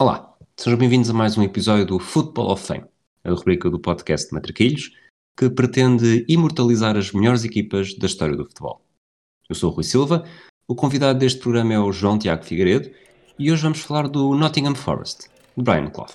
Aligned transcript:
Olá, 0.00 0.34
sejam 0.56 0.78
bem-vindos 0.78 1.10
a 1.10 1.12
mais 1.12 1.36
um 1.36 1.42
episódio 1.42 1.84
do 1.84 1.98
Football 1.98 2.50
of 2.50 2.66
Fame, 2.66 2.86
a 3.22 3.30
rubrica 3.30 3.68
do 3.68 3.78
podcast 3.78 4.32
Matraquilhos, 4.32 4.90
que 5.36 5.50
pretende 5.50 6.24
imortalizar 6.26 6.96
as 6.96 7.12
melhores 7.12 7.44
equipas 7.44 7.94
da 7.94 8.06
história 8.06 8.34
do 8.34 8.46
futebol. 8.46 8.82
Eu 9.50 9.54
sou 9.54 9.70
o 9.70 9.74
Rui 9.74 9.84
Silva, 9.84 10.24
o 10.66 10.74
convidado 10.74 11.18
deste 11.18 11.40
programa 11.40 11.74
é 11.74 11.78
o 11.78 11.92
João 11.92 12.18
Tiago 12.18 12.42
Figueiredo 12.42 12.90
e 13.38 13.52
hoje 13.52 13.62
vamos 13.62 13.80
falar 13.80 14.08
do 14.08 14.34
Nottingham 14.34 14.74
Forest, 14.74 15.28
de 15.56 15.62
Brian 15.62 15.90
Clough. 15.90 16.10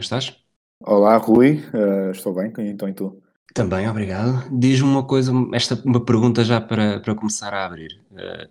É 0.00 0.02
que 0.02 0.04
estás? 0.04 0.34
Olá 0.82 1.16
Rui, 1.18 1.62
uh, 1.74 2.10
estou 2.10 2.34
bem, 2.34 2.52
então 2.70 2.88
e 2.88 2.94
tu? 2.94 3.22
Também, 3.54 3.88
obrigado. 3.88 4.48
Diz-me 4.58 4.88
uma 4.88 5.04
coisa, 5.06 5.32
esta 5.52 5.74
uma 5.84 6.02
pergunta 6.02 6.42
já 6.42 6.60
para, 6.60 7.00
para 7.00 7.14
começar 7.14 7.52
a 7.52 7.66
abrir. 7.66 8.00
Uh, 8.10 8.48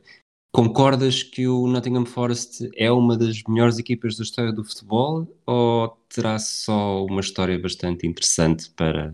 concordas 0.52 1.24
que 1.24 1.48
o 1.48 1.68
Nottingham 1.68 2.06
Forest 2.06 2.70
é 2.76 2.92
uma 2.92 3.18
das 3.18 3.42
melhores 3.48 3.80
equipas 3.80 4.16
da 4.16 4.24
história 4.24 4.54
do 4.54 4.64
futebol 4.64 5.28
ou 5.46 5.90
terá 6.14 6.38
só 6.38 7.04
uma 7.06 7.22
história 7.22 7.58
bastante 7.58 8.06
interessante 8.06 8.70
para 8.72 9.14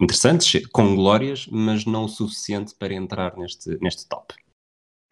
interessante, 0.00 0.66
com 0.68 0.96
glórias, 0.96 1.46
mas 1.50 1.84
não 1.84 2.04
o 2.04 2.08
suficiente 2.08 2.74
para 2.78 2.94
entrar 2.94 3.36
neste, 3.36 3.76
neste 3.80 4.08
top? 4.08 4.34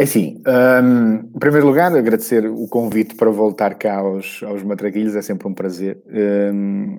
É 0.03 0.05
assim, 0.05 0.43
um, 0.83 1.15
em 1.33 1.39
primeiro 1.39 1.65
lugar, 1.65 1.95
agradecer 1.95 2.45
o 2.45 2.67
convite 2.67 3.15
para 3.15 3.31
voltar 3.31 3.77
cá 3.77 3.99
aos, 3.99 4.43
aos 4.43 4.61
Matraquilhos, 4.65 5.15
é 5.15 5.23
sempre 5.23 5.47
um 5.47 5.55
prazer. 5.55 6.03
Um, 6.53 6.99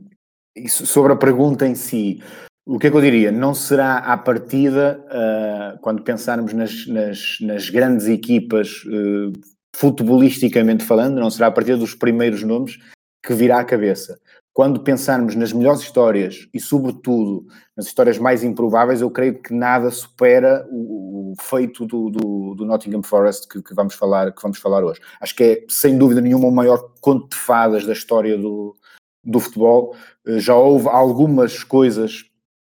sobre 0.70 1.12
a 1.12 1.18
pergunta 1.18 1.68
em 1.68 1.76
si, 1.76 2.24
o 2.66 2.80
que 2.80 2.88
é 2.88 2.90
que 2.90 2.96
eu 2.96 3.02
diria? 3.02 3.30
Não 3.30 3.54
será 3.54 3.98
à 3.98 4.18
partida, 4.18 5.04
uh, 5.10 5.78
quando 5.82 6.02
pensarmos 6.02 6.54
nas, 6.54 6.88
nas, 6.88 7.38
nas 7.42 7.70
grandes 7.70 8.08
equipas, 8.08 8.86
uh, 8.86 9.34
futebolisticamente 9.76 10.86
falando, 10.86 11.20
não 11.20 11.30
será 11.30 11.48
a 11.48 11.52
partir 11.52 11.76
dos 11.76 11.94
primeiros 11.94 12.42
nomes 12.42 12.80
que 13.22 13.34
virá 13.34 13.60
à 13.60 13.66
cabeça 13.66 14.18
quando 14.54 14.84
pensarmos 14.84 15.36
nas 15.36 15.52
melhores 15.52 15.82
histórias 15.82 16.48
e, 16.54 16.60
sobretudo, 16.60 17.48
nas 17.76 17.88
histórias 17.88 18.20
mais 18.20 18.44
improváveis, 18.44 19.02
eu 19.02 19.10
creio 19.10 19.42
que 19.42 19.52
nada 19.52 19.90
supera 19.90 20.66
o, 20.70 21.32
o 21.32 21.42
feito 21.42 21.88
do, 21.88 22.12
do, 22.12 22.54
do, 22.54 22.66
Nottingham 22.66 23.02
Forest 23.02 23.48
que, 23.48 23.64
que, 23.64 23.74
vamos 23.74 23.96
falar, 23.96 24.32
que 24.32 24.42
vamos 24.42 24.60
falar 24.60 24.84
hoje. 24.84 25.02
Acho 25.20 25.36
que 25.36 25.44
é, 25.44 25.66
sem 25.68 25.98
dúvida 25.98 26.22
nenhuma, 26.22 26.48
o 26.48 26.52
maior 26.52 26.94
conto 27.02 27.30
de 27.30 27.36
fadas 27.36 27.84
da 27.84 27.94
história 27.94 28.38
do, 28.38 28.76
do 29.24 29.40
futebol. 29.40 29.96
Eh, 30.28 30.40
já 30.40 30.56
houve 30.56 30.88
algumas 30.88 31.64
coisas 31.64 32.24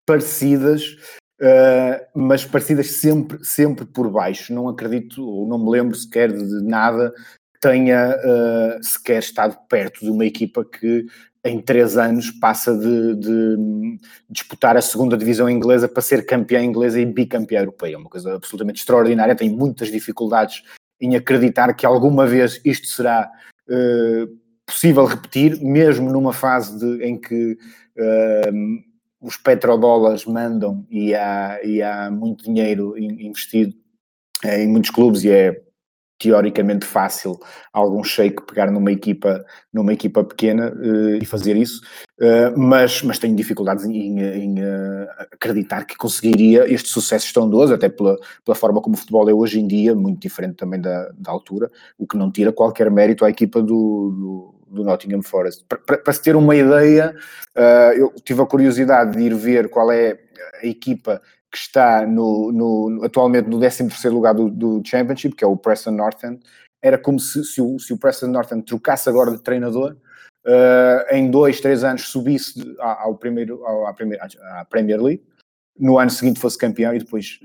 parecidas, 0.06 0.96
uh, 1.40 2.06
mas 2.14 2.44
parecidas 2.44 2.92
sempre, 2.92 3.44
sempre 3.44 3.84
por 3.84 4.08
baixo. 4.10 4.54
Não 4.54 4.68
acredito, 4.68 5.26
ou 5.26 5.48
não 5.48 5.58
me 5.58 5.70
lembro 5.70 5.96
sequer 5.96 6.30
de 6.30 6.62
nada 6.62 7.12
tenha 7.60 8.14
uh, 8.14 8.84
sequer 8.84 9.20
estado 9.20 9.56
perto 9.70 10.04
de 10.04 10.10
uma 10.10 10.26
equipa 10.26 10.62
que 10.62 11.06
em 11.44 11.60
três 11.60 11.96
anos 11.98 12.30
passa 12.30 12.76
de, 12.76 13.14
de, 13.16 13.98
disputar 14.30 14.76
a 14.76 14.82
segunda 14.82 15.16
divisão 15.16 15.48
inglesa 15.48 15.86
para 15.86 16.00
ser 16.00 16.24
campeã 16.24 16.62
inglesa 16.62 16.98
e 16.98 17.04
bicampeã 17.04 17.60
europeia. 17.60 17.94
É 17.94 17.98
uma 17.98 18.08
coisa 18.08 18.34
absolutamente 18.34 18.80
extraordinária. 18.80 19.36
Tem 19.36 19.50
muitas 19.50 19.90
dificuldades 19.92 20.62
em 21.00 21.16
acreditar 21.16 21.74
que 21.74 21.84
alguma 21.84 22.26
vez 22.26 22.60
isto 22.64 22.86
será 22.86 23.30
uh, 23.68 24.26
possível 24.64 25.04
repetir, 25.04 25.60
mesmo 25.60 26.10
numa 26.10 26.32
fase 26.32 26.78
de, 26.78 27.04
em 27.04 27.20
que 27.20 27.58
uh, 27.98 28.84
os 29.20 29.36
petrodólares 29.36 30.24
mandam 30.24 30.86
e 30.90 31.14
há, 31.14 31.60
e 31.62 31.82
há 31.82 32.10
muito 32.10 32.44
dinheiro 32.44 32.96
investido 32.98 33.74
em 34.44 34.66
muitos 34.66 34.90
clubes 34.90 35.24
e 35.24 35.30
é 35.30 35.63
teoricamente 36.24 36.86
fácil 36.86 37.38
algum 37.70 38.02
shake 38.02 38.46
pegar 38.46 38.70
numa 38.70 38.90
equipa, 38.90 39.44
numa 39.70 39.92
equipa 39.92 40.24
pequena 40.24 40.72
uh, 40.72 41.16
e 41.16 41.26
fazer 41.26 41.54
isso, 41.54 41.82
uh, 42.18 42.58
mas, 42.58 43.02
mas 43.02 43.18
tenho 43.18 43.36
dificuldades 43.36 43.84
em, 43.84 44.20
em 44.20 44.54
uh, 44.58 45.06
acreditar 45.30 45.84
que 45.84 45.98
conseguiria 45.98 46.66
este 46.72 46.88
sucesso 46.88 47.26
estrondoso, 47.26 47.74
até 47.74 47.90
pela, 47.90 48.16
pela 48.42 48.54
forma 48.54 48.80
como 48.80 48.94
o 48.94 48.98
futebol 48.98 49.28
é 49.28 49.34
hoje 49.34 49.60
em 49.60 49.66
dia, 49.66 49.94
muito 49.94 50.18
diferente 50.18 50.56
também 50.56 50.80
da, 50.80 51.10
da 51.14 51.30
altura, 51.30 51.70
o 51.98 52.06
que 52.06 52.16
não 52.16 52.32
tira 52.32 52.50
qualquer 52.50 52.90
mérito 52.90 53.22
à 53.22 53.28
equipa 53.28 53.60
do, 53.60 53.66
do, 53.66 54.54
do 54.76 54.84
Nottingham 54.84 55.22
Forest. 55.22 55.66
Para 55.66 56.12
se 56.12 56.22
ter 56.22 56.36
uma 56.36 56.56
ideia, 56.56 57.14
eu 57.96 58.14
tive 58.24 58.40
a 58.40 58.46
curiosidade 58.46 59.14
de 59.14 59.24
ir 59.24 59.34
ver 59.34 59.68
qual 59.68 59.92
é 59.92 60.18
a 60.62 60.66
equipa 60.66 61.20
que 61.54 61.58
está 61.58 62.04
no, 62.04 62.50
no, 62.50 63.04
atualmente 63.04 63.48
no 63.48 63.60
13 63.60 64.08
lugar 64.08 64.34
do, 64.34 64.50
do, 64.50 64.82
Championship, 64.84 65.36
que 65.36 65.44
é 65.44 65.46
o 65.46 65.56
Preston 65.56 65.92
North 65.92 66.24
End, 66.24 66.40
era 66.82 66.98
como 66.98 67.20
se, 67.20 67.44
se, 67.44 67.62
o, 67.62 67.78
se 67.78 67.92
o 67.92 67.96
Preston 67.96 68.26
North 68.26 68.50
End 68.50 68.64
trocasse 68.64 69.08
agora 69.08 69.30
de 69.30 69.40
treinador, 69.40 69.96
uh, 70.44 71.14
em 71.14 71.30
dois, 71.30 71.60
três 71.60 71.84
anos 71.84 72.08
subisse 72.08 72.60
ao 72.80 73.14
primeiro, 73.16 73.64
ao, 73.64 73.86
à, 73.86 73.90
à 73.90 74.64
Premier 74.64 75.00
League, 75.00 75.22
no 75.78 75.96
ano 75.96 76.10
seguinte 76.10 76.40
fosse 76.40 76.58
campeão 76.58 76.92
e 76.92 76.98
depois 76.98 77.38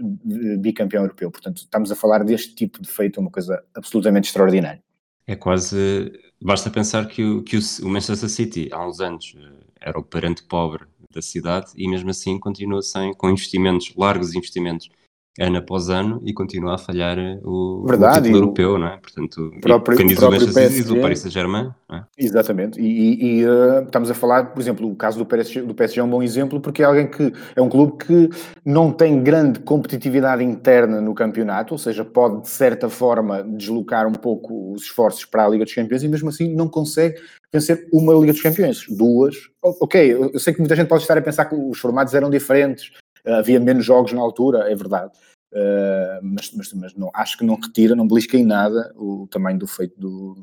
bicampeão 0.60 1.04
europeu. 1.04 1.30
Portanto, 1.30 1.58
estamos 1.58 1.92
a 1.92 1.96
falar 1.96 2.24
deste 2.24 2.56
tipo 2.56 2.82
de 2.82 2.90
feito, 2.90 3.20
uma 3.20 3.30
coisa 3.30 3.64
absolutamente 3.76 4.28
extraordinária. 4.28 4.82
É 5.28 5.36
quase. 5.36 6.12
Basta 6.42 6.72
pensar 6.72 7.08
que 7.08 7.24
o, 7.24 7.44
que 7.44 7.58
o 7.58 7.90
Manchester 7.90 8.30
City, 8.30 8.70
há 8.72 8.88
uns 8.88 9.00
anos, 9.00 9.36
eh, 9.38 9.66
era 9.82 10.00
o 10.00 10.04
parente 10.04 10.44
pobre 10.44 10.86
da 11.12 11.22
cidade 11.22 11.72
e 11.76 11.88
mesmo 11.88 12.10
assim 12.10 12.38
continua 12.40 12.82
sem, 12.82 13.14
com 13.14 13.30
investimentos, 13.30 13.94
largos 13.96 14.36
investimentos 14.36 14.90
ano 15.40 15.58
após 15.58 15.90
ano 15.90 16.22
e 16.26 16.34
continua 16.34 16.76
a 16.76 16.78
falhar 16.78 17.18
eh, 17.18 17.40
o, 17.44 17.86
Verdade, 17.88 18.20
o 18.20 18.24
título 18.24 18.38
europeu, 18.38 18.78
não 18.78 18.88
é? 18.88 18.98
Portanto, 18.98 19.52
próprio, 19.62 19.98
quem 19.98 20.08
diz 20.08 20.20
o 20.20 20.30
Manchester 20.30 20.70
diz 20.70 20.90
o 20.90 21.00
Paris 21.00 21.20
Saint-Germain. 21.20 21.72
É? 21.92 22.02
Exatamente, 22.18 22.80
e, 22.80 23.40
e 23.40 23.46
uh, 23.46 23.84
estamos 23.84 24.12
a 24.12 24.14
falar, 24.14 24.52
por 24.54 24.60
exemplo, 24.60 24.88
o 24.88 24.96
caso 24.96 25.18
do 25.18 25.26
PSG, 25.26 25.62
do 25.62 25.74
PSG 25.74 26.02
é 26.02 26.04
um 26.04 26.10
bom 26.10 26.22
exemplo 26.22 26.60
porque 26.60 26.84
é 26.84 26.86
alguém 26.86 27.08
que 27.08 27.34
é 27.56 27.62
um 27.62 27.70
clube 27.70 28.06
que 28.06 28.30
não 28.66 28.92
tem 28.92 29.24
grande 29.24 29.60
competitividade 29.60 30.44
interna 30.44 31.00
no 31.00 31.16
campeonato, 31.16 31.74
ou 31.74 31.78
seja, 31.78 32.04
pode 32.04 32.42
de 32.42 32.50
certa 32.50 32.90
forma 32.90 33.44
deslocar 33.44 34.08
um 34.08 34.14
pouco 34.14 34.74
os 34.74 34.84
esforços 34.84 35.26
para 35.26 35.46
a 35.46 35.50
Liga 35.50 35.64
dos 35.64 35.74
Campeões 35.74 36.04
e 36.04 36.08
mesmo 36.08 36.30
assim 36.30 36.54
não 36.54 36.68
consegue 36.68 37.16
vencer 37.52 37.88
uma 37.92 38.14
Liga 38.14 38.34
dos 38.34 38.42
Campeões, 38.42 38.86
duas. 38.90 39.36
Ok, 39.62 40.14
eu 40.34 40.40
sei 40.40 40.54
que 40.54 40.60
muita 40.60 40.76
gente 40.76 40.88
pode 40.88 41.02
estar 41.02 41.18
a 41.18 41.22
pensar 41.22 41.46
que 41.46 41.56
os 41.56 41.80
formatos 41.80 42.14
eram 42.14 42.30
diferentes, 42.30 42.92
havia 43.26 43.60
menos 43.60 43.86
jogos 43.86 44.14
na 44.14 44.22
altura, 44.22 44.72
é 44.72 44.76
verdade. 44.76 45.12
Uh, 45.52 46.22
mas, 46.22 46.52
mas, 46.54 46.74
mas 46.74 46.96
não, 46.96 47.10
acho 47.14 47.38
que 47.38 47.46
não 47.46 47.56
retira, 47.56 47.96
não 47.96 48.08
belisca 48.08 48.38
em 48.38 48.46
nada 48.46 48.94
o 48.96 49.28
tamanho 49.32 49.58
do 49.58 49.66
feito 49.66 50.00
do, 50.00 50.38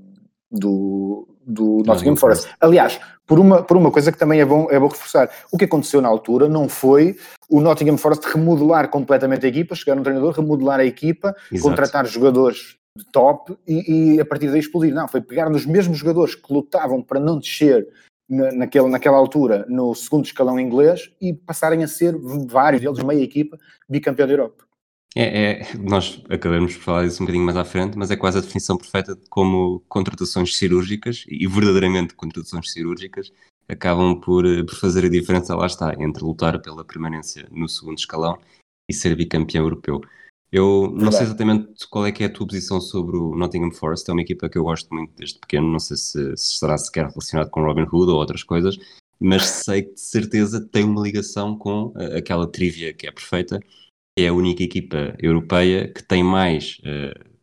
do, 0.50 1.28
do 1.46 1.82
Nottingham 1.86 2.16
Forest. 2.16 2.48
Aliás, 2.60 2.98
por 3.26 3.38
uma, 3.38 3.62
por 3.62 3.76
uma 3.76 3.90
coisa 3.90 4.10
que 4.10 4.18
também 4.18 4.40
é 4.40 4.44
bom, 4.44 4.66
é 4.70 4.78
bom 4.78 4.88
reforçar, 4.88 5.30
o 5.52 5.56
que 5.56 5.64
aconteceu 5.64 6.00
na 6.00 6.08
altura 6.08 6.48
não 6.48 6.68
foi 6.68 7.16
o 7.48 7.60
Nottingham 7.60 7.96
Forest 7.96 8.26
remodelar 8.26 8.88
completamente 8.88 9.46
a 9.46 9.48
equipa, 9.48 9.74
chegar 9.74 9.96
um 9.98 10.02
treinador, 10.02 10.32
remodelar 10.32 10.80
a 10.80 10.84
equipa, 10.84 11.34
Exato. 11.52 11.68
contratar 11.68 12.06
jogadores 12.06 12.76
de 12.96 13.04
top 13.12 13.56
e, 13.66 14.14
e, 14.14 14.20
a 14.20 14.24
partir 14.24 14.50
daí 14.50 14.58
explodir. 14.58 14.94
Não, 14.94 15.06
foi 15.06 15.20
pegar 15.20 15.50
nos 15.50 15.66
mesmos 15.66 15.98
jogadores 15.98 16.34
que 16.34 16.52
lutavam 16.52 17.02
para 17.02 17.20
não 17.20 17.38
descer 17.38 17.86
naquele, 18.28 18.88
naquela 18.88 19.16
altura 19.16 19.64
no 19.68 19.94
segundo 19.94 20.24
escalão 20.24 20.58
inglês 20.58 21.10
e 21.20 21.32
passarem 21.32 21.82
a 21.84 21.88
ser 21.88 22.16
vários 22.48 22.82
deles, 22.82 23.02
meia 23.02 23.22
equipa, 23.22 23.58
bicampeão 23.88 24.26
da 24.26 24.32
Europa. 24.32 24.66
É, 25.18 25.62
é, 25.62 25.76
nós 25.78 26.22
acabamos 26.28 26.76
por 26.76 26.82
falar 26.82 27.04
disso 27.04 27.22
um 27.22 27.26
bocadinho 27.26 27.44
mais 27.46 27.56
à 27.56 27.64
frente, 27.64 27.96
mas 27.96 28.10
é 28.10 28.16
quase 28.16 28.36
a 28.36 28.42
definição 28.42 28.76
perfeita 28.76 29.14
de 29.14 29.22
como 29.30 29.82
contratações 29.88 30.54
cirúrgicas, 30.58 31.24
e 31.26 31.46
verdadeiramente 31.46 32.14
contratações 32.14 32.70
cirúrgicas, 32.70 33.32
acabam 33.66 34.20
por, 34.20 34.44
eh, 34.44 34.62
por 34.62 34.74
fazer 34.74 35.06
a 35.06 35.08
diferença, 35.08 35.56
lá 35.56 35.66
está, 35.66 35.94
entre 35.98 36.22
lutar 36.22 36.60
pela 36.60 36.84
permanência 36.84 37.48
no 37.50 37.66
segundo 37.66 37.96
escalão 37.96 38.38
e 38.86 38.92
ser 38.92 39.16
bicampeão 39.16 39.64
europeu. 39.64 40.02
Eu 40.52 40.92
não 40.92 41.10
sei 41.10 41.22
exatamente 41.22 41.86
qual 41.88 42.06
é 42.06 42.12
que 42.12 42.22
é 42.22 42.26
a 42.26 42.32
tua 42.32 42.46
posição 42.46 42.80
sobre 42.80 43.16
o 43.16 43.34
Nottingham 43.34 43.72
Forest, 43.72 44.08
é 44.08 44.12
uma 44.12 44.22
equipa 44.22 44.48
que 44.48 44.56
eu 44.56 44.62
gosto 44.62 44.92
muito 44.94 45.12
desde 45.16 45.38
pequeno, 45.38 45.66
não 45.70 45.78
sei 45.78 45.96
se, 45.96 46.36
se 46.36 46.52
estará 46.54 46.78
sequer 46.78 47.08
relacionado 47.08 47.50
com 47.50 47.62
Robin 47.62 47.82
Hood 47.82 48.10
ou 48.10 48.18
outras 48.18 48.44
coisas, 48.44 48.76
mas 49.18 49.42
sei 49.44 49.82
que 49.82 49.94
de 49.94 50.00
certeza 50.00 50.60
tem 50.60 50.84
uma 50.84 51.02
ligação 51.02 51.58
com 51.58 51.86
uh, 51.86 52.16
aquela 52.16 52.46
trivia 52.46 52.94
que 52.94 53.08
é 53.08 53.10
perfeita, 53.10 53.58
é 54.16 54.28
a 54.28 54.32
única 54.32 54.62
equipa 54.62 55.16
europeia 55.18 55.92
que 55.92 56.02
tem 56.02 56.22
mais 56.22 56.78
uh, 56.80 57.36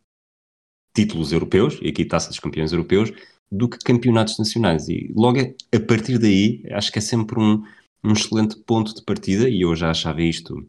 títulos 0.95 1.33
europeus, 1.33 1.77
e 1.81 1.89
aqui 1.89 2.05
taça 2.05 2.29
dos 2.29 2.39
campeões 2.39 2.71
europeus, 2.71 3.11
do 3.51 3.67
que 3.67 3.77
campeonatos 3.79 4.39
nacionais. 4.39 4.87
E 4.87 5.11
logo 5.15 5.39
a 5.39 5.79
partir 5.79 6.17
daí, 6.17 6.63
acho 6.71 6.91
que 6.91 6.99
é 6.99 7.01
sempre 7.01 7.39
um, 7.39 7.63
um 8.03 8.13
excelente 8.13 8.55
ponto 8.63 8.95
de 8.95 9.03
partida, 9.03 9.49
e 9.49 9.61
eu 9.61 9.75
já 9.75 9.91
achava 9.91 10.21
isto, 10.21 10.67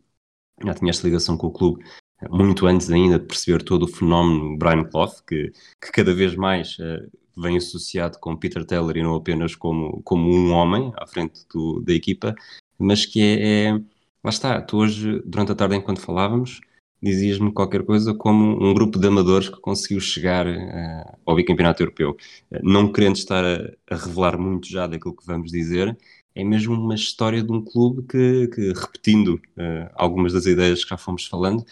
já 0.62 0.75
tinha 0.75 0.90
esta 0.90 1.06
ligação 1.06 1.37
com 1.37 1.46
o 1.46 1.52
clube 1.52 1.84
muito 2.31 2.67
antes 2.67 2.91
ainda 2.91 3.19
de 3.19 3.26
perceber 3.26 3.62
todo 3.62 3.85
o 3.85 3.88
fenómeno 3.88 4.56
Brian 4.56 4.85
Clough, 4.85 5.23
que, 5.26 5.53
que 5.81 5.93
cada 5.93 6.15
vez 6.15 6.35
mais 6.35 6.79
uh, 6.79 7.11
vem 7.37 7.56
associado 7.56 8.19
com 8.19 8.37
Peter 8.37 8.65
Taylor 8.65 8.97
e 8.97 9.03
não 9.03 9.15
apenas 9.15 9.55
como, 9.55 10.03
como 10.03 10.31
um 10.31 10.53
homem 10.53 10.93
à 10.97 11.06
frente 11.06 11.47
do, 11.53 11.81
da 11.81 11.93
equipa, 11.93 12.35
mas 12.79 13.06
que 13.06 13.21
é, 13.21 13.67
é, 13.69 13.81
Lá 14.25 14.31
está, 14.31 14.59
tu 14.62 14.79
hoje, 14.79 15.21
durante 15.26 15.53
a 15.53 15.55
tarde, 15.55 15.76
enquanto 15.76 16.00
falávamos, 16.00 16.62
dizias-me 17.03 17.53
qualquer 17.53 17.85
coisa 17.85 18.15
como 18.15 18.56
um 18.65 18.73
grupo 18.73 18.99
de 18.99 19.06
amadores 19.06 19.50
que 19.50 19.61
conseguiu 19.61 20.00
chegar 20.00 20.47
uh, 20.47 21.19
ao 21.26 21.37
bicampeonato 21.37 21.82
europeu. 21.82 22.17
Uh, 22.50 22.59
não 22.62 22.91
querendo 22.91 23.17
estar 23.17 23.44
a, 23.44 23.71
a, 23.91 23.97
revelar 23.97 24.38
muito 24.38 24.67
já 24.67 24.87
daquilo 24.87 25.15
que 25.15 25.26
vamos 25.26 25.53
dizer, 25.53 25.94
é 26.35 26.43
mesmo 26.43 26.73
uma 26.73 26.94
história 26.94 27.43
de 27.43 27.53
um 27.53 27.62
clube 27.62 28.03
que, 28.09 28.49
que 28.49 28.73
repetindo 28.73 29.35
uh, 29.59 29.91
algumas 29.94 30.32
das 30.32 30.47
ideias 30.47 30.82
que 30.82 30.88
já 30.88 30.97
fomos 30.97 31.26
falando, 31.26 31.62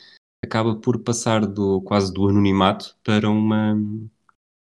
acaba 0.45 0.75
por 0.75 0.99
passar 0.99 1.47
do 1.47 1.81
quase 1.83 2.13
do 2.13 2.29
anonimato 2.29 2.97
para 3.05 3.29
uma 3.31 3.79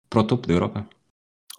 para 0.09 0.19
o 0.19 0.23
topo 0.23 0.47
da 0.47 0.53
Europa. 0.53 0.87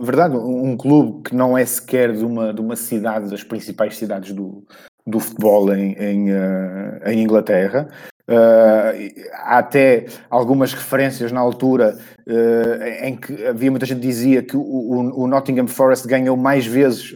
Verdade, 0.00 0.37
um 0.37 0.76
clube 0.76 1.28
que 1.28 1.34
não 1.34 1.56
é 1.56 1.64
sequer 1.64 2.12
de 2.12 2.25
uma, 2.25 2.52
de 2.52 2.61
uma 2.61 2.75
cidade, 2.75 3.31
das 3.31 3.44
principais 3.44 3.96
cidades 3.96 4.32
do, 4.32 4.64
do 5.06 5.20
futebol 5.20 5.72
em, 5.72 5.93
em, 5.93 6.32
uh, 6.32 7.08
em 7.08 7.22
Inglaterra. 7.22 7.88
Uh, 8.28 9.22
há 9.34 9.58
até 9.58 10.06
algumas 10.31 10.72
referências 10.72 11.31
na 11.31 11.40
altura 11.40 11.99
uh, 12.26 13.05
em 13.05 13.16
que 13.16 13.46
havia 13.46 13.70
muita 13.70 13.87
gente 13.87 14.00
que 14.00 14.06
dizia 14.06 14.43
que 14.43 14.56
o, 14.56 14.62
o, 14.62 15.25
o 15.25 15.26
Nottingham 15.28 15.69
Forest 15.69 16.08
ganhou 16.08 16.37
mais 16.37 16.64
vezes, 16.64 17.14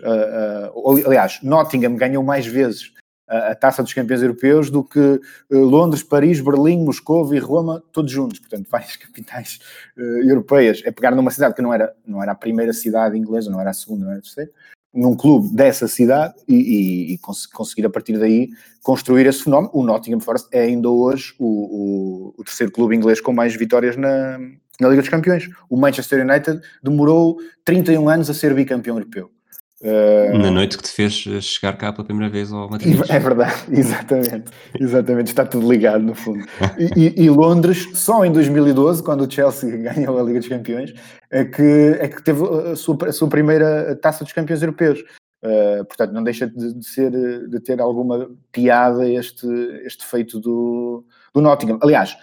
aliás, 1.07 1.41
Nottingham 1.43 1.97
ganhou 1.97 2.23
mais 2.23 2.47
vezes 2.47 2.93
a, 3.29 3.55
taça 3.55 3.83
dos 3.83 3.93
campeões 3.93 4.23
europeus 4.23 4.71
do 4.71 4.83
que 4.83 4.99
uh, 4.99 5.21
Londres, 5.51 6.03
Paris, 6.03 6.41
Berlim, 6.41 6.85
Moscou 6.85 7.33
e 7.35 7.39
Roma, 7.39 7.83
todos 7.93 8.11
juntos, 8.11 8.39
portanto, 8.39 8.67
várias 8.71 8.97
capitais 8.97 9.59
uh, 9.97 10.01
europeias. 10.29 10.83
É 10.85 10.91
pegar 10.91 11.15
numa 11.15 11.31
cidade 11.31 11.55
que 11.55 11.63
não 11.63 11.73
era, 11.73 11.95
não 12.07 12.23
era 12.23 12.33
a 12.33 12.35
primeira 12.35 12.73
cidade 12.73 13.17
inglesa, 13.17 13.51
não 13.51 13.61
era 13.61 13.71
a 13.71 13.75
segunda, 13.75 14.05
não 14.05 14.11
era 14.11 14.21
a 14.21 14.23
terceira, 14.23 14.51
num 14.93 15.15
clube 15.15 15.55
dessa 15.55 15.87
cidade 15.87 16.35
e, 16.49 16.55
e, 16.55 17.13
e 17.15 17.19
cons 17.19 17.47
conseguir 17.47 17.87
a 17.87 17.91
partir 17.91 18.19
daí 18.19 18.49
construir 18.83 19.27
esse 19.27 19.45
fenómeno. 19.45 19.71
O 19.75 19.85
Nottingham 19.85 20.21
Forest 20.21 20.49
é 20.51 20.63
ainda 20.63 20.89
hoje 20.89 21.35
o, 21.39 21.47
o, 21.47 22.35
o 22.39 22.45
terceiro 22.45 22.73
clube 22.73 22.97
inglês 22.97 23.21
com 23.21 23.33
mais 23.33 23.55
vitórias 23.55 23.97
na, 23.97 24.39
na 24.81 24.89
Liga 24.89 25.03
dos 25.03 25.11
Campeões. 25.11 25.49
O 25.69 25.77
Manchester 25.77 26.25
United 26.27 26.61
demorou 26.83 27.37
31 27.65 28.09
anos 28.09 28.31
a 28.31 28.35
ser 28.35 28.55
bicampeão 28.55 28.97
europeu. 28.97 29.31
Uh... 29.81 30.37
Na 30.37 30.51
noite 30.51 30.77
que 30.77 30.83
te 30.83 30.91
fez 30.91 31.13
chegar 31.13 31.77
cá 31.77 31.93
pela 31.93 32.05
primeira 32.05 32.31
vez 32.31 32.53
ao 32.53 32.69
Madrid. 32.69 33.01
É 33.09 33.19
verdade, 33.19 33.55
exatamente. 33.71 34.51
Exatamente, 34.79 35.29
está 35.29 35.45
tudo 35.47 35.71
ligado 35.71 36.03
no 36.03 36.15
fundo. 36.15 36.45
E, 36.77 36.91
e, 36.97 37.25
e, 37.25 37.31
Londres, 37.31 37.89
só 37.95 38.25
em 38.25 38.33
2012, 38.33 39.03
quando 39.03 39.25
o 39.25 39.31
Chelsea 39.31 39.71
ganhou 39.79 40.19
a 40.19 40.23
Liga 40.23 40.41
dos 40.41 40.49
Campeões, 40.49 40.93
é 41.31 41.45
que, 41.45 41.97
é 42.01 42.09
que 42.09 42.23
teve 42.23 42.43
a 42.45 42.75
sua, 42.75 42.97
a 43.07 43.13
sua 43.13 43.29
primeira 43.29 43.95
taça 43.97 44.25
dos 44.25 44.33
campeões 44.33 44.63
europeus. 44.63 45.01
Uh, 45.41 45.85
portanto, 45.85 46.13
não 46.13 46.25
deixa 46.25 46.49
de, 46.49 46.75
de, 46.75 46.85
ser, 46.85 47.13
de 47.13 47.61
ter 47.61 47.81
alguma 47.81 48.29
piada 48.51 49.09
este, 49.09 49.47
este 49.85 50.05
feito 50.05 50.41
do, 50.41 51.05
do 51.33 51.41
Nottingham. 51.41 51.79
Aliás, 51.81 52.17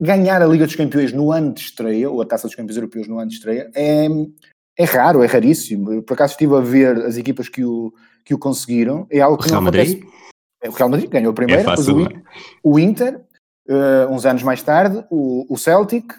ganhar 0.00 0.40
a 0.40 0.46
Liga 0.46 0.64
dos 0.64 0.76
Campeões 0.76 1.12
no 1.12 1.32
ano 1.32 1.52
de 1.52 1.60
estreia, 1.60 2.08
ou 2.08 2.22
a 2.22 2.24
Taça 2.24 2.46
dos 2.46 2.54
Campeões 2.54 2.76
Europeus 2.76 3.08
no 3.08 3.18
ano 3.18 3.28
de 3.28 3.34
estreia, 3.34 3.68
é, 3.74 4.06
é 4.76 4.84
raro, 4.84 5.22
é 5.22 5.26
raríssimo. 5.26 5.92
Eu, 5.92 6.02
por 6.02 6.14
acaso 6.14 6.32
estive 6.32 6.54
a 6.54 6.60
ver 6.60 6.96
as 7.04 7.16
equipas 7.16 7.48
que 7.48 7.64
o, 7.64 7.92
que 8.24 8.34
o 8.34 8.38
conseguiram. 8.38 9.06
É 9.10 9.20
algo 9.20 9.38
que 9.38 9.48
o 9.48 9.50
Real 9.50 9.62
Madrid? 9.62 10.02
É, 10.62 10.68
o 10.68 10.72
Real 10.72 10.88
Madrid 10.88 11.10
ganhou 11.10 11.30
a 11.30 11.34
primeira, 11.34 11.62
é 11.62 11.64
fácil, 11.64 11.96
o, 11.96 12.06
é? 12.06 12.22
o, 12.62 12.78
Inter, 12.78 13.20
uh, 13.68 14.12
uns 14.12 14.26
anos 14.26 14.42
mais 14.42 14.62
tarde, 14.62 15.04
o, 15.10 15.46
o 15.52 15.56
Celtic, 15.56 16.12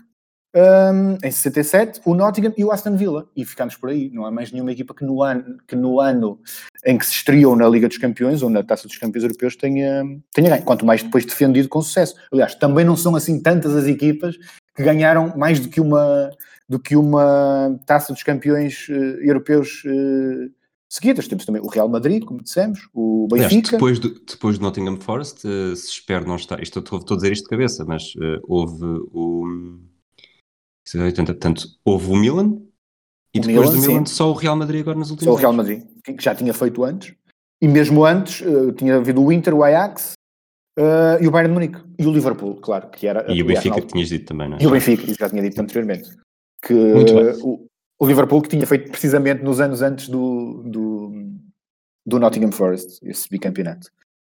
um, 0.55 1.17
em 1.23 1.29
67, 1.29 2.01
o 2.03 2.15
Nottingham 2.15 2.53
e 2.57 2.65
o 2.65 2.71
Aston 2.71 2.95
Villa. 2.95 3.27
E 3.35 3.45
ficámos 3.45 3.75
por 3.75 3.89
aí. 3.89 4.09
Não 4.11 4.25
há 4.25 4.31
mais 4.31 4.51
nenhuma 4.51 4.71
equipa 4.71 4.93
que 4.93 5.05
no 5.05 5.21
ano, 5.21 5.57
que 5.67 5.75
no 5.75 5.99
ano 5.99 6.39
em 6.85 6.97
que 6.97 7.05
se 7.05 7.11
estreou 7.11 7.55
na 7.55 7.67
Liga 7.67 7.87
dos 7.87 7.97
Campeões 7.97 8.41
ou 8.41 8.49
na 8.49 8.63
Taça 8.63 8.87
dos 8.87 8.97
Campeões 8.97 9.23
Europeus 9.23 9.55
tenha, 9.55 10.03
tenha 10.33 10.49
ganho. 10.49 10.63
Quanto 10.63 10.85
mais 10.85 11.03
depois 11.03 11.25
defendido 11.25 11.69
com 11.69 11.81
sucesso. 11.81 12.15
Aliás, 12.31 12.55
também 12.55 12.85
não 12.85 12.95
são 12.95 13.15
assim 13.15 13.39
tantas 13.39 13.75
as 13.75 13.85
equipas 13.85 14.35
que 14.75 14.83
ganharam 14.83 15.35
mais 15.37 15.59
do 15.59 15.69
que 15.69 15.81
uma 15.81 16.31
do 16.69 16.79
que 16.79 16.95
uma 16.95 17.79
taça 17.85 18.11
dos 18.11 18.23
campeões 18.23 18.87
uh, 18.89 18.93
europeus 19.21 19.83
uh, 19.85 20.51
seguidas. 20.89 21.27
Temos 21.27 21.45
também 21.45 21.61
o 21.61 21.67
Real 21.67 21.87
Madrid, 21.87 22.23
como 22.25 22.43
dissemos, 22.43 22.87
o 22.93 23.27
Benfica. 23.31 23.71
Depois, 23.71 23.99
do, 23.99 24.19
depois 24.19 24.57
do 24.57 24.63
Nottingham 24.63 24.97
Forest, 24.97 25.47
uh, 25.47 25.75
se 25.75 25.89
espero 25.89 26.27
não 26.27 26.35
estar, 26.35 26.61
isto 26.61 26.79
estou, 26.79 26.99
estou 26.99 27.15
a 27.15 27.17
dizer 27.17 27.31
isto 27.31 27.43
de 27.43 27.49
cabeça, 27.49 27.85
mas 27.85 28.13
houve 28.43 28.85
o. 29.13 29.79
Portanto, 30.89 31.67
houve 31.83 32.11
o 32.11 32.15
Milan 32.15 32.61
e 33.33 33.39
o 33.39 33.41
depois 33.41 33.47
Milan, 33.47 33.71
do 33.71 33.81
Milan 33.81 34.05
sim. 34.05 34.13
só 34.13 34.29
o 34.31 34.33
Real 34.33 34.55
Madrid 34.55 34.81
agora 34.81 34.97
nos 34.97 35.11
últimos 35.11 35.33
Só 35.33 35.37
o 35.37 35.37
Real 35.37 35.51
Madrid, 35.51 35.83
que 36.01 36.23
já 36.23 36.33
tinha 36.33 36.53
feito 36.53 36.81
antes. 36.83 37.13
E 37.61 37.67
mesmo 37.67 38.05
antes 38.05 38.41
tinha 38.77 38.95
havido 38.95 39.21
o 39.21 39.31
Inter, 39.31 39.53
o 39.53 39.63
Ajax, 39.63 40.13
Uh, 40.79 41.17
e 41.19 41.27
o 41.27 41.31
Bayern 41.31 41.49
de 41.49 41.53
Munique. 41.55 41.83
E 41.97 42.05
o 42.05 42.11
Liverpool, 42.11 42.53
claro, 42.57 42.91
que 42.91 43.07
era... 43.07 43.25
E 43.33 43.41
o 43.41 43.45
Benfica 43.47 43.81
que 43.81 43.87
tinhas 43.87 44.09
dito 44.09 44.27
também, 44.27 44.47
não 44.47 44.57
é? 44.57 44.61
E 44.61 44.67
o 44.67 44.69
Benfica, 44.69 45.05
isso 45.05 45.15
já 45.19 45.27
tinha 45.27 45.41
dito 45.41 45.59
anteriormente 45.59 46.07
que 46.61 46.73
o, 46.73 47.67
o, 47.99 48.07
Liverpool 48.07 48.41
que 48.41 48.49
tinha 48.49 48.65
feito 48.65 48.89
precisamente 48.89 49.43
nos 49.43 49.59
anos 49.59 49.81
antes 49.81 50.09
do, 50.09 50.63
do, 50.65 51.11
do 52.05 52.19
Nottingham 52.19 52.51
Forest, 52.51 52.99
esse 53.03 53.29
bicampeonato. 53.29 53.89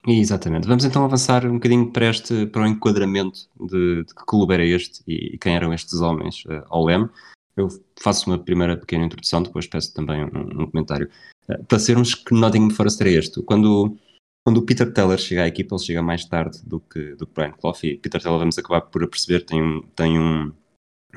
Exatamente. 0.05 0.67
Vamos 0.67 0.83
então 0.83 1.05
avançar 1.05 1.45
um 1.45 1.53
bocadinho 1.53 1.91
para, 1.91 2.09
este, 2.09 2.45
para 2.47 2.63
o 2.63 2.67
enquadramento 2.67 3.47
de, 3.59 4.03
de 4.03 4.13
que 4.13 4.25
clube 4.25 4.53
era 4.53 4.65
este 4.65 5.01
e, 5.07 5.35
e 5.35 5.37
quem 5.37 5.55
eram 5.55 5.73
estes 5.73 6.01
homens 6.01 6.43
uh, 6.45 6.63
ao 6.69 6.83
leme. 6.83 7.09
Eu 7.55 7.69
faço 8.01 8.29
uma 8.29 8.37
primeira 8.37 8.75
pequena 8.75 9.05
introdução, 9.05 9.41
depois 9.43 9.67
peço 9.67 9.93
também 9.93 10.25
um, 10.25 10.63
um 10.63 10.67
comentário. 10.67 11.09
Uh, 11.47 11.63
para 11.65 11.79
sermos 11.79 12.15
que 12.15 12.33
Nottingham 12.33 12.71
Forest 12.71 13.01
era 13.01 13.11
este. 13.11 13.41
Quando, 13.43 13.97
quando 14.45 14.57
o 14.57 14.65
Peter 14.65 14.91
Teller 14.91 15.17
chega 15.17 15.43
à 15.43 15.47
equipa, 15.47 15.75
ele 15.75 15.83
chega 15.83 16.01
mais 16.01 16.25
tarde 16.25 16.59
do 16.65 16.81
que, 16.81 17.15
do 17.15 17.25
que 17.25 17.33
Brian 17.33 17.53
Clough 17.53 17.77
e 17.83 17.95
Peter 17.95 18.21
Teller, 18.21 18.39
vamos 18.39 18.57
acabar 18.57 18.81
por 18.81 19.07
perceber, 19.07 19.45
tem 19.45 19.63
um, 19.63 19.81
tem 19.95 20.19
um, 20.19 20.51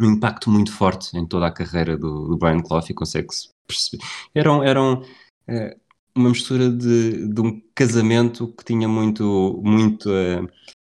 um 0.01 0.13
impacto 0.13 0.51
muito 0.51 0.73
forte 0.73 1.17
em 1.17 1.27
toda 1.27 1.47
a 1.47 1.53
carreira 1.53 1.97
do, 1.97 2.29
do 2.29 2.37
Brian 2.37 2.61
Clough 2.61 2.85
e 2.89 2.95
consegue-se 2.95 3.49
perceber. 3.67 4.03
Eram, 4.35 4.63
eram 4.63 5.03
é, 5.49 5.76
uma 6.15 6.31
mistura 6.31 6.71
de, 6.71 7.29
de, 7.29 7.41
um 7.41 7.61
casamento 7.75 8.49
que 8.49 8.65
tinha 8.65 8.88
muito, 8.88 9.61
muito 9.65 10.09
uh, 10.11 10.49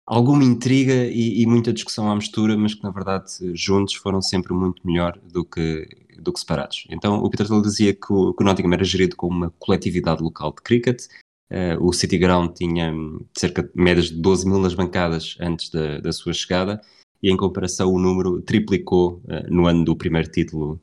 alguma 0.06 0.44
intriga 0.44 1.06
e, 1.06 1.42
e, 1.42 1.46
muita 1.46 1.72
discussão 1.72 2.10
à 2.10 2.14
mistura, 2.14 2.56
mas 2.56 2.74
que 2.74 2.82
na 2.82 2.90
verdade 2.90 3.30
juntos 3.54 3.94
foram 3.94 4.20
sempre 4.20 4.52
muito 4.52 4.86
melhor 4.86 5.18
do 5.18 5.44
que, 5.44 5.88
do 6.18 6.32
que 6.32 6.40
separados. 6.40 6.86
Então 6.90 7.22
o 7.22 7.30
Peter 7.30 7.46
Thiel 7.46 7.62
dizia 7.62 7.94
que 7.94 8.12
o, 8.12 8.32
que 8.34 8.42
o 8.42 8.46
Nottingham 8.46 8.72
era 8.72 8.84
gerido 8.84 9.16
como 9.16 9.36
uma 9.36 9.50
coletividade 9.58 10.22
local 10.22 10.52
de 10.52 10.62
cricket, 10.62 11.06
Uh, 11.52 11.76
o 11.86 11.92
City 11.92 12.16
Ground 12.16 12.54
tinha 12.54 12.90
cerca 13.36 13.62
de 13.62 13.70
médias 13.74 14.06
de 14.06 14.14
12 14.14 14.48
mil 14.48 14.58
nas 14.58 14.72
bancadas 14.72 15.36
antes 15.38 15.68
da, 15.68 16.00
da 16.00 16.10
sua 16.10 16.32
chegada 16.32 16.80
e 17.22 17.30
em 17.30 17.36
comparação 17.36 17.92
o 17.92 17.98
número 17.98 18.42
triplicou 18.42 19.22
uh, 19.24 19.48
no 19.48 19.66
ano 19.66 19.84
do 19.84 19.96
primeiro 19.96 20.30
título, 20.30 20.80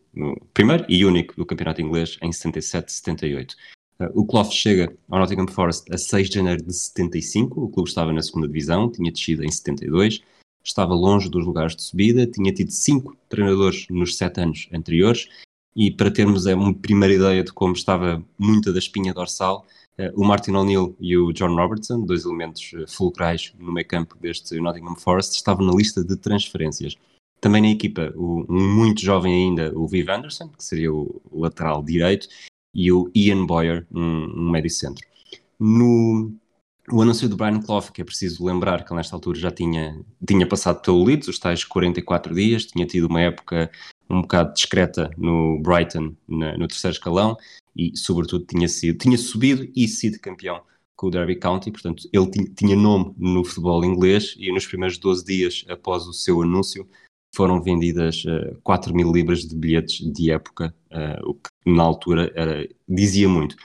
primeiro 0.53 0.85
e 0.87 1.03
único 1.05 1.35
do 1.35 1.45
campeonato 1.45 1.81
inglês 1.81 2.17
em 2.21 2.29
77-78. 2.29 3.51
Uh, 3.51 3.55
eh, 4.03 4.11
o 4.13 4.25
Clough 4.25 4.51
chega 4.51 4.95
ao 5.09 5.19
Nottingham 5.19 5.47
Forest 5.47 5.91
a 5.93 5.97
6 5.97 6.29
de 6.29 6.35
janeiro 6.35 6.63
de 6.63 6.73
75, 6.73 7.61
o 7.61 7.69
clube 7.69 7.89
estava 7.89 8.13
na 8.13 8.21
segunda 8.21 8.47
divisão, 8.47 8.89
tinha 8.89 9.11
descido 9.11 9.43
em 9.43 9.51
72, 9.51 10.21
estava 10.63 10.93
longe 10.93 11.29
dos 11.29 11.45
lugares 11.45 11.75
de 11.75 11.83
subida, 11.83 12.25
tinha 12.25 12.53
tido 12.53 12.71
cinco 12.71 13.17
treinadores 13.27 13.87
nos 13.89 14.15
sete 14.15 14.41
anos 14.41 14.69
anteriores 14.71 15.27
e 15.75 15.91
para 15.91 16.11
termos 16.11 16.45
é, 16.45 16.55
uma 16.55 16.73
primeira 16.73 17.13
ideia 17.13 17.43
de 17.43 17.51
como 17.51 17.73
estava 17.73 18.23
muita 18.37 18.73
da 18.73 18.79
espinha 18.79 19.13
dorsal, 19.13 19.65
eh, 19.65 19.88
o 20.15 20.23
Martin 20.23 20.51
O'Neill 20.51 20.95
e 20.99 21.17
o 21.17 21.33
John 21.33 21.55
Robertson, 21.55 22.01
dois 22.01 22.25
elementos 22.25 22.71
eh, 22.73 22.85
fulcrais 22.87 23.53
no 23.59 23.71
meio 23.71 23.87
campo 23.87 24.17
deste 24.17 24.59
Nottingham 24.59 24.95
Forest, 24.95 25.35
estavam 25.35 25.65
na 25.65 25.73
lista 25.73 26.03
de 26.03 26.15
transferências. 26.15 26.95
Também 27.41 27.61
na 27.61 27.69
equipa, 27.69 28.13
o, 28.15 28.45
muito 28.51 29.01
jovem 29.01 29.33
ainda, 29.33 29.77
o 29.77 29.87
Viv 29.87 30.09
Anderson, 30.09 30.49
que 30.49 30.63
seria 30.63 30.93
o 30.93 31.21
lateral 31.33 31.83
direito, 31.83 32.27
e 32.73 32.91
o 32.91 33.11
Ian 33.15 33.45
Boyer, 33.45 33.85
um, 33.91 34.25
um 34.35 34.49
médio 34.49 34.69
centro. 34.69 35.05
No 35.59 36.31
o 36.91 37.01
anúncio 37.01 37.29
do 37.29 37.37
Brian 37.37 37.61
Clough, 37.61 37.91
que 37.93 38.01
é 38.01 38.05
preciso 38.05 38.43
lembrar 38.43 38.83
que 38.83 38.93
nesta 38.95 39.15
altura 39.15 39.37
já 39.37 39.51
tinha, 39.51 39.99
tinha 40.27 40.47
passado 40.47 40.81
pelo 40.81 41.03
Leeds, 41.03 41.27
os 41.27 41.37
tais 41.37 41.63
44 41.63 42.33
dias, 42.33 42.65
tinha 42.65 42.85
tido 42.85 43.05
uma 43.05 43.21
época 43.21 43.69
um 44.09 44.21
bocado 44.21 44.53
discreta 44.53 45.11
no 45.15 45.59
Brighton, 45.61 46.15
na, 46.27 46.57
no 46.57 46.67
terceiro 46.67 46.95
escalão, 46.95 47.37
e 47.79 47.95
sobretudo 47.95 48.45
tinha 48.45 48.67
sido, 48.67 48.97
tinha 48.97 49.17
subido 49.17 49.69
e 49.75 49.87
sido 49.87 50.19
campeão 50.19 50.61
com 50.95 51.07
o 51.07 51.09
Derby 51.09 51.37
County, 51.37 51.71
portanto 51.71 52.09
ele 52.11 52.29
tinha 52.53 52.75
nome 52.75 53.13
no 53.17 53.45
futebol 53.45 53.85
inglês 53.85 54.35
e 54.37 54.51
nos 54.51 54.67
primeiros 54.67 54.97
12 54.97 55.23
dias 55.23 55.65
após 55.69 56.05
o 56.05 56.13
seu 56.13 56.41
anúncio 56.41 56.85
foram 57.33 57.61
vendidas 57.61 58.25
uh, 58.25 58.59
4 58.63 58.93
mil 58.93 59.11
libras 59.11 59.47
de 59.47 59.55
bilhetes 59.55 60.11
de 60.11 60.31
época, 60.31 60.75
uh, 60.91 61.29
o 61.29 61.35
que 61.35 61.49
na 61.65 61.83
altura 61.83 62.31
era, 62.35 62.67
dizia 62.87 63.29
muito. 63.29 63.55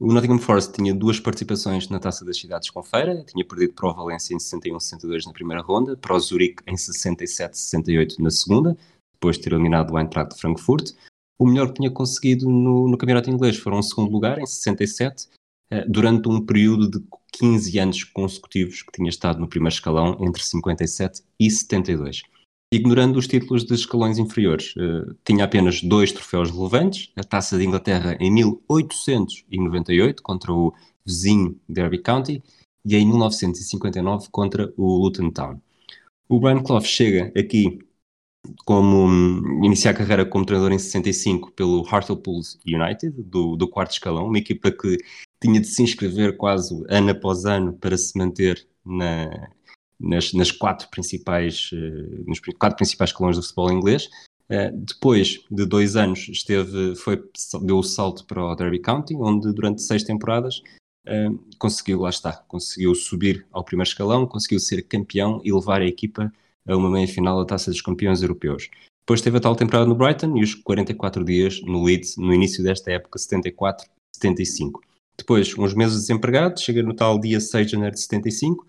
O 0.00 0.12
Nottingham 0.12 0.38
Forest 0.38 0.72
tinha 0.72 0.94
duas 0.94 1.20
participações 1.20 1.88
na 1.90 2.00
Taça 2.00 2.24
das 2.24 2.38
Cidades 2.38 2.70
com 2.70 2.82
Feira, 2.82 3.22
tinha 3.24 3.46
perdido 3.46 3.74
para 3.74 3.90
o 3.90 3.94
Valência 3.94 4.34
em 4.34 4.38
61-62 4.38 5.26
na 5.26 5.32
primeira 5.32 5.62
ronda, 5.62 5.96
para 5.96 6.16
o 6.16 6.18
Zurique 6.18 6.62
em 6.66 6.74
67-68 6.74 8.18
na 8.18 8.30
segunda, 8.30 8.76
depois 9.12 9.36
de 9.36 9.42
ter 9.42 9.52
eliminado 9.52 9.92
o 9.92 9.98
Eintracht 9.98 10.34
de 10.34 10.40
Frankfurt. 10.40 10.92
O 11.40 11.46
melhor 11.46 11.68
que 11.68 11.80
tinha 11.80 11.90
conseguido 11.90 12.46
no, 12.50 12.86
no 12.86 12.98
campeonato 12.98 13.30
inglês 13.30 13.56
foi 13.56 13.72
um 13.72 13.80
segundo 13.80 14.12
lugar, 14.12 14.38
em 14.38 14.44
67, 14.44 15.26
eh, 15.70 15.86
durante 15.88 16.28
um 16.28 16.44
período 16.44 16.90
de 16.90 17.02
15 17.32 17.78
anos 17.78 18.04
consecutivos 18.04 18.82
que 18.82 18.92
tinha 18.92 19.08
estado 19.08 19.40
no 19.40 19.48
primeiro 19.48 19.72
escalão 19.72 20.18
entre 20.20 20.42
57 20.42 21.22
e 21.38 21.50
72 21.50 22.22
ignorando 22.72 23.18
os 23.18 23.26
títulos 23.26 23.64
de 23.64 23.74
escalões 23.74 24.18
inferiores. 24.18 24.74
Uh, 24.76 25.16
tinha 25.24 25.44
apenas 25.44 25.82
dois 25.82 26.12
troféus 26.12 26.50
relevantes, 26.50 27.10
a 27.16 27.24
Taça 27.24 27.58
de 27.58 27.64
Inglaterra 27.64 28.16
em 28.20 28.30
1898 28.30 30.22
contra 30.22 30.52
o 30.52 30.72
vizinho 31.04 31.58
Derby 31.68 31.98
County 31.98 32.42
e 32.84 32.96
em 32.96 33.06
1959 33.06 34.28
contra 34.30 34.72
o 34.76 34.98
Luton 34.98 35.30
Town. 35.30 35.60
O 36.28 36.38
Brian 36.38 36.62
Clough 36.62 36.84
chega 36.84 37.32
aqui 37.36 37.80
como 38.64 39.06
um, 39.06 39.64
iniciar 39.64 39.92
a 39.92 39.94
carreira 39.94 40.24
como 40.24 40.46
treinador 40.46 40.72
em 40.72 40.78
65 40.78 41.52
pelo 41.52 41.86
Hartlepool 41.86 42.40
United, 42.66 43.22
do, 43.22 43.56
do 43.56 43.68
quarto 43.68 43.92
escalão, 43.92 44.26
uma 44.26 44.38
equipa 44.38 44.70
que 44.70 44.96
tinha 45.42 45.60
de 45.60 45.66
se 45.66 45.82
inscrever 45.82 46.36
quase 46.36 46.74
ano 46.88 47.10
após 47.10 47.44
ano 47.44 47.72
para 47.72 47.96
se 47.96 48.16
manter 48.16 48.66
na, 48.84 49.50
nas, 49.98 50.32
nas 50.32 50.50
quatro 50.50 50.88
principais, 50.90 51.70
uh, 51.72 52.24
nos 52.26 52.40
quatro 52.58 52.76
principais 52.76 53.10
escalões 53.10 53.36
do 53.36 53.42
futebol 53.42 53.72
inglês. 53.72 54.08
Uh, 54.50 54.76
depois 54.76 55.44
de 55.50 55.64
dois 55.64 55.94
anos 55.94 56.28
esteve, 56.28 56.96
foi, 56.96 57.22
deu 57.62 57.78
o 57.78 57.82
salto 57.82 58.24
para 58.26 58.42
o 58.42 58.54
Derby 58.54 58.80
County, 58.80 59.14
onde 59.16 59.52
durante 59.52 59.82
seis 59.82 60.02
temporadas 60.02 60.62
uh, 61.06 61.38
conseguiu, 61.58 62.00
lá 62.00 62.10
está, 62.10 62.32
conseguiu 62.48 62.94
subir 62.94 63.46
ao 63.52 63.64
primeiro 63.64 63.88
escalão, 63.88 64.26
conseguiu 64.26 64.58
ser 64.58 64.82
campeão 64.82 65.40
e 65.44 65.52
levar 65.52 65.82
a 65.82 65.86
equipa 65.86 66.32
a 66.66 66.76
uma 66.76 66.90
meia-final 66.90 67.38
da 67.38 67.44
Taça 67.44 67.70
dos 67.70 67.80
Campeões 67.80 68.22
Europeus. 68.22 68.68
Depois 69.00 69.20
teve 69.20 69.38
a 69.38 69.40
tal 69.40 69.56
temporada 69.56 69.86
no 69.86 69.94
Brighton 69.94 70.36
e 70.36 70.42
os 70.42 70.54
44 70.54 71.24
dias 71.24 71.60
no 71.62 71.82
Leeds, 71.82 72.16
no 72.16 72.32
início 72.32 72.62
desta 72.62 72.92
época, 72.92 73.18
74-75. 73.18 74.80
Depois, 75.18 75.56
uns 75.58 75.74
meses 75.74 76.00
desempregado, 76.00 76.60
chega 76.60 76.82
no 76.82 76.94
tal 76.94 77.18
dia 77.18 77.40
6 77.40 77.66
de 77.66 77.72
janeiro 77.72 77.94
de 77.94 78.00
75, 78.02 78.66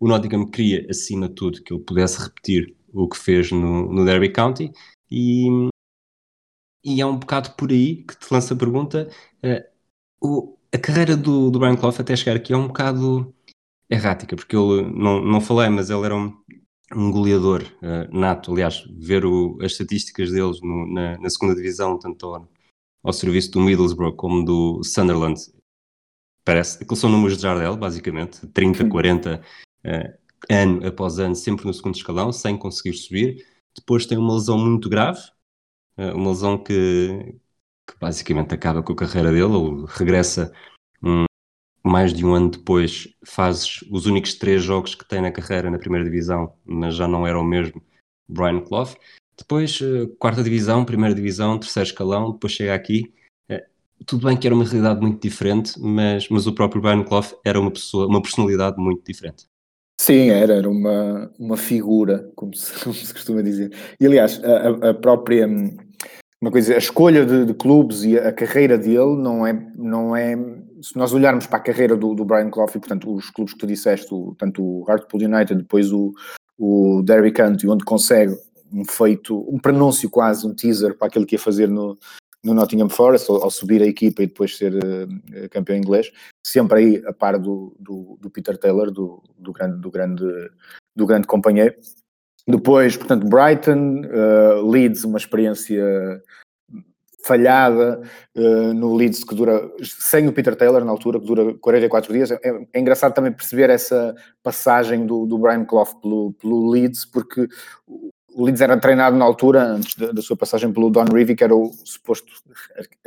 o 0.00 0.08
Nottingham 0.08 0.46
queria, 0.46 0.86
acima 0.90 1.28
de 1.28 1.34
tudo, 1.34 1.62
que 1.62 1.72
ele 1.72 1.82
pudesse 1.82 2.22
repetir 2.22 2.74
o 2.92 3.08
que 3.08 3.16
fez 3.16 3.50
no, 3.50 3.90
no 3.90 4.04
Derby 4.04 4.30
County 4.30 4.72
e, 5.10 5.46
e 6.84 7.00
é 7.00 7.06
um 7.06 7.16
bocado 7.16 7.52
por 7.52 7.70
aí 7.70 8.04
que 8.04 8.16
te 8.18 8.32
lança 8.32 8.54
a 8.54 8.56
pergunta. 8.56 9.08
Uh, 9.42 9.64
o, 10.20 10.58
a 10.72 10.78
carreira 10.78 11.16
do, 11.16 11.50
do 11.50 11.58
Brian 11.58 11.76
Clough 11.76 11.94
até 11.98 12.16
chegar 12.16 12.36
aqui 12.36 12.52
é 12.52 12.56
um 12.56 12.66
bocado 12.66 13.34
errática, 13.88 14.36
porque 14.36 14.56
ele, 14.56 14.82
não, 14.82 15.20
não 15.24 15.40
falei, 15.40 15.68
mas 15.68 15.88
ele 15.88 16.04
era 16.04 16.16
um, 16.16 16.36
um 16.92 17.10
goleador 17.10 17.62
uh, 17.82 18.16
nato. 18.16 18.52
Aliás, 18.52 18.84
ver 18.98 19.24
o, 19.24 19.58
as 19.60 19.72
estatísticas 19.72 20.30
deles 20.30 20.60
no, 20.60 20.92
na, 20.92 21.18
na, 21.18 21.30
segunda 21.30 21.54
divisão, 21.54 21.98
tanto 21.98 22.26
ao, 22.26 22.48
ao, 23.02 23.12
serviço 23.12 23.50
do 23.52 23.60
Middlesbrough 23.60 24.16
como 24.16 24.44
do 24.44 24.82
Sunderland, 24.84 25.40
parece 26.44 26.84
que 26.84 26.96
são 26.96 27.10
números 27.10 27.36
de 27.36 27.42
Jardel, 27.42 27.76
basicamente, 27.76 28.46
30, 28.48 28.88
40 28.88 29.42
uh, 29.86 30.24
ano 30.50 30.86
após 30.86 31.18
ano, 31.18 31.34
sempre 31.34 31.66
no 31.66 31.72
segundo 31.74 31.96
escalão, 31.96 32.32
sem 32.32 32.56
conseguir 32.56 32.94
subir. 32.94 33.46
Depois 33.76 34.06
tem 34.06 34.18
uma 34.18 34.34
lesão 34.34 34.58
muito 34.58 34.88
grave, 34.88 35.20
uh, 35.98 36.14
uma 36.14 36.30
lesão 36.30 36.62
que, 36.62 37.36
que, 37.88 37.98
basicamente 37.98 38.54
acaba 38.54 38.82
com 38.82 38.92
a 38.92 38.96
carreira 38.96 39.30
dele, 39.30 39.44
ou 39.44 39.84
regressa 39.86 40.52
um, 41.02 41.24
mais 41.84 42.12
de 42.12 42.24
um 42.24 42.34
ano 42.34 42.50
depois, 42.50 43.08
faz 43.24 43.80
os 43.90 44.06
únicos 44.06 44.34
três 44.34 44.62
jogos 44.62 44.94
que 44.94 45.06
tem 45.06 45.20
na 45.20 45.30
carreira 45.30 45.70
na 45.70 45.78
primeira 45.78 46.04
divisão, 46.04 46.52
mas 46.64 46.94
já 46.94 47.06
não 47.06 47.26
era 47.26 47.38
o 47.38 47.44
mesmo 47.44 47.82
Brian 48.28 48.60
Clough. 48.60 48.94
Depois, 49.36 49.80
uh, 49.80 50.08
quarta 50.18 50.42
divisão, 50.42 50.84
primeira 50.84 51.14
divisão, 51.14 51.58
terceiro 51.58 51.88
escalão, 51.88 52.32
depois 52.32 52.52
chega 52.52 52.74
aqui. 52.74 53.12
tudo 54.06 54.26
bem 54.26 54.36
que 54.36 54.46
era 54.46 54.54
uma 54.54 54.64
realidade 54.64 55.00
muito 55.00 55.20
diferente, 55.20 55.78
mas, 55.80 56.28
mas 56.28 56.46
o 56.46 56.54
próprio 56.54 56.82
Brian 56.82 57.04
Clough 57.04 57.38
era 57.44 57.60
uma 57.60 57.70
pessoa, 57.70 58.06
uma 58.06 58.22
personalidade 58.22 58.76
muito 58.78 59.02
diferente. 59.04 59.46
Sim, 60.00 60.30
era, 60.30 60.54
era 60.54 60.68
uma, 60.68 61.32
uma 61.38 61.56
figura, 61.56 62.30
como 62.34 62.54
se, 62.54 62.72
como 62.82 62.94
se 62.94 63.12
costuma 63.12 63.42
dizer. 63.42 63.72
E 64.00 64.06
aliás, 64.06 64.42
a, 64.42 64.90
a 64.90 64.94
própria 64.94 65.46
uma 66.44 66.50
coisa, 66.50 66.74
a 66.74 66.78
escolha 66.78 67.24
de, 67.24 67.46
de, 67.46 67.54
clubes 67.54 68.04
e 68.04 68.18
a 68.18 68.30
carreira 68.30 68.76
dele 68.76 69.16
não 69.16 69.46
é, 69.46 69.52
não 69.74 70.14
é. 70.14 70.36
Se 70.84 70.98
nós 70.98 71.14
olharmos 71.14 71.46
para 71.46 71.56
a 71.56 71.62
carreira 71.62 71.96
do, 71.96 72.14
do 72.14 72.26
Brian 72.26 72.50
Clough, 72.50 72.70
portanto, 72.70 73.10
os 73.10 73.30
clubes 73.30 73.54
que 73.54 73.60
tu 73.60 73.66
disseste, 73.66 74.12
o, 74.12 74.34
tanto 74.38 74.62
o 74.62 74.84
Hartlepool 74.86 75.22
United, 75.22 75.54
depois 75.62 75.90
o, 75.90 76.12
o 76.58 77.02
Derby 77.02 77.32
County, 77.32 77.66
onde 77.66 77.86
consegue 77.86 78.36
um 78.70 78.84
feito, 78.84 79.48
um 79.48 79.58
prenúncio 79.58 80.10
quase, 80.10 80.46
um 80.46 80.54
teaser 80.54 80.94
para 80.94 81.08
aquilo 81.08 81.24
que 81.24 81.36
ia 81.36 81.38
fazer 81.38 81.70
no, 81.70 81.98
no 82.42 82.52
Nottingham 82.52 82.90
Forest, 82.90 83.30
ao, 83.30 83.44
ao, 83.44 83.50
subir 83.50 83.80
a 83.80 83.86
equipa 83.86 84.22
e 84.22 84.26
depois 84.26 84.58
ser 84.58 84.74
uh, 84.74 85.48
campeão 85.50 85.78
inglês, 85.78 86.12
sempre 86.46 86.78
aí 86.78 87.02
a 87.06 87.14
par 87.14 87.38
do, 87.38 87.74
do, 87.80 88.18
do 88.20 88.28
Peter 88.28 88.58
Taylor, 88.58 88.90
do, 88.90 89.22
do, 89.38 89.54
grande, 89.54 89.80
do, 89.80 89.90
grande, 89.90 90.50
do 90.94 91.06
grande 91.06 91.26
companheiro. 91.26 91.74
Depois, 92.46 92.94
portanto, 92.94 93.26
Brighton, 93.26 94.02
uh, 94.04 94.70
Leeds, 94.70 95.04
uma 95.04 95.16
experiência 95.16 96.22
falhada 97.24 98.02
uh, 98.36 98.74
no 98.74 98.94
Leeds 98.94 99.24
que 99.24 99.34
dura, 99.34 99.70
sem 99.82 100.28
o 100.28 100.32
Peter 100.32 100.54
Taylor 100.54 100.84
na 100.84 100.90
altura, 100.90 101.18
que 101.18 101.26
dura 101.26 101.54
44 101.54 102.12
dias. 102.12 102.30
É, 102.30 102.38
é 102.72 102.80
engraçado 102.80 103.14
também 103.14 103.32
perceber 103.32 103.70
essa 103.70 104.14
passagem 104.42 105.06
do, 105.06 105.24
do 105.24 105.38
Brian 105.38 105.64
Clough 105.64 106.00
pelo, 106.02 106.32
pelo 106.34 106.70
Leeds, 106.70 107.06
porque 107.06 107.48
o 108.34 108.44
Leeds 108.44 108.60
era 108.60 108.76
treinado 108.76 109.16
na 109.16 109.24
altura, 109.24 109.62
antes 109.62 109.94
da, 109.94 110.10
da, 110.10 110.20
sua 110.20 110.36
passagem 110.36 110.72
pelo 110.72 110.90
Don 110.90 111.04
Revie, 111.04 111.36
que 111.36 111.44
era 111.44 111.54
o 111.54 111.72
suposto 111.84 112.32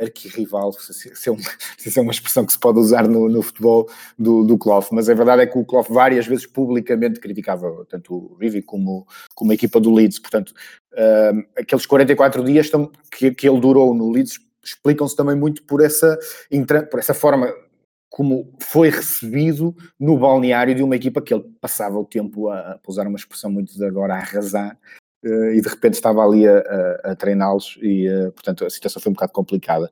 arquirrival, 0.00 0.72
se, 0.72 1.14
se, 1.14 1.28
é 1.28 1.32
uma, 1.32 1.42
se 1.76 1.98
é 1.98 2.02
uma 2.02 2.10
expressão 2.10 2.46
que 2.46 2.52
se 2.52 2.58
pode 2.58 2.78
usar 2.78 3.06
no, 3.06 3.28
no 3.28 3.42
futebol 3.42 3.88
do, 4.18 4.42
do 4.42 4.58
mas 4.90 5.08
a 5.08 5.14
verdade 5.14 5.42
é 5.42 5.46
que 5.46 5.58
o 5.58 5.64
Clough 5.64 5.86
várias 5.88 6.26
vezes 6.26 6.46
publicamente 6.46 7.20
criticava 7.20 7.86
tanto 7.88 8.14
o 8.14 8.36
Revie 8.40 8.62
como, 8.62 9.06
como 9.34 9.52
a 9.52 9.54
equipa 9.54 9.78
do 9.78 9.92
Leeds, 9.92 10.18
portanto, 10.18 10.54
uh, 10.92 11.46
aqueles 11.56 11.86
44 11.86 12.44
dias 12.44 12.70
que, 13.10 13.32
que 13.32 13.48
ele 13.48 13.60
durou 13.60 13.94
no 13.94 14.10
Leeds 14.10 14.38
explicam-se 14.64 15.16
também 15.16 15.36
muito 15.36 15.62
por 15.64 15.82
essa, 15.82 16.18
por 16.90 17.00
essa 17.00 17.14
forma 17.14 17.52
como 18.10 18.52
foi 18.60 18.90
recebido 18.90 19.74
no 19.98 20.18
balneário 20.18 20.74
de 20.74 20.82
uma 20.82 20.96
equipa 20.96 21.22
que 21.22 21.32
ele 21.32 21.44
passava 21.60 21.98
o 21.98 22.04
tempo 22.04 22.48
a, 22.48 22.72
a 22.72 22.78
usar 22.86 23.06
uma 23.06 23.18
expressão 23.18 23.50
muito 23.50 23.74
de 23.74 23.84
agora, 23.84 24.14
a 24.14 24.18
arrasar, 24.18 24.78
Uh, 25.24 25.50
e 25.50 25.60
de 25.60 25.68
repente 25.68 25.94
estava 25.94 26.24
ali 26.24 26.46
a, 26.46 26.58
a, 26.58 27.10
a 27.10 27.16
treiná-los 27.16 27.76
e, 27.82 28.08
uh, 28.08 28.30
portanto, 28.30 28.64
a 28.64 28.70
situação 28.70 29.02
foi 29.02 29.10
um 29.10 29.14
bocado 29.14 29.32
complicada. 29.32 29.90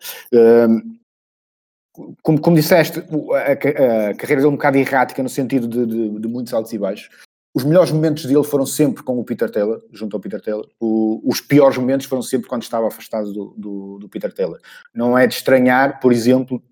Como, 2.23 2.41
como 2.41 2.57
disseste, 2.57 3.01
a, 3.01 3.53
a, 3.53 3.57
carreira 3.57 4.37
dele 4.37 4.45
é 4.45 4.49
um 4.49 4.53
bocado 4.53 4.77
errática 4.77 5.23
no 5.23 5.29
sentido 5.29 5.67
de, 5.67 5.87
de, 5.87 6.21
de, 6.21 6.29
muitos 6.29 6.53
altos 6.53 6.73
e 6.73 6.79
baixos. 6.79 7.09
Os 7.57 7.65
melhores 7.65 7.91
momentos 7.91 8.27
dele 8.27 8.45
foram 8.45 8.67
sempre 8.67 9.03
com 9.03 9.19
o 9.19 9.25
Peter 9.25 9.51
Taylor, 9.51 9.83
junto 9.91 10.15
ao 10.15 10.21
Peter 10.21 10.43
Taylor. 10.43 10.69
O, 10.79 11.23
os 11.25 11.41
piores 11.41 11.79
momentos 11.79 12.05
foram 12.05 12.21
sempre 12.21 12.49
quando 12.49 12.63
estava 12.63 12.87
afastado 12.87 13.33
do, 13.33 13.55
do, 13.57 13.99
do, 13.99 14.09
Peter 14.11 14.31
Taylor. 14.31 14.61
Não 14.95 15.17
é 15.17 15.27
de 15.27 15.33
estranhar, 15.33 15.99
por 15.99 16.13
exemplo, 16.13 16.63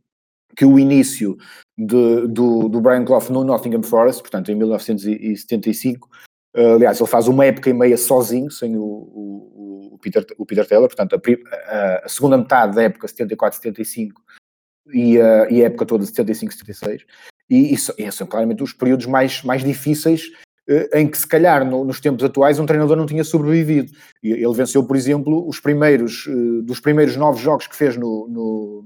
que 0.55 0.63
o 0.67 0.79
início 0.79 1.39
de, 1.75 2.29
do, 2.29 2.69
do 2.69 2.83
Brian 2.83 3.03
Clough 3.03 3.31
no 3.31 3.43
Nottingham 3.45 3.83
Forest, 3.83 4.21
portanto 4.21 4.51
em 4.51 4.55
1975, 4.55 6.11
Uh, 6.57 6.75
aliás, 6.77 7.01
ele 7.01 7.11
faz 7.11 7.27
uma 7.27 7.45
época 7.45 7.69
e 7.69 7.73
meia 7.73 7.97
sozinho, 7.97 8.49
sem 8.49 8.77
o, 8.77 8.81
o, 8.81 9.89
o 9.95 9.99
Peter, 9.99 10.25
o 10.39 10.47
Peter 10.47 10.65
Taylor, 10.65 10.87
portanto, 10.87 11.21
a, 11.67 12.05
a, 12.05 12.09
segunda 12.09 12.39
metade 12.39 12.77
da 12.77 12.85
época 12.85 13.09
74-75 13.09 14.13
e, 14.93 15.21
a, 15.21 15.51
e 15.51 15.61
a 15.61 15.67
época 15.67 15.85
toda 15.85 16.05
75-76, 16.05 17.01
e, 17.51 17.75
e 17.75 18.13
são 18.13 18.29
claramente 18.29 18.63
os 18.63 18.73
períodos 18.73 19.07
mais, 19.07 19.43
mais 19.43 19.65
difíceis 19.65 20.31
em 20.95 21.07
que, 21.07 21.19
se 21.19 21.27
calhar, 21.27 21.65
no, 21.65 21.85
nos 21.85 22.01
tempos 22.01 22.25
atuais, 22.25 22.59
um 22.59 22.67
treinador 22.67 22.97
não 22.97 23.07
tinha 23.07 23.25
sobrevivido. 23.25 23.93
Ele 24.23 24.53
venceu, 24.55 24.83
por 24.85 24.97
exemplo, 24.97 25.47
os 25.47 25.61
primeiros, 25.61 26.27
uh, 26.27 26.63
dos 26.63 26.81
primeiros 26.81 27.17
nove 27.17 27.43
jogos 27.43 27.67
que 27.67 27.77
fez 27.77 27.97
no, 27.97 28.29
no, 28.29 28.85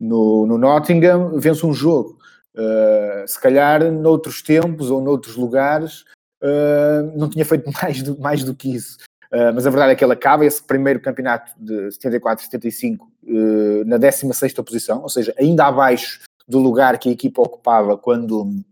no, 0.00 0.46
no 0.46 0.58
Nottingham, 0.58 1.38
vence 1.38 1.64
um 1.66 1.72
jogo. 1.74 2.18
Uh, 2.54 3.26
se 3.26 3.40
calhar 3.40 3.90
noutros 3.90 4.42
tempos 4.42 4.90
ou 4.90 5.00
noutros 5.00 5.36
lugares 5.36 6.04
uh, 6.42 7.16
não 7.16 7.30
tinha 7.30 7.44
feito 7.44 7.70
mais 7.82 8.02
do, 8.02 8.18
mais 8.18 8.44
do 8.44 8.54
que 8.54 8.74
isso. 8.74 8.98
Uh, 9.32 9.54
mas 9.54 9.66
a 9.66 9.70
verdade 9.70 9.92
é 9.92 9.94
que 9.94 10.04
ele 10.04 10.12
acaba 10.12 10.44
esse 10.44 10.62
primeiro 10.62 11.00
campeonato 11.00 11.52
de 11.56 11.88
74-75 11.88 12.98
uh, 13.00 13.84
na 13.86 13.96
16 13.96 14.52
posição, 14.54 15.02
ou 15.02 15.08
seja, 15.08 15.34
ainda 15.38 15.64
abaixo 15.64 16.20
do 16.46 16.58
lugar 16.58 16.98
que 16.98 17.08
a 17.08 17.12
equipa 17.12 17.40
ocupava 17.40 17.96
quando, 17.96 18.62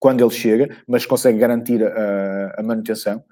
quando 0.00 0.24
ele 0.24 0.30
chega, 0.30 0.74
mas 0.88 1.06
consegue 1.06 1.38
garantir 1.38 1.84
a, 1.84 2.54
a 2.58 2.62
manutenção. 2.62 3.22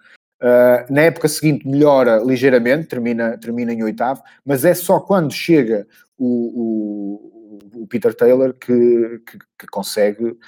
Uh, 0.40 0.86
na 0.92 1.00
época 1.00 1.26
seguinte 1.26 1.66
melhora 1.66 2.22
ligeiramente, 2.24 2.86
termina, 2.86 3.36
termina 3.38 3.72
em 3.72 3.82
oitavo, 3.82 4.22
mas 4.44 4.64
é 4.64 4.72
só 4.72 5.00
quando 5.00 5.32
chega 5.32 5.84
o, 6.16 7.58
o, 7.74 7.82
o 7.82 7.86
Peter 7.88 8.14
Taylor 8.14 8.54
que, 8.54 9.20
que, 9.26 9.38
que, 9.58 9.66
consegue 9.66 10.38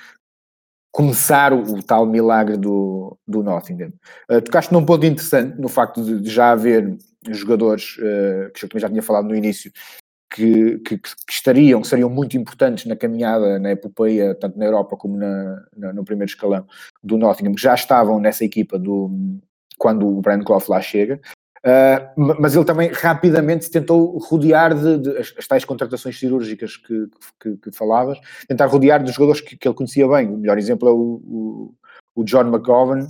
começar 0.93 1.53
o, 1.53 1.63
o, 1.63 1.83
tal 1.83 2.07
milagre 2.07 2.57
do, 2.57 3.19
do 3.27 3.43
Nottingham. 3.43 3.93
Uh, 4.31 4.41
tocaste 4.41 4.73
num 4.73 4.87
ponto 4.87 5.05
interessante 5.05 5.61
no 5.61 5.69
facto 5.69 6.05
de, 6.05 6.21
de 6.21 6.31
já 6.31 6.53
haver 6.53 6.97
jogadores, 7.29 7.97
uh, 7.97 8.53
que 8.53 8.65
eu 8.65 8.69
também 8.69 8.81
já 8.81 8.89
tinha 8.89 9.03
falado 9.03 9.27
no 9.27 9.35
início, 9.35 9.73
que, 10.31 10.79
que, 10.79 10.99
que, 10.99 11.09
estariam, 11.29 11.81
que 11.81 11.89
seriam 11.89 12.09
muito 12.09 12.37
importantes 12.37 12.87
na 12.87 12.95
caminhada, 12.95 13.59
na 13.59 13.73
epopeia, 13.73 14.35
tanto 14.35 14.59
na 14.59 14.65
Europa 14.65 14.97
como 14.97 15.17
na, 15.17 15.63
na, 15.77 15.93
no 15.93 16.05
primeiro 16.05 16.31
escalão 16.31 16.65
do 17.03 17.19
Nottingham, 17.19 17.55
que 17.55 17.63
já 17.63 17.75
estavam 17.75 18.21
nessa 18.21 18.45
equipa 18.45 18.79
do, 18.79 19.11
quando 19.77 20.07
o 20.07 20.21
Brian 20.21 20.43
Clough 20.43 20.69
lá 20.69 20.81
chega. 20.81 21.21
Uh, 21.61 22.39
mas 22.41 22.57
ele 22.57 22.65
também 22.65 22.91
rapidamente 22.91 23.71
tentou 23.71 24.17
rodear 24.19 24.75
de, 24.75 24.97
de 24.97 25.19
as, 25.19 25.35
as, 25.37 25.47
tais 25.47 25.63
contratações 25.63 26.19
cirúrgicas 26.19 26.79
que, 26.79 27.07
que, 27.39 27.57
que, 27.59 27.73
falavas, 27.73 28.19
tentar 28.49 28.65
rodear 28.65 29.03
dos 29.03 29.13
jogadores 29.13 29.43
que, 29.43 29.59
que, 29.59 29.69
ele 29.69 29.75
conhecia 29.75 30.09
bem. 30.09 30.29
O 30.29 30.39
melhor 30.39 30.57
exemplo 30.57 30.89
é 30.89 30.93
o, 30.93 30.97
o, 30.97 31.75
o 32.15 32.25
John 32.25 32.47
McGovern, 32.47 33.07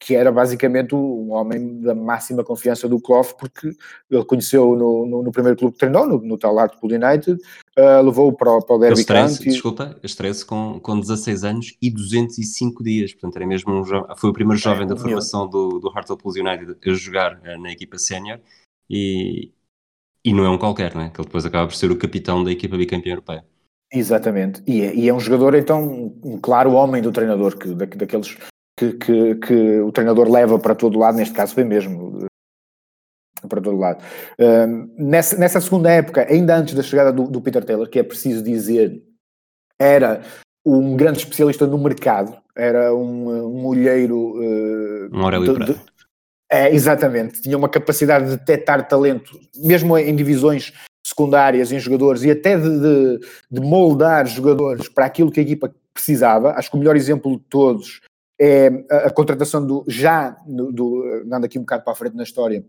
que 0.00 0.14
era 0.14 0.32
basicamente 0.32 0.94
um 0.94 1.32
homem 1.32 1.80
da 1.80 1.94
máxima 1.94 2.42
confiança 2.42 2.88
do 2.88 3.00
Clough, 3.00 3.34
porque 3.38 3.70
ele 4.10 4.24
conheceu 4.24 4.74
no, 4.74 5.06
no, 5.06 5.22
no 5.22 5.30
primeiro 5.30 5.56
clube 5.56 5.74
que 5.74 5.78
treinou, 5.78 6.06
no, 6.06 6.18
no 6.18 6.36
tal 6.36 6.58
Hartlepool 6.58 6.90
United, 6.90 7.40
uh, 7.78 8.02
levou-o 8.02 8.32
para, 8.32 8.58
para 8.60 8.76
o 8.76 8.78
Derby 8.78 9.04
County. 9.04 9.44
Desculpa, 9.44 9.96
estreia-se 10.02 10.44
com, 10.44 10.80
com 10.80 10.98
16 10.98 11.44
anos 11.44 11.76
e 11.80 11.90
205 11.90 12.82
dias, 12.82 13.12
portanto 13.12 13.36
era 13.36 13.46
mesmo 13.46 13.72
um 13.72 13.84
foi 14.16 14.30
o 14.30 14.32
primeiro 14.32 14.60
jovem 14.60 14.84
é, 14.84 14.86
da 14.86 14.96
formação 14.96 15.48
do, 15.48 15.78
do 15.78 15.88
Hartlepool 15.90 16.32
United 16.32 16.76
a 16.84 16.94
jogar 16.94 17.34
uh, 17.38 17.60
na 17.60 17.70
equipa 17.70 17.98
sénior 17.98 18.40
e, 18.90 19.52
e 20.24 20.32
não 20.32 20.44
é 20.44 20.50
um 20.50 20.58
qualquer, 20.58 20.92
não 20.92 21.02
é? 21.02 21.10
Que 21.10 21.20
ele 21.20 21.26
depois 21.26 21.46
acaba 21.46 21.68
por 21.68 21.76
ser 21.76 21.90
o 21.92 21.96
capitão 21.96 22.42
da 22.42 22.50
equipa 22.50 22.76
bicampeã 22.76 23.12
europeia. 23.12 23.44
Exatamente, 23.92 24.60
e 24.66 24.80
é, 24.80 24.92
e 24.92 25.08
é, 25.08 25.14
um 25.14 25.20
jogador 25.20 25.54
então 25.54 26.12
um 26.24 26.36
claro 26.40 26.72
homem 26.72 27.00
do 27.00 27.12
treinador, 27.12 27.56
que, 27.56 27.68
da, 27.68 27.86
daqueles 27.86 28.36
que, 28.76 28.92
que, 28.92 29.34
que, 29.36 29.80
o 29.80 29.90
treinador 29.90 30.30
leva 30.30 30.58
para 30.58 30.74
todo 30.74 30.98
lado, 30.98 31.16
neste 31.16 31.34
caso 31.34 31.54
foi 31.54 31.64
mesmo 31.64 32.26
para 33.48 33.60
todo 33.60 33.78
lado. 33.78 34.02
Um, 34.38 34.94
nessa, 34.98 35.36
nessa, 35.36 35.60
segunda 35.60 35.90
época, 35.90 36.26
ainda 36.28 36.56
antes 36.56 36.74
da 36.74 36.82
chegada 36.82 37.12
do, 37.12 37.24
do, 37.24 37.40
Peter 37.40 37.64
Taylor, 37.64 37.88
que 37.88 37.98
é 37.98 38.02
preciso 38.02 38.42
dizer, 38.42 39.02
era 39.78 40.22
um 40.64 40.96
grande 40.96 41.18
especialista 41.18 41.66
no 41.66 41.78
mercado, 41.78 42.36
era 42.56 42.94
um, 42.94 43.28
um 43.28 43.66
olheiro. 43.66 44.34
Uh, 44.36 45.08
um 45.12 45.22
Aurélio 45.22 45.58
de, 45.58 45.72
de, 45.72 45.80
é, 46.50 46.72
exatamente, 46.72 47.42
tinha 47.42 47.56
uma 47.56 47.68
capacidade 47.68 48.26
de 48.26 48.36
detectar 48.36 48.86
talento, 48.86 49.38
mesmo 49.56 49.96
em 49.96 50.14
divisões 50.14 50.72
secundárias, 51.04 51.72
em 51.72 51.78
jogadores, 51.78 52.22
e 52.24 52.30
até 52.30 52.56
de, 52.56 52.80
de, 52.80 53.20
de 53.50 53.60
moldar 53.60 54.26
jogadores 54.26 54.88
para 54.88 55.06
aquilo 55.06 55.30
que 55.30 55.40
a 55.40 55.42
equipa 55.42 55.72
precisava. 55.92 56.52
Acho 56.52 56.70
que 56.70 56.76
o 56.76 56.78
melhor 56.78 56.96
exemplo 56.96 57.36
de 57.36 57.44
todos 57.44 58.00
é 58.38 58.68
a, 58.90 58.96
a 59.06 59.10
contratação 59.10 59.66
do, 59.66 59.84
já, 59.88 60.30
do, 60.46 60.72
do, 60.72 61.22
andando 61.24 61.44
aqui 61.44 61.58
um 61.58 61.62
bocado 61.62 61.84
para 61.84 61.92
a 61.92 61.96
frente 61.96 62.16
na 62.16 62.22
história, 62.22 62.64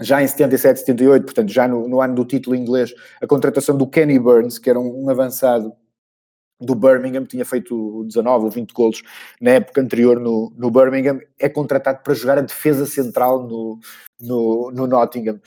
já 0.00 0.22
em 0.22 0.26
77, 0.26 0.80
78, 0.80 1.24
portanto 1.24 1.50
já 1.50 1.66
no, 1.66 1.88
no 1.88 2.00
ano 2.00 2.14
do 2.14 2.24
título 2.24 2.54
inglês, 2.54 2.94
a 3.20 3.26
contratação 3.26 3.76
do 3.76 3.86
Kenny 3.86 4.18
Burns, 4.18 4.58
que 4.58 4.68
era 4.68 4.78
um, 4.78 5.04
um 5.04 5.10
avançado 5.10 5.72
do 6.60 6.74
Birmingham, 6.74 7.24
tinha 7.24 7.44
feito 7.44 8.04
19 8.04 8.44
ou 8.44 8.50
20 8.50 8.72
golos 8.72 9.02
na 9.40 9.52
época 9.52 9.80
anterior 9.80 10.18
no, 10.18 10.52
no 10.56 10.70
Birmingham, 10.70 11.20
é 11.38 11.48
contratado 11.48 12.02
para 12.02 12.14
jogar 12.14 12.38
a 12.38 12.42
defesa 12.42 12.86
central 12.86 13.46
no, 13.46 13.78
no, 14.20 14.70
no 14.70 14.86
Nottingham. 14.86 15.40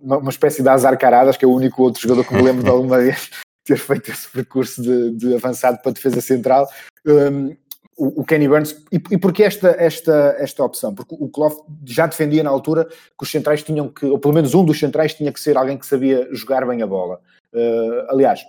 Uma, 0.00 0.18
uma, 0.18 0.30
espécie 0.30 0.62
de 0.62 0.68
azar 0.68 0.98
caradas, 0.98 1.36
que 1.36 1.44
é 1.44 1.48
o 1.48 1.54
único 1.54 1.82
outro 1.82 2.02
jogador 2.02 2.24
que 2.24 2.34
me 2.34 2.42
lembro 2.42 2.64
de 2.64 2.70
alguma 2.70 2.98
vez 2.98 3.30
ter 3.64 3.78
feito 3.78 4.10
esse 4.10 4.28
percurso 4.28 4.82
de, 4.82 5.12
de 5.12 5.34
avançado 5.34 5.78
para 5.78 5.90
a 5.90 5.94
defesa 5.94 6.20
central. 6.20 6.68
Um, 7.04 7.56
o, 7.96 8.24
Kenny 8.24 8.46
Burns. 8.46 8.72
E, 8.92 8.96
e 9.10 9.18
porquê 9.18 9.44
esta, 9.44 9.74
esta, 9.78 10.36
esta 10.38 10.62
opção? 10.62 10.94
Porque 10.94 11.16
o 11.18 11.28
Clough 11.28 11.64
já 11.84 12.06
defendia 12.06 12.42
na 12.42 12.50
altura 12.50 12.84
que 12.84 13.22
os 13.22 13.30
centrais 13.30 13.62
tinham 13.62 13.88
que, 13.88 14.04
ou 14.04 14.18
pelo 14.18 14.34
menos 14.34 14.54
um 14.54 14.64
dos 14.64 14.78
centrais 14.78 15.14
tinha 15.14 15.32
que 15.32 15.40
ser 15.40 15.56
alguém 15.56 15.78
que 15.78 15.86
sabia 15.86 16.28
jogar 16.32 16.66
bem 16.66 16.82
a 16.82 16.86
bola. 16.86 17.20
Uh, 17.54 18.10
aliás, 18.10 18.44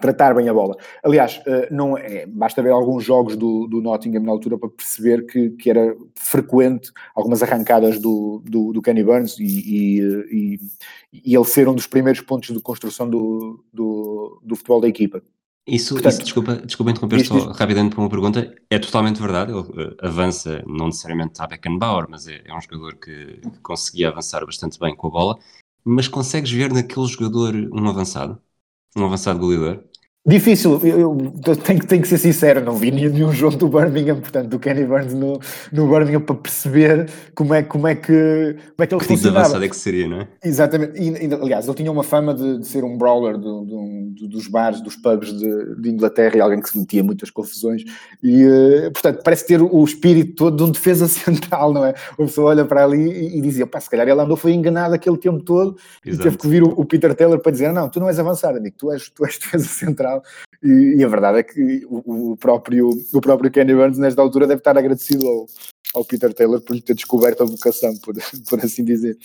tratar 0.00 0.34
bem 0.34 0.48
a 0.48 0.54
bola. 0.54 0.76
Aliás, 1.04 1.42
uh, 1.46 1.72
não 1.72 1.98
é, 1.98 2.24
basta 2.26 2.62
ver 2.62 2.70
alguns 2.70 3.04
jogos 3.04 3.36
do, 3.36 3.66
do 3.66 3.82
Nottingham 3.82 4.22
na 4.22 4.32
altura 4.32 4.56
para 4.56 4.70
perceber 4.70 5.26
que, 5.26 5.50
que 5.50 5.68
era 5.68 5.94
frequente 6.14 6.90
algumas 7.14 7.42
arrancadas 7.42 7.98
do, 7.98 8.42
do, 8.44 8.72
do 8.72 8.80
Kenny 8.80 9.04
Burns 9.04 9.38
e, 9.38 9.44
e, 9.44 10.00
e, 10.30 10.60
e, 11.12 11.34
ele 11.34 11.44
ser 11.44 11.68
um 11.68 11.74
dos 11.74 11.86
primeiros 11.86 12.22
pontos 12.22 12.54
de 12.54 12.60
construção 12.60 13.10
do, 13.10 13.62
do, 13.72 14.40
do 14.42 14.56
futebol 14.56 14.80
da 14.80 14.88
equipa. 14.88 15.22
Isso, 15.70 15.94
Portanto, 15.94 16.12
isso 16.14 16.22
desculpa, 16.24 16.56
desculpa 16.56 16.90
interromper 16.90 17.24
só 17.24 17.52
rapidamente 17.52 17.94
por 17.94 18.00
uma 18.00 18.10
pergunta, 18.10 18.52
é 18.68 18.78
totalmente 18.80 19.20
verdade, 19.20 19.52
ele 19.52 19.60
uh, 19.60 19.96
avança 20.02 20.64
não 20.66 20.86
necessariamente 20.86 21.40
a 21.40 21.46
Beckenbauer, 21.46 22.06
mas 22.10 22.26
é, 22.26 22.42
é 22.44 22.52
um 22.52 22.60
jogador 22.60 22.96
que, 22.96 23.36
que, 23.36 23.60
conseguia 23.62 24.08
avançar 24.08 24.44
bastante 24.44 24.80
bem 24.80 24.96
com 24.96 25.06
a 25.06 25.10
bola, 25.10 25.38
mas 25.84 26.08
consegues 26.08 26.50
ver 26.50 26.72
naquele 26.72 27.06
jogador 27.06 27.54
um 27.54 27.88
avançado? 27.88 28.42
Um 28.96 29.04
avançado 29.04 29.38
goleador? 29.38 29.84
Difícil, 30.26 30.78
eu, 30.84 31.16
eu 31.46 31.56
tenho, 31.56 31.86
tenho, 31.86 32.02
que 32.02 32.08
ser 32.08 32.18
sincero, 32.18 32.62
não 32.62 32.76
vi 32.76 32.90
nenhum 32.90 33.32
jogo 33.32 33.56
do 33.56 33.68
Birmingham, 33.68 34.20
portanto, 34.20 34.48
do 34.48 34.58
Kenny 34.58 34.84
Burns 34.84 35.14
no, 35.14 35.40
no 35.72 35.88
Birmingham 35.88 36.20
para 36.20 36.34
perceber 36.34 37.08
como 37.34 37.54
é, 37.54 37.62
como 37.62 37.88
é, 37.88 37.94
que, 37.94 38.54
como 38.76 38.84
é 38.84 38.86
que 38.86 38.94
ele 38.94 39.00
que 39.00 39.06
tipo 39.06 39.18
funcionava. 39.18 39.64
é 39.64 39.66
que 39.66 39.76
seria, 39.76 40.06
não 40.06 40.20
é? 40.20 40.28
Exatamente, 40.44 41.00
e, 41.00 41.26
e, 41.26 41.34
aliás, 41.34 41.66
ele 41.66 41.74
tinha 41.74 41.90
uma 41.90 42.02
fama 42.02 42.34
de, 42.34 42.58
de 42.58 42.66
ser 42.66 42.84
um 42.84 42.98
brawler 42.98 43.38
do, 43.38 43.64
do, 43.64 44.28
dos 44.28 44.46
bares, 44.46 44.82
dos 44.82 44.94
pubs 44.94 45.32
de, 45.32 45.76
de, 45.76 45.88
Inglaterra 45.88 46.36
e 46.36 46.40
alguém 46.42 46.60
que 46.60 46.68
se 46.68 46.78
metia 46.78 47.02
muitas 47.02 47.30
confusões 47.30 47.82
e, 48.22 48.44
uh, 48.44 48.92
portanto, 48.92 49.22
parece 49.24 49.46
ter 49.46 49.62
o 49.62 49.82
espírito 49.82 50.34
todo 50.34 50.54
de 50.54 50.62
um 50.64 50.70
defesa 50.70 51.08
central, 51.08 51.72
não 51.72 51.82
é? 51.82 51.94
Uma 52.18 52.26
pessoa 52.26 52.50
olha 52.50 52.66
para 52.66 52.84
ali 52.84 53.10
e, 53.10 53.38
e 53.38 53.40
dizia, 53.40 53.66
pá, 53.66 53.80
se 53.80 53.88
calhar 53.88 54.06
ele 54.06 54.20
andou, 54.20 54.36
foi 54.36 54.52
enganado 54.52 54.94
aquele 54.94 55.16
tempo 55.16 55.42
todo 55.42 55.78
Exato. 56.04 56.20
e 56.20 56.24
teve 56.24 56.36
que 56.36 56.46
vir 56.46 56.62
o, 56.62 56.68
o, 56.78 56.84
Peter 56.84 57.14
Taylor 57.14 57.40
para 57.40 57.52
dizer, 57.52 57.72
não, 57.72 57.88
tu 57.88 57.98
não 57.98 58.06
és 58.06 58.18
avançado, 58.18 58.58
amigo, 58.58 58.76
tu 58.76 58.92
és, 58.92 59.08
tu 59.08 59.24
és 59.24 59.38
defesa 59.38 59.64
central 59.66 60.09
e, 60.62 60.96
e, 60.98 61.04
a 61.04 61.08
verdade 61.08 61.38
é 61.38 61.42
que 61.42 61.84
o, 61.86 62.32
o, 62.32 62.36
próprio, 62.36 62.90
o 63.12 63.20
próprio 63.20 63.50
Kenny 63.50 63.74
Burns, 63.74 63.98
nesta 63.98 64.20
altura, 64.20 64.46
deve 64.46 64.60
estar 64.60 64.76
agradecido 64.76 65.26
ao, 65.26 65.46
ao 65.94 66.04
Peter 66.04 66.32
Taylor 66.32 66.60
por 66.60 66.74
lhe 66.74 66.82
ter 66.82 66.94
descoberto 66.94 67.42
a 67.42 67.46
vocação, 67.46 67.96
por, 67.98 68.14
por 68.48 68.60
assim 68.60 68.84
dizer. 68.84 69.16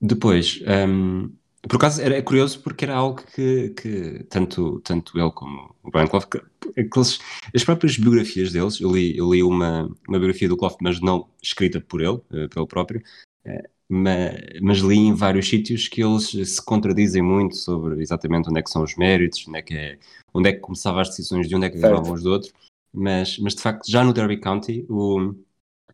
Depois, 0.00 0.62
um, 0.88 1.30
por 1.68 1.76
acaso 1.76 2.00
era 2.00 2.22
curioso 2.22 2.60
porque 2.60 2.84
era 2.84 2.94
algo 2.94 3.22
que, 3.34 3.70
que 3.70 4.24
tanto, 4.30 4.80
tanto 4.80 5.18
ele 5.18 5.30
como 5.32 5.74
o 5.82 5.90
Brian 5.90 6.06
Clough, 6.06 6.24
aqueles, 6.70 7.18
as 7.54 7.64
próprias 7.64 7.98
biografias 7.98 8.52
deles, 8.52 8.80
eu 8.80 8.90
li, 8.90 9.16
eu 9.16 9.32
li 9.32 9.42
uma, 9.42 9.84
uma 10.08 10.18
biografia 10.18 10.48
do 10.48 10.56
Clough, 10.56 10.76
mas 10.80 11.00
não 11.00 11.28
escrita 11.42 11.80
por 11.80 12.00
ele, 12.00 12.20
eh, 12.32 12.48
pelo 12.48 12.66
próprio, 12.66 13.02
eh, 13.44 13.68
mas, 13.92 14.78
li 14.78 14.98
em 14.98 15.14
vários 15.14 15.48
sítios 15.48 15.88
que 15.88 16.00
eles 16.00 16.28
se 16.28 16.64
contradizem 16.64 17.20
muito 17.20 17.56
sobre 17.56 18.00
exatamente 18.00 18.48
onde 18.48 18.60
é 18.60 18.62
que 18.62 18.70
são 18.70 18.84
os 18.84 18.96
méritos, 18.96 19.44
onde 19.48 19.58
é 19.58 19.62
que, 19.62 19.74
é, 19.74 19.98
onde 20.32 20.48
é 20.48 20.52
que 20.52 20.60
começavam 20.60 21.00
as 21.00 21.08
decisões 21.08 21.48
de 21.48 21.56
onde 21.56 21.66
é 21.66 21.70
que 21.70 21.78
acabavam 21.78 22.12
os 22.12 22.24
outros, 22.24 22.52
mas, 22.94 23.36
mas 23.38 23.52
de 23.52 23.60
facto 23.60 23.90
já 23.90 24.04
no 24.04 24.12
Derby 24.12 24.38
County 24.38 24.86
o, 24.88 25.34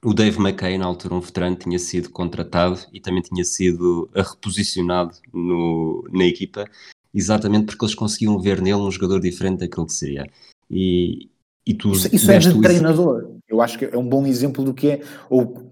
o 0.05 0.13
Dave 0.13 0.39
McKay, 0.39 0.77
na 0.77 0.85
altura 0.85 1.15
um 1.15 1.21
veterano, 1.21 1.57
tinha 1.57 1.79
sido 1.79 2.11
contratado 2.11 2.79
e 2.93 3.01
também 3.01 3.23
tinha 3.23 3.45
sido 3.45 4.11
reposicionado 4.15 5.17
no, 5.33 6.07
na 6.13 6.27
equipa, 6.27 6.67
exatamente 7.15 7.65
porque 7.65 7.83
eles 7.83 7.95
conseguiam 7.95 8.39
ver 8.39 8.61
nele 8.61 8.77
um 8.77 8.91
jogador 8.91 9.21
diferente 9.21 9.61
daquele 9.61 9.87
que 9.87 9.95
seria. 9.95 10.31
E, 10.71 11.31
e 11.67 11.73
tu 11.73 11.93
isso, 11.93 12.15
isso 12.15 12.31
é 12.31 12.39
de 12.39 12.61
treinador. 12.61 13.37
Eu 13.49 13.63
acho 13.63 13.79
que 13.79 13.87
é 13.87 13.97
um 13.97 14.07
bom 14.07 14.27
exemplo 14.27 14.63
do 14.63 14.75
que 14.75 14.91
é, 14.91 15.03
ou 15.31 15.66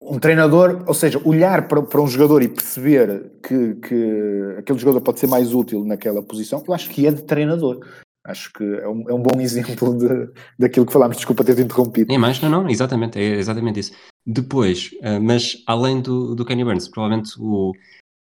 um 0.00 0.18
treinador, 0.18 0.84
ou 0.86 0.94
seja, 0.94 1.20
olhar 1.24 1.66
para, 1.68 1.82
para 1.82 2.00
um 2.00 2.06
jogador 2.06 2.42
e 2.42 2.48
perceber 2.48 3.32
que, 3.42 3.74
que 3.76 4.56
aquele 4.58 4.78
jogador 4.78 5.00
pode 5.00 5.20
ser 5.20 5.26
mais 5.26 5.54
útil 5.54 5.84
naquela 5.84 6.22
posição, 6.22 6.62
eu 6.66 6.74
acho 6.74 6.90
que 6.90 7.06
é 7.06 7.10
de 7.10 7.22
treinador. 7.22 7.80
Acho 8.24 8.52
que 8.52 8.64
é 8.64 8.88
um, 8.88 9.08
é 9.08 9.14
um 9.14 9.22
bom 9.22 9.38
exemplo 9.40 9.96
de, 9.96 10.30
daquilo 10.58 10.86
que 10.86 10.92
falámos. 10.92 11.16
Desculpa 11.16 11.44
ter-te 11.44 11.62
interrompido. 11.62 12.12
É 12.12 12.18
mais, 12.18 12.40
não, 12.40 12.50
não, 12.50 12.68
exatamente, 12.68 13.18
é 13.18 13.36
exatamente 13.36 13.80
isso. 13.80 13.92
Depois, 14.26 14.90
uh, 15.00 15.20
mas 15.20 15.62
além 15.66 16.00
do, 16.00 16.34
do 16.34 16.44
Kenny 16.44 16.64
Burns, 16.64 16.88
provavelmente 16.88 17.32
o, 17.38 17.72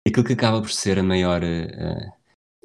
aquilo 0.06 0.24
que 0.24 0.34
acaba 0.34 0.60
por 0.60 0.70
ser 0.70 0.98
a 0.98 1.02
maior 1.02 1.42
uh, 1.42 2.12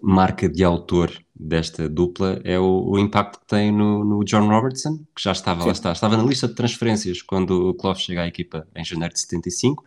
marca 0.01 0.49
de 0.49 0.63
autor 0.63 1.11
desta 1.39 1.87
dupla 1.87 2.41
é 2.43 2.59
o, 2.59 2.83
o 2.89 2.99
impacto 2.99 3.39
que 3.39 3.47
tem 3.47 3.71
no, 3.71 4.03
no, 4.03 4.25
John 4.25 4.49
Robertson, 4.49 4.97
que 5.15 5.23
já 5.23 5.31
estava, 5.31 5.63
lá 5.65 5.71
está, 5.71 5.93
estava 5.93 6.17
na 6.17 6.23
lista 6.23 6.47
de 6.47 6.53
transferências 6.53 7.21
quando 7.21 7.69
o 7.69 7.73
Clough 7.73 7.95
chega 7.95 8.23
à 8.23 8.27
equipa 8.27 8.67
em 8.75 8.83
janeiro 8.83 9.13
de 9.13 9.21
75 9.21 9.85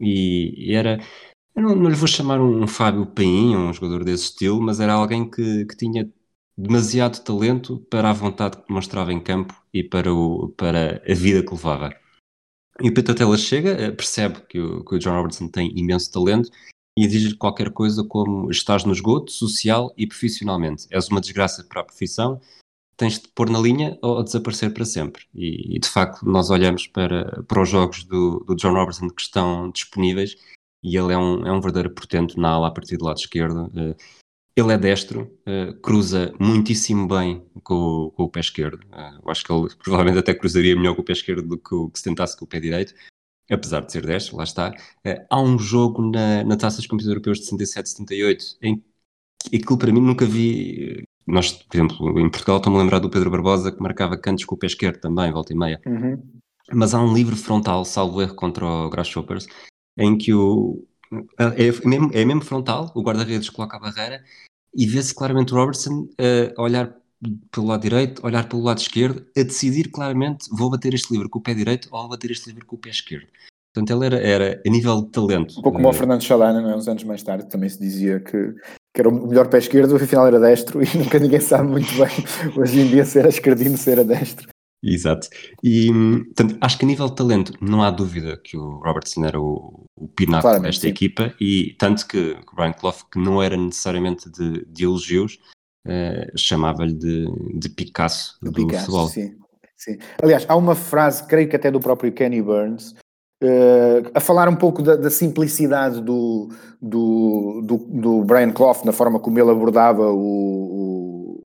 e, 0.00 0.70
e 0.70 0.74
era, 0.74 0.98
eu 1.54 1.62
não, 1.62 1.76
não 1.76 1.90
lhe 1.90 1.96
vou 1.96 2.08
chamar 2.08 2.40
um 2.40 2.66
Fábio 2.66 3.04
Paim, 3.06 3.54
um 3.54 3.72
jogador 3.72 4.04
desse 4.04 4.24
estilo, 4.24 4.60
mas 4.60 4.80
era 4.80 4.94
alguém 4.94 5.28
que, 5.28 5.66
que 5.66 5.76
tinha 5.76 6.10
demasiado 6.56 7.22
talento 7.22 7.78
para 7.90 8.08
a 8.08 8.14
vontade 8.14 8.56
que 8.56 8.66
demonstrava 8.66 9.12
em 9.12 9.20
campo 9.20 9.54
e 9.74 9.84
para, 9.84 10.12
o, 10.12 10.48
para 10.56 11.02
a 11.06 11.14
vida 11.14 11.42
que 11.42 11.52
levava. 11.52 11.94
E 12.80 12.88
o 12.88 12.94
Taylor 12.94 13.36
chega, 13.36 13.92
percebe 13.92 14.40
que 14.48 14.58
o, 14.58 14.84
que 14.84 14.94
o 14.94 14.98
John 14.98 15.16
Robertson 15.16 15.48
tem 15.48 15.78
imenso 15.78 16.10
talento 16.10 16.50
e 16.96 17.04
exige 17.04 17.34
qualquer 17.34 17.70
coisa 17.70 18.02
como 18.02 18.50
estás 18.50 18.84
no 18.84 18.92
esgoto, 18.92 19.30
social 19.30 19.92
e 19.96 20.06
profissionalmente. 20.06 20.86
És 20.90 21.08
uma 21.08 21.20
desgraça 21.20 21.62
para 21.62 21.82
a 21.82 21.84
profissão, 21.84 22.40
tens 22.96 23.18
de 23.18 23.28
pôr 23.28 23.50
na 23.50 23.58
linha 23.58 23.98
ou 24.00 24.24
desaparecer 24.24 24.72
para 24.72 24.84
sempre. 24.86 25.24
E, 25.34 25.76
e 25.76 25.78
de 25.78 25.88
facto, 25.88 26.24
nós 26.24 26.48
olhamos 26.48 26.86
para, 26.86 27.42
para 27.42 27.62
os 27.62 27.68
jogos 27.68 28.04
do, 28.04 28.42
do, 28.46 28.56
John 28.56 28.72
Robertson 28.72 29.10
que 29.10 29.20
estão 29.20 29.70
disponíveis 29.70 30.36
e 30.82 30.96
ele 30.96 31.12
é 31.12 31.18
um, 31.18 31.46
é 31.46 31.52
um 31.52 31.60
verdadeiro 31.60 31.90
portento 31.90 32.40
na 32.40 32.50
ala 32.50 32.68
a 32.68 32.70
partir 32.70 32.96
do 32.96 33.04
lado 33.04 33.18
esquerdo. 33.18 33.66
Uh, 33.66 33.94
ele 34.56 34.72
é 34.72 34.78
destro, 34.78 35.30
uh, 35.46 35.78
cruza 35.82 36.32
muitíssimo 36.40 37.06
bem 37.06 37.44
com, 37.62 38.10
com 38.16 38.22
o 38.22 38.30
pé 38.30 38.40
esquerdo. 38.40 38.82
Uh, 38.84 39.20
eu 39.22 39.30
acho 39.30 39.44
que 39.44 39.52
ele 39.52 39.68
provavelmente 39.76 40.18
até 40.18 40.32
cruzaria 40.32 40.74
melhor 40.74 40.94
com 40.94 41.02
o 41.02 41.04
pé 41.04 41.12
esquerdo 41.12 41.46
do 41.46 41.58
que, 41.58 41.92
que 41.92 41.98
se 41.98 42.04
tentasse 42.04 42.34
com 42.38 42.46
o 42.46 42.48
pé 42.48 42.58
direito 42.58 42.94
apesar 43.50 43.80
de 43.80 43.92
ser 43.92 44.04
10, 44.04 44.32
lá 44.32 44.44
está, 44.44 44.70
uh, 44.70 45.26
há 45.30 45.40
um 45.40 45.58
jogo 45.58 46.10
na, 46.10 46.44
na 46.44 46.56
Taça 46.56 46.78
dos 46.78 46.86
Campeões 46.86 47.08
Europeus 47.08 47.38
de 47.38 47.44
77 47.44 47.88
78 47.90 48.44
em 48.62 48.82
que 49.50 49.56
aquilo 49.56 49.78
para 49.78 49.92
mim 49.92 50.00
nunca 50.00 50.24
vi. 50.24 51.04
Nós, 51.26 51.52
por 51.52 51.76
exemplo, 51.76 52.20
em 52.20 52.30
Portugal 52.30 52.58
estou-me 52.58 52.78
a 52.78 52.82
lembrar 52.82 52.98
do 53.00 53.10
Pedro 53.10 53.30
Barbosa 53.30 53.72
que 53.72 53.82
marcava 53.82 54.16
cantos 54.16 54.44
com 54.44 54.54
o 54.54 54.58
pé 54.58 54.66
esquerdo 54.66 55.00
também, 55.00 55.32
volta 55.32 55.52
e 55.52 55.56
meia. 55.56 55.80
Uhum. 55.86 56.22
Mas 56.72 56.94
há 56.94 57.00
um 57.00 57.12
livre 57.12 57.36
frontal, 57.36 57.84
salvo 57.84 58.22
erro, 58.22 58.34
contra 58.34 58.64
o 58.64 58.90
Grasshoppers, 58.90 59.46
em 59.96 60.16
que 60.16 60.32
o. 60.34 60.84
É, 61.38 61.68
é, 61.68 61.86
mesmo, 61.86 62.10
é 62.12 62.24
mesmo 62.24 62.42
frontal, 62.42 62.92
o 62.94 63.02
guarda-redes 63.02 63.50
coloca 63.50 63.76
a 63.76 63.80
barreira 63.80 64.24
e 64.74 64.86
vê-se 64.86 65.14
claramente 65.14 65.52
o 65.52 65.56
Robertson 65.56 66.08
uh, 66.20 66.52
a 66.56 66.62
olhar 66.62 66.94
pelo 67.50 67.66
lado 67.66 67.82
direito, 67.82 68.24
olhar 68.24 68.48
pelo 68.48 68.62
lado 68.62 68.78
esquerdo, 68.78 69.26
a 69.36 69.42
decidir 69.42 69.90
claramente 69.90 70.48
vou 70.50 70.70
bater 70.70 70.94
este 70.94 71.12
livro 71.12 71.28
com 71.28 71.38
o 71.38 71.42
pé 71.42 71.54
direito 71.54 71.88
ou 71.90 72.00
vou 72.00 72.10
bater 72.10 72.30
este 72.30 72.48
livro 72.48 72.66
com 72.66 72.76
o 72.76 72.78
pé 72.78 72.90
esquerdo. 72.90 73.26
Portanto, 73.74 73.90
ele 73.90 74.06
era, 74.06 74.26
era 74.26 74.62
a 74.66 74.70
nível 74.70 75.02
de 75.02 75.10
talento. 75.10 75.58
Um 75.58 75.62
pouco 75.62 75.76
como 75.76 75.88
o 75.88 75.90
eh, 75.90 75.94
Fernando 75.94 76.22
Chalana, 76.22 76.62
não 76.62 76.70
é? 76.70 76.76
uns 76.76 76.88
anos 76.88 77.04
mais 77.04 77.22
tarde, 77.22 77.48
também 77.48 77.68
se 77.68 77.78
dizia 77.78 78.20
que, 78.20 78.54
que 78.94 79.00
era 79.00 79.08
o 79.08 79.28
melhor 79.28 79.48
pé 79.48 79.58
esquerdo, 79.58 79.96
afinal 79.96 80.26
era 80.26 80.40
destro 80.40 80.80
e 80.82 80.96
nunca 80.96 81.18
ninguém 81.18 81.40
sabe 81.40 81.68
muito 81.68 81.92
bem 81.94 82.54
hoje 82.56 82.80
em 82.80 82.88
dia 82.88 83.04
se 83.04 83.18
era 83.18 83.28
esquerdino, 83.28 83.76
se 83.76 83.90
era 83.90 84.02
destro. 84.02 84.48
Exato. 84.82 85.28
E 85.62 85.90
portanto, 86.26 86.56
acho 86.60 86.78
que 86.78 86.84
a 86.84 86.88
nível 86.88 87.08
de 87.08 87.16
talento 87.16 87.52
não 87.60 87.82
há 87.82 87.90
dúvida 87.90 88.40
que 88.42 88.56
o 88.56 88.78
Robertson 88.78 89.24
era 89.24 89.40
o, 89.40 89.84
o 89.96 90.08
pináculo 90.08 90.60
desta 90.60 90.82
sim. 90.82 90.88
equipa 90.88 91.34
e 91.40 91.74
tanto 91.78 92.06
que, 92.06 92.34
que 92.34 92.52
o 92.52 92.54
Brian 92.54 92.72
Clough, 92.72 93.04
que 93.10 93.18
não 93.18 93.42
era 93.42 93.56
necessariamente 93.56 94.30
de, 94.30 94.64
de 94.66 94.84
elogios, 94.84 95.38
uh, 95.86 96.38
chamava-lhe 96.38 96.92
de, 96.92 97.26
de 97.54 97.68
Picasso 97.68 98.36
do, 98.42 98.52
Picasso, 98.52 98.86
futebol. 98.86 99.08
Sim, 99.08 99.34
sim. 99.76 99.98
Aliás, 100.22 100.44
há 100.48 100.56
uma 100.56 100.74
frase, 100.74 101.26
creio 101.26 101.48
que 101.48 101.56
até 101.56 101.70
do 101.70 101.80
próprio 101.80 102.12
Kenny 102.12 102.42
Burns, 102.42 102.92
uh, 103.42 104.10
a 104.14 104.20
falar 104.20 104.48
um 104.48 104.56
pouco 104.56 104.82
da, 104.82 104.96
da 104.96 105.10
simplicidade 105.10 106.00
do, 106.00 106.50
do, 106.80 107.62
do, 107.64 107.76
do, 107.78 108.24
Brian 108.24 108.52
Clough, 108.52 108.84
na 108.84 108.92
forma 108.92 109.20
como 109.20 109.38
ele 109.38 109.50
abordava 109.50 110.10
o, 110.10 111.38
o, 111.38 111.42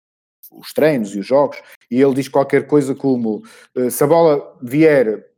os 0.53 0.73
treinos 0.73 1.15
e 1.15 1.21
os 1.21 1.27
jogos, 1.27 1.59
e 1.91 2.01
ele 2.01 2.15
diz 2.15 2.29
qualquer 2.29 2.67
coisa 2.67 2.95
como 2.95 3.43
uh, 3.77 3.91
se 3.91 4.03
a 4.03 4.07
bola 4.07 4.57
vier 4.63 5.31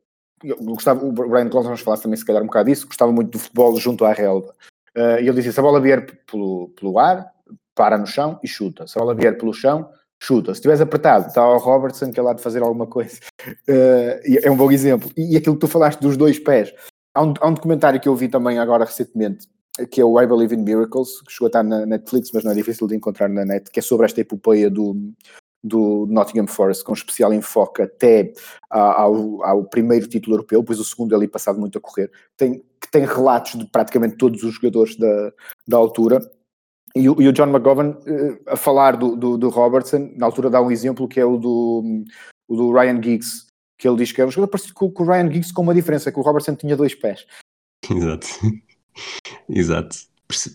gostava, 0.61 1.05
o 1.05 1.13
Brian 1.13 1.49
Clough, 1.49 1.65
vamos 1.65 1.81
falar 1.81 1.99
também 1.99 2.17
se 2.17 2.25
calhar 2.25 2.43
um 2.43 2.47
bocado 2.47 2.69
disso, 2.69 2.87
gostava 2.87 3.13
muito 3.13 3.31
do 3.31 3.39
futebol 3.39 3.77
junto 3.77 4.05
à 4.05 4.13
relva. 4.13 4.55
Uh, 4.97 5.21
e 5.21 5.29
ele 5.29 5.33
dizia, 5.33 5.53
se 5.53 5.61
a 5.61 5.63
bola 5.63 5.81
vier 5.81 6.05
pelo, 6.31 6.69
pelo 6.71 6.99
ar, 6.99 7.33
para 7.75 7.99
no 7.99 8.07
chão 8.07 8.39
e 8.43 8.49
chuta. 8.49 8.87
Se 8.87 8.99
a 8.99 9.01
bola 9.01 9.15
vier 9.15 9.37
pelo 9.37 9.53
chão, 9.53 9.89
chuta. 10.23 10.53
Se 10.55 10.59
estiveres 10.59 10.81
apertado, 10.81 11.29
está 11.29 11.47
o 11.47 11.59
Robertson 11.59 12.11
que 12.11 12.21
é 12.21 12.23
lá 12.23 12.33
de 12.33 12.43
fazer 12.43 12.63
alguma 12.63 12.87
coisa. 12.87 13.19
Uh, 13.69 14.21
é 14.43 14.51
um 14.51 14.57
bom 14.57 14.71
exemplo. 14.71 15.11
E, 15.17 15.37
aquilo 15.37 15.57
que 15.57 15.61
tu 15.61 15.69
falaste 15.69 16.01
dos 16.01 16.17
dois 16.17 16.39
pés. 16.39 16.73
Há 17.15 17.23
um, 17.23 17.35
há 17.41 17.49
um, 17.49 17.55
documentário 17.55 18.01
que 18.01 18.09
eu 18.09 18.17
vi 18.17 18.29
também 18.29 18.59
agora 18.59 18.85
recentemente, 18.85 19.47
que 19.91 20.01
é 20.01 20.05
o 20.05 20.19
I 20.21 20.27
Believe 20.27 20.55
in 20.55 20.63
Miracles, 20.63 21.21
que 21.21 21.33
chegou 21.33 21.47
a 21.47 21.49
estar 21.49 21.63
na 21.63 21.85
Netflix, 21.85 22.31
mas 22.33 22.43
não 22.43 22.53
é 22.53 22.55
difícil 22.55 22.87
de 22.87 22.97
encontrar 22.97 23.29
na 23.29 23.45
net, 23.45 23.71
que 23.71 23.81
é 23.81 23.83
sobre 23.83 24.07
esta 24.07 24.21
epopeia 24.23 24.71
do, 24.71 24.97
do 25.63 26.07
Nottingham 26.09 26.47
Forest, 26.47 26.83
com 26.85 26.93
especial 26.93 27.33
enfoque 27.33 27.83
até 27.83 28.33
ao, 28.69 29.45
ao, 29.45 29.65
primeiro 29.65 30.09
título 30.09 30.37
europeu, 30.37 30.65
pois 30.65 30.81
o 30.81 30.85
segundo 30.85 31.13
é 31.13 31.17
ali 31.17 31.29
passado 31.29 31.61
muito 31.61 31.79
a 31.79 31.81
correr, 31.81 32.11
tem, 32.37 32.65
que 32.81 32.91
tem 32.91 33.05
relatos 33.05 33.59
de 33.59 33.67
praticamente 33.67 34.17
todos 34.17 34.43
os 34.43 34.55
jogadores 34.55 34.97
da, 34.97 35.33
da 35.69 35.77
altura, 35.77 36.21
e 36.95 37.09
o, 37.09 37.21
e 37.21 37.29
o 37.29 37.33
John 37.33 37.49
McGovern, 37.49 37.93
uh, 37.93 38.41
a 38.47 38.57
falar 38.57 38.97
do, 38.97 39.17
do, 39.17 39.39
do, 39.39 39.49
Robertson, 39.49 40.13
na 40.17 40.27
altura 40.27 40.51
dá 40.51 40.61
um 40.61 40.71
exemplo 40.71 41.09
que 41.09 41.21
é 41.21 41.25
o 41.25 41.37
do, 41.37 42.05
o 42.49 42.57
do 42.57 42.73
Ryan 42.73 43.03
Giggs, 43.03 43.47
que 43.79 43.89
ele 43.89 43.97
diz 43.97 44.13
que 44.13 44.21
era 44.21 44.29
um 44.29 44.31
jogador 44.31 44.51
parecido 44.51 44.75
com, 44.75 44.91
com 44.91 45.03
o 45.03 45.07
Ryan 45.07 45.31
Giggs, 45.31 45.53
com 45.53 45.63
uma 45.63 45.75
diferença, 45.75 46.13
que 46.13 46.19
o 46.19 46.23
Robertson 46.23 46.55
tinha 46.55 46.77
dois 46.77 46.95
pés. 46.95 47.27
Exato, 47.91 48.27
exato, 49.49 49.97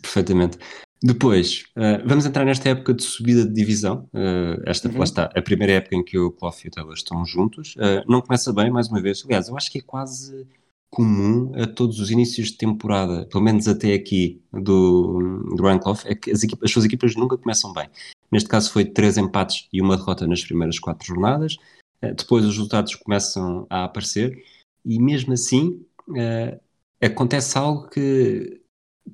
perfeitamente. 0.02 0.58
Depois, 1.02 1.64
uh, 1.76 2.08
vamos 2.08 2.26
entrar 2.26 2.44
nesta 2.44 2.70
época 2.70 2.94
de 2.94 3.04
subida 3.04 3.46
de 3.46 3.54
divisão. 3.54 4.10
Uh, 4.14 4.62
esta, 4.66 4.90
uhum. 4.90 4.98
lá 4.98 5.04
está, 5.04 5.26
a 5.36 5.42
primeira 5.42 5.74
época 5.74 5.96
em 5.96 6.04
que 6.04 6.18
o 6.18 6.32
Clough 6.32 6.56
e 6.66 6.68
o 6.68 6.72
Taylor 6.72 6.94
estão 6.94 7.24
juntos. 7.24 7.76
Uh, 7.76 8.04
não 8.08 8.20
começa 8.20 8.52
bem, 8.52 8.72
mais 8.72 8.88
uma 8.88 9.00
vez. 9.00 9.24
Aliás, 9.24 9.48
eu 9.48 9.56
acho 9.56 9.72
que 9.72 9.78
é 9.78 9.82
quase 9.82 10.48
comum 10.90 11.52
a 11.56 11.68
todos 11.68 12.00
os 12.00 12.10
inícios 12.10 12.50
de 12.50 12.58
temporada, 12.58 13.26
pelo 13.26 13.44
menos 13.44 13.68
até 13.68 13.94
aqui 13.94 14.42
do, 14.52 15.44
do 15.56 15.80
Clough, 15.80 16.00
é 16.06 16.16
que 16.16 16.32
as, 16.32 16.44
equipas, 16.44 16.66
as 16.66 16.72
suas 16.72 16.86
equipas 16.86 17.16
nunca 17.16 17.38
começam 17.38 17.74
bem. 17.74 17.90
Neste 18.32 18.50
caso 18.50 18.72
foi 18.72 18.86
três 18.86 19.18
empates 19.18 19.68
e 19.72 19.82
uma 19.82 19.98
derrota 19.98 20.26
nas 20.28 20.44
primeiras 20.44 20.80
quatro 20.80 21.06
jornadas. 21.06 21.56
Uh, 22.02 22.14
depois 22.16 22.46
os 22.46 22.56
resultados 22.56 22.96
começam 22.96 23.66
a 23.70 23.84
aparecer 23.86 24.44
e 24.86 25.00
mesmo 25.00 25.34
assim 25.34 25.86
uh, 26.10 26.60
acontece 27.02 27.58
algo 27.58 27.90
que, 27.90 28.62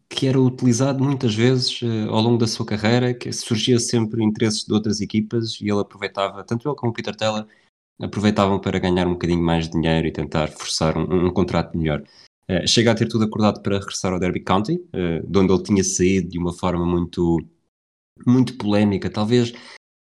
que 0.09 0.27
era 0.27 0.39
utilizado 0.39 1.03
muitas 1.03 1.33
vezes 1.33 1.81
uh, 1.81 2.09
ao 2.09 2.21
longo 2.21 2.37
da 2.37 2.47
sua 2.47 2.65
carreira, 2.65 3.13
que 3.13 3.31
surgia 3.31 3.79
sempre 3.79 4.23
interesses 4.23 4.63
de 4.63 4.73
outras 4.73 5.01
equipas 5.01 5.59
e 5.59 5.69
ele 5.69 5.79
aproveitava, 5.79 6.43
tanto 6.43 6.67
ele 6.67 6.75
como 6.75 6.91
o 6.91 6.93
Peter 6.93 7.15
Teller, 7.15 7.45
aproveitavam 8.03 8.59
para 8.59 8.79
ganhar 8.79 9.07
um 9.07 9.13
bocadinho 9.13 9.41
mais 9.41 9.65
de 9.65 9.71
dinheiro 9.71 10.07
e 10.07 10.11
tentar 10.11 10.49
forçar 10.49 10.97
um, 10.97 11.27
um 11.27 11.31
contrato 11.31 11.77
melhor. 11.77 12.03
Uh, 12.49 12.67
chega 12.67 12.91
a 12.91 12.95
ter 12.95 13.07
tudo 13.07 13.23
acordado 13.23 13.61
para 13.61 13.79
regressar 13.79 14.11
ao 14.11 14.19
Derby 14.19 14.41
County, 14.41 14.75
uh, 14.75 15.25
de 15.25 15.39
onde 15.39 15.53
ele 15.53 15.63
tinha 15.63 15.83
saído 15.83 16.29
de 16.29 16.37
uma 16.37 16.53
forma 16.53 16.85
muito, 16.85 17.39
muito 18.25 18.57
polémica, 18.57 19.09
talvez 19.09 19.53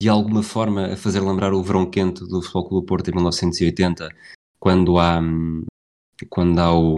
de 0.01 0.09
alguma 0.09 0.41
forma 0.41 0.87
a 0.87 0.97
fazer 0.97 1.19
lembrar 1.19 1.53
o 1.53 1.61
verão 1.61 1.85
quente 1.85 2.25
do 2.25 2.41
Futebol 2.41 2.67
Clube 2.67 2.83
do 2.83 2.87
Porto 2.87 3.09
em 3.09 3.13
1980, 3.13 4.09
quando 4.59 4.97
há, 4.97 5.21
quando 6.27 6.57
há 6.57 6.75
o, 6.75 6.97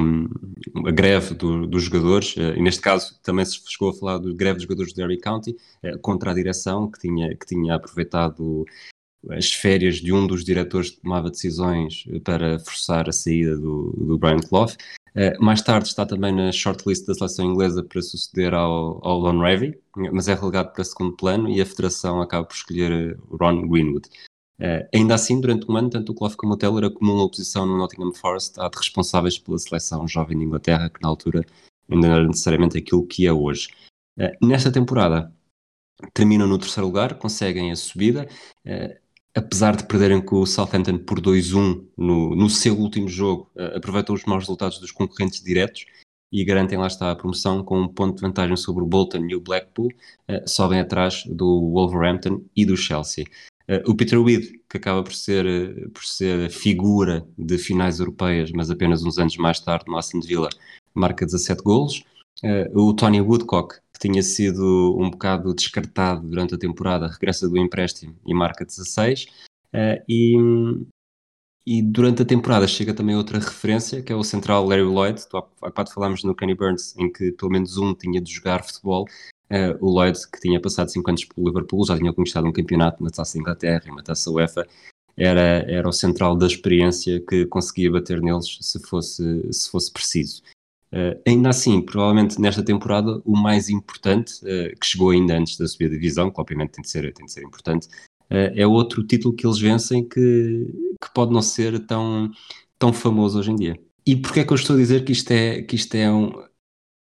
a 0.88 0.92
greve 0.92 1.34
do, 1.34 1.68
dos 1.68 1.84
jogadores, 1.84 2.38
uh, 2.38 2.56
e 2.56 2.62
neste 2.62 2.82
caso 2.82 3.20
também 3.22 3.44
se 3.44 3.60
chegou 3.68 3.89
a 3.89 3.94
falar 3.94 4.20
da 4.20 4.32
greve 4.34 4.54
dos 4.54 4.63
jogadores 4.63 4.94
do 4.94 4.96
Derby 4.96 5.20
County, 5.20 5.58
contra 6.02 6.32
a 6.32 6.34
direção 6.34 6.89
que 6.89 7.00
tinha, 7.00 7.36
que 7.36 7.46
tinha 7.46 7.76
aproveitado 7.76 8.66
as 9.30 9.52
férias 9.52 9.98
de 9.98 10.12
um 10.12 10.28
dos 10.28 10.44
diretores 10.44 10.92
que 10.92 11.02
tomava 11.02 11.30
decisões 11.30 12.06
para 12.24 12.60
forçar 12.60 13.08
a 13.08 13.12
saída 13.12 13.56
do, 13.58 13.92
do 13.98 14.18
Brian 14.18 14.40
Clough. 14.40 14.72
Uh, 15.16 15.44
mais 15.44 15.62
tarde 15.62 15.88
está 15.88 16.06
também 16.06 16.34
na 16.34 16.52
shortlist 16.52 17.06
da 17.06 17.14
seleção 17.14 17.46
inglesa 17.46 17.84
para 17.84 18.02
suceder 18.02 18.54
ao, 18.54 19.00
ao 19.08 19.20
Lon 19.20 19.40
Revy, 19.40 19.80
mas 20.12 20.28
é 20.28 20.34
relegado 20.34 20.74
para 20.74 20.84
segundo 20.84 21.16
plano 21.16 21.48
e 21.50 21.62
a 21.62 21.66
federação 21.66 22.20
acaba 22.20 22.48
por 22.48 22.56
escolher 22.56 23.18
Ron 23.30 23.68
Greenwood. 23.68 24.10
Uh, 24.60 24.88
ainda 24.94 25.14
assim, 25.14 25.40
durante 25.40 25.70
um 25.70 25.78
ano, 25.78 25.90
tanto 25.90 26.12
o 26.12 26.16
Clough 26.16 26.36
como 26.36 26.54
o 26.54 26.58
Taylor 26.58 26.86
acumulam 26.86 27.26
a 27.26 27.30
posição 27.30 27.66
no 27.66 27.78
Nottingham 27.78 28.14
Forest 28.14 28.60
há 28.60 28.68
de 28.70 28.78
responsáveis 28.78 29.38
pela 29.38 29.60
seleção 29.60 30.08
jovem 30.08 30.38
de 30.38 30.46
Inglaterra, 30.46 30.90
que 30.90 31.02
na 31.02 31.10
altura 31.10 31.46
ainda 31.90 32.08
não 32.08 32.16
era 32.16 32.28
necessariamente 32.28 32.78
aquilo 32.78 33.06
que 33.06 33.28
é 33.28 33.34
hoje. 33.34 33.70
Uh, 34.18 34.48
nesta 34.48 34.72
temporada, 34.72 35.32
terminam 36.14 36.48
no 36.48 36.58
terceiro 36.58 36.88
lugar, 36.88 37.16
conseguem 37.20 37.72
a 37.72 37.76
subida. 37.76 38.28
Uh, 38.66 39.03
apesar 39.36 39.76
de 39.76 39.86
perderem 39.86 40.22
com 40.22 40.41
o 40.41 40.46
Southampton 40.46 40.98
por 41.00 41.19
2-1 41.19 41.86
no, 41.98 42.36
no 42.36 42.50
seu 42.50 42.78
último 42.78 43.08
jogo, 43.08 43.50
uh, 43.56 43.78
aproveitam 43.78 44.13
os 44.15 44.26
maus 44.26 44.43
resultados 44.43 44.80
dos 44.80 44.91
concorrentes 44.91 45.41
diretos 45.43 45.86
e 46.34 46.43
garantem 46.43 46.80
lá 46.80 46.88
está 46.88 47.12
a 47.12 47.15
promoção 47.15 47.63
com 47.63 47.80
um 47.80 47.88
ponto 47.88 48.15
de 48.15 48.22
vantagem 48.22 48.58
sobre 48.58 48.84
o 48.84 48.88
Bolton 48.88 49.28
e 49.30 49.36
o 49.36 49.39
Blackpool, 49.39 49.88
uh, 49.88 50.50
sobem 50.50 50.80
atrás 50.80 51.24
do 51.28 51.72
Wolverhampton 51.72 52.41
e 52.56 52.65
do 52.65 52.76
Chelsea. 52.76 53.26
Uh, 53.69 53.89
o 53.89 53.96
Peter 53.96 54.19
Weed, 54.19 54.60
que 54.67 54.78
acaba 54.78 55.04
por 55.04 55.13
ser, 55.13 55.46
uh, 55.46 55.89
por 55.91 56.04
ser 56.04 56.50
figura 56.50 57.24
de 57.38 57.60
finais 57.60 58.00
europeias, 58.00 58.52
mas 58.52 58.72
apenas 58.72 59.04
uns 59.04 59.19
anos 59.19 59.38
mais 59.38 59.60
tarde 59.60 59.86
no 59.88 59.96
Aston 59.96 60.22
Villa, 60.22 60.50
marca 60.93 61.24
17 61.24 61.62
golos. 61.62 62.04
o 62.74 62.93
Tony 62.93 63.22
Woodcock, 63.22 63.76
tinha 64.04 64.22
sido 64.22 64.98
um 65.00 65.10
bocado 65.10 65.54
descartado 65.54 66.28
durante 66.28 66.56
a 66.56 66.58
temporada, 66.58 67.08
regressa 67.08 67.48
do 67.48 67.58
empréstimo 67.58 68.16
e 68.26 68.34
marca 68.34 68.66
16. 68.66 69.24
Uh, 69.24 69.28
eh, 69.74 70.04
e, 70.10 70.36
e 71.66 71.82
durante 71.82 72.22
a 72.22 72.26
temporada 72.26 72.68
chega 72.68 72.94
também 72.94 73.16
outra 73.16 73.39
referência, 73.39 74.02
que 74.02 74.12
é 74.12 74.16
o 74.16 74.24
central 74.24 74.68
Larry 74.68 74.84
Lloyd. 74.84 75.22
Há 75.34 75.68
bocado 75.68 75.92
falámos 75.92 76.24
no 76.24 76.36
Kenny 76.36 76.54
Burns, 76.54 76.96
em 76.98 77.12
que 77.12 77.32
pelo 77.32 77.52
menos 77.52 77.78
um 77.78 77.96
tinha 77.96 78.20
de 78.20 78.30
jogar 78.30 78.63
futebol. 78.66 79.06
Uh, 79.50 79.78
o 79.80 79.89
Lloyd, 79.89 80.20
que 80.30 80.39
tinha 80.42 80.60
passado 80.60 80.89
5 80.89 81.10
anos 81.10 81.24
pelo 81.24 81.48
Liverpool, 81.48 81.86
já 81.86 81.98
tinha 81.98 82.12
conquistado 82.12 82.46
um 82.46 82.52
campeonato, 82.52 83.02
uma 83.02 83.10
taça 83.10 83.38
Inglaterra 83.38 83.84
e 83.86 83.89
uma 83.89 84.04
taça 84.04 84.30
UEFA. 84.30 84.68
era, 85.16 85.63
era 85.72 85.88
o 85.88 85.94
central 85.94 86.36
da 86.36 86.48
experiência 86.48 87.22
que 87.22 87.46
conseguia 87.46 87.92
bater 87.92 88.22
neles 88.22 88.58
se 88.60 88.80
fosse, 88.82 89.54
se 89.54 89.72
fosse 89.72 89.94
preciso. 89.94 90.44
Uh, 90.93 91.19
ainda 91.27 91.49
assim, 91.49 91.82
provavelmente 91.82 92.39
nesta 92.39 92.63
temporada, 92.63 93.19
o 93.25 93.36
mais 93.36 93.67
importante, 93.67 94.36
uh, 94.43 94.79
que 94.79 94.86
chegou 94.86 95.10
ainda 95.10 95.36
antes 95.36 95.58
da 95.58 95.67
subida 95.67 95.89
de 95.89 95.99
divisão, 95.99 96.29
que 96.29 96.39
obviamente 96.39 96.73
tem 96.73 96.84
de 96.84 96.89
ser, 96.89 97.12
tem 97.12 97.25
de 97.25 97.32
ser 97.32 97.43
importante, 97.43 97.88
uh, 98.29 98.53
é 98.53 98.67
outro 98.67 99.03
título 99.03 99.34
que 99.36 99.43
eles 99.43 99.58
vencem 99.58 100.08
que, 100.08 100.67
que 101.01 101.12
pode 101.12 101.34
não 101.34 101.41
ser 101.41 101.84
tão, 101.88 102.29
tão 102.77 102.93
famoso 102.93 103.39
hoje 103.39 103.49
em 103.49 103.56
dia. 103.56 103.79
E 104.06 104.15
porquê 104.15 104.41
é 104.41 104.43
que 104.45 104.53
eu 104.53 104.56
estou 104.56 104.75
a 104.75 104.79
dizer 104.79 105.03
que 105.03 105.12
isto 105.12 105.32
é, 105.32 105.63
que 105.63 105.75
isto 105.75 105.95
é 105.95 106.12
um, 106.12 106.32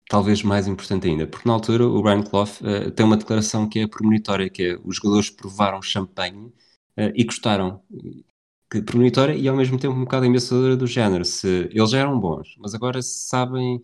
talvez 0.09 0.40
mais 0.44 0.68
importante 0.68 1.09
ainda? 1.09 1.26
Porque 1.26 1.48
na 1.48 1.55
altura 1.55 1.85
o 1.85 2.00
Brian 2.00 2.22
Clough 2.22 2.61
tem 2.94 3.05
uma 3.05 3.16
declaração 3.16 3.68
que 3.68 3.81
é 3.81 3.88
premonitória, 3.88 4.48
que 4.48 4.62
é 4.62 4.79
os 4.85 4.96
jogadores 4.96 5.31
provaram 5.31 5.83
champanhe 5.83 6.53
e 7.14 7.24
gostaram 7.24 7.81
que 8.71 8.81
premonitória 8.81 9.35
e 9.35 9.49
ao 9.49 9.57
mesmo 9.57 9.79
tempo 9.79 9.95
um 9.95 10.05
bocado 10.05 10.27
ameaçadora 10.27 10.77
do 10.77 10.87
género. 10.87 11.25
Se 11.25 11.69
eles 11.73 11.91
já 11.91 11.99
eram 11.99 12.19
bons, 12.19 12.57
mas 12.59 12.75
agora 12.75 13.03
sabem, 13.03 13.83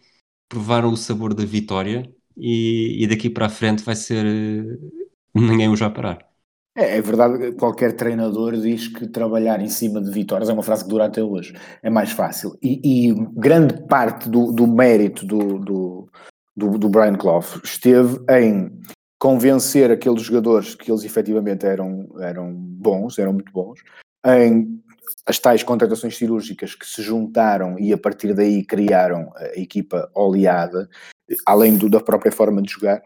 provaram 0.48 0.92
o 0.92 0.96
sabor 0.96 1.34
da 1.34 1.44
vitória 1.44 2.08
e, 2.36 3.02
e 3.02 3.06
daqui 3.06 3.28
para 3.28 3.46
a 3.46 3.50
frente 3.50 3.82
vai 3.82 3.96
ser 3.96 4.24
ninguém 5.34 5.68
os 5.68 5.80
vai 5.80 5.92
parar. 5.92 6.18
É, 6.76 6.98
é 6.98 7.02
verdade, 7.02 7.52
qualquer 7.52 7.94
treinador 7.94 8.54
diz 8.54 8.86
que 8.86 9.08
trabalhar 9.08 9.60
em 9.60 9.68
cima 9.68 10.00
de 10.00 10.10
vitórias 10.10 10.48
é 10.48 10.52
uma 10.52 10.62
frase 10.62 10.84
que 10.84 10.90
dura 10.90 11.06
até 11.06 11.22
hoje, 11.22 11.54
é 11.82 11.88
mais 11.88 12.12
fácil. 12.12 12.56
E, 12.62 13.08
e 13.08 13.14
grande 13.32 13.82
parte 13.86 14.28
do, 14.28 14.52
do 14.52 14.66
mérito 14.66 15.26
do, 15.26 15.58
do, 15.58 16.08
do, 16.54 16.78
do 16.78 16.88
Brian 16.88 17.16
Clough 17.16 17.60
esteve 17.64 18.18
em 18.30 18.70
convencer 19.18 19.90
aqueles 19.90 20.22
jogadores 20.22 20.74
que 20.74 20.92
eles 20.92 21.02
efetivamente 21.02 21.64
eram, 21.64 22.06
eram 22.20 22.52
bons, 22.54 23.18
eram 23.18 23.32
muito 23.32 23.50
bons, 23.50 23.80
em 24.24 24.82
as 25.26 25.40
tais 25.40 25.64
contratações 25.64 26.16
cirúrgicas 26.16 26.76
que 26.76 26.86
se 26.86 27.02
juntaram 27.02 27.76
e 27.80 27.92
a 27.92 27.98
partir 27.98 28.32
daí 28.32 28.64
criaram 28.64 29.32
a 29.34 29.58
equipa 29.58 30.08
oleada, 30.14 30.88
além 31.44 31.76
do, 31.76 31.90
da 31.90 31.98
própria 31.98 32.30
forma 32.30 32.62
de 32.62 32.72
jogar. 32.72 33.02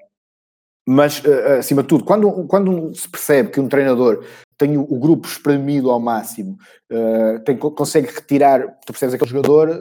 Mas, 0.87 1.23
eh, 1.25 1.59
acima 1.59 1.83
de 1.83 1.89
tudo, 1.89 2.05
quando, 2.05 2.47
quando 2.47 2.95
se 2.95 3.09
percebe 3.09 3.51
que 3.51 3.61
um 3.61 3.69
treinador 3.69 4.25
tem 4.59 4.77
o, 4.77 4.99
grupo 4.99 5.27
espremido 5.27 5.91
ao 5.91 5.99
máximo, 5.99 6.59
uh, 6.93 7.41
tem, 7.45 7.57
consegue 7.57 8.09
retirar, 8.09 8.67
tu 8.85 8.93
percebes 8.93 9.15
aquele 9.15 9.31
jogador, 9.31 9.81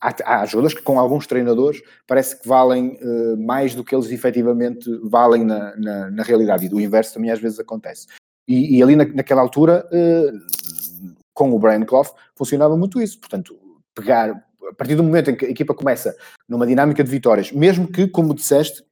há, 0.00 0.42
há, 0.42 0.46
jogadores 0.46 0.76
que 0.76 0.84
com 0.84 1.00
alguns 1.00 1.26
treinadores 1.26 1.82
parece 2.06 2.40
que 2.40 2.46
valem 2.46 2.96
mais 3.38 3.74
do 3.74 3.82
que 3.82 3.92
eles 3.92 4.12
efetivamente 4.12 4.88
valem 5.02 5.42
na, 5.44 5.76
na, 5.76 6.10
na, 6.12 6.22
realidade, 6.22 6.66
e 6.66 6.68
do 6.68 6.80
inverso 6.80 7.14
também 7.14 7.32
às 7.32 7.40
vezes 7.40 7.58
acontece. 7.58 8.06
E, 8.46 8.76
e 8.76 8.82
ali 8.82 8.96
na, 8.96 9.04
naquela 9.04 9.40
altura, 9.40 9.86
uh, 9.92 11.12
com 11.32 11.52
o 11.52 11.58
Brian 11.58 11.84
Clough, 11.84 12.08
funcionava 12.36 12.76
muito 12.76 13.00
isso. 13.00 13.18
Portanto, 13.18 13.58
pegar, 13.94 14.30
a 14.68 14.74
partir 14.74 14.94
do 14.94 15.02
momento 15.02 15.30
em 15.30 15.36
que 15.36 15.46
a 15.46 15.50
equipa 15.50 15.74
começa 15.74 16.16
numa 16.48 16.66
dinâmica 16.66 17.02
de 17.02 17.10
vitórias, 17.10 17.52
mesmo 17.52 17.86
que, 17.86 18.08
como 18.08 18.34
disseste, 18.34 18.84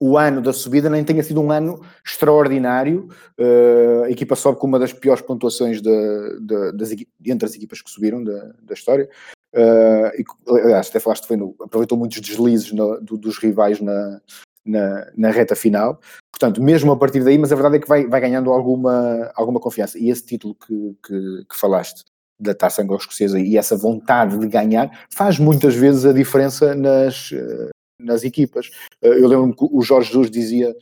o 0.00 0.18
ano 0.18 0.42
da 0.42 0.52
subida 0.52 0.90
nem 0.90 1.04
tenha 1.04 1.22
sido 1.22 1.40
um 1.40 1.52
ano 1.52 1.80
extraordinário. 2.04 3.08
Uh, 3.38 4.02
a 4.02 4.10
equipa 4.10 4.34
sobe 4.34 4.58
com 4.58 4.66
uma 4.66 4.78
das 4.78 4.92
piores 4.92 5.22
pontuações 5.22 5.80
de, 5.80 6.40
de, 6.40 6.72
das, 6.72 6.90
entre 7.24 7.46
as 7.46 7.54
equipas 7.54 7.80
que 7.80 7.88
subiram 7.88 8.24
da, 8.24 8.52
da 8.60 8.74
história. 8.74 9.08
Uh, 9.54 10.10
e, 10.18 10.24
aliás, 10.64 10.88
até 10.88 10.98
falaste 10.98 11.24
foi 11.28 11.36
no, 11.36 11.54
aproveitou 11.60 11.96
muitos 11.96 12.20
deslizes 12.20 12.72
no, 12.72 13.00
do, 13.00 13.16
dos 13.16 13.38
rivais 13.38 13.80
na, 13.80 14.20
na, 14.64 15.10
na, 15.16 15.30
reta 15.30 15.54
final. 15.56 16.00
Portanto, 16.30 16.62
mesmo 16.62 16.92
a 16.92 16.96
partir 16.96 17.22
daí, 17.24 17.38
mas 17.38 17.52
a 17.52 17.54
verdade 17.54 17.76
é 17.76 17.78
que 17.78 17.88
vai, 17.88 18.06
vai 18.06 18.20
ganhando 18.20 18.50
alguma, 18.50 19.30
alguma 19.34 19.60
confiança. 19.60 19.98
E 19.98 20.10
esse 20.10 20.24
título 20.24 20.54
que, 20.54 20.96
que, 21.06 21.44
que 21.50 21.56
falaste 21.56 22.04
da 22.38 22.54
taça 22.54 22.82
anglo-escocesa 22.82 23.38
e 23.38 23.56
essa 23.56 23.76
vontade 23.76 24.38
de 24.38 24.48
ganhar 24.48 25.06
faz 25.14 25.38
muitas 25.38 25.74
vezes 25.74 26.04
a 26.04 26.12
diferença 26.12 26.74
nas, 26.74 27.30
nas 28.00 28.24
equipas. 28.24 28.70
Eu 29.00 29.28
lembro 29.28 29.54
que 29.54 29.64
o 29.70 29.82
Jorge 29.82 30.08
Jesus 30.08 30.30
dizia 30.30 30.74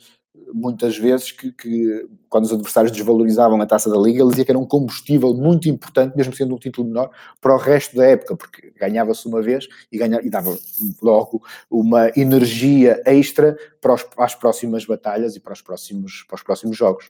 muitas 0.53 0.97
vezes 0.97 1.31
que, 1.31 1.51
que, 1.51 2.07
quando 2.29 2.45
os 2.45 2.53
adversários 2.53 2.91
desvalorizavam 2.91 3.59
a 3.61 3.65
taça 3.65 3.89
da 3.89 3.97
Liga, 3.97 4.21
ele 4.21 4.29
dizia 4.29 4.45
que 4.45 4.51
era 4.51 4.59
um 4.59 4.65
combustível 4.65 5.33
muito 5.33 5.69
importante, 5.69 6.15
mesmo 6.15 6.35
sendo 6.35 6.55
um 6.55 6.57
título 6.57 6.87
menor, 6.87 7.11
para 7.39 7.55
o 7.55 7.57
resto 7.57 7.95
da 7.95 8.05
época, 8.05 8.35
porque 8.35 8.71
ganhava-se 8.71 9.27
uma 9.27 9.41
vez 9.41 9.67
e, 9.91 9.97
ganhava, 9.97 10.25
e 10.25 10.29
dava 10.29 10.57
logo 11.01 11.43
uma 11.69 12.11
energia 12.15 13.01
extra 13.05 13.57
para, 13.79 13.93
os, 13.93 14.03
para, 14.03 14.25
as 14.25 14.35
próximas 14.35 14.85
batalhas 14.85 15.35
e 15.35 15.39
para 15.39 15.53
os 15.53 15.61
próximos, 15.61 16.23
para 16.27 16.35
os 16.35 16.43
próximos 16.43 16.77
jogos. 16.77 17.09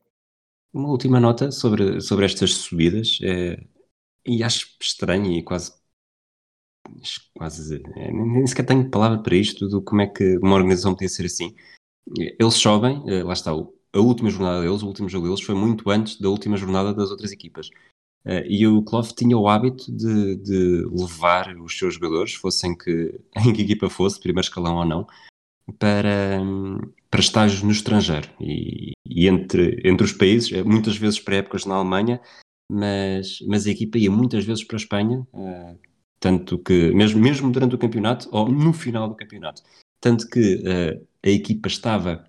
Uma 0.74 0.90
última 0.90 1.20
nota 1.20 1.52
sobre, 1.52 2.00
sobre 2.02 2.26
estas 2.26 2.54
subidas, 2.54 3.20
é, 3.24 3.62
e 4.26 4.44
acho 4.44 4.78
estranho 4.80 5.32
e 5.32 5.44
quase 5.44 5.74
quase 7.36 7.82
é, 7.96 8.12
nem 8.12 8.46
sequer 8.48 8.66
tenho 8.66 8.90
palavra 8.90 9.22
para 9.22 9.36
isto, 9.36 9.68
do 9.68 9.82
como 9.82 10.02
é 10.02 10.08
que 10.08 10.38
uma 10.38 10.56
organização 10.56 10.94
podia 10.94 11.10
ser 11.10 11.26
assim 11.26 11.56
eles 12.40 12.56
sobem, 12.56 13.04
eh, 13.08 13.24
lá 13.24 13.34
está, 13.34 13.52
a 13.52 14.00
última 14.00 14.30
jornada 14.30 14.62
deles, 14.62 14.84
o 14.84 14.88
último 14.88 15.10
jogo 15.10 15.28
deles 15.28 15.42
foi 15.42 15.56
muito 15.56 15.90
antes 15.90 16.20
da 16.20 16.30
última 16.30 16.58
jornada 16.58 16.94
das 16.94 17.12
outras 17.12 17.32
equipas. 17.32 17.70
Uh, 18.24 18.46
e 18.48 18.68
o 18.68 18.84
Clough 18.84 19.08
tinha 19.16 19.36
o 19.36 19.48
hábito 19.48 19.92
de, 19.92 20.36
de, 20.36 20.86
levar 20.92 21.56
os 21.58 21.76
seus 21.78 21.96
jogadores, 21.96 22.36
fossem 22.36 22.78
que, 22.78 23.20
em 23.36 23.52
que 23.52 23.64
equipa 23.64 23.90
fosse, 23.90 24.20
primeiro 24.20 24.46
escalão 24.46 24.76
ou 24.76 24.86
não, 24.86 25.08
para, 25.80 26.40
para 27.10 27.20
estágios 27.20 27.64
no 27.64 27.72
estrangeiro. 27.72 28.30
E, 28.40 28.92
e 29.06 29.28
entre, 29.28 29.82
entre 29.84 30.06
os 30.06 30.14
países, 30.14 30.52
eh, 30.52 30.64
muitas 30.64 30.96
vezes 30.98 31.20
para 31.20 31.38
épocas 31.38 31.66
na 31.66 31.76
Alemanha, 31.76 32.22
mas, 32.72 33.40
mas 33.48 33.66
a 33.66 33.72
equipa 33.72 33.98
ia 33.98 34.12
muitas 34.12 34.46
vezes 34.46 34.64
para 34.64 34.78
a 34.78 34.82
Espanha, 34.82 35.28
tanto 36.20 36.60
que, 36.60 36.92
mesmo, 36.92 37.20
mesmo 37.20 37.52
durante 37.52 37.76
o 37.76 37.78
campeonato 37.78 38.30
ou 38.32 38.48
no 38.48 38.72
final 38.72 39.10
do 39.10 39.16
campeonato. 39.16 39.64
Tanto 40.02 40.28
que 40.28 40.56
uh, 40.56 41.08
a 41.24 41.30
equipa 41.30 41.68
estava 41.68 42.26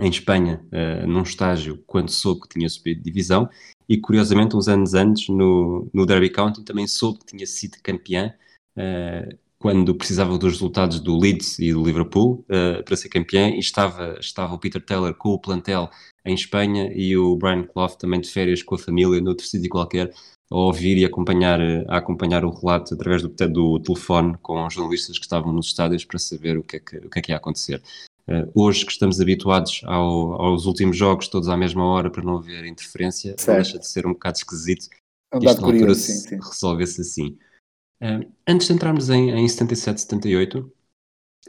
em 0.00 0.08
Espanha 0.08 0.64
uh, 0.72 1.06
num 1.06 1.22
estágio 1.22 1.82
quando 1.86 2.10
soube 2.10 2.42
que 2.42 2.48
tinha 2.48 2.68
subido 2.68 2.98
de 3.00 3.04
divisão 3.04 3.48
e 3.88 3.98
curiosamente 3.98 4.56
uns 4.56 4.68
anos 4.68 4.94
antes 4.94 5.28
no, 5.28 5.88
no 5.92 6.06
Derby 6.06 6.30
County 6.30 6.64
também 6.64 6.86
soube 6.86 7.18
que 7.18 7.26
tinha 7.26 7.46
sido 7.46 7.76
campeã 7.82 8.34
uh, 8.76 9.38
quando 9.58 9.94
precisava 9.94 10.36
dos 10.38 10.54
resultados 10.54 10.98
do 10.98 11.18
Leeds 11.18 11.58
e 11.58 11.72
do 11.72 11.84
Liverpool 11.84 12.44
uh, 12.48 12.82
para 12.82 12.96
ser 12.96 13.10
campeã 13.10 13.50
e 13.50 13.58
estava, 13.58 14.18
estava 14.18 14.54
o 14.54 14.58
Peter 14.58 14.82
Taylor 14.82 15.14
com 15.14 15.28
o 15.30 15.38
plantel 15.38 15.90
em 16.24 16.34
Espanha 16.34 16.90
e 16.94 17.16
o 17.16 17.36
Brian 17.36 17.64
Clough 17.64 17.96
também 17.96 18.20
de 18.20 18.30
férias 18.30 18.62
com 18.62 18.74
a 18.74 18.78
família 18.78 19.20
noutro 19.20 19.46
sítio 19.46 19.68
qualquer 19.68 20.12
a 20.52 20.56
ouvir 20.66 20.98
e 20.98 21.04
acompanhar, 21.04 21.60
a 21.88 21.96
acompanhar 21.96 22.44
o 22.44 22.50
relato 22.50 22.92
através 22.92 23.22
do, 23.22 23.28
do 23.28 23.80
telefone 23.80 24.36
com 24.42 24.66
os 24.66 24.74
jornalistas 24.74 25.18
que 25.18 25.24
estavam 25.24 25.52
nos 25.52 25.66
estádios 25.66 26.04
para 26.04 26.18
saber 26.18 26.58
o 26.58 26.62
que 26.62 26.76
é 26.76 26.80
que, 26.80 26.96
o 26.98 27.08
que, 27.08 27.18
é 27.18 27.22
que 27.22 27.32
ia 27.32 27.36
acontecer. 27.36 27.82
Uh, 28.28 28.48
hoje 28.54 28.84
que 28.84 28.92
estamos 28.92 29.20
habituados 29.20 29.80
ao, 29.84 30.40
aos 30.40 30.66
últimos 30.66 30.96
jogos 30.96 31.26
todos 31.26 31.48
à 31.48 31.56
mesma 31.56 31.84
hora 31.84 32.10
para 32.10 32.22
não 32.22 32.36
haver 32.36 32.64
interferência, 32.66 33.34
certo. 33.38 33.56
deixa 33.56 33.78
de 33.78 33.86
ser 33.86 34.06
um 34.06 34.12
bocado 34.12 34.36
esquisito 34.36 34.86
um 35.34 35.40
que 35.40 35.46
isto 35.46 35.60
na 35.60 35.66
altura 35.66 35.94
se 35.94 36.36
resolvesse 36.36 37.00
assim. 37.00 37.38
Uh, 38.00 38.30
antes 38.46 38.66
de 38.66 38.74
entrarmos 38.74 39.08
em, 39.08 39.30
em 39.30 39.48
77, 39.48 40.02
78, 40.02 40.72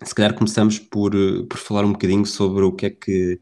se 0.02 0.16
calhar 0.16 0.34
começamos 0.34 0.80
por, 0.80 1.12
por 1.48 1.58
falar 1.58 1.84
um 1.84 1.92
bocadinho 1.92 2.26
sobre 2.26 2.64
o 2.64 2.72
que 2.72 2.86
é 2.86 2.90
que 2.90 3.40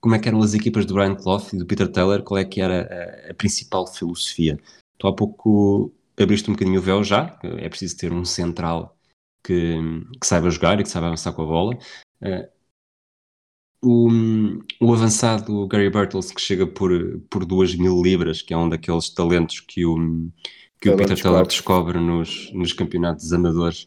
como 0.00 0.16
é 0.16 0.18
que 0.18 0.28
eram 0.28 0.42
as 0.42 0.52
equipas 0.52 0.84
do 0.84 0.94
Brian 0.94 1.14
Clough 1.14 1.46
e 1.52 1.56
do 1.56 1.64
Peter 1.64 1.88
Taylor, 1.88 2.22
qual 2.24 2.38
é 2.38 2.44
que 2.44 2.60
era 2.60 3.28
a, 3.28 3.30
a 3.30 3.34
principal 3.34 3.86
filosofia. 3.86 4.58
Tu 5.02 5.08
há 5.08 5.12
pouco 5.12 5.92
abriste 6.16 6.48
um 6.48 6.52
bocadinho 6.52 6.78
o 6.78 6.82
véu 6.82 7.02
já, 7.02 7.36
é 7.42 7.68
preciso 7.68 7.96
ter 7.96 8.12
um 8.12 8.24
central 8.24 8.96
que, 9.44 9.76
que 10.20 10.24
saiba 10.24 10.48
jogar 10.48 10.78
e 10.78 10.84
que 10.84 10.88
saiba 10.88 11.08
avançar 11.08 11.32
com 11.32 11.42
a 11.42 11.46
bola. 11.46 11.78
Uh, 12.22 12.48
o, 13.84 14.08
o, 14.80 14.94
avançado 14.94 15.66
Gary 15.66 15.90
Bertels, 15.90 16.30
que 16.30 16.40
chega 16.40 16.68
por, 16.68 16.92
por 17.28 17.44
2 17.44 17.74
mil 17.74 18.00
libras, 18.00 18.42
que 18.42 18.54
é 18.54 18.56
um 18.56 18.68
daqueles 18.68 19.10
talentos 19.10 19.58
que 19.58 19.84
o, 19.84 20.30
que 20.80 20.88
o 20.88 20.96
Peter 20.96 21.20
Taylor 21.20 21.48
descobre 21.48 21.98
nos, 21.98 22.52
nos 22.52 22.72
campeonatos 22.72 23.32
amadores, 23.32 23.86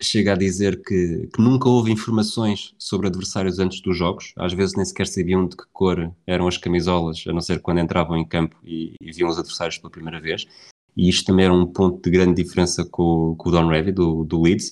chega 0.00 0.32
a 0.32 0.36
dizer 0.36 0.82
que, 0.82 1.28
que 1.34 1.42
nunca 1.42 1.68
houve 1.68 1.90
informações 1.90 2.74
sobre 2.78 3.08
adversários 3.08 3.58
antes 3.58 3.80
dos 3.80 3.96
jogos, 3.96 4.32
às 4.36 4.52
vezes 4.52 4.76
nem 4.76 4.84
sequer 4.84 5.06
sabiam 5.06 5.46
de 5.46 5.56
que 5.56 5.64
cor 5.72 6.12
eram 6.26 6.46
as 6.46 6.56
camisolas, 6.56 7.24
a 7.26 7.32
não 7.32 7.40
ser 7.40 7.60
quando 7.60 7.80
entravam 7.80 8.16
em 8.16 8.26
campo 8.26 8.56
e, 8.64 8.94
e 9.00 9.12
viam 9.12 9.28
os 9.28 9.38
adversários 9.38 9.78
pela 9.78 9.90
primeira 9.90 10.20
vez. 10.20 10.46
E 10.96 11.08
isto 11.08 11.26
também 11.26 11.46
era 11.46 11.54
um 11.54 11.66
ponto 11.66 12.02
de 12.02 12.10
grande 12.10 12.42
diferença 12.42 12.84
com, 12.84 13.34
com 13.36 13.48
o 13.48 13.52
Don 13.52 13.66
Revy, 13.66 13.90
do, 13.90 14.24
do 14.24 14.40
Leeds, 14.40 14.70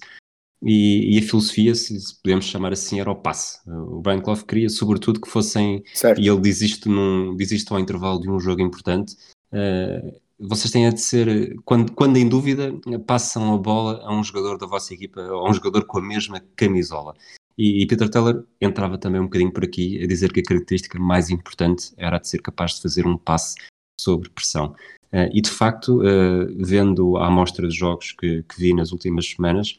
e, 0.65 1.17
e, 1.17 1.19
a 1.19 1.23
filosofia, 1.23 1.75
se 1.75 1.99
podemos 2.23 2.45
chamar 2.45 2.73
assim, 2.73 3.01
era 3.01 3.11
o 3.11 3.17
passe. 3.17 3.59
O 3.69 4.01
Brian 4.01 4.21
Clough 4.21 4.45
queria, 4.45 4.69
sobretudo, 4.69 5.21
que 5.21 5.29
fossem, 5.29 5.83
certo. 5.93 6.21
e 6.21 6.29
ele 6.29 6.41
diz 6.41 6.61
isto, 6.61 6.89
num, 6.89 7.35
diz 7.37 7.51
isto 7.51 7.75
ao 7.75 7.81
intervalo 7.81 8.21
de 8.21 8.31
um 8.31 8.39
jogo 8.39 8.63
importante, 8.63 9.17
uh, 9.53 10.22
vocês 10.43 10.71
têm 10.71 10.89
de 10.93 11.01
ser, 11.01 11.57
quando, 11.65 11.93
quando 11.93 12.17
em 12.17 12.29
dúvida, 12.29 12.73
passam 13.07 13.55
a 13.55 13.59
bola 13.59 14.03
a 14.05 14.13
um 14.13 14.25
jogador 14.25 14.59
da 14.59 14.67
vossa 14.67 14.93
equipa, 14.93 15.21
ou 15.21 15.47
a 15.47 15.51
um 15.51 15.55
jogador 15.55 15.85
com 15.87 15.99
a 15.99 16.03
mesma 16.03 16.41
camisola. 16.57 17.15
E, 17.57 17.83
e, 17.83 17.87
Peter 17.87 18.09
Taylor 18.09 18.45
entrava 18.61 18.99
também 18.99 19.21
um 19.21 19.25
bocadinho 19.25 19.53
por 19.53 19.65
aqui 19.65 20.03
a 20.03 20.07
dizer 20.07 20.33
que 20.33 20.41
a 20.41 20.43
característica 20.43 20.99
mais 20.99 21.31
importante 21.31 21.93
era 21.97 22.19
de 22.19 22.27
ser 22.29 22.41
capaz 22.41 22.75
de 22.75 22.83
fazer 22.83 23.07
um 23.07 23.17
passe 23.17 23.55
sobre 24.01 24.31
pressão. 24.31 24.75
Uh, 25.13 25.29
e 25.33 25.43
de 25.43 25.51
facto, 25.51 26.01
uh, 26.01 26.47
vendo 26.57 27.19
a 27.19 27.27
amostra 27.27 27.69
de 27.69 27.77
jogos 27.77 28.13
que, 28.13 28.43
que, 28.45 28.59
vi 28.59 28.75
nas 28.75 28.93
últimas 28.93 29.29
semanas, 29.29 29.79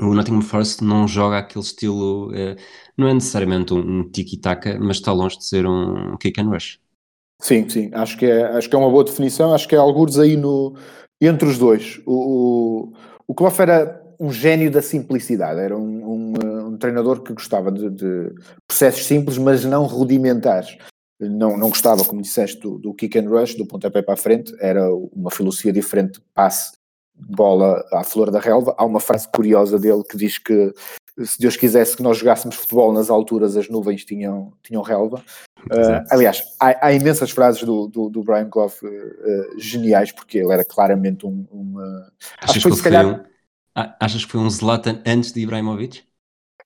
o 0.00 0.12
Nottingham 0.12 0.42
Forest 0.42 0.82
não 0.82 1.06
joga 1.06 1.38
aquele 1.38 1.64
estilo, 1.64 2.30
uh, 2.32 2.56
não 2.96 3.06
é 3.06 3.14
necessariamente 3.14 3.72
um, 3.72 4.00
um 4.00 4.10
tiki-taka, 4.10 4.78
mas 4.80 4.96
está 4.96 5.12
longe 5.12 5.38
de 5.38 5.44
ser 5.44 5.66
um 5.66 6.16
kick 6.16 6.40
and 6.40 6.48
rush. 6.48 6.80
Sim, 7.40 7.68
sim, 7.68 7.90
acho 7.92 8.16
que 8.16 8.26
é, 8.26 8.44
acho 8.44 8.68
que 8.68 8.74
é 8.74 8.78
uma 8.78 8.90
boa 8.90 9.04
definição, 9.04 9.52
acho 9.52 9.68
que 9.68 9.74
é 9.74 9.78
alguns 9.78 10.18
aí 10.18 10.36
no, 10.36 10.74
entre 11.20 11.48
os 11.48 11.58
dois. 11.58 12.00
O, 12.06 12.12
o, 12.12 12.92
o 13.28 13.34
Klopp 13.34 13.58
era 13.60 14.02
um 14.18 14.32
gênio 14.32 14.70
da 14.70 14.80
simplicidade, 14.80 15.60
era 15.60 15.76
um, 15.76 15.82
um, 15.82 16.66
um 16.68 16.78
treinador 16.78 17.22
que 17.22 17.34
gostava 17.34 17.70
de, 17.70 17.90
de, 17.90 18.32
processos 18.66 19.04
simples, 19.06 19.36
mas 19.36 19.64
não 19.64 19.84
rudimentares 19.84 20.78
não, 21.20 21.56
não 21.56 21.68
gostava, 21.68 22.04
como 22.04 22.22
disseste, 22.22 22.60
do, 22.60 22.78
do 22.78 22.94
kick 22.94 23.18
and 23.18 23.28
rush, 23.28 23.54
do 23.54 23.66
pontapé 23.66 24.02
para 24.02 24.14
a 24.14 24.16
frente, 24.16 24.54
era 24.60 24.92
uma 24.92 25.30
filosofia 25.30 25.72
diferente 25.72 26.20
passe, 26.34 26.72
bola 27.14 27.84
à 27.92 28.02
flor 28.02 28.30
da 28.30 28.40
relva. 28.40 28.74
Há 28.76 28.84
uma 28.84 29.00
frase 29.00 29.28
curiosa 29.28 29.78
dele 29.78 30.02
que 30.08 30.16
diz 30.16 30.38
que 30.38 30.72
se 31.22 31.38
Deus 31.38 31.56
quisesse 31.56 31.96
que 31.96 32.02
nós 32.02 32.18
jogássemos 32.18 32.56
futebol 32.56 32.92
nas 32.92 33.10
alturas, 33.10 33.56
as 33.56 33.68
nuvens 33.68 34.04
tinham, 34.04 34.52
tinham 34.62 34.82
relva. 34.82 35.22
Uh, 35.70 36.04
aliás, 36.10 36.42
há, 36.60 36.86
há, 36.86 36.92
imensas 36.92 37.30
frases 37.30 37.62
do, 37.62 37.86
do, 37.86 38.08
do 38.08 38.22
Brian 38.22 38.48
Clough 38.50 38.72
uh, 38.82 39.60
geniais, 39.60 40.12
porque 40.12 40.38
ele 40.38 40.52
era 40.52 40.64
claramente 40.64 41.26
um. 41.26 41.46
uh, 41.52 42.10
achas, 42.40 42.62
que 42.62 42.70
foi, 42.70 42.82
calhar... 42.82 43.06
um, 43.06 43.20
achas 44.00 44.24
que 44.24 44.32
foi 44.32 44.40
um 44.40 44.50
Zlatan 44.50 45.00
antes 45.06 45.32
de 45.32 45.40
Ibrahimovic? 45.40 46.02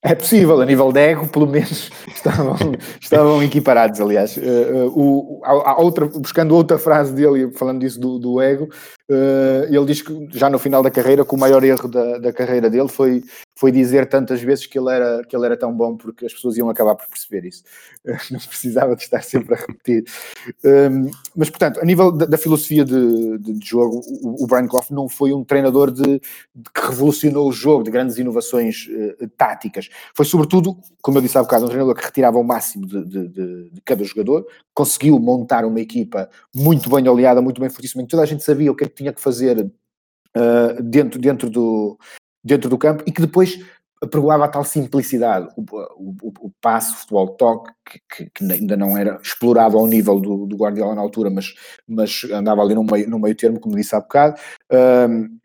É 0.01 0.15
possível, 0.15 0.61
a 0.61 0.65
nível 0.65 0.93
de 0.93 1.01
ego, 1.01 1.27
pelo 1.27 1.47
menos 1.47 1.91
estavam, 2.15 2.57
estavam 3.01 3.43
equiparados, 3.43 4.01
aliás. 4.01 4.37
Uh, 4.37 4.41
uh, 4.87 4.93
o, 4.97 5.41
a, 5.45 5.73
a 5.73 5.81
outra, 5.81 6.07
buscando 6.07 6.55
outra 6.55 6.79
frase 6.79 7.13
dele, 7.13 7.51
falando 7.51 7.81
disso 7.81 7.99
do, 7.99 8.17
do 8.17 8.41
ego, 8.41 8.69
uh, 9.11 9.65
ele 9.69 9.85
diz 9.87 10.01
que 10.01 10.29
já 10.31 10.49
no 10.49 10.59
final 10.59 10.85
da 10.85 10.91
carreira, 10.91 11.25
que 11.25 11.35
o 11.35 11.39
maior 11.39 11.65
erro 11.65 11.89
da, 11.89 12.19
da 12.19 12.33
carreira 12.33 12.71
dele 12.71 12.89
foi, 12.89 13.25
foi 13.59 13.73
dizer 13.73 14.09
tantas 14.09 14.41
vezes 14.41 14.67
que 14.67 14.79
ele, 14.79 14.89
era, 14.89 15.25
que 15.25 15.35
ele 15.35 15.45
era 15.45 15.57
tão 15.57 15.75
bom, 15.75 15.97
porque 15.97 16.25
as 16.25 16.33
pessoas 16.33 16.57
iam 16.57 16.71
acabar 16.71 16.95
por 16.95 17.09
perceber 17.09 17.45
isso. 17.45 17.65
não 18.31 18.39
precisava 18.39 18.95
de 18.95 19.03
estar 19.03 19.21
sempre 19.21 19.53
a 19.53 19.59
repetir. 19.59 20.05
Um, 20.65 21.11
mas, 21.35 21.51
portanto, 21.51 21.81
a 21.81 21.85
nível 21.85 22.13
da, 22.13 22.25
da 22.25 22.39
filosofia 22.39 22.85
de, 22.85 23.39
de, 23.39 23.55
de, 23.55 23.69
jogo, 23.69 24.01
o, 24.23 24.45
o 24.45 24.47
Brian 24.47 24.69
Clough 24.69 24.87
não 24.93 25.09
foi 25.09 25.33
um 25.33 25.43
treinador 25.43 25.91
de, 25.91 26.05
de, 26.05 26.71
que 26.73 26.87
revolucionou 26.87 27.49
o 27.49 27.53
jogo, 27.53 27.83
de 27.83 27.91
grandes 27.91 28.17
inovações 28.17 28.89
táticas. 29.37 29.89
Foi, 30.15 30.25
sobretudo, 30.25 30.79
como 31.03 31.19
eu 31.19 31.23
disse 31.23 31.37
há 31.37 31.43
bocado, 31.43 31.65
um 31.65 31.69
treinador 31.69 31.97
que 31.97 32.05
retirava 32.05 32.39
o 32.39 32.45
máximo 32.45 32.87
de 32.87 33.83
cada 33.85 34.05
jogador, 34.05 34.47
conseguiu 34.73 35.19
montar 35.19 35.65
uma 35.65 35.81
equipa 35.81 36.31
muito 36.55 36.89
bem 36.89 37.09
oleada, 37.09 37.43
muito 37.43 37.61
bem 37.61 37.71
fortíssima, 37.71 38.07
toda 38.07 38.23
a 38.23 38.27
gente 38.27 38.45
sabia 38.45 38.71
o 38.71 38.77
que 38.77 38.85
é 38.85 38.89
que 38.89 38.95
tinha 38.95 39.13
que 39.13 39.21
fazer 39.21 39.59
uh, 39.59 40.81
dentro, 40.81 41.21
dentro, 41.21 41.51
do, 41.51 41.99
dentro 42.43 42.71
do 42.71 42.79
campo 42.79 43.05
e 43.07 43.13
que 43.13 43.21
depois 43.21 43.59
apregoava 44.01 44.45
a 44.45 44.49
tal 44.49 44.65
simplicidade, 44.65 45.49
o, 45.57 45.63
o, 45.63 46.17
o, 46.23 46.33
o 46.47 46.53
passe, 46.61 46.93
o 46.93 46.97
futebol 46.97 47.29
toque, 47.29 47.73
que, 47.85 48.31
que, 48.31 48.45
ainda 48.45 48.77
não 48.77 48.97
era 48.97 49.19
explorado 49.21 49.77
ao 49.77 49.87
nível 49.87 50.21
do, 50.21 50.47
do 50.47 50.57
Guardiola 50.57 50.95
na 50.95 51.01
altura, 51.01 51.31
mas, 51.31 51.55
mas 51.87 52.23
andava 52.33 52.63
ali 52.63 52.75
no 52.75 52.85
meio, 52.85 53.11
no 53.11 53.19
meio 53.19 53.35
termo, 53.35 53.59
como 53.59 53.77
disse 53.77 53.97
há 53.97 54.01
bocado. 54.01 54.41
Uh, 54.73 55.39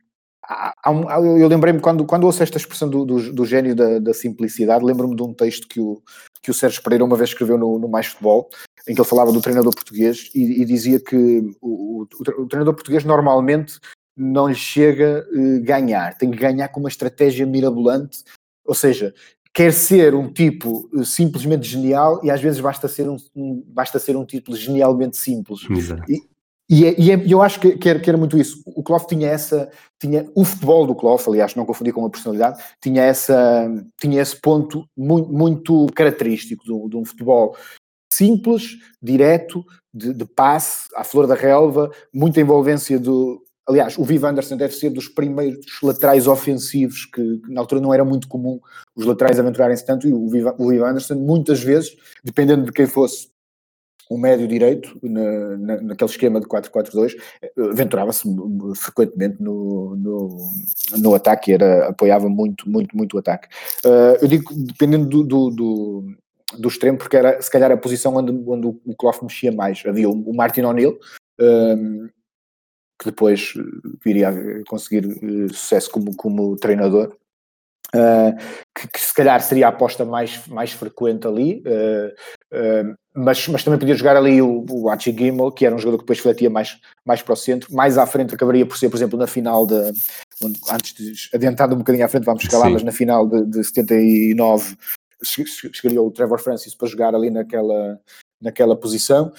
eu 1.39 1.47
lembrei-me, 1.47 1.79
quando, 1.79 2.05
quando 2.05 2.25
ouço 2.25 2.43
esta 2.43 2.57
expressão 2.57 2.89
do, 2.89 3.05
do, 3.05 3.33
do 3.33 3.45
gênio 3.45 3.73
da, 3.75 3.97
da 3.99 4.13
simplicidade, 4.13 4.83
lembro-me 4.83 5.15
de 5.15 5.23
um 5.23 5.33
texto 5.33 5.67
que 5.67 5.79
o, 5.79 6.01
que 6.41 6.51
o 6.51 6.53
Sérgio 6.53 6.83
Pereira 6.83 7.05
uma 7.05 7.15
vez 7.15 7.29
escreveu 7.29 7.57
no, 7.57 7.79
no 7.79 7.87
Mais 7.87 8.07
Futebol, 8.07 8.49
em 8.87 8.93
que 8.93 8.99
ele 8.99 9.07
falava 9.07 9.31
do 9.31 9.41
treinador 9.41 9.73
português 9.73 10.29
e, 10.35 10.61
e 10.61 10.65
dizia 10.65 10.99
que 10.99 11.15
o, 11.61 12.01
o, 12.01 12.07
o, 12.39 12.45
treinador 12.47 12.73
português 12.73 13.05
normalmente 13.05 13.79
não 14.15 14.47
lhe 14.47 14.55
chega 14.55 15.27
uh, 15.31 15.63
ganhar, 15.63 16.17
tem 16.17 16.29
que 16.31 16.37
ganhar 16.37 16.67
com 16.69 16.79
uma 16.79 16.89
estratégia 16.89 17.45
mirabolante, 17.45 18.23
ou 18.65 18.75
seja, 18.75 19.13
quer 19.53 19.71
ser 19.73 20.15
um 20.15 20.31
tipo 20.31 20.89
uh, 20.93 21.05
simplesmente 21.05 21.67
genial 21.67 22.19
e 22.23 22.31
às 22.31 22.41
vezes 22.41 22.59
basta 22.59 22.87
ser 22.87 23.09
um, 23.09 23.17
um, 23.35 23.63
basta 23.67 23.99
ser 23.99 24.15
um 24.15 24.25
tipo 24.25 24.55
genialmente 24.55 25.17
simples. 25.17 25.61
Exato. 25.69 26.03
E, 26.11 26.21
e, 26.69 26.85
é, 26.85 26.95
e 26.97 27.11
é, 27.11 27.23
eu 27.27 27.41
acho 27.41 27.59
que, 27.59 27.77
que, 27.77 27.89
era, 27.89 27.99
que, 27.99 28.09
era, 28.09 28.17
muito 28.17 28.37
isso. 28.37 28.63
O 28.65 28.81
Klopp 28.81 29.07
tinha 29.07 29.27
essa, 29.27 29.69
tinha 29.99 30.29
o 30.33 30.45
futebol 30.45 30.87
do 30.87 30.95
Klopp, 30.95 31.27
aliás, 31.27 31.55
não 31.55 31.65
confundir 31.65 31.93
com 31.93 32.05
a 32.05 32.09
personalidade, 32.09 32.63
tinha, 32.81 33.03
essa, 33.03 33.69
tinha 33.99 34.21
esse 34.21 34.39
ponto 34.39 34.87
muito, 34.97 35.31
muito 35.31 35.87
característico 35.93 36.63
de, 36.63 36.89
de 36.89 36.97
um 36.97 37.05
futebol 37.05 37.55
simples, 38.13 38.77
direto, 39.01 39.65
de, 39.93 40.13
de, 40.13 40.25
passe, 40.25 40.87
à 40.95 41.03
flor 41.03 41.27
da 41.27 41.35
relva, 41.35 41.91
muita 42.13 42.39
envolvência 42.39 42.99
do. 42.99 43.43
Aliás, 43.67 43.97
o 43.97 44.03
Viv 44.03 44.25
Anderson 44.25 44.57
deve 44.57 44.73
ser 44.73 44.89
dos 44.89 45.07
primeiros 45.07 45.65
laterais 45.81 46.27
ofensivos 46.27 47.05
que, 47.05 47.37
que 47.37 47.51
na 47.51 47.61
altura 47.61 47.79
não 47.79 47.93
era 47.93 48.03
muito 48.03 48.27
comum 48.27 48.59
os 48.95 49.05
laterais 49.05 49.39
aventurarem-se 49.39 49.85
tanto, 49.85 50.07
e 50.07 50.13
o 50.13 50.27
Viv, 50.27 50.47
o 50.57 50.85
Anderson, 50.85 51.15
muitas 51.15 51.61
vezes, 51.61 51.95
dependendo 52.23 52.65
de 52.65 52.71
quem 52.71 52.85
fosse 52.85 53.33
o 54.09 54.17
médio 54.17 54.47
direito, 54.47 54.99
na, 55.01 55.57
na, 55.57 55.81
naquele 55.81 56.09
esquema 56.09 56.39
de 56.39 56.45
4-4-2, 56.45 57.15
aventurava-se 57.71 58.23
frequentemente 58.75 59.41
no, 59.41 59.95
no, 59.95 60.37
no, 60.97 61.15
ataque, 61.15 61.53
era, 61.53 61.87
apoiava 61.87 62.29
muito, 62.29 62.69
muito, 62.69 62.95
muito 62.95 63.15
o 63.15 63.19
ataque. 63.19 63.47
Uh, 63.85 64.17
eu 64.21 64.27
digo, 64.27 64.53
dependendo 64.53 65.07
do, 65.07 65.23
do, 65.23 65.49
do, 65.49 66.15
do, 66.59 66.67
extremo, 66.67 66.97
porque 66.97 67.17
era 67.17 67.41
se 67.41 67.49
calhar 67.49 67.71
a 67.71 67.77
posição 67.77 68.15
onde, 68.15 68.31
onde 68.31 68.67
o 68.67 68.95
Clough 68.97 69.23
mexia 69.23 69.51
mais. 69.51 69.81
Havia 69.85 70.09
o, 70.09 70.35
Martin 70.35 70.61
O'Neill, 70.61 70.99
um, 71.39 72.09
que 73.03 73.11
depois 73.11 73.53
viria 74.03 74.29
a 74.29 74.63
conseguir 74.67 75.05
uh, 75.05 75.53
sucesso 75.53 75.91
como, 75.91 76.15
como 76.15 76.55
treinador, 76.55 77.15
Uh, 77.95 78.35
que, 78.75 78.87
que, 78.87 78.99
se 78.99 79.13
calhar 79.13 79.39
seria 79.39 79.67
a 79.67 79.69
aposta 79.69 80.03
mais, 80.03 80.47
mais 80.47 80.71
frequente 80.71 81.27
ali, 81.27 81.61
uh, 81.67 82.09
uh, 82.51 82.95
mas, 83.13 83.47
mas 83.47 83.63
também 83.63 83.79
podia 83.79 83.93
jogar 83.93 84.17
ali 84.17 84.41
o, 84.41 84.65
o 84.67 84.89
Archie 84.89 85.15
Gimmel, 85.15 85.51
que 85.51 85.63
era 85.63 85.75
um 85.75 85.77
jogador 85.77 85.99
que 85.99 86.03
depois 86.03 86.17
fletia 86.17 86.49
mais, 86.49 86.79
mais 87.05 87.21
para 87.21 87.33
o 87.33 87.35
centro, 87.35 87.71
mais 87.71 87.95
à 87.99 88.07
frente 88.07 88.33
acabaria 88.33 88.65
por 88.65 88.79
ser, 88.79 88.89
por 88.89 88.97
exemplo, 88.97 89.19
na 89.19 89.27
final 89.27 89.67
de, 89.67 89.93
antes 90.71 90.95
de 90.95 91.13
adiantado 91.35 91.75
um 91.75 91.79
bocadinho 91.79 92.03
à 92.03 92.09
frente, 92.09 92.25
vamos 92.25 92.41
chegar 92.41 92.57
lá, 92.57 92.69
mas 92.71 92.81
na 92.81 92.91
final 92.91 93.27
de, 93.27 93.45
de 93.45 93.63
79 93.63 94.75
chegaria 95.23 96.01
o 96.01 96.09
Trevor 96.09 96.39
Francis 96.39 96.73
para 96.73 96.87
jogar 96.87 97.13
ali 97.13 97.29
naquela, 97.29 97.99
naquela 98.43 98.75
posição. 98.75 99.31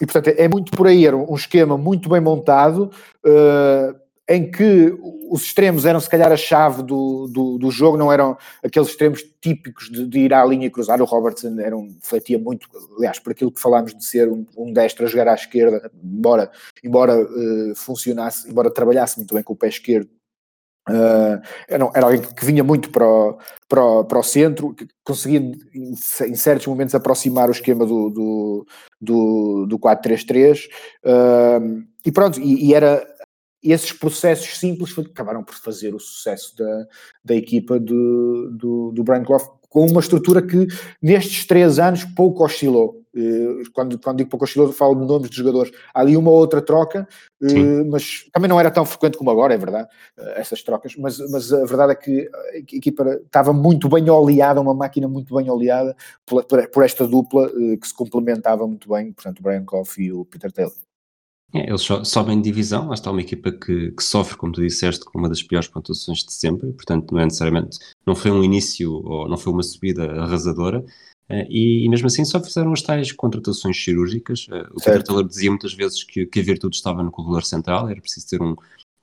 E 0.00 0.06
portanto 0.06 0.28
é, 0.28 0.48
muito 0.48 0.72
por 0.72 0.86
aí, 0.86 1.06
era 1.06 1.16
um 1.16 1.34
esquema 1.34 1.76
muito 1.76 2.08
bem 2.08 2.20
montado. 2.20 2.90
Uh, 3.24 4.04
em 4.28 4.50
que 4.50 4.96
os 5.30 5.42
extremos 5.42 5.84
eram 5.84 6.00
se 6.00 6.08
calhar 6.08 6.32
a 6.32 6.36
chave 6.36 6.82
do, 6.82 7.26
do, 7.28 7.58
do 7.58 7.70
jogo, 7.70 7.96
não 7.96 8.10
eram 8.10 8.36
aqueles 8.62 8.88
extremos 8.88 9.22
típicos 9.40 9.90
de, 9.90 10.06
de, 10.06 10.18
ir 10.20 10.32
à 10.32 10.44
linha 10.44 10.66
e 10.66 10.70
cruzar. 10.70 11.00
O 11.02 11.04
Robertson 11.04 11.60
era 11.60 11.76
um, 11.76 11.94
fletia 12.00 12.38
muito, 12.38 12.68
aliás, 12.96 13.18
por 13.18 13.32
aquilo 13.32 13.52
que 13.52 13.60
falámos 13.60 13.94
de 13.94 14.04
ser 14.04 14.28
um, 14.30 14.46
um 14.56 14.72
destro 14.72 15.04
a 15.04 15.08
jogar 15.08 15.28
à 15.28 15.34
esquerda, 15.34 15.90
embora, 16.02 16.50
embora 16.82 17.20
uh, 17.20 17.74
funcionasse, 17.74 18.48
embora 18.48 18.70
trabalhasse 18.70 19.18
muito 19.18 19.34
bem 19.34 19.42
com 19.42 19.52
o 19.52 19.56
pé 19.56 19.68
esquerdo, 19.68 20.08
Uh, 20.88 21.40
era, 21.66 22.04
alguém 22.04 22.20
que 22.20 22.44
vinha 22.44 22.62
muito 22.62 22.90
para 22.90 23.06
o, 23.06 23.38
para 23.66 23.82
o, 23.82 24.04
para 24.04 24.18
o 24.18 24.22
centro, 24.22 24.74
que 24.74 24.86
conseguia 25.02 25.38
em, 25.38 25.94
em, 25.94 26.34
certos 26.34 26.66
momentos 26.66 26.94
aproximar 26.94 27.48
o 27.48 27.52
esquema 27.52 27.86
do, 27.86 28.10
do, 28.10 28.66
do, 29.00 29.66
do 29.66 29.78
4-3-3 29.78 30.66
uh, 31.06 31.84
e 32.04 32.12
pronto, 32.12 32.38
e, 32.38 32.66
e, 32.66 32.74
era 32.74 33.02
esses 33.62 33.92
processos 33.92 34.58
simples 34.58 34.94
acabaram 34.98 35.42
por 35.42 35.54
fazer 35.54 35.94
o 35.94 35.98
sucesso 35.98 36.54
da, 36.54 36.86
da 37.24 37.34
equipa 37.34 37.80
do, 37.80 38.50
do, 38.50 38.92
do 38.92 39.02
Brian 39.02 39.24
Clough, 39.24 39.58
com 39.74 39.84
uma 39.86 39.98
estrutura 39.98 40.40
que 40.40 40.68
nestes 41.02 41.44
três 41.46 41.80
anos 41.80 42.04
pouco 42.04 42.44
oscilou. 42.44 43.02
Eh, 43.12 43.64
quando, 43.72 43.98
quando 43.98 44.18
digo 44.18 44.30
pouco 44.30 44.44
oscilou, 44.44 44.72
falo 44.72 44.94
de 44.94 45.04
nomes 45.04 45.28
de 45.28 45.36
jogadores. 45.36 45.72
Há 45.92 46.00
ali 46.00 46.16
uma 46.16 46.30
outra 46.30 46.62
troca, 46.62 47.08
eh, 47.42 47.48
Sim. 47.48 47.90
mas 47.90 48.24
também 48.32 48.48
não 48.48 48.60
era 48.60 48.70
tão 48.70 48.86
frequente 48.86 49.18
como 49.18 49.32
agora, 49.32 49.52
é 49.52 49.58
verdade, 49.58 49.88
eh, 50.16 50.34
essas 50.36 50.62
trocas. 50.62 50.94
Mas, 50.96 51.18
mas 51.28 51.52
a 51.52 51.64
verdade 51.64 51.90
é 51.90 51.96
que 51.96 52.30
a 52.32 52.58
equipa 52.58 53.20
estava 53.24 53.52
muito 53.52 53.88
bem 53.88 54.08
oleada, 54.08 54.60
uma 54.60 54.74
máquina 54.74 55.08
muito 55.08 55.34
bem 55.34 55.50
oleada 55.50 55.96
por, 56.24 56.44
por 56.44 56.84
esta 56.84 57.04
dupla 57.04 57.50
que 57.50 57.88
se 57.88 57.94
complementava 57.94 58.68
muito 58.68 58.88
bem, 58.88 59.12
portanto, 59.12 59.40
o 59.40 59.42
Brian 59.42 59.64
Clough 59.64 59.88
e 59.98 60.12
o 60.12 60.24
Peter 60.24 60.52
Taylor. 60.52 60.83
É, 61.54 61.68
eles 61.68 61.82
so, 61.82 62.04
sobem 62.04 62.36
de 62.38 62.50
divisão, 62.50 62.88
lá 62.88 62.94
está 62.94 63.12
uma 63.12 63.20
equipa 63.20 63.52
que, 63.52 63.92
que, 63.92 64.02
sofre, 64.02 64.36
como 64.36 64.52
tu 64.52 64.60
disseste, 64.60 65.04
com 65.04 65.20
uma 65.20 65.28
das 65.28 65.40
piores 65.40 65.68
pontuações 65.68 66.24
de 66.24 66.32
sempre, 66.32 66.72
portanto 66.72 67.12
não 67.12 67.20
é 67.20 67.24
necessariamente, 67.24 67.78
não 68.04 68.16
foi 68.16 68.32
um 68.32 68.42
início 68.42 68.92
ou 68.92 69.28
não 69.28 69.36
foi 69.36 69.52
uma 69.52 69.62
subida 69.62 70.04
arrasadora, 70.20 70.80
uh, 70.80 71.46
e, 71.48 71.84
e, 71.84 71.88
mesmo 71.88 72.08
assim 72.08 72.24
só 72.24 72.42
fizeram 72.42 72.72
as 72.72 72.82
tais 72.82 73.12
contratações 73.12 73.82
cirúrgicas. 73.82 74.48
Uh, 74.48 74.66
o 74.72 74.80
Peter 74.80 75.04
Taylor 75.04 75.24
dizia 75.24 75.48
muitas 75.48 75.72
vezes 75.72 76.02
que, 76.02 76.26
que, 76.26 76.40
a 76.40 76.42
virtude 76.42 76.74
estava 76.74 77.04
no 77.04 77.12
corredor 77.12 77.44
central, 77.44 77.88
era 77.88 78.00
preciso 78.00 78.28
ter 78.28 78.42
um, 78.42 78.56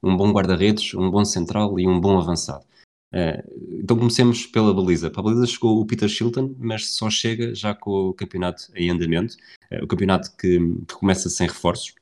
um 0.04 0.18
bom 0.18 0.34
guarda-redes, 0.34 0.94
um 0.94 1.10
bom 1.10 1.24
central 1.24 1.80
e 1.80 1.88
um 1.88 2.02
bom 2.02 2.20
avançado. 2.20 2.66
Uh, 3.14 3.80
então 3.82 3.98
comecemos 3.98 4.46
pela 4.46 4.74
baliza. 4.74 5.10
Para 5.10 5.22
a 5.22 5.24
baliza 5.24 5.46
chegou 5.46 5.80
o 5.80 5.86
Peter 5.86 6.10
Shilton, 6.10 6.54
mas 6.60 6.96
só 6.96 7.10
chega 7.10 7.56
já 7.56 7.74
com 7.74 8.10
o 8.10 8.14
campeonato 8.14 8.64
em 8.76 8.90
andamento, 8.90 9.38
o 9.82 9.88
campeonato 9.88 10.36
que, 10.36 10.60
que 10.86 10.96
começa 10.96 11.30
sem 11.30 11.48
reforços 11.48 11.94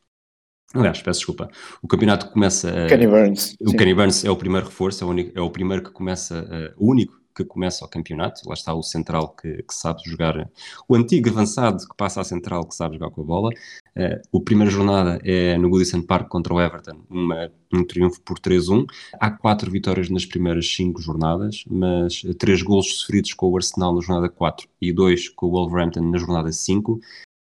Aliás, 0.73 1.01
peço 1.01 1.19
desculpa. 1.19 1.49
O 1.81 1.87
campeonato 1.87 2.29
começa. 2.29 2.87
Kenny 2.87 3.07
Burns. 3.07 3.55
O 3.59 3.71
sim. 3.71 3.77
Kenny 3.77 3.93
Burns 3.93 4.23
é 4.23 4.29
o 4.29 4.35
primeiro 4.35 4.67
reforço, 4.67 5.03
é 5.03 5.07
o, 5.07 5.09
único, 5.09 5.39
é 5.39 5.41
o 5.41 5.49
primeiro 5.49 5.83
que 5.83 5.91
começa, 5.91 6.43
uh, 6.43 6.73
o 6.77 6.91
único 6.91 7.19
que 7.35 7.43
começa 7.43 7.83
o 7.83 7.87
campeonato. 7.87 8.41
Lá 8.47 8.53
está 8.53 8.73
o 8.73 8.83
central 8.83 9.29
que, 9.29 9.63
que, 9.63 9.73
sabe 9.73 10.01
jogar, 10.05 10.47
o 10.87 10.95
antigo 10.95 11.29
avançado 11.29 11.87
que 11.87 11.95
passa 11.97 12.21
à 12.21 12.23
central 12.23 12.67
que 12.67 12.75
sabe 12.75 12.97
jogar 12.97 13.09
com 13.09 13.21
a 13.21 13.23
bola. 13.23 13.49
Uh, 13.97 14.37
a 14.37 14.43
primeira 14.43 14.69
jornada 14.69 15.19
é 15.23 15.57
no 15.57 15.69
Goodison 15.69 16.03
Park 16.03 16.27
contra 16.27 16.53
o 16.53 16.61
Everton, 16.61 17.01
uma, 17.09 17.51
um 17.73 17.83
triunfo 17.83 18.21
por 18.21 18.39
3-1. 18.39 18.85
Há 19.13 19.31
quatro 19.31 19.71
vitórias 19.71 20.07
nas 20.09 20.25
primeiras 20.25 20.71
cinco 20.71 21.01
jornadas, 21.01 21.63
mas 21.67 22.21
três 22.37 22.61
golos 22.61 22.99
sofridos 22.99 23.33
com 23.33 23.49
o 23.49 23.55
Arsenal 23.57 23.95
na 23.95 24.01
jornada 24.01 24.29
4 24.29 24.67
e 24.79 24.93
dois 24.93 25.29
com 25.29 25.47
o 25.47 25.51
Wolverhampton 25.51 26.01
na 26.11 26.19
jornada 26.19 26.51
5. 26.51 26.99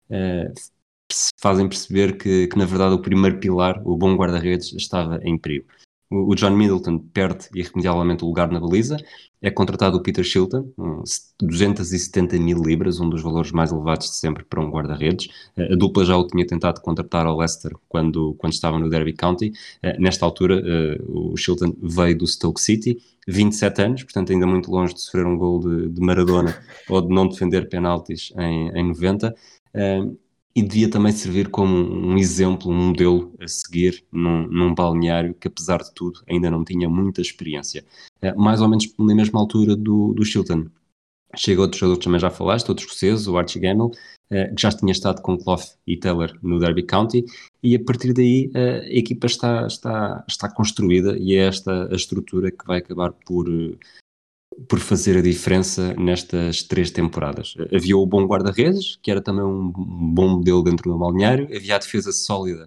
Uh, 0.09 0.76
fazem 1.39 1.67
perceber 1.67 2.17
que, 2.17 2.47
que, 2.47 2.57
na 2.57 2.65
verdade, 2.65 2.95
o 2.95 3.01
primeiro 3.01 3.39
pilar, 3.39 3.81
o 3.85 3.95
bom 3.95 4.15
guarda-redes, 4.15 4.73
estava 4.73 5.19
em 5.23 5.37
perigo. 5.37 5.65
O, 6.09 6.33
John 6.35 6.51
Middleton 6.51 6.99
perde 6.99 7.49
irremediavelmente 7.53 8.23
o 8.23 8.27
lugar 8.27 8.49
na 8.49 8.61
baliza, 8.61 8.95
é 9.41 9.51
contratado 9.51 9.97
o 9.97 10.01
Peter 10.01 10.23
Shilton, 10.23 10.71
270 11.37 12.39
mil 12.39 12.61
libras, 12.63 13.01
um 13.01 13.09
dos 13.09 13.21
valores 13.21 13.51
mais 13.51 13.73
elevados 13.73 14.07
de 14.07 14.15
sempre 14.15 14.45
para 14.45 14.61
um 14.61 14.69
guarda-redes. 14.69 15.27
A 15.57 15.75
dupla 15.75 16.05
já 16.05 16.15
o 16.15 16.25
tinha 16.25 16.47
tentado 16.47 16.79
contratar 16.79 17.25
ao 17.25 17.37
Leicester 17.37 17.73
quando, 17.89 18.35
quando 18.35 18.53
estava 18.53 18.79
no 18.79 18.89
Derby 18.89 19.13
County. 19.13 19.51
Nesta 19.99 20.25
altura, 20.25 20.63
o 21.09 21.35
Shilton 21.35 21.75
veio 21.81 22.17
do 22.17 22.25
Stoke 22.25 22.61
City, 22.61 22.97
27 23.27 23.81
anos, 23.81 24.03
portanto 24.03 24.31
ainda 24.31 24.47
muito 24.47 24.71
longe 24.71 24.93
de 24.93 25.01
sofrer 25.01 25.25
um 25.25 25.37
gol 25.37 25.59
de, 25.59 25.89
de 25.89 26.01
Maradona 26.01 26.57
ou 26.89 27.01
de 27.01 27.13
não 27.13 27.27
defender 27.27 27.67
penaltis 27.67 28.31
em, 28.37 28.69
em 28.69 28.87
90 28.87 29.35
e 30.57 30.63
devia 30.63 30.89
também 30.89 31.11
servir 31.11 31.49
como 31.49 31.71
um 31.71 32.17
exemplo, 32.17 32.71
um 32.71 32.87
modelo 32.87 33.31
a 33.39 33.47
seguir 33.47 34.03
num, 34.11 34.47
num 34.47 34.73
balneário 34.73 35.35
que, 35.35 35.47
apesar 35.47 35.83
de 35.83 35.93
tudo, 35.93 36.19
ainda 36.27 36.49
não 36.49 36.65
tinha 36.65 36.89
muita 36.89 37.21
experiência. 37.21 37.85
É, 38.19 38.33
mais 38.33 38.59
ou 38.59 38.67
menos 38.67 38.91
na 38.97 39.13
mesma 39.13 39.39
altura 39.39 39.75
do, 39.75 40.15
do 40.15 40.25
Chilton. 40.25 40.65
Chega 41.35 41.61
outro 41.61 41.77
jogador 41.77 41.99
que 41.99 42.05
também 42.05 42.19
já 42.19 42.31
falaste, 42.31 42.69
outro 42.69 42.85
escocês, 42.85 43.27
o 43.27 43.37
Archie 43.37 43.59
Gamble, 43.59 43.95
é, 44.31 44.47
que 44.47 44.59
já 44.59 44.71
tinha 44.71 44.91
estado 44.91 45.21
com 45.21 45.37
Clough 45.37 45.61
e 45.85 45.95
Taylor 45.95 46.35
no 46.41 46.57
Derby 46.57 46.81
County, 46.81 47.23
e 47.61 47.75
a 47.75 47.83
partir 47.83 48.11
daí 48.11 48.49
é, 48.55 48.79
a 48.79 48.97
equipa 48.97 49.27
está, 49.27 49.67
está, 49.67 50.25
está 50.27 50.49
construída 50.49 51.15
e 51.19 51.35
é 51.35 51.45
esta 51.45 51.87
a 51.93 51.95
estrutura 51.95 52.49
que 52.49 52.65
vai 52.65 52.79
acabar 52.79 53.11
por, 53.11 53.47
por 54.67 54.79
fazer 54.79 55.17
a 55.17 55.21
diferença 55.21 55.93
nestas 55.93 56.63
três 56.63 56.89
temporadas. 56.89 57.53
Havia 57.73 57.95
o 57.97 58.05
bom 58.05 58.25
guarda-redes, 58.25 58.97
que 59.01 59.11
era 59.11 59.21
também 59.21 59.43
um 59.43 59.71
bom 59.71 60.29
modelo 60.29 60.63
dentro 60.63 60.91
do 60.91 60.97
balneário, 60.97 61.47
havia 61.55 61.75
a 61.75 61.79
defesa 61.79 62.11
sólida, 62.11 62.65